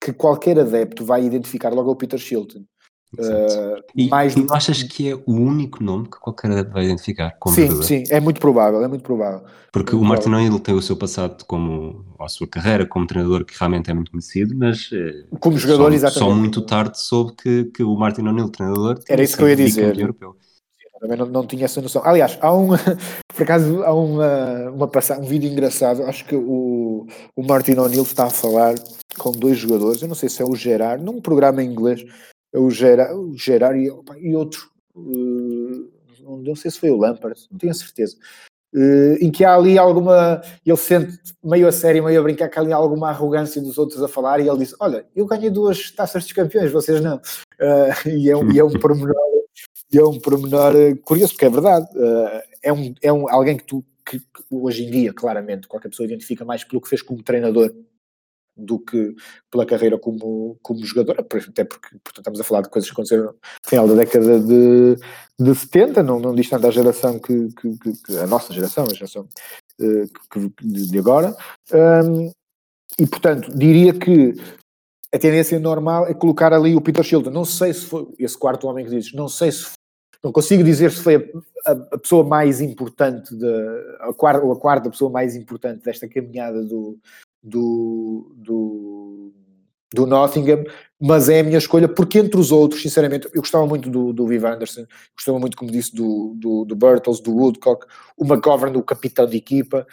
que 0.00 0.12
qualquer 0.12 0.58
adepto 0.58 1.04
vai 1.04 1.24
identificar 1.24 1.70
logo 1.70 1.90
é 1.90 1.92
o 1.92 1.96
Peter 1.96 2.18
Shilton. 2.18 2.64
Uh, 3.16 3.80
e, 3.94 4.08
mais 4.08 4.34
e 4.34 4.44
achas 4.50 4.82
que 4.82 5.08
é 5.08 5.14
o 5.14 5.32
único 5.32 5.82
nome 5.84 6.08
que 6.08 6.18
qualquer 6.18 6.50
adepto 6.50 6.72
vai 6.72 6.84
identificar 6.84 7.30
como 7.38 7.54
Sim, 7.54 7.62
jogador? 7.62 7.82
sim, 7.84 8.04
é 8.10 8.18
muito 8.18 8.40
provável, 8.40 8.82
é 8.82 8.88
muito 8.88 9.02
provável. 9.02 9.46
Porque 9.72 9.94
muito 9.94 10.04
o 10.04 10.08
Martin 10.08 10.30
O'Neill 10.30 10.58
tem 10.58 10.74
o 10.74 10.82
seu 10.82 10.96
passado 10.96 11.44
como, 11.44 12.04
a 12.18 12.28
sua 12.28 12.48
carreira 12.48 12.84
como 12.84 13.06
treinador 13.06 13.44
que 13.44 13.54
realmente 13.56 13.88
é 13.88 13.94
muito 13.94 14.10
conhecido, 14.10 14.56
mas 14.56 14.90
eh, 14.92 15.26
como 15.38 15.56
jogador, 15.56 15.90
só, 15.90 15.94
exatamente. 15.94 16.18
só 16.18 16.34
muito 16.34 16.62
tarde 16.62 17.00
soube 17.00 17.34
que, 17.40 17.64
que 17.66 17.84
o 17.84 17.94
Martin 17.94 18.22
O'Neill, 18.22 18.48
treinador, 18.48 19.00
era 19.08 19.22
isso 19.22 19.36
que 19.36 19.42
eu 19.44 19.48
ia 19.48 19.56
dizer. 19.56 19.96
Europeu 19.96 20.36
também 21.04 21.18
não, 21.18 21.26
não 21.26 21.46
tinha 21.46 21.66
essa 21.66 21.82
noção. 21.82 22.02
Aliás, 22.02 22.38
há 22.40 22.54
um, 22.54 22.68
por 23.28 23.42
acaso, 23.42 23.82
há 23.84 23.92
uma, 23.92 24.70
uma 24.70 24.88
passagem, 24.88 25.22
um 25.22 25.26
vídeo 25.26 25.50
engraçado. 25.50 26.02
Acho 26.04 26.24
que 26.24 26.34
o, 26.34 27.06
o 27.36 27.42
Martin 27.42 27.72
O'Neill 27.72 28.02
está 28.02 28.24
a 28.24 28.30
falar 28.30 28.74
com 29.18 29.30
dois 29.30 29.58
jogadores. 29.58 30.00
Eu 30.00 30.08
não 30.08 30.14
sei 30.14 30.30
se 30.30 30.40
é 30.40 30.44
o 30.44 30.56
Gerard, 30.56 31.04
num 31.04 31.20
programa 31.20 31.62
em 31.62 31.70
inglês. 31.70 32.02
É 32.54 32.58
o 32.58 32.70
Gerard, 32.70 33.12
o 33.12 33.36
Gerard 33.36 33.78
e, 33.78 33.90
e 34.28 34.34
outro. 34.34 34.70
Uh, 34.96 35.92
não 36.42 36.56
sei 36.56 36.70
se 36.70 36.80
foi 36.80 36.90
o 36.90 36.96
Lampard, 36.96 37.38
não 37.50 37.58
tenho 37.58 37.72
a 37.72 37.74
certeza. 37.74 38.16
uh, 38.74 39.16
em 39.20 39.30
que 39.30 39.44
há 39.44 39.54
ali 39.54 39.76
alguma, 39.76 40.40
ele 40.64 40.76
sente 40.78 41.18
meio 41.42 41.68
a 41.68 41.72
sério, 41.72 42.04
meio 42.04 42.18
a 42.18 42.22
brincar, 42.22 42.48
que 42.48 42.58
há 42.58 42.62
ali 42.62 42.72
alguma 42.72 43.10
arrogância 43.10 43.60
dos 43.60 43.76
outros 43.76 44.02
a 44.02 44.08
falar, 44.08 44.40
e 44.40 44.48
ele 44.48 44.58
diz, 44.58 44.74
olha, 44.80 45.04
eu 45.14 45.26
ganhei 45.26 45.50
duas 45.50 45.90
taças 45.90 46.24
de 46.24 46.32
campeões, 46.32 46.72
vocês 46.72 47.02
não. 47.02 47.16
Uh, 47.16 48.08
e, 48.08 48.30
é 48.30 48.34
e 48.54 48.58
é 48.58 48.64
um 48.64 48.72
pormenor, 48.78 49.33
é 49.98 50.04
um 50.04 50.18
pormenor 50.18 50.74
curioso, 51.02 51.32
porque 51.32 51.46
é 51.46 51.50
verdade, 51.50 51.86
é, 52.62 52.72
um, 52.72 52.94
é 53.02 53.12
um, 53.12 53.28
alguém 53.28 53.56
que 53.56 53.64
tu, 53.64 53.84
que, 54.04 54.18
que 54.18 54.26
hoje 54.50 54.84
em 54.84 54.90
dia, 54.90 55.12
claramente, 55.12 55.68
qualquer 55.68 55.88
pessoa 55.88 56.06
identifica 56.06 56.44
mais 56.44 56.64
pelo 56.64 56.80
que 56.80 56.88
fez 56.88 57.02
como 57.02 57.22
treinador 57.22 57.72
do 58.56 58.78
que 58.78 59.14
pela 59.50 59.66
carreira 59.66 59.98
como, 59.98 60.56
como 60.62 60.84
jogador, 60.84 61.16
até 61.18 61.64
porque 61.64 61.90
portanto, 61.98 62.18
estamos 62.18 62.40
a 62.40 62.44
falar 62.44 62.62
de 62.62 62.70
coisas 62.70 62.88
que 62.88 62.94
aconteceram 62.94 63.24
no 63.24 63.34
final 63.64 63.88
da 63.88 63.94
década 63.94 64.40
de, 64.40 64.96
de 65.38 65.54
70, 65.54 66.02
não, 66.02 66.20
não 66.20 66.34
diz 66.34 66.48
tanto 66.48 66.66
à 66.66 66.70
geração 66.70 67.18
que, 67.18 67.48
que, 67.54 67.76
que, 67.78 68.18
a 68.18 68.26
nossa 68.26 68.52
geração, 68.52 68.84
a 68.84 68.94
geração 68.94 69.28
uh, 69.80 70.06
que, 70.30 70.52
de 70.62 70.98
agora, 70.98 71.36
um, 72.06 72.30
e 72.98 73.06
portanto 73.06 73.50
diria 73.56 73.92
que 73.92 74.34
a 75.12 75.18
tendência 75.18 75.58
normal 75.58 76.06
é 76.06 76.14
colocar 76.14 76.52
ali 76.52 76.76
o 76.76 76.80
Peter 76.80 77.04
Shilton, 77.04 77.30
não 77.30 77.44
sei 77.44 77.72
se 77.72 77.86
foi 77.86 78.06
esse 78.18 78.38
quarto 78.38 78.68
homem 78.68 78.84
que 78.84 78.90
dizes, 78.90 79.12
não 79.12 79.28
sei 79.28 79.50
se 79.50 79.72
não 80.24 80.32
consigo 80.32 80.64
dizer 80.64 80.90
se 80.90 81.02
foi 81.02 81.16
a, 81.16 81.70
a, 81.70 81.72
a 81.92 81.98
pessoa 81.98 82.24
mais 82.24 82.62
importante, 82.62 83.36
de, 83.36 83.46
a, 84.00 84.12
quarta, 84.14 84.42
ou 84.42 84.52
a 84.52 84.58
quarta 84.58 84.88
pessoa 84.88 85.10
mais 85.10 85.36
importante 85.36 85.84
desta 85.84 86.08
caminhada 86.08 86.64
do, 86.64 86.98
do, 87.42 88.34
do, 88.34 89.32
do 89.92 90.06
Nottingham, 90.06 90.64
mas 90.98 91.28
é 91.28 91.40
a 91.40 91.44
minha 91.44 91.58
escolha, 91.58 91.86
porque 91.86 92.18
entre 92.18 92.40
os 92.40 92.50
outros, 92.50 92.80
sinceramente, 92.80 93.28
eu 93.34 93.42
gostava 93.42 93.66
muito 93.66 93.90
do, 93.90 94.14
do 94.14 94.26
Viv 94.26 94.46
Anderson, 94.46 94.86
gostava 95.14 95.38
muito, 95.38 95.58
como 95.58 95.70
disse, 95.70 95.94
do, 95.94 96.34
do, 96.36 96.64
do 96.64 96.74
do 96.74 97.36
Woodcock, 97.36 97.86
o 98.16 98.24
McGovern, 98.24 98.78
o 98.78 98.82
capitão 98.82 99.26
de 99.26 99.36
equipa, 99.36 99.86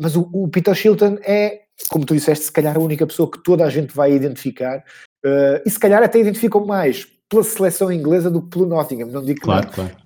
mas 0.00 0.16
o, 0.16 0.28
o, 0.32 0.48
Peter 0.48 0.74
Shilton 0.74 1.18
é, 1.22 1.62
como 1.88 2.04
tu 2.04 2.14
disseste, 2.14 2.46
se 2.46 2.52
calhar 2.52 2.76
a 2.76 2.80
única 2.80 3.06
pessoa 3.06 3.30
que 3.30 3.40
toda 3.44 3.64
a 3.64 3.70
gente 3.70 3.94
vai 3.94 4.12
identificar, 4.12 4.78
uh, 5.24 5.62
e 5.64 5.70
se 5.70 5.78
calhar 5.78 6.02
até 6.02 6.18
identificam 6.18 6.66
mais 6.66 7.11
pela 7.32 7.42
seleção 7.42 7.90
inglesa 7.90 8.30
do 8.30 8.42
que 8.42 8.50
pelo 8.50 8.66
Nottingham, 8.66 9.08
não 9.08 9.24
digo 9.24 9.40
que 9.40 9.46
claro, 9.46 9.66
não. 9.66 9.72
Claro. 9.72 9.96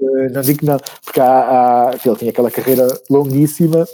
Uh, 0.00 0.32
não 0.32 0.40
digo 0.42 0.58
que 0.58 0.66
não, 0.66 0.76
porque 1.04 1.20
há, 1.20 1.90
há, 1.90 1.90
ele 2.04 2.16
tinha 2.16 2.30
aquela 2.30 2.50
carreira 2.50 2.88
longuíssima 3.08 3.86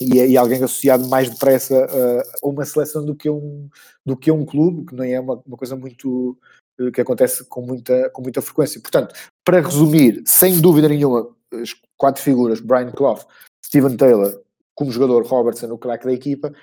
e, 0.00 0.14
e 0.14 0.36
alguém 0.38 0.56
associado 0.64 1.06
mais 1.06 1.28
depressa 1.28 1.74
uh, 1.74 2.46
a 2.46 2.48
uma 2.48 2.64
seleção 2.64 3.04
do 3.04 3.14
que 3.14 3.28
um, 3.28 3.68
do 4.06 4.16
que 4.16 4.30
um 4.30 4.46
clube, 4.46 4.86
que 4.86 4.94
não 4.94 5.04
é 5.04 5.20
uma, 5.20 5.42
uma 5.46 5.56
coisa 5.58 5.76
muito 5.76 6.38
uh, 6.80 6.90
que 6.90 7.02
acontece 7.02 7.44
com 7.44 7.60
muita, 7.60 8.08
com 8.08 8.22
muita 8.22 8.40
frequência. 8.40 8.80
Portanto, 8.80 9.14
para 9.44 9.60
resumir, 9.60 10.22
sem 10.24 10.58
dúvida 10.58 10.88
nenhuma, 10.88 11.28
as 11.52 11.74
quatro 11.94 12.22
figuras, 12.22 12.58
Brian 12.58 12.90
Clough, 12.90 13.20
Steven 13.62 13.98
Taylor, 13.98 14.40
como 14.74 14.90
jogador, 14.90 15.26
Robertson, 15.26 15.66
o 15.66 15.76
craque 15.76 16.06
da 16.06 16.12
equipa, 16.12 16.54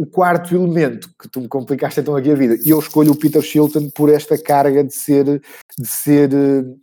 o 0.00 0.06
quarto 0.06 0.54
elemento 0.54 1.10
que 1.18 1.28
tu 1.28 1.42
me 1.42 1.48
complicaste 1.48 2.00
então 2.00 2.16
aqui 2.16 2.30
a 2.30 2.34
vida, 2.34 2.56
e 2.64 2.70
eu 2.70 2.78
escolho 2.78 3.12
o 3.12 3.16
Peter 3.16 3.42
Shilton 3.42 3.90
por 3.90 4.08
esta 4.08 4.42
carga 4.42 4.82
de 4.82 4.94
ser, 4.94 5.42
de 5.78 5.86
ser 5.86 6.30
uh, 6.32 6.80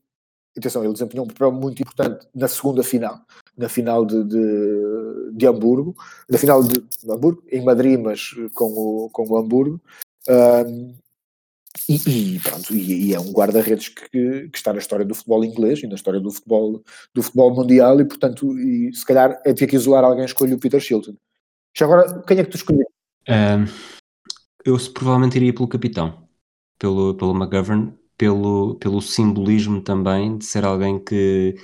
atenção, 0.55 0.83
ele 0.83 0.93
desempenhou 0.93 1.25
um 1.25 1.27
papel 1.27 1.51
muito 1.51 1.81
importante 1.81 2.27
na 2.35 2.47
segunda 2.47 2.83
final, 2.83 3.19
na 3.57 3.67
final 3.67 4.05
de, 4.05 4.23
de, 4.23 5.31
de 5.33 5.47
Hamburgo, 5.47 5.95
na 6.29 6.37
final 6.37 6.61
de, 6.61 6.79
de, 6.79 7.11
Hamburgo, 7.11 7.43
em 7.51 7.63
Madrid, 7.63 7.99
mas 7.99 8.35
com 8.53 8.65
o, 8.65 9.09
com 9.09 9.27
o 9.27 9.35
Hamburgo. 9.35 9.81
Um, 10.29 10.93
e, 11.89 12.35
e, 12.35 12.39
pronto, 12.39 12.75
e, 12.75 13.09
e, 13.09 13.13
é 13.15 13.19
um 13.19 13.31
guarda-redes 13.31 13.89
que, 13.89 14.49
que, 14.49 14.57
está 14.57 14.73
na 14.73 14.79
história 14.79 15.05
do 15.05 15.15
futebol 15.15 15.43
inglês 15.43 15.81
e 15.81 15.87
na 15.87 15.95
história 15.95 16.19
do 16.19 16.29
futebol, 16.29 16.83
do 17.15 17.23
futebol 17.23 17.51
mundial, 17.55 17.99
e 17.99 18.05
portanto, 18.05 18.55
e, 18.59 18.93
se 18.93 19.03
calhar 19.03 19.41
é 19.43 19.53
ter 19.53 19.65
que 19.65 19.75
isolar 19.75 20.03
alguém, 20.03 20.25
escolhe 20.25 20.53
o 20.53 20.59
Peter 20.59 20.79
Shilton. 20.79 21.15
Já 21.75 21.85
agora, 21.85 22.21
quem 22.27 22.37
é 22.37 22.43
que 22.43 22.51
tu 22.51 22.57
escolheu? 22.57 22.87
Um, 23.27 23.65
eu 24.63 24.77
provavelmente 24.93 25.37
iria 25.37 25.53
pelo 25.53 25.67
capitão, 25.67 26.27
pelo, 26.79 27.15
pelo 27.15 27.35
McGovern, 27.35 27.93
pelo, 28.17 28.75
pelo 28.75 29.01
simbolismo 29.01 29.81
também 29.81 30.37
de 30.37 30.45
ser 30.45 30.65
alguém 30.65 30.99
que, 30.99 31.55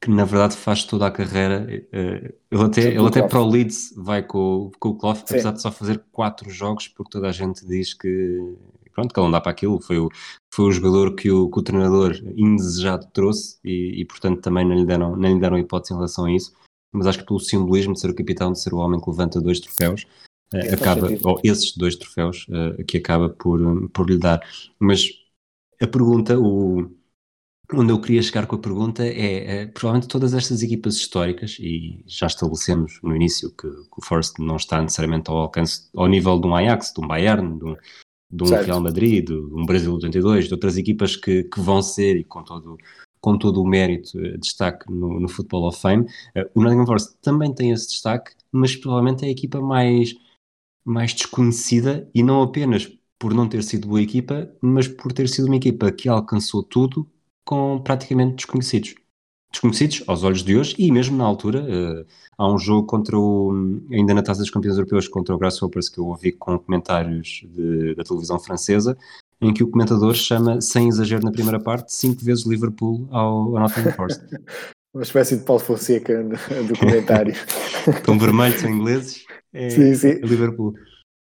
que 0.00 0.10
na 0.10 0.24
verdade 0.24 0.56
faz 0.56 0.84
toda 0.84 1.06
a 1.06 1.10
carreira. 1.10 1.66
Uh, 1.92 2.34
ele 2.50 2.62
até, 2.62 2.80
ele 2.88 3.06
até 3.06 3.26
para 3.26 3.40
o 3.40 3.48
Leeds 3.48 3.94
vai 3.96 4.22
com, 4.22 4.70
com 4.78 4.90
o 4.90 4.94
Clough, 4.96 5.18
apesar 5.18 5.52
de 5.52 5.62
só 5.62 5.70
fazer 5.70 6.04
quatro 6.12 6.50
jogos, 6.50 6.88
porque 6.88 7.10
toda 7.10 7.28
a 7.28 7.32
gente 7.32 7.66
diz 7.66 7.94
que 7.94 8.56
pronto, 8.98 9.14
que 9.14 9.20
ele 9.20 9.26
não 9.26 9.32
dá 9.32 9.40
para 9.40 9.52
aquilo. 9.52 9.80
Foi 9.80 9.98
o, 9.98 10.08
foi 10.52 10.64
o 10.66 10.72
jogador 10.72 11.14
que 11.14 11.30
o, 11.30 11.48
que 11.48 11.58
o 11.58 11.62
treinador 11.62 12.16
indesejado 12.36 13.06
trouxe 13.12 13.58
e, 13.64 14.00
e, 14.00 14.04
portanto 14.04 14.40
também 14.40 14.66
não 14.66 14.74
lhe, 14.74 14.84
deram, 14.84 15.16
não 15.16 15.28
lhe 15.28 15.40
deram 15.40 15.58
hipótese 15.58 15.92
em 15.92 15.96
relação 15.96 16.24
a 16.24 16.32
isso. 16.32 16.52
Mas 16.92 17.06
acho 17.06 17.18
que 17.18 17.26
pelo 17.26 17.38
simbolismo 17.38 17.92
de 17.92 18.00
ser 18.00 18.10
o 18.10 18.14
capitão, 18.14 18.50
de 18.50 18.60
ser 18.60 18.74
o 18.74 18.78
homem 18.78 19.00
que 19.00 19.08
levanta 19.08 19.40
dois 19.40 19.60
troféus, 19.60 20.06
uh, 20.54 20.74
acaba, 20.74 21.08
ou 21.24 21.40
esses 21.44 21.76
dois 21.76 21.96
troféus, 21.96 22.46
uh, 22.48 22.84
que 22.84 22.98
acaba 22.98 23.28
por, 23.28 23.88
por 23.90 24.08
lhe 24.08 24.18
dar. 24.18 24.40
Mas 24.78 25.10
a 25.80 25.86
pergunta, 25.86 26.38
o, 26.38 26.90
onde 27.72 27.92
eu 27.92 28.00
queria 28.00 28.22
chegar 28.22 28.46
com 28.46 28.56
a 28.56 28.60
pergunta 28.60 29.04
é, 29.04 29.62
é, 29.62 29.66
provavelmente 29.66 30.08
todas 30.08 30.32
estas 30.32 30.62
equipas 30.62 30.96
históricas, 30.96 31.58
e 31.60 32.02
já 32.06 32.26
estabelecemos 32.26 32.98
no 33.02 33.14
início 33.14 33.50
que, 33.50 33.68
que, 33.68 33.98
o 33.98 34.04
Forest 34.04 34.40
não 34.40 34.56
está 34.56 34.80
necessariamente 34.80 35.30
ao 35.30 35.36
alcance, 35.36 35.88
ao 35.94 36.06
nível 36.06 36.40
de 36.40 36.46
um 36.46 36.54
Ajax, 36.54 36.92
de 36.92 37.00
um 37.00 37.06
Bayern, 37.06 37.58
de 37.58 37.64
um, 37.64 37.76
de 38.30 38.44
um 38.44 38.46
Real 38.46 38.80
Madrid, 38.80 39.26
de 39.26 39.34
um 39.34 39.66
Brasil 39.66 39.92
82, 39.92 40.48
de 40.48 40.54
outras 40.54 40.76
equipas 40.76 41.16
que, 41.16 41.44
que 41.44 41.60
vão 41.60 41.82
ser, 41.82 42.16
e 42.16 42.24
com 42.24 42.42
todo, 42.42 42.78
com 43.20 43.38
todo 43.38 43.62
o 43.62 43.66
mérito, 43.66 44.18
eh, 44.18 44.36
destaque 44.38 44.90
no, 44.90 45.20
no 45.20 45.28
Football 45.28 45.68
of 45.68 45.80
Fame. 45.80 46.04
Uh, 46.36 46.48
o 46.54 46.62
Nottingham 46.62 46.86
Forest 46.86 47.16
também 47.20 47.52
tem 47.54 47.70
esse 47.70 47.88
destaque, 47.88 48.32
mas 48.52 48.76
provavelmente 48.76 49.24
é 49.24 49.28
a 49.28 49.30
equipa 49.30 49.60
mais, 49.60 50.14
mais 50.84 51.12
desconhecida, 51.12 52.08
e 52.14 52.22
não 52.22 52.42
apenas 52.42 52.90
por 53.18 53.34
não 53.34 53.48
ter 53.48 53.62
sido 53.62 53.88
boa 53.88 54.00
equipa, 54.00 54.48
mas 54.60 54.86
por 54.86 55.12
ter 55.12 55.28
sido 55.28 55.46
uma 55.46 55.56
equipa 55.56 55.90
que 55.90 56.08
alcançou 56.08 56.62
tudo 56.62 57.08
com 57.44 57.80
praticamente 57.80 58.36
desconhecidos. 58.36 58.94
Desconhecidos 59.50 60.04
aos 60.06 60.22
olhos 60.22 60.42
de 60.42 60.56
hoje 60.56 60.74
e 60.78 60.92
mesmo 60.92 61.16
na 61.16 61.24
altura. 61.24 61.62
Uh, 61.62 62.06
há 62.36 62.52
um 62.52 62.58
jogo 62.58 62.86
contra 62.86 63.18
o. 63.18 63.82
ainda 63.90 64.12
na 64.12 64.22
Taça 64.22 64.40
dos 64.40 64.50
Campeões 64.50 64.76
Europeus 64.76 65.08
contra 65.08 65.34
o 65.34 65.38
Grasshoppers 65.38 65.88
que 65.88 65.98
eu 65.98 66.06
ouvi 66.06 66.32
com 66.32 66.58
comentários 66.58 67.42
de, 67.48 67.94
da 67.94 68.04
televisão 68.04 68.38
francesa, 68.38 68.96
em 69.40 69.52
que 69.52 69.64
o 69.64 69.68
comentador 69.68 70.14
chama, 70.14 70.60
sem 70.60 70.88
exagero 70.88 71.24
na 71.24 71.32
primeira 71.32 71.58
parte, 71.58 71.94
cinco 71.94 72.22
vezes 72.22 72.46
Liverpool 72.46 73.08
ao, 73.10 73.56
ao 73.56 73.60
Nottingham 73.60 73.92
Forest. 73.92 74.22
Uma 74.92 75.02
espécie 75.02 75.36
de 75.36 75.44
Paulo 75.44 75.62
Fonseca 75.62 76.24
do 76.24 76.78
comentário. 76.78 77.34
com 78.04 78.18
vermelhos 78.18 78.60
são 78.60 78.70
ingleses, 78.70 79.24
é 79.58 79.70
sim, 79.70 79.94
sim. 79.94 80.12
Liverpool. 80.22 80.74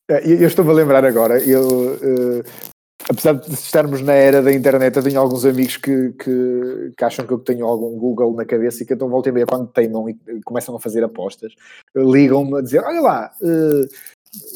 É, 0.09 0.25
eu, 0.25 0.47
estou-me 0.47 0.71
a 0.71 0.73
lembrar 0.73 1.05
agora, 1.05 1.39
eu, 1.39 1.61
uh, 1.61 2.43
apesar 3.09 3.33
de 3.33 3.53
estarmos 3.53 4.01
na 4.01 4.13
era 4.13 4.41
da 4.41 4.51
internet, 4.53 4.95
eu 4.95 5.03
tenho 5.03 5.19
alguns 5.19 5.45
amigos 5.45 5.77
que, 5.77 6.11
que, 6.13 6.91
que, 6.97 7.05
acham 7.05 7.25
que 7.25 7.33
eu 7.33 7.39
tenho 7.39 7.65
algum 7.65 7.97
Google 7.97 8.35
na 8.35 8.45
cabeça 8.45 8.83
e 8.83 8.85
que 8.85 8.93
então 8.93 9.09
volta 9.09 9.29
e 9.29 9.31
meia 9.31 9.45
quando 9.45 9.67
teimam 9.67 10.09
e 10.09 10.41
começam 10.43 10.75
a 10.75 10.79
fazer 10.79 11.03
apostas, 11.03 11.53
ligam-me 11.95 12.57
a 12.57 12.61
dizer, 12.61 12.83
olha 12.83 13.01
lá, 13.01 13.31
uh, 13.41 13.87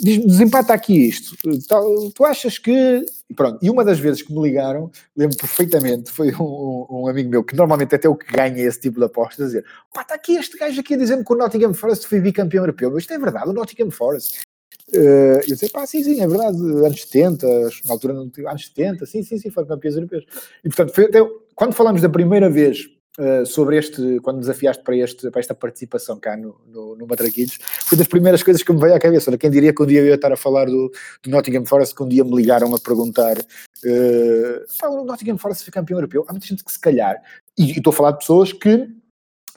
desempata 0.03 0.73
aqui 0.73 1.07
isto, 1.07 1.35
tu, 1.38 2.11
tu 2.14 2.26
achas 2.26 2.57
que... 2.57 3.06
Pronto, 3.35 3.57
e 3.61 3.69
uma 3.69 3.84
das 3.84 3.97
vezes 3.97 4.22
que 4.22 4.31
me 4.31 4.41
ligaram, 4.41 4.91
lembro 5.15 5.35
perfeitamente, 5.35 6.11
foi 6.11 6.31
um, 6.35 6.85
um, 6.89 7.07
amigo 7.07 7.30
meu, 7.30 7.43
que 7.43 7.56
normalmente 7.56 7.95
até 7.95 8.07
o 8.07 8.15
que 8.15 8.31
ganha 8.31 8.61
esse 8.61 8.80
tipo 8.80 8.99
de 8.99 9.06
apostas, 9.06 9.47
dizer, 9.47 9.65
pá, 9.93 10.02
está 10.02 10.14
aqui 10.14 10.35
este 10.35 10.57
gajo 10.57 10.80
aqui 10.80 10.93
a 10.93 10.97
dizer-me 10.97 11.26
que 11.26 11.34
o 11.34 11.35
Nottingham 11.35 11.73
Forest 11.73 12.07
foi 12.07 12.19
bicampeão 12.19 12.64
europeu, 12.64 12.91
mas 12.91 13.02
isto 13.02 13.14
é 13.14 13.18
verdade, 13.18 13.49
o 13.49 13.53
Nottingham 13.53 13.89
Forest 13.89 14.45
Uh, 14.93 15.41
eu 15.41 15.56
disse, 15.56 15.69
pá, 15.69 15.85
sim, 15.88 16.03
sim, 16.03 16.22
é 16.22 16.27
verdade, 16.27 16.57
anos 16.57 17.02
70, 17.02 17.47
na 17.85 17.93
altura, 17.93 18.14
anos 18.14 18.65
70, 18.68 19.06
sim, 19.06 19.23
sim, 19.23 19.38
sim, 19.39 19.49
foram 19.49 19.68
campeões 19.68 19.95
europeus. 19.95 20.26
E, 20.64 20.69
portanto, 20.69 20.93
foi 20.93 21.06
até, 21.06 21.19
quando 21.56 21.73
falamos 21.73 22.02
da 22.02 22.10
primeira 22.10 22.49
vez 22.49 22.88
uh, 23.19 23.45
sobre 23.45 23.77
este, 23.77 24.19
quando 24.21 24.39
desafiaste 24.39 24.83
para, 24.83 24.95
este, 24.95 25.29
para 25.29 25.39
esta 25.39 25.55
participação 25.55 26.19
cá 26.19 26.35
no, 26.35 26.55
no, 26.67 26.95
no 26.95 27.07
Matraquilhos, 27.07 27.57
foi 27.85 27.97
das 27.97 28.07
primeiras 28.07 28.43
coisas 28.43 28.63
que 28.63 28.71
me 28.71 28.79
veio 28.79 28.95
à 28.95 28.99
cabeça. 28.99 29.29
Olha, 29.29 29.37
quem 29.37 29.49
diria 29.49 29.73
que 29.73 29.81
um 29.81 29.85
dia 29.85 30.01
eu 30.01 30.07
ia 30.07 30.15
estar 30.15 30.31
a 30.31 30.37
falar 30.37 30.65
do, 30.65 30.91
do 31.23 31.29
Nottingham 31.29 31.65
Forest, 31.65 31.95
que 31.95 32.03
um 32.03 32.07
dia 32.07 32.23
me 32.23 32.35
ligaram 32.35 32.73
a 32.73 32.79
perguntar, 32.79 33.37
uh, 33.37 34.89
o 34.89 35.03
Nottingham 35.03 35.37
Forest 35.37 35.63
foi 35.63 35.71
campeão 35.71 35.97
europeu? 35.97 36.25
Há 36.27 36.33
muita 36.33 36.47
gente 36.47 36.63
que 36.63 36.71
se 36.71 36.79
calhar, 36.79 37.21
e, 37.57 37.73
e 37.73 37.77
estou 37.77 37.91
a 37.91 37.95
falar 37.95 38.11
de 38.11 38.19
pessoas 38.19 38.51
que 38.51 38.87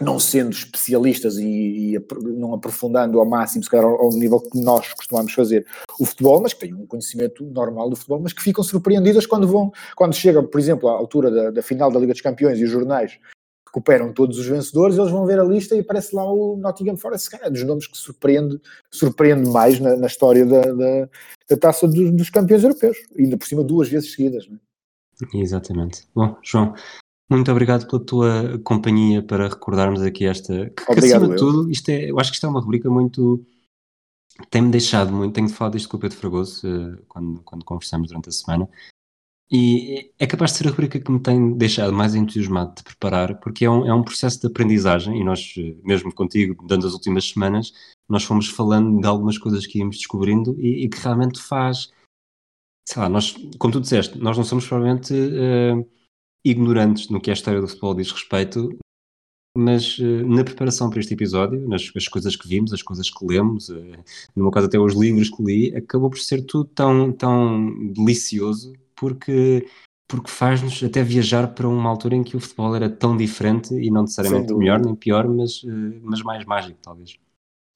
não 0.01 0.19
sendo 0.19 0.53
especialistas 0.53 1.39
e, 1.39 1.97
e, 1.97 1.99
não 2.23 2.55
aprofundando 2.55 3.19
ao 3.19 3.27
máximo, 3.27 3.65
se 3.65 3.71
calhar 3.71 3.85
ao, 3.85 4.11
nível 4.13 4.41
que 4.41 4.61
nós 4.61 4.93
costumamos 4.93 5.33
fazer 5.33 5.67
o 5.99 6.07
futebol, 6.07 6.41
mas 6.41 6.53
que 6.53 6.61
têm 6.61 6.75
um 6.75 6.87
conhecimento 6.87 7.45
normal 7.45 7.91
do 7.91 7.97
futebol, 7.97 8.21
mas 8.21 8.33
que 8.33 8.43
ficam 8.43 8.63
surpreendidas 8.63 9.27
quando 9.27 9.49
vão, 9.49 9.73
quando 9.97 10.15
chega, 10.15 10.41
por 10.41 10.61
exemplo, 10.61 10.89
à 10.89 10.93
altura 10.93 11.31
da, 11.31 11.51
da 11.51 11.63
final 11.63 11.91
da 11.91 11.99
Liga 11.99 12.13
dos 12.13 12.23
Campeões 12.23 12.61
e 12.61 12.65
os 12.65 12.71
jornais 12.71 13.19
recuperam 13.79 14.13
todos 14.13 14.39
os 14.39 14.47
vencedores, 14.47 14.99
eles 14.99 15.11
vão 15.11 15.25
ver 15.25 15.39
a 15.39 15.45
lista 15.45 15.75
e 15.75 15.81
aparece 15.81 16.15
lá 16.15 16.25
o 16.31 16.57
Nottingham 16.57 16.97
Forest, 16.97 17.25
se 17.25 17.31
calhar, 17.31 17.51
dos 17.51 17.63
nomes 17.65 17.87
que 17.87 17.97
surpreende, 17.97 18.61
surpreende 18.91 19.49
mais 19.49 19.79
na, 19.79 19.97
na 19.97 20.07
história 20.07 20.45
da, 20.45 20.61
da, 20.61 21.09
da 21.49 21.57
taça 21.57 21.87
dos, 21.87 22.11
dos, 22.11 22.31
campeões 22.31 22.65
europeus, 22.65 22.99
ainda 23.17 23.37
por 23.37 23.47
cima 23.47 23.63
duas 23.63 23.89
vezes 23.89 24.13
seguidas. 24.13 24.47
Não 24.49 24.57
é? 24.57 25.39
Exatamente. 25.39 26.07
Bom, 26.15 26.37
João, 26.43 26.75
Muito 27.31 27.51
obrigado 27.51 27.87
pela 27.89 28.05
tua 28.05 28.61
companhia 28.65 29.23
para 29.23 29.49
recordarmos 29.49 30.03
aqui 30.03 30.27
esta. 30.27 30.71
Que, 30.71 30.85
que 30.85 30.99
acima 30.99 31.29
de 31.29 31.37
tudo, 31.37 31.71
isto 31.71 31.89
é, 31.89 32.11
eu 32.11 32.19
acho 32.19 32.31
que 32.31 32.37
isto 32.37 32.47
é 32.47 32.51
uma 32.51 32.61
rubrica 32.61 32.91
muito. 32.91 33.45
Tem-me 34.51 34.71
deixado 34.71 35.13
muito. 35.13 35.35
Tenho 35.35 35.49
de 35.49 35.53
falar 35.53 35.71
disto 35.71 35.89
com 35.89 35.97
o 35.97 36.01
Pedro 36.01 36.17
Fragoso 36.17 36.69
uh, 36.69 36.97
quando, 37.09 37.41
quando 37.43 37.65
conversamos 37.65 38.09
durante 38.09 38.29
a 38.29 38.33
semana. 38.33 38.69
E 39.51 40.13
é 40.19 40.27
capaz 40.27 40.53
de 40.53 40.59
ser 40.59 40.69
a 40.69 40.71
rubrica 40.71 41.01
que 41.01 41.11
me 41.11 41.21
tem 41.21 41.57
deixado 41.57 41.93
mais 41.93 42.15
entusiasmado 42.15 42.75
de 42.77 42.83
preparar, 42.83 43.41
porque 43.41 43.65
é 43.65 43.71
um, 43.71 43.87
é 43.87 43.95
um 43.95 44.03
processo 44.03 44.41
de 44.41 44.47
aprendizagem 44.47 45.19
e 45.19 45.25
nós, 45.25 45.55
eh, 45.57 45.75
mesmo 45.83 46.15
contigo, 46.15 46.67
dando 46.67 46.87
as 46.87 46.93
últimas 46.93 47.31
semanas, 47.31 47.73
nós 48.07 48.25
fomos 48.25 48.49
falando 48.49 49.01
de 49.01 49.07
algumas 49.07 49.39
coisas 49.39 49.67
que 49.67 49.79
íamos 49.79 49.97
descobrindo 49.97 50.55
e, 50.61 50.85
e 50.85 50.89
que 50.89 50.99
realmente 50.99 51.41
faz. 51.41 51.91
Sei 52.87 53.01
lá, 53.01 53.09
nós, 53.09 53.35
como 53.59 53.73
tu 53.73 53.81
disseste, 53.81 54.19
nós 54.19 54.37
não 54.37 54.45
somos 54.45 54.67
provavelmente. 54.67 55.15
Uh, 55.15 55.99
ignorantes 56.45 57.09
no 57.09 57.21
que 57.21 57.31
a 57.31 57.33
história 57.33 57.61
do 57.61 57.69
futebol 57.69 57.95
diz 57.95 58.11
respeito, 58.11 58.77
mas 59.57 59.99
uh, 59.99 60.27
na 60.27 60.45
preparação 60.45 60.89
para 60.89 61.01
este 61.01 61.15
episódio, 61.15 61.69
nas 61.69 61.91
as 61.97 62.09
coisas 62.09 62.37
que 62.37 62.49
vimos, 62.49 62.73
as 62.73 62.83
coisas 62.83 63.11
que 63.11 63.27
lemos, 63.27 63.69
uh, 63.69 64.05
meu 64.37 64.51
caso 64.51 64.67
até 64.67 64.79
os 64.79 64.95
livros 64.95 65.31
que 65.31 65.43
li, 65.43 65.77
acabou 65.77 66.11
por 66.11 66.19
ser 66.19 66.43
tudo 66.43 66.65
tão, 66.67 67.13
tão 67.13 67.93
delicioso, 67.93 68.73
porque, 68.99 69.67
porque 70.09 70.31
faz-nos 70.31 70.83
até 70.83 71.03
viajar 71.03 71.49
para 71.49 71.69
uma 71.69 71.89
altura 71.89 72.17
em 72.17 72.25
que 72.25 72.37
o 72.37 72.41
futebol 72.41 72.75
era 72.75 72.91
tão 72.91 73.17
diferente 73.17 73.75
e 73.75 73.91
não 73.91 74.03
necessariamente 74.03 74.53
melhor 74.55 74.81
nem 74.81 74.95
pior, 74.95 75.29
mas, 75.29 75.63
uh, 75.63 76.01
mas 76.03 76.23
mais 76.23 76.45
mágico 76.45 76.79
talvez. 76.83 77.19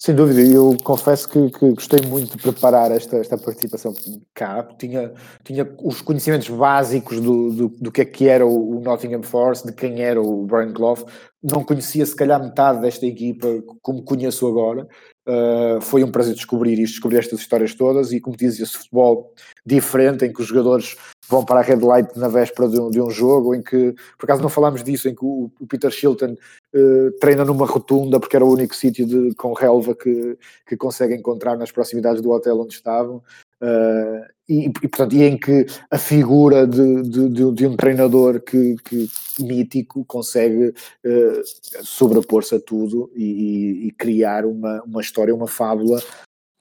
Sem 0.05 0.17
dúvida, 0.17 0.41
eu 0.41 0.77
confesso 0.83 1.29
que, 1.29 1.49
que, 1.51 1.71
gostei 1.75 2.01
muito 2.01 2.37
de 2.37 2.43
preparar 2.43 2.91
esta, 2.91 3.19
esta 3.19 3.39
participação 3.39 3.95
cá. 4.35 4.65
Tinha, 4.77 5.13
tinha 5.45 5.77
os 5.81 6.03
conhecimentos 6.03 6.49
básicos 6.49 7.21
do, 7.21 7.53
do, 7.53 7.69
do 7.69 7.93
que 7.93 8.01
é 8.01 8.05
que 8.05 8.29
era 8.29 8.45
o, 8.45 8.81
Nottingham 8.81 9.23
Forest, 9.23 9.65
de 9.65 9.73
quem 9.73 10.03
era 10.03 10.21
o 10.21 10.45
Brian 10.45 10.73
Clough. 10.73 11.07
Não 11.41 11.63
conhecia 11.63 12.05
se 12.05 12.17
calhar 12.17 12.43
metade 12.43 12.81
desta 12.81 13.07
equipa 13.07 13.47
como 13.81 14.03
conheço 14.03 14.45
agora. 14.49 14.89
Uh, 15.25 15.81
foi 15.81 16.03
um 16.03 16.11
prazer 16.11 16.35
descobrir 16.35 16.81
isto, 16.81 16.95
descobrir 16.95 17.19
estas 17.19 17.39
histórias 17.39 17.73
todas 17.73 18.11
e, 18.11 18.21
como 18.21 18.37
dizia, 18.37 18.65
esse 18.65 18.77
futebol 18.77 19.33
diferente 19.65 20.25
em 20.25 20.33
que 20.33 20.43
os 20.43 20.49
jogadores 20.49 20.97
vão 21.29 21.45
para 21.45 21.61
a 21.61 21.63
red 21.63 21.77
light 21.77 22.19
na 22.19 22.27
véspera 22.27 22.69
de 22.69 22.81
um, 22.81 22.91
de 22.91 23.01
um 23.01 23.09
jogo, 23.09 23.55
em 23.55 23.63
que, 23.63 23.95
por 24.19 24.25
acaso 24.25 24.43
não 24.43 24.49
falámos 24.49 24.83
disso, 24.83 25.09
em 25.09 25.15
que 25.15 25.25
o, 25.25 25.49
o 25.61 25.67
Peter 25.69 25.93
Shilton 25.93 26.37
uh, 26.75 27.13
treina 27.21 27.45
numa 27.45 27.67
rotunda 27.67 28.19
porque 28.19 28.37
era 28.37 28.45
o 28.45 28.53
único 28.53 28.75
sítio 28.75 29.35
com 29.37 29.53
relva 29.53 29.95
que, 29.95 30.37
que 30.67 30.77
consegue 30.77 31.15
encontrar 31.15 31.57
nas 31.57 31.73
proximidades 31.73 32.23
do 32.23 32.31
hotel 32.31 32.61
onde 32.61 32.75
estavam. 32.75 33.23
Uh, 33.63 34.27
e, 34.49 34.67
e, 34.67 34.71
portanto, 34.71 35.15
e 35.15 35.23
em 35.23 35.39
que 35.39 35.67
a 35.89 35.97
figura 35.97 36.67
de, 36.67 37.03
de, 37.03 37.29
de, 37.29 37.53
de 37.53 37.67
um 37.67 37.77
treinador 37.77 38.41
que, 38.41 38.77
que, 38.85 39.09
mítico 39.39 40.05
consegue 40.05 40.69
uh, 41.05 41.43
sobrepor-se 41.83 42.57
a 42.57 42.61
tudo 42.61 43.11
e, 43.15 43.87
e, 43.87 43.91
criar 43.93 44.45
uma, 44.45 44.83
uma 44.83 45.01
história, 45.01 45.35
uma 45.35 45.47
fábula 45.47 46.01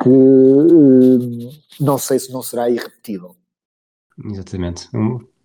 que 0.01 0.09
uh, 0.09 1.51
não 1.79 1.97
sei 1.97 2.19
se 2.19 2.31
não 2.31 2.43
será 2.43 2.69
irrepetível. 2.69 3.35
Exatamente. 4.23 4.87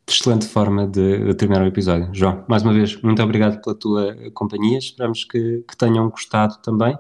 Excelente 0.09 0.47
forma 0.47 0.87
de, 0.87 1.25
de, 1.25 1.35
terminar 1.35 1.63
o 1.63 1.67
episódio. 1.67 2.09
João, 2.13 2.45
mais 2.49 2.63
uma 2.63 2.73
vez, 2.73 3.01
muito 3.03 3.23
obrigado 3.23 3.61
pela 3.61 3.75
tua 3.75 4.17
companhia. 4.33 4.79
Esperamos 4.79 5.25
que, 5.25 5.65
que 5.69 5.77
tenham 5.77 6.09
gostado 6.09 6.59
também. 6.59 6.95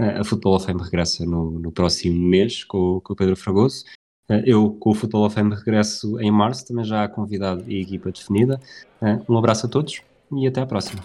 Uh, 0.00 0.20
a 0.20 0.24
Futebol 0.24 0.56
of 0.56 0.66
Fame 0.66 0.82
regressa 0.82 1.24
no, 1.24 1.52
no 1.52 1.70
próximo 1.70 2.18
mês 2.28 2.64
com, 2.64 3.00
com 3.02 3.12
o 3.12 3.16
Pedro 3.16 3.36
Fragoso. 3.36 3.84
Uh, 4.28 4.42
eu, 4.44 4.70
com 4.70 4.90
o 4.90 4.94
Futebol 4.94 5.26
of 5.26 5.34
Fame, 5.34 5.54
regresso 5.54 6.20
em 6.20 6.30
março, 6.30 6.66
também 6.66 6.84
já 6.84 7.06
convidado 7.08 7.64
e 7.68 7.80
equipa 7.80 8.10
definida. 8.10 8.60
Uh, 9.00 9.32
um 9.32 9.38
abraço 9.38 9.66
a 9.66 9.68
todos 9.68 10.00
e 10.32 10.46
até 10.46 10.60
à 10.60 10.66
próxima. 10.66 11.02